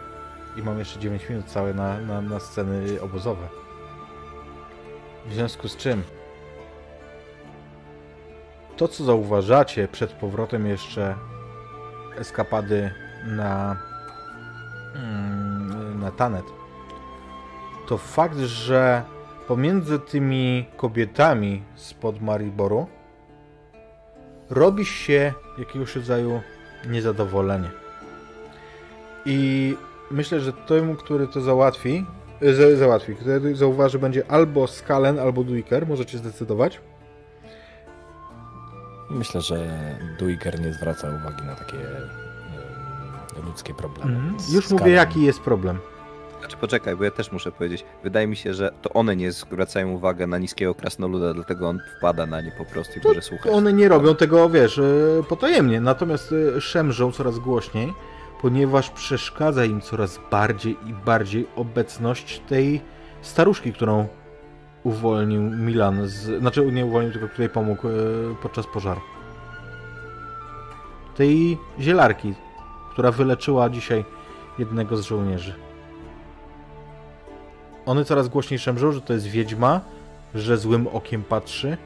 [0.56, 3.48] I mam jeszcze 9 minut całe na, na, na sceny obozowe.
[5.26, 6.02] W związku z czym
[8.76, 11.14] to, co zauważacie przed powrotem jeszcze
[12.18, 13.76] eskapady na,
[14.94, 16.44] mm, na Tanet,
[17.86, 19.02] to fakt, że
[19.48, 22.86] pomiędzy tymi kobietami spod Mariboru
[24.50, 26.40] robi się jakiegoś rodzaju
[26.86, 27.70] niezadowolenie.
[29.24, 29.76] I
[30.10, 32.06] myślę, że temu, który to załatwi,
[32.42, 36.80] e, za- załatwi, który zauważy, będzie albo Skalen, albo Duiker, możecie zdecydować.
[39.10, 39.56] Myślę, że
[40.18, 41.76] Duiker nie zwraca uwagi na takie
[43.42, 44.20] ludzkie problemy.
[44.38, 45.78] Z Już mówię, jaki jest problem.
[46.40, 47.84] Znaczy poczekaj, bo ja też muszę powiedzieć.
[48.04, 52.26] Wydaje mi się, że to one nie zwracają uwagę na niskiego krasnoluda, dlatego on wpada
[52.26, 53.52] na nie po prostu i może słuchać.
[53.52, 54.82] One nie robią tego, wiesz, e,
[55.28, 57.92] potajemnie, natomiast e, szemrzą coraz głośniej,
[58.42, 62.80] ponieważ przeszkadza im coraz bardziej i bardziej obecność tej
[63.22, 64.06] staruszki, którą
[64.84, 67.92] uwolnił Milan, z, znaczy nie uwolnił, tylko której pomógł e,
[68.42, 69.00] podczas pożaru.
[71.16, 72.34] Tej zielarki,
[72.98, 74.04] która wyleczyła dzisiaj
[74.58, 75.54] jednego z żołnierzy.
[77.86, 79.80] One coraz głośniej szemrzą, że to jest wiedźma,
[80.34, 81.76] że złym okiem patrzy,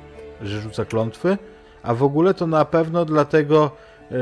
[0.42, 1.38] że rzuca klątwy,
[1.82, 3.70] a w ogóle to na pewno dlatego
[4.10, 4.14] e,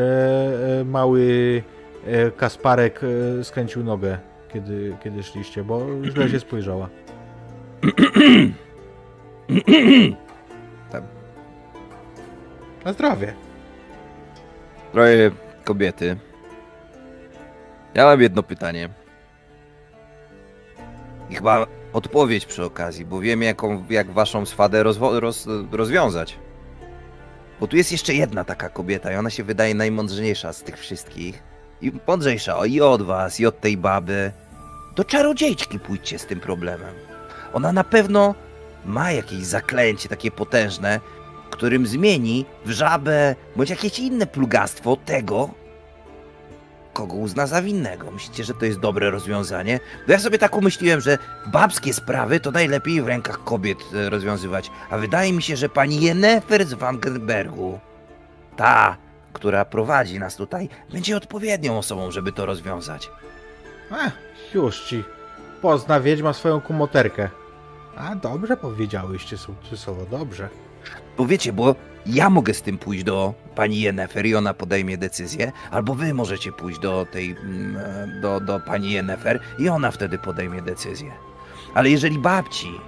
[0.80, 1.62] e, mały
[2.06, 3.00] e, Kasparek
[3.40, 4.18] e, skręcił nogę,
[4.52, 6.88] kiedy, kiedy szliście, bo źle się spojrzała.
[10.90, 11.02] Tam.
[12.84, 13.34] Na zdrowie.
[14.92, 15.30] Drogie
[15.64, 16.29] kobiety.
[17.94, 18.88] Ja mam jedno pytanie.
[21.30, 26.38] I chyba odpowiedź przy okazji, bo wiem jaką, jak waszą swadę rozwo- roz, rozwiązać.
[27.60, 31.42] Bo tu jest jeszcze jedna taka kobieta i ona się wydaje najmądrzejsza z tych wszystkich.
[31.82, 34.32] I mądrzejsza o, i od was, i od tej baby.
[34.96, 36.94] Do czarodziejczki pójdźcie z tym problemem.
[37.52, 38.34] Ona na pewno
[38.84, 41.00] ma jakieś zaklęcie takie potężne,
[41.50, 45.50] którym zmieni w żabę bądź jakieś inne plugastwo tego,
[46.92, 48.10] kogo uzna za winnego.
[48.10, 49.80] Myślicie, że to jest dobre rozwiązanie?
[50.06, 54.70] Bo ja sobie tak umyśliłem, że babskie sprawy to najlepiej w rękach kobiet e, rozwiązywać.
[54.90, 57.78] A wydaje mi się, że pani Jennefer z Wangenbergu,
[58.56, 58.96] ta,
[59.32, 63.10] która prowadzi nas tutaj, będzie odpowiednią osobą, żeby to rozwiązać.
[64.06, 64.12] Ech,
[64.54, 65.04] już ci.
[65.62, 67.28] Pozna wiedźma swoją kumoterkę.
[67.96, 70.48] A dobrze powiedziałyście sukcesowo, dobrze.
[71.16, 71.74] Bo wiecie, bo
[72.06, 76.52] ja mogę z tym pójść do pani Jennefer i ona podejmie decyzję, albo wy możecie
[76.52, 81.12] pójść do tej, mm, do, do pani Jennefer i ona wtedy podejmie decyzję.
[81.74, 82.80] Ale jeżeli babci,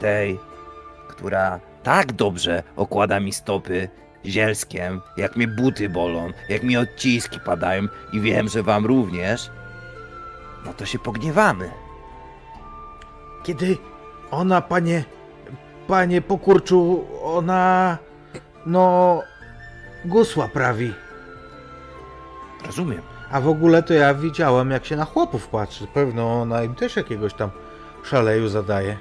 [0.00, 0.38] tej,
[1.08, 3.88] która tak dobrze okłada mi stopy
[4.24, 9.50] zielskiem, jak mnie buty bolą, jak mi odciski padają i wiem, że wam również,
[10.64, 11.70] no to się pogniewamy.
[13.42, 13.76] Kiedy
[14.30, 15.04] ona, panie,
[15.88, 17.98] panie pokurczu, ona,
[18.66, 19.22] no,
[20.04, 20.94] gusła prawi.
[22.66, 23.02] Rozumiem.
[23.30, 25.86] A w ogóle to ja widziałem, jak się na chłopów patrzy.
[25.86, 27.50] Pewno ona im też jakiegoś tam
[28.04, 28.96] szaleju zadaje.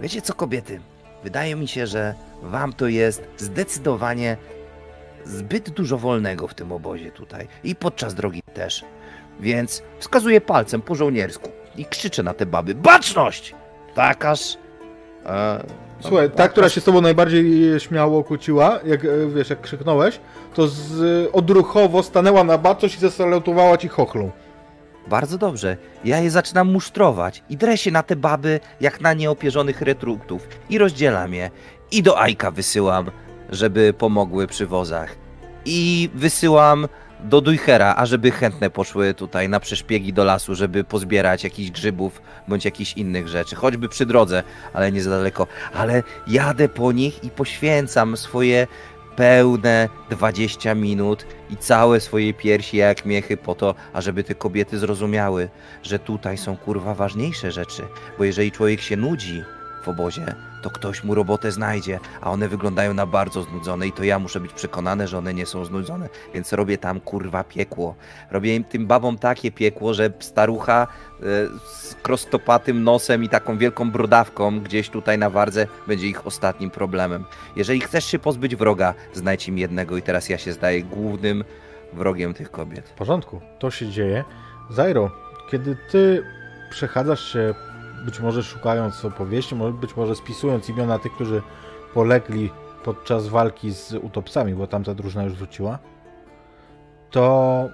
[0.00, 0.80] Wiecie co, kobiety?
[1.24, 4.36] Wydaje mi się, że wam to jest zdecydowanie
[5.24, 8.84] zbyt dużo wolnego w tym obozie tutaj i podczas drogi też.
[9.40, 13.54] Więc wskazuję palcem po żołniersku i krzyczę na te baby: Baczność!
[13.94, 14.56] Takaż.
[15.26, 15.64] E,
[16.00, 20.20] Słuchaj, ta, która się z tobą najbardziej śmiało kłóciła, jak e, wiesz, jak krzyknąłeś,
[20.54, 24.30] to z, odruchowo stanęła na baczność i zasalutowała ci chochlą.
[25.08, 25.76] Bardzo dobrze.
[26.04, 30.78] Ja je zaczynam musztrować i drę się na te baby jak na nieopierzonych retruktów i
[30.78, 31.50] rozdzielam je.
[31.90, 33.10] I do Ajka wysyłam,
[33.50, 35.16] żeby pomogły przy wozach.
[35.64, 36.88] I wysyłam
[37.24, 42.64] do Dujchera, ażeby chętne poszły tutaj na przeszpiegi do lasu, żeby pozbierać jakichś grzybów bądź
[42.64, 44.42] jakichś innych rzeczy, choćby przy drodze,
[44.72, 45.46] ale nie za daleko.
[45.74, 48.66] Ale jadę po nich i poświęcam swoje
[49.16, 55.48] pełne 20 minut i całe swoje piersi jak miechy po to, ażeby te kobiety zrozumiały,
[55.82, 57.82] że tutaj są kurwa ważniejsze rzeczy,
[58.18, 59.44] bo jeżeli człowiek się nudzi
[59.84, 64.04] w obozie, to ktoś mu robotę znajdzie, a one wyglądają na bardzo znudzone i to
[64.04, 67.94] ja muszę być przekonany, że one nie są znudzone, więc robię tam kurwa piekło.
[68.30, 71.24] Robię im tym babom takie piekło, że starucha e,
[71.66, 77.24] z krostopatym nosem i taką wielką brodawką gdzieś tutaj na wardze będzie ich ostatnim problemem.
[77.56, 81.44] Jeżeli chcesz się pozbyć wroga, znajdź im jednego i teraz ja się zdaję głównym
[81.92, 82.88] wrogiem tych kobiet.
[82.88, 84.24] W porządku, to się dzieje.
[84.70, 85.10] Zairo,
[85.50, 86.22] kiedy ty
[86.70, 87.54] przechadzasz się,
[88.04, 91.42] być może szukając opowieści, być może spisując imiona tych, którzy
[91.94, 92.50] polegli
[92.84, 95.78] podczas walki z utopcami, bo tamta drużyna już wróciła,
[97.10, 97.68] to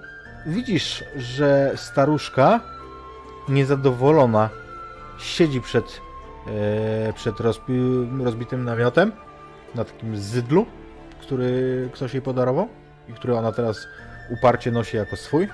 [0.45, 2.59] widzisz, że staruszka
[3.49, 4.49] niezadowolona
[5.19, 6.01] siedzi przed,
[7.07, 7.79] e, przed rozbi
[8.23, 9.11] rozbitym namiotem
[9.75, 10.65] na takim zydlu,
[11.21, 12.67] który ktoś jej podarował
[13.09, 13.87] i który ona teraz
[14.29, 15.47] uparcie nosi jako swój.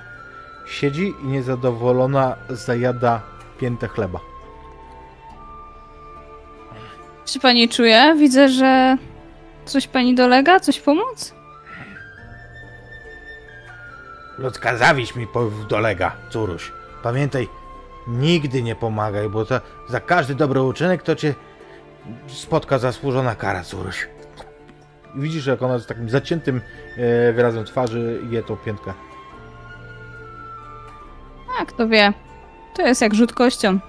[0.68, 3.22] Siedzi i niezadowolona zajada
[3.60, 4.33] piętę chleba.
[7.26, 8.16] Czy pani czuje?
[8.18, 8.98] Widzę, że
[9.66, 10.60] coś pani dolega?
[10.60, 11.34] Coś pomóc?
[14.38, 15.27] Ludzka zawiść mi
[15.69, 16.72] dolega, córuś.
[17.03, 17.48] Pamiętaj,
[18.08, 21.34] nigdy nie pomagaj, bo to za każdy dobry uczynek to cię
[22.27, 24.08] spotka zasłużona kara, córuś.
[25.16, 26.61] Widzisz, jak ona z takim zaciętym
[26.98, 28.93] e, wyrazem twarzy je tą piętkę.
[31.60, 32.14] A, kto wie.
[32.76, 33.80] To jest jak rzut kością.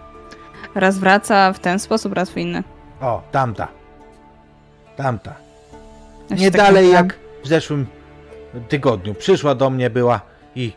[0.75, 2.63] Raz wraca w ten sposób, raz w inny.
[3.01, 3.69] O, tamta.
[4.97, 5.35] Tamta.
[6.31, 7.07] Ja Nie tak dalej myślałam.
[7.07, 7.87] jak w zeszłym
[8.69, 9.15] tygodniu.
[9.15, 10.21] Przyszła do mnie, była
[10.57, 10.73] i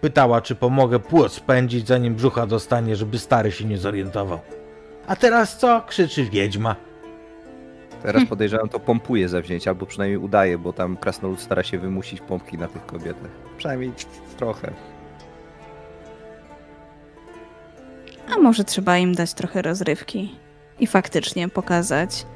[0.00, 4.38] pytała, czy pomogę płot spędzić, zanim brzucha dostanie, żeby stary się nie zorientował.
[5.06, 5.82] A teraz co?
[5.88, 6.76] Krzyczy wiedźma.
[8.02, 12.58] Teraz podejrzewam, to pompuje zawzięcie, albo przynajmniej udaje, bo tam krasnolud stara się wymusić pompki
[12.58, 13.30] na tych kobietach.
[13.58, 13.92] Przynajmniej
[14.36, 14.72] trochę.
[18.36, 20.34] A może trzeba im dać trochę rozrywki
[20.82, 22.26] i faktycznie pokazać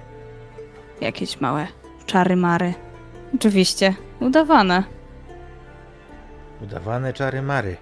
[1.01, 1.67] jakieś małe
[2.07, 2.75] czary-mary.
[3.35, 4.85] Oczywiście, udawane.
[6.63, 7.77] Udawane czary mary.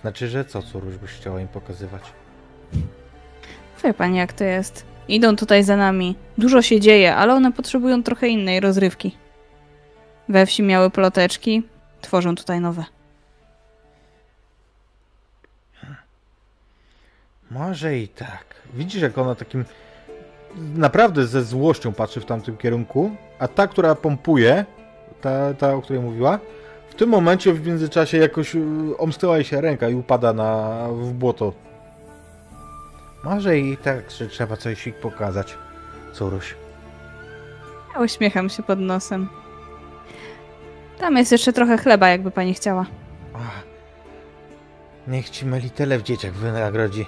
[0.00, 2.02] Znaczy, że co, córuś byś chciała im pokazywać?
[3.84, 4.86] Wie pani, jak to jest.
[5.08, 6.16] Idą tutaj za nami.
[6.38, 9.16] Dużo się dzieje, ale one potrzebują trochę innej rozrywki.
[10.28, 11.62] We wsi miały ploteczki,
[12.00, 12.93] tworzą tutaj nowe.
[17.54, 18.44] Może i tak.
[18.74, 19.64] Widzisz, jak ona takim
[20.56, 24.64] naprawdę ze złością patrzy w tamtym kierunku, a ta, która pompuje,
[25.20, 26.38] ta, ta o której mówiła,
[26.90, 28.60] w tym momencie w międzyczasie jakoś y,
[28.98, 31.52] omsknęła jej się ręka i upada na, w błoto.
[33.24, 35.58] Może i tak, że trzeba coś ich pokazać,
[36.12, 36.54] córuś.
[37.94, 39.28] Ja uśmiecham się pod nosem.
[40.98, 42.86] Tam jest jeszcze trochę chleba, jakby pani chciała.
[43.34, 43.62] Ach,
[45.08, 47.06] niech ci Melitele w dzieciach wynagrodzi.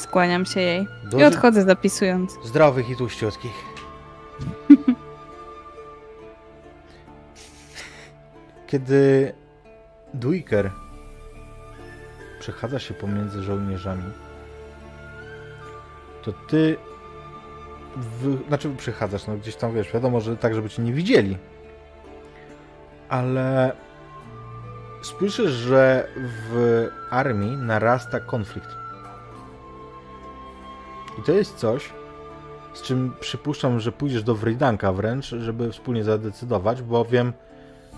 [0.00, 0.86] Skłaniam się jej.
[1.18, 2.38] I odchodzę zapisując.
[2.44, 3.52] Zdrowych i tłuściutkich.
[8.66, 9.32] Kiedy
[10.14, 10.70] Duiker
[12.40, 14.12] przechadza się pomiędzy żołnierzami,
[16.22, 16.76] to ty
[17.96, 21.38] w, znaczy przechadzasz, no gdzieś tam wiesz, wiadomo, że tak, żeby cię nie widzieli.
[23.08, 23.72] Ale
[25.02, 28.79] słyszysz, że w armii narasta konflikt.
[31.20, 31.90] I to jest coś,
[32.74, 37.32] z czym przypuszczam, że pójdziesz do Wrydanka wręcz, żeby wspólnie zadecydować, bowiem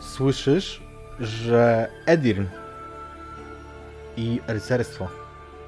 [0.01, 0.83] słyszysz,
[1.21, 2.45] że Edirn
[4.17, 5.09] i rycerstwo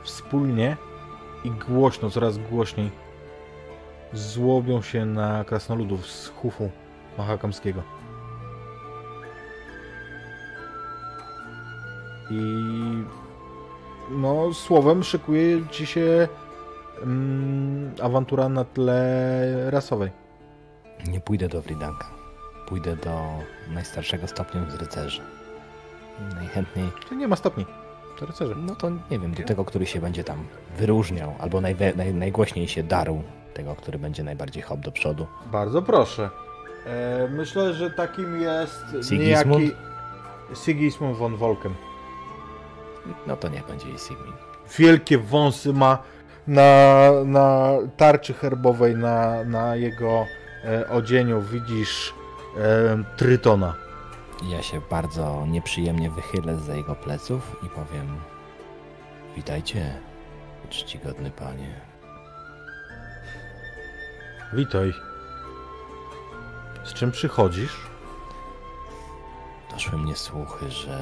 [0.02, 0.76] wspólnie
[1.44, 2.90] i głośno, coraz głośniej
[4.12, 6.70] złobią się na krasnoludów z Hufu
[7.18, 7.82] Mahakamskiego.
[12.30, 12.42] I
[14.10, 16.28] no, słowem szykuje ci się
[17.04, 20.10] mm, awantura na tle rasowej.
[21.08, 22.06] Nie pójdę do Wridanka.
[22.68, 23.20] Pójdę do
[23.74, 25.20] najstarszego stopnia z rycerzy.
[26.34, 27.66] Najchętniej, To nie ma stopni.
[28.18, 28.54] To rycerze.
[28.56, 30.44] no to nie wiem, do tego, który się będzie tam
[30.78, 33.22] wyróżniał, albo najwe, naj, najgłośniej się darł.
[33.54, 35.26] Tego, który będzie najbardziej hop do przodu.
[35.52, 36.30] Bardzo proszę.
[36.86, 39.62] E, myślę, że takim jest Sigismund?
[39.62, 39.76] niejaki
[40.64, 41.74] Sigismund von Volken.
[43.26, 44.36] No to niech będzie i Sigmund.
[44.78, 45.98] Wielkie wąsy ma
[46.46, 50.26] na, na tarczy herbowej, na, na jego
[50.64, 52.14] e, odzieniu widzisz
[52.58, 53.74] e, Trytona.
[54.42, 58.20] Ja się bardzo nieprzyjemnie wychylę za jego pleców i powiem:
[59.36, 59.94] Witajcie,
[60.70, 61.80] czcigodny panie.
[64.52, 64.92] Witaj.
[66.84, 67.76] Z czym przychodzisz?
[69.70, 70.98] Doszły mnie słuchy, że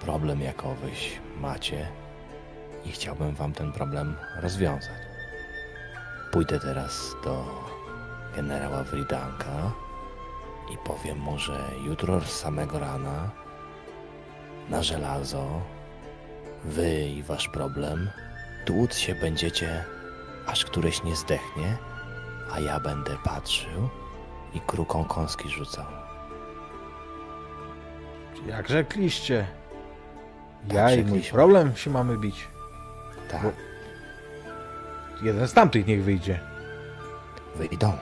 [0.00, 1.88] problem jakowyś macie
[2.86, 5.06] i chciałbym wam ten problem rozwiązać.
[6.32, 7.44] Pójdę teraz do
[8.36, 9.72] generała Wridanka
[10.74, 13.30] i powiem mu, że jutro z samego rana
[14.68, 15.46] na żelazo
[16.64, 18.10] wy i wasz problem
[18.64, 19.84] tłuc się będziecie,
[20.46, 21.76] aż któreś nie zdechnie,
[22.52, 23.88] a ja będę patrzył
[24.54, 25.86] i kruką kąski rzucał.
[28.46, 29.46] Jak rzekliście.
[30.68, 32.48] Tak Ja i mój problem się mamy bić.
[33.30, 33.42] Tak.
[33.42, 33.52] Bo-
[35.22, 36.40] Jeden z tamtych niech wyjdzie.
[37.56, 37.92] wyjdą.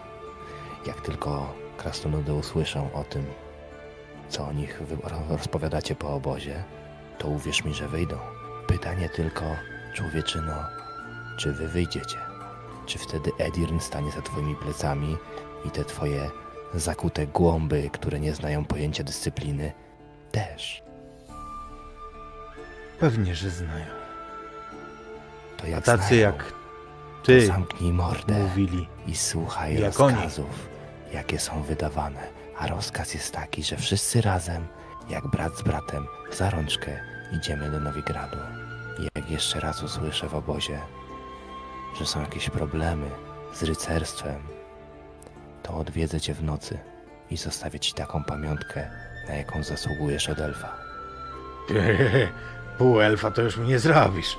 [0.87, 3.25] Jak tylko krasnoludy usłyszą o tym,
[4.29, 4.81] co o nich
[5.31, 6.65] rozpowiadacie po obozie,
[7.19, 8.19] to uwierz mi, że wyjdą.
[8.67, 9.45] Pytanie tylko,
[9.95, 10.55] człowieczyno,
[11.39, 12.17] czy wy wyjdziecie?
[12.87, 15.17] Czy wtedy Edirn stanie za twoimi plecami
[15.65, 16.31] i te twoje
[16.75, 19.73] zakute głąby, które nie znają pojęcia dyscypliny,
[20.33, 20.83] też?
[23.01, 23.87] Pewnie, że znają.
[25.65, 26.53] To jak Tacy znają, jak
[27.23, 28.35] ty zamknij mordę.
[28.39, 28.89] mówili.
[29.07, 30.15] i słuchaj Jak oni.
[30.15, 30.69] rozkazów,
[31.13, 32.21] jakie są wydawane.
[32.59, 34.67] A rozkaz jest taki, że wszyscy razem,
[35.11, 37.01] jak brat z bratem, za rączkę
[37.33, 38.37] idziemy do Nowigradu.
[38.99, 40.79] I jak jeszcze raz usłyszę w obozie,
[41.99, 43.07] że są jakieś problemy
[43.55, 44.41] z rycerstwem,
[45.63, 46.79] to odwiedzę cię w nocy
[47.31, 48.91] i zostawię ci taką pamiątkę,
[49.29, 50.77] na jaką zasługujesz od elfa.
[52.79, 54.37] Pół elfa to już mi nie zrobisz.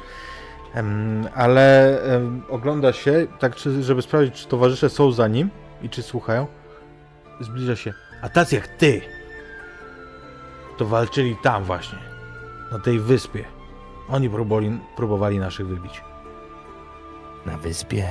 [1.35, 1.99] Ale
[2.49, 5.49] ogląda się, tak żeby sprawdzić, czy towarzysze są za nim
[5.81, 6.47] i czy słuchają.
[7.41, 7.93] Zbliża się.
[8.21, 9.01] A tacy jak ty,
[10.77, 11.99] to walczyli tam właśnie,
[12.71, 13.45] na tej wyspie.
[14.09, 16.01] Oni próbowali, próbowali naszych wybić.
[17.45, 18.09] Na wyspie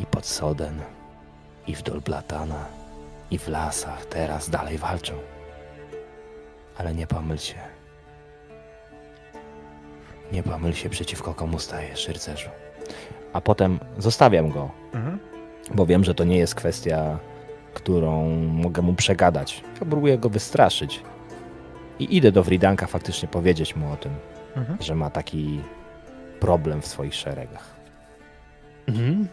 [0.00, 0.80] i pod Soden
[1.66, 2.64] i w Dolblatana
[3.30, 5.14] i w lasach teraz dalej walczą.
[6.78, 7.71] Ale nie pomyl się.
[10.32, 12.48] Nie pomyl się przeciwko komu stajesz, rycerzu.
[13.32, 15.18] A potem zostawiam go, Mhm.
[15.74, 17.18] bo wiem, że to nie jest kwestia,
[17.74, 19.62] którą mogę mu przegadać.
[19.80, 21.02] Ja próbuję go wystraszyć.
[21.98, 24.12] I idę do Wridanka faktycznie powiedzieć mu o tym,
[24.56, 24.78] Mhm.
[24.82, 25.60] że ma taki
[26.40, 27.74] problem w swoich szeregach.
[28.86, 29.28] Mhm.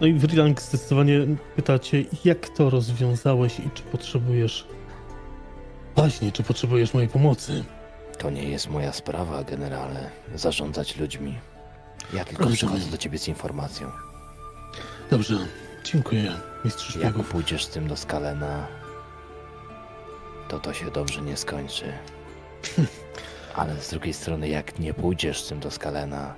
[0.00, 1.20] No i Wrilang zdecydowanie
[1.56, 4.66] pyta cię, jak to rozwiązałeś i czy potrzebujesz...
[5.96, 7.64] Właśnie, czy potrzebujesz mojej pomocy?
[8.18, 11.38] To nie jest moja sprawa, generale, zarządzać ludźmi.
[12.12, 13.90] Ja tylko przychodzę do ciebie z informacją.
[15.10, 15.34] Dobrze,
[15.84, 16.32] dziękuję,
[16.64, 17.28] mistrz Jak szpiegów.
[17.30, 18.66] pójdziesz z tym do Skalena,
[20.48, 21.92] to to się dobrze nie skończy.
[23.56, 26.34] Ale z drugiej strony, jak nie pójdziesz z tym do Skalena,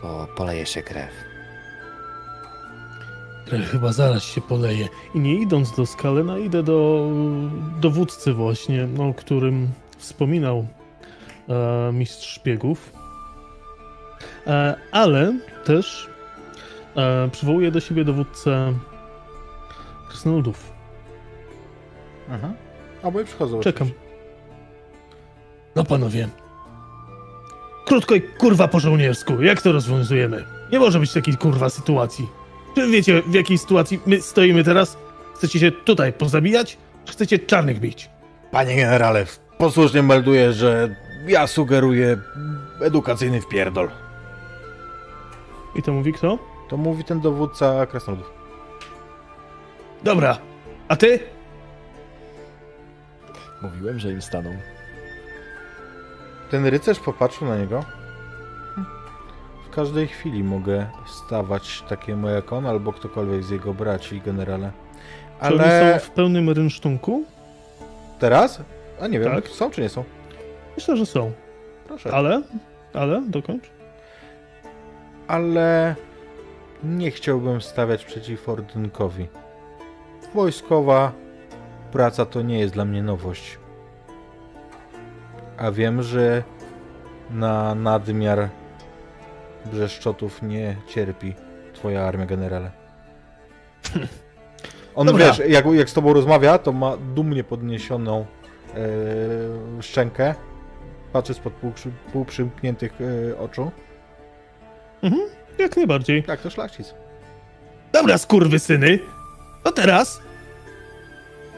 [0.00, 1.10] to poleje się krew.
[3.46, 4.88] krew chyba zaraz się poleje.
[5.14, 7.08] I nie idąc do Skalena, idę do
[7.80, 9.68] dowódcy właśnie, no, o którym
[9.98, 10.66] wspominał
[11.48, 12.92] e, mistrz szpiegów.
[14.46, 16.08] E, ale też
[16.96, 18.72] e, przywołuję do siebie dowódcę
[20.08, 20.72] krasnoludów.
[22.28, 22.54] Mhm.
[23.02, 23.60] Oboje przychodzą.
[23.60, 23.88] Czekam.
[23.88, 24.08] oczywiście.
[25.76, 26.28] No panowie.
[27.86, 29.42] Krótko i kurwa po żołniersku.
[29.42, 30.44] Jak to rozwiązujemy?
[30.72, 32.28] Nie może być takiej kurwa sytuacji.
[32.74, 34.96] Czy wiecie w jakiej sytuacji my stoimy teraz?
[35.34, 36.78] Chcecie się tutaj pozabijać?
[37.04, 38.10] Czy chcecie czarnych bić?
[38.50, 39.26] Panie generale,
[39.58, 40.94] posłusznie melduję, że
[41.26, 42.16] ja sugeruję
[42.80, 43.90] edukacyjny wpierdol.
[45.74, 46.38] I to mówi kto?
[46.68, 48.32] To mówi ten dowódca krasnoludów.
[50.02, 50.38] Dobra.
[50.88, 51.20] A ty?
[53.62, 54.50] Mówiłem, że im staną.
[56.50, 57.84] Ten rycerz popatrzył na niego.
[59.66, 64.72] W każdej chwili mogę stawać takiemu jak on, albo ktokolwiek z jego braci, generale.
[65.42, 67.24] Czy oni Ale są w pełnym rynsztunku?
[68.18, 68.60] teraz?
[69.00, 69.48] A nie wiem, Tak.
[69.48, 70.04] są czy nie są?
[70.76, 71.32] Myślę, że są.
[71.88, 72.12] Proszę.
[72.14, 72.42] Ale?
[72.94, 73.22] Ale?
[73.26, 73.70] Dokończ.
[75.28, 75.94] ale
[76.84, 79.28] nie chciałbym stawiać przeciw Ordynkowi.
[80.34, 81.12] Wojskowa
[81.92, 83.58] praca to nie jest dla mnie nowość.
[85.58, 86.42] A wiem, że
[87.30, 88.48] na nadmiar
[89.72, 91.34] brzeszczotów nie cierpi
[91.74, 92.70] twoja armia, generale.
[94.94, 95.26] On, Dobra.
[95.26, 98.26] wiesz, jak, jak z tobą rozmawia, to ma dumnie podniesioną
[98.74, 100.34] e, szczękę.
[101.12, 102.92] Patrzy spod półprzy, półprzymkniętych
[103.32, 103.70] e, oczu.
[105.58, 106.22] Jak najbardziej.
[106.22, 106.94] Tak, to szlachcic.
[107.92, 108.98] Dobra, skurwysyny.
[109.64, 110.20] To teraz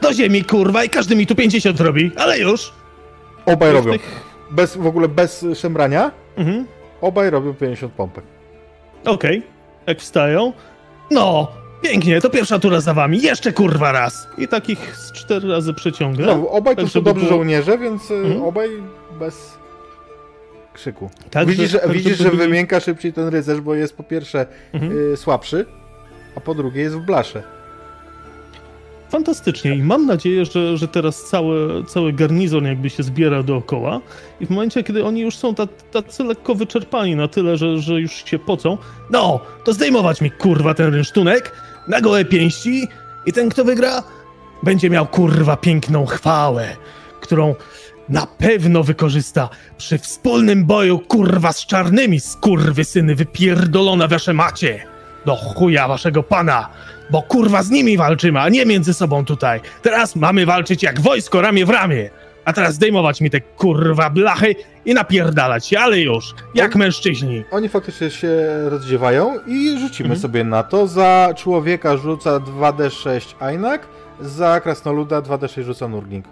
[0.01, 2.73] do ziemi, kurwa, i każdy mi tu 50 robi, ale już.
[3.45, 3.91] Obaj Już robią.
[3.97, 6.11] tych- Bez, w ogóle bez szemrania.
[6.37, 6.67] Mhm.
[7.01, 8.23] Obaj robią 50 pompek.
[9.05, 9.43] Okej,
[9.87, 10.53] jak wstają.
[11.11, 11.51] No,
[11.81, 14.27] pięknie, to pierwsza tura za wami, jeszcze kurwa raz.
[14.37, 16.25] I takich z cztery razy przeciągę.
[16.25, 18.43] No, obaj to tak, są żeby dobrzy było- żołnierze, więc y, Mhm.
[18.43, 18.69] obaj
[19.19, 19.57] bez
[20.73, 21.09] krzyku.
[21.31, 25.13] Tak, widzisz, że, tak, widzisz, że wymięka szybciej ten rycerz, bo jest po pierwsze Mhm.
[25.13, 25.65] y, słabszy,
[26.35, 27.43] a po drugie jest w blasze.
[29.09, 34.01] Fantastycznie i mam nadzieję, że, że teraz cały, cały garnizon jakby się zbiera dookoła
[34.41, 37.93] i w momencie, kiedy oni już są ta- tacy lekko wyczerpani na tyle, że, że
[38.01, 38.77] już się pocą,
[39.09, 41.51] no, to zdejmować mi kurwa ten rynsztunek
[41.87, 42.87] na gołe pięści
[43.25, 44.03] i ten, kto wygra,
[44.63, 46.75] będzie miał kurwa piękną chwałę,
[47.21, 47.55] którą
[48.09, 54.83] na pewno wykorzysta przy wspólnym boju kurwa z czarnymi skurwysyny wypierdolone wasze macie
[55.25, 56.69] do chuja waszego pana
[57.11, 59.61] bo kurwa z nimi walczymy, a nie między sobą tutaj.
[59.81, 62.09] Teraz mamy walczyć jak wojsko ramię w ramię.
[62.45, 64.55] A teraz zdejmować mi te kurwa blachy
[64.85, 67.43] i napierdalać się, ale już, jak mężczyźni.
[67.51, 68.29] Oni faktycznie się
[68.69, 70.19] rozdziewają i rzucimy Mhm.
[70.21, 70.87] sobie na to.
[70.87, 73.87] Za człowieka rzuca 2d6 Ainak,
[74.21, 76.25] za krasnoluda 2d6 rzuca Nurgling.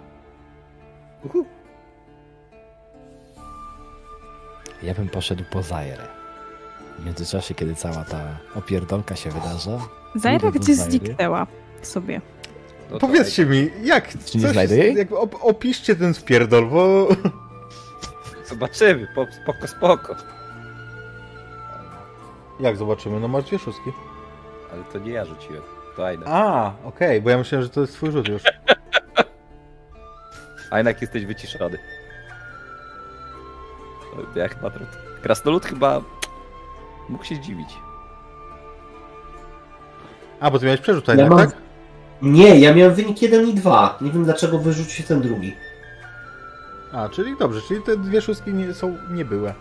[4.82, 6.02] Ja bym poszedł po Zairę.
[6.98, 8.20] W międzyczasie, kiedy cała ta
[8.54, 9.78] opierdolka się wydarza,
[10.14, 11.46] Zaira gdzieś zniknęła
[11.82, 12.20] sobie.
[12.90, 14.08] No Powiedzcie mi, jak?
[14.24, 14.94] Czy nie coś- znajdę jej?
[14.94, 17.08] Jakby op opiszcie ten spierdol, bo...
[18.48, 20.16] Zobaczymy, po, spoko, spoko.
[22.60, 23.20] Jak zobaczymy?
[23.20, 23.92] No masz dwie szóstki.
[24.72, 25.62] Ale to nie ja rzuciłem,
[25.96, 26.26] to Ajna.
[26.26, 28.42] A, okej, bo ja myślałem, że to jest twój rzut już.
[30.70, 31.78] A jednak jesteś wyciszony.
[34.34, 34.86] To Jak patrol.
[35.22, 36.00] Krasnolud chyba
[37.08, 37.68] mógł się zdziwić.
[40.40, 41.56] A, bo ty miałeś przerzut Ja mam- tak?
[42.22, 43.98] Nie, ja miałem wynik 1 i 2.
[44.00, 45.56] Nie wiem dlaczego wyrzucił ten drugi.
[46.92, 49.54] A, czyli dobrze, czyli te dwie szóstki nie są niebyłe.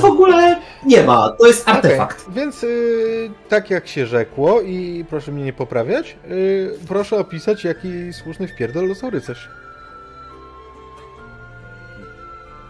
[0.00, 2.22] W ogóle nie ma, to jest artefakt.
[2.22, 7.64] Okej, Więc y, tak jak się rzekło i proszę mnie nie poprawiać, y, proszę opisać
[7.64, 9.48] jaki słuszny wpierdol dostał rycerz.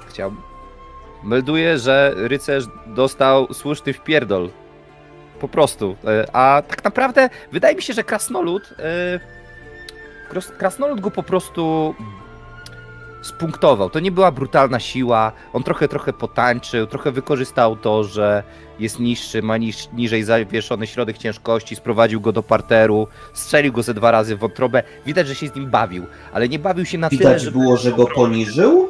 [0.08, 0.40] Chciałbym.
[1.24, 4.50] Melduję, że rycerz dostał słuszny wpierdol.
[5.40, 5.96] Po prostu.
[6.06, 8.74] E, A tak naprawdę wydaje mi się, że krasnolud.
[8.78, 9.20] e,
[10.58, 11.94] Krasnolud go po prostu
[13.22, 13.90] spunktował.
[13.90, 15.32] To nie była brutalna siła.
[15.52, 18.42] On trochę, trochę potańczył, trochę wykorzystał to, że
[18.78, 23.94] jest niższy, ma niż, niżej zawieszony środek ciężkości, sprowadził go do parteru, strzelił go ze
[23.94, 24.82] dwa razy w wątrobę.
[25.06, 27.58] Widać, że się z nim bawił, ale nie bawił się na tyle, Widać żeby...
[27.58, 28.88] było, że go poniżył.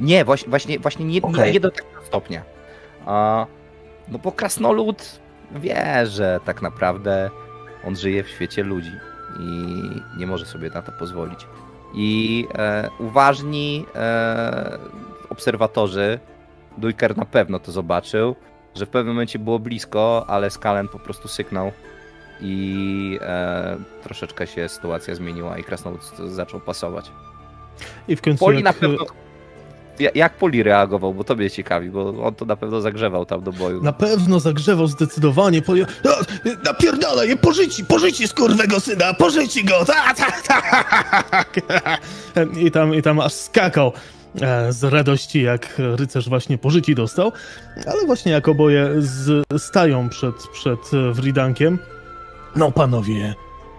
[0.00, 1.52] Nie, właśnie, właśnie, właśnie nie, nie, Okej.
[1.52, 2.42] nie do takiego stopnia.
[3.06, 3.46] A,
[4.08, 5.20] no bo krasnolud
[5.60, 7.30] wie, że tak naprawdę
[7.84, 8.92] on żyje w świecie ludzi
[9.40, 9.80] i
[10.18, 11.46] nie może sobie na to pozwolić.
[11.94, 14.78] I e, uważni e,
[15.28, 16.18] obserwatorzy,
[16.78, 18.36] Dujker na pewno to zobaczył,
[18.74, 21.72] że w pewnym momencie było blisko, ale Skalen po prostu syknął
[22.40, 27.12] i e, troszeczkę się sytuacja zmieniła i krasnolud zaczął pasować.
[28.08, 29.04] I w końcu Poli jak, na pewno...
[30.02, 33.42] Ja- Jak Poli reagował, bo to mnie ciekawi, bo on to na pewno zagrzewał tam
[33.42, 33.82] do boju.
[33.82, 35.62] Na pewno zagrzewał zdecydowanie.
[36.04, 36.10] No,
[36.64, 39.84] napierdala je, pożyci, pożyci skurwego syna, pożyci go!
[39.84, 41.60] Ta, ta, tak!
[42.56, 43.92] I tam, I tam aż skakał
[44.40, 47.32] e, z radości, jak rycerz właśnie pożyci dostał.
[47.86, 50.78] Ale właśnie jak oboje z, stają przed, przed
[51.12, 51.78] Wridankiem.
[52.56, 53.34] No panowie,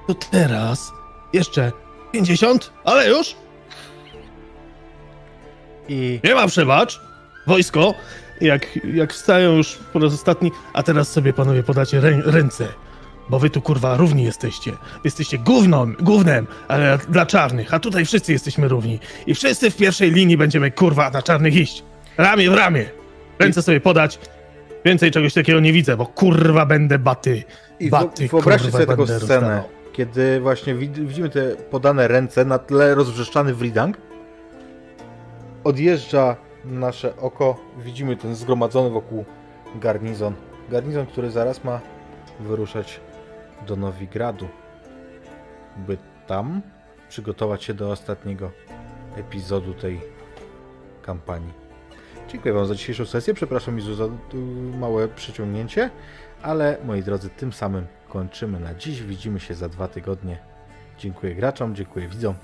[0.07, 0.91] to teraz
[1.33, 1.71] jeszcze
[2.11, 3.35] 50, ale już
[5.89, 7.01] I nie ma przebacz.
[7.47, 7.93] Wojsko,
[8.41, 12.67] jak, jak wstają już po raz ostatni, a teraz sobie panowie podacie rę, ręce.
[13.29, 14.71] Bo wy tu kurwa równi jesteście.
[14.71, 18.99] Wy Jesteście gówną, gównem, ale dla czarnych, a tutaj wszyscy jesteśmy równi.
[19.27, 21.83] I wszyscy w pierwszej linii będziemy kurwa na czarnych iść.
[22.17, 22.85] Ramię w ramię.
[23.39, 24.19] Ręce sobie podać.
[24.85, 27.43] Więcej czegoś takiego nie widzę, bo kurwa będę baty.
[27.79, 29.63] I Baty, wyobraźcie kurwa, sobie taką scenę, rozdawał.
[29.93, 33.97] kiedy właśnie wid- widzimy te podane ręce na tle rozwrzeszczany Wridang.
[35.63, 36.35] Odjeżdża
[36.65, 39.25] nasze oko, widzimy ten zgromadzony wokół
[39.75, 40.33] garnizon.
[40.69, 41.79] Garnizon, który zaraz ma
[42.39, 42.99] wyruszać
[43.67, 44.47] do Nowigradu,
[45.77, 46.61] by tam
[47.09, 48.51] przygotować się do ostatniego
[49.15, 50.01] epizodu tej
[51.01, 51.53] kampanii.
[52.27, 53.33] Dziękuję Wam za dzisiejszą sesję.
[53.33, 54.37] Przepraszam Izu za tu
[54.79, 55.89] małe przyciągnięcie,
[56.41, 59.01] ale moi drodzy, tym samym kończymy na dziś.
[59.01, 60.37] Widzimy się za dwa tygodnie.
[60.97, 62.35] Dziękuję graczom, dziękuję widzom,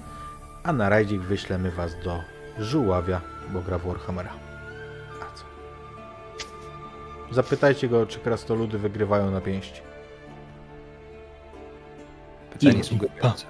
[0.63, 4.33] a na rajdzik wyślemy Was do Żuławia, bo gra w Warhammera.
[5.21, 5.43] A co?
[7.31, 9.81] Zapytajcie go, czy krasnoludy wygrywają na pięści.
[12.53, 13.45] Pytanie sugerujące.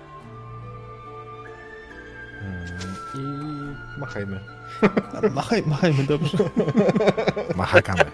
[2.41, 2.67] Mm,
[3.15, 4.39] I machajmy.
[5.31, 6.37] Machaj, machajmy, dobrze.
[7.55, 8.05] Machakamy.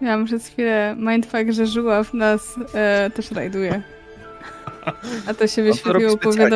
[0.00, 3.82] Miałam przez chwilę mindfuck, że Żuław nas e, też rajduje.
[5.26, 6.44] A to się wyświetliło specjalnie.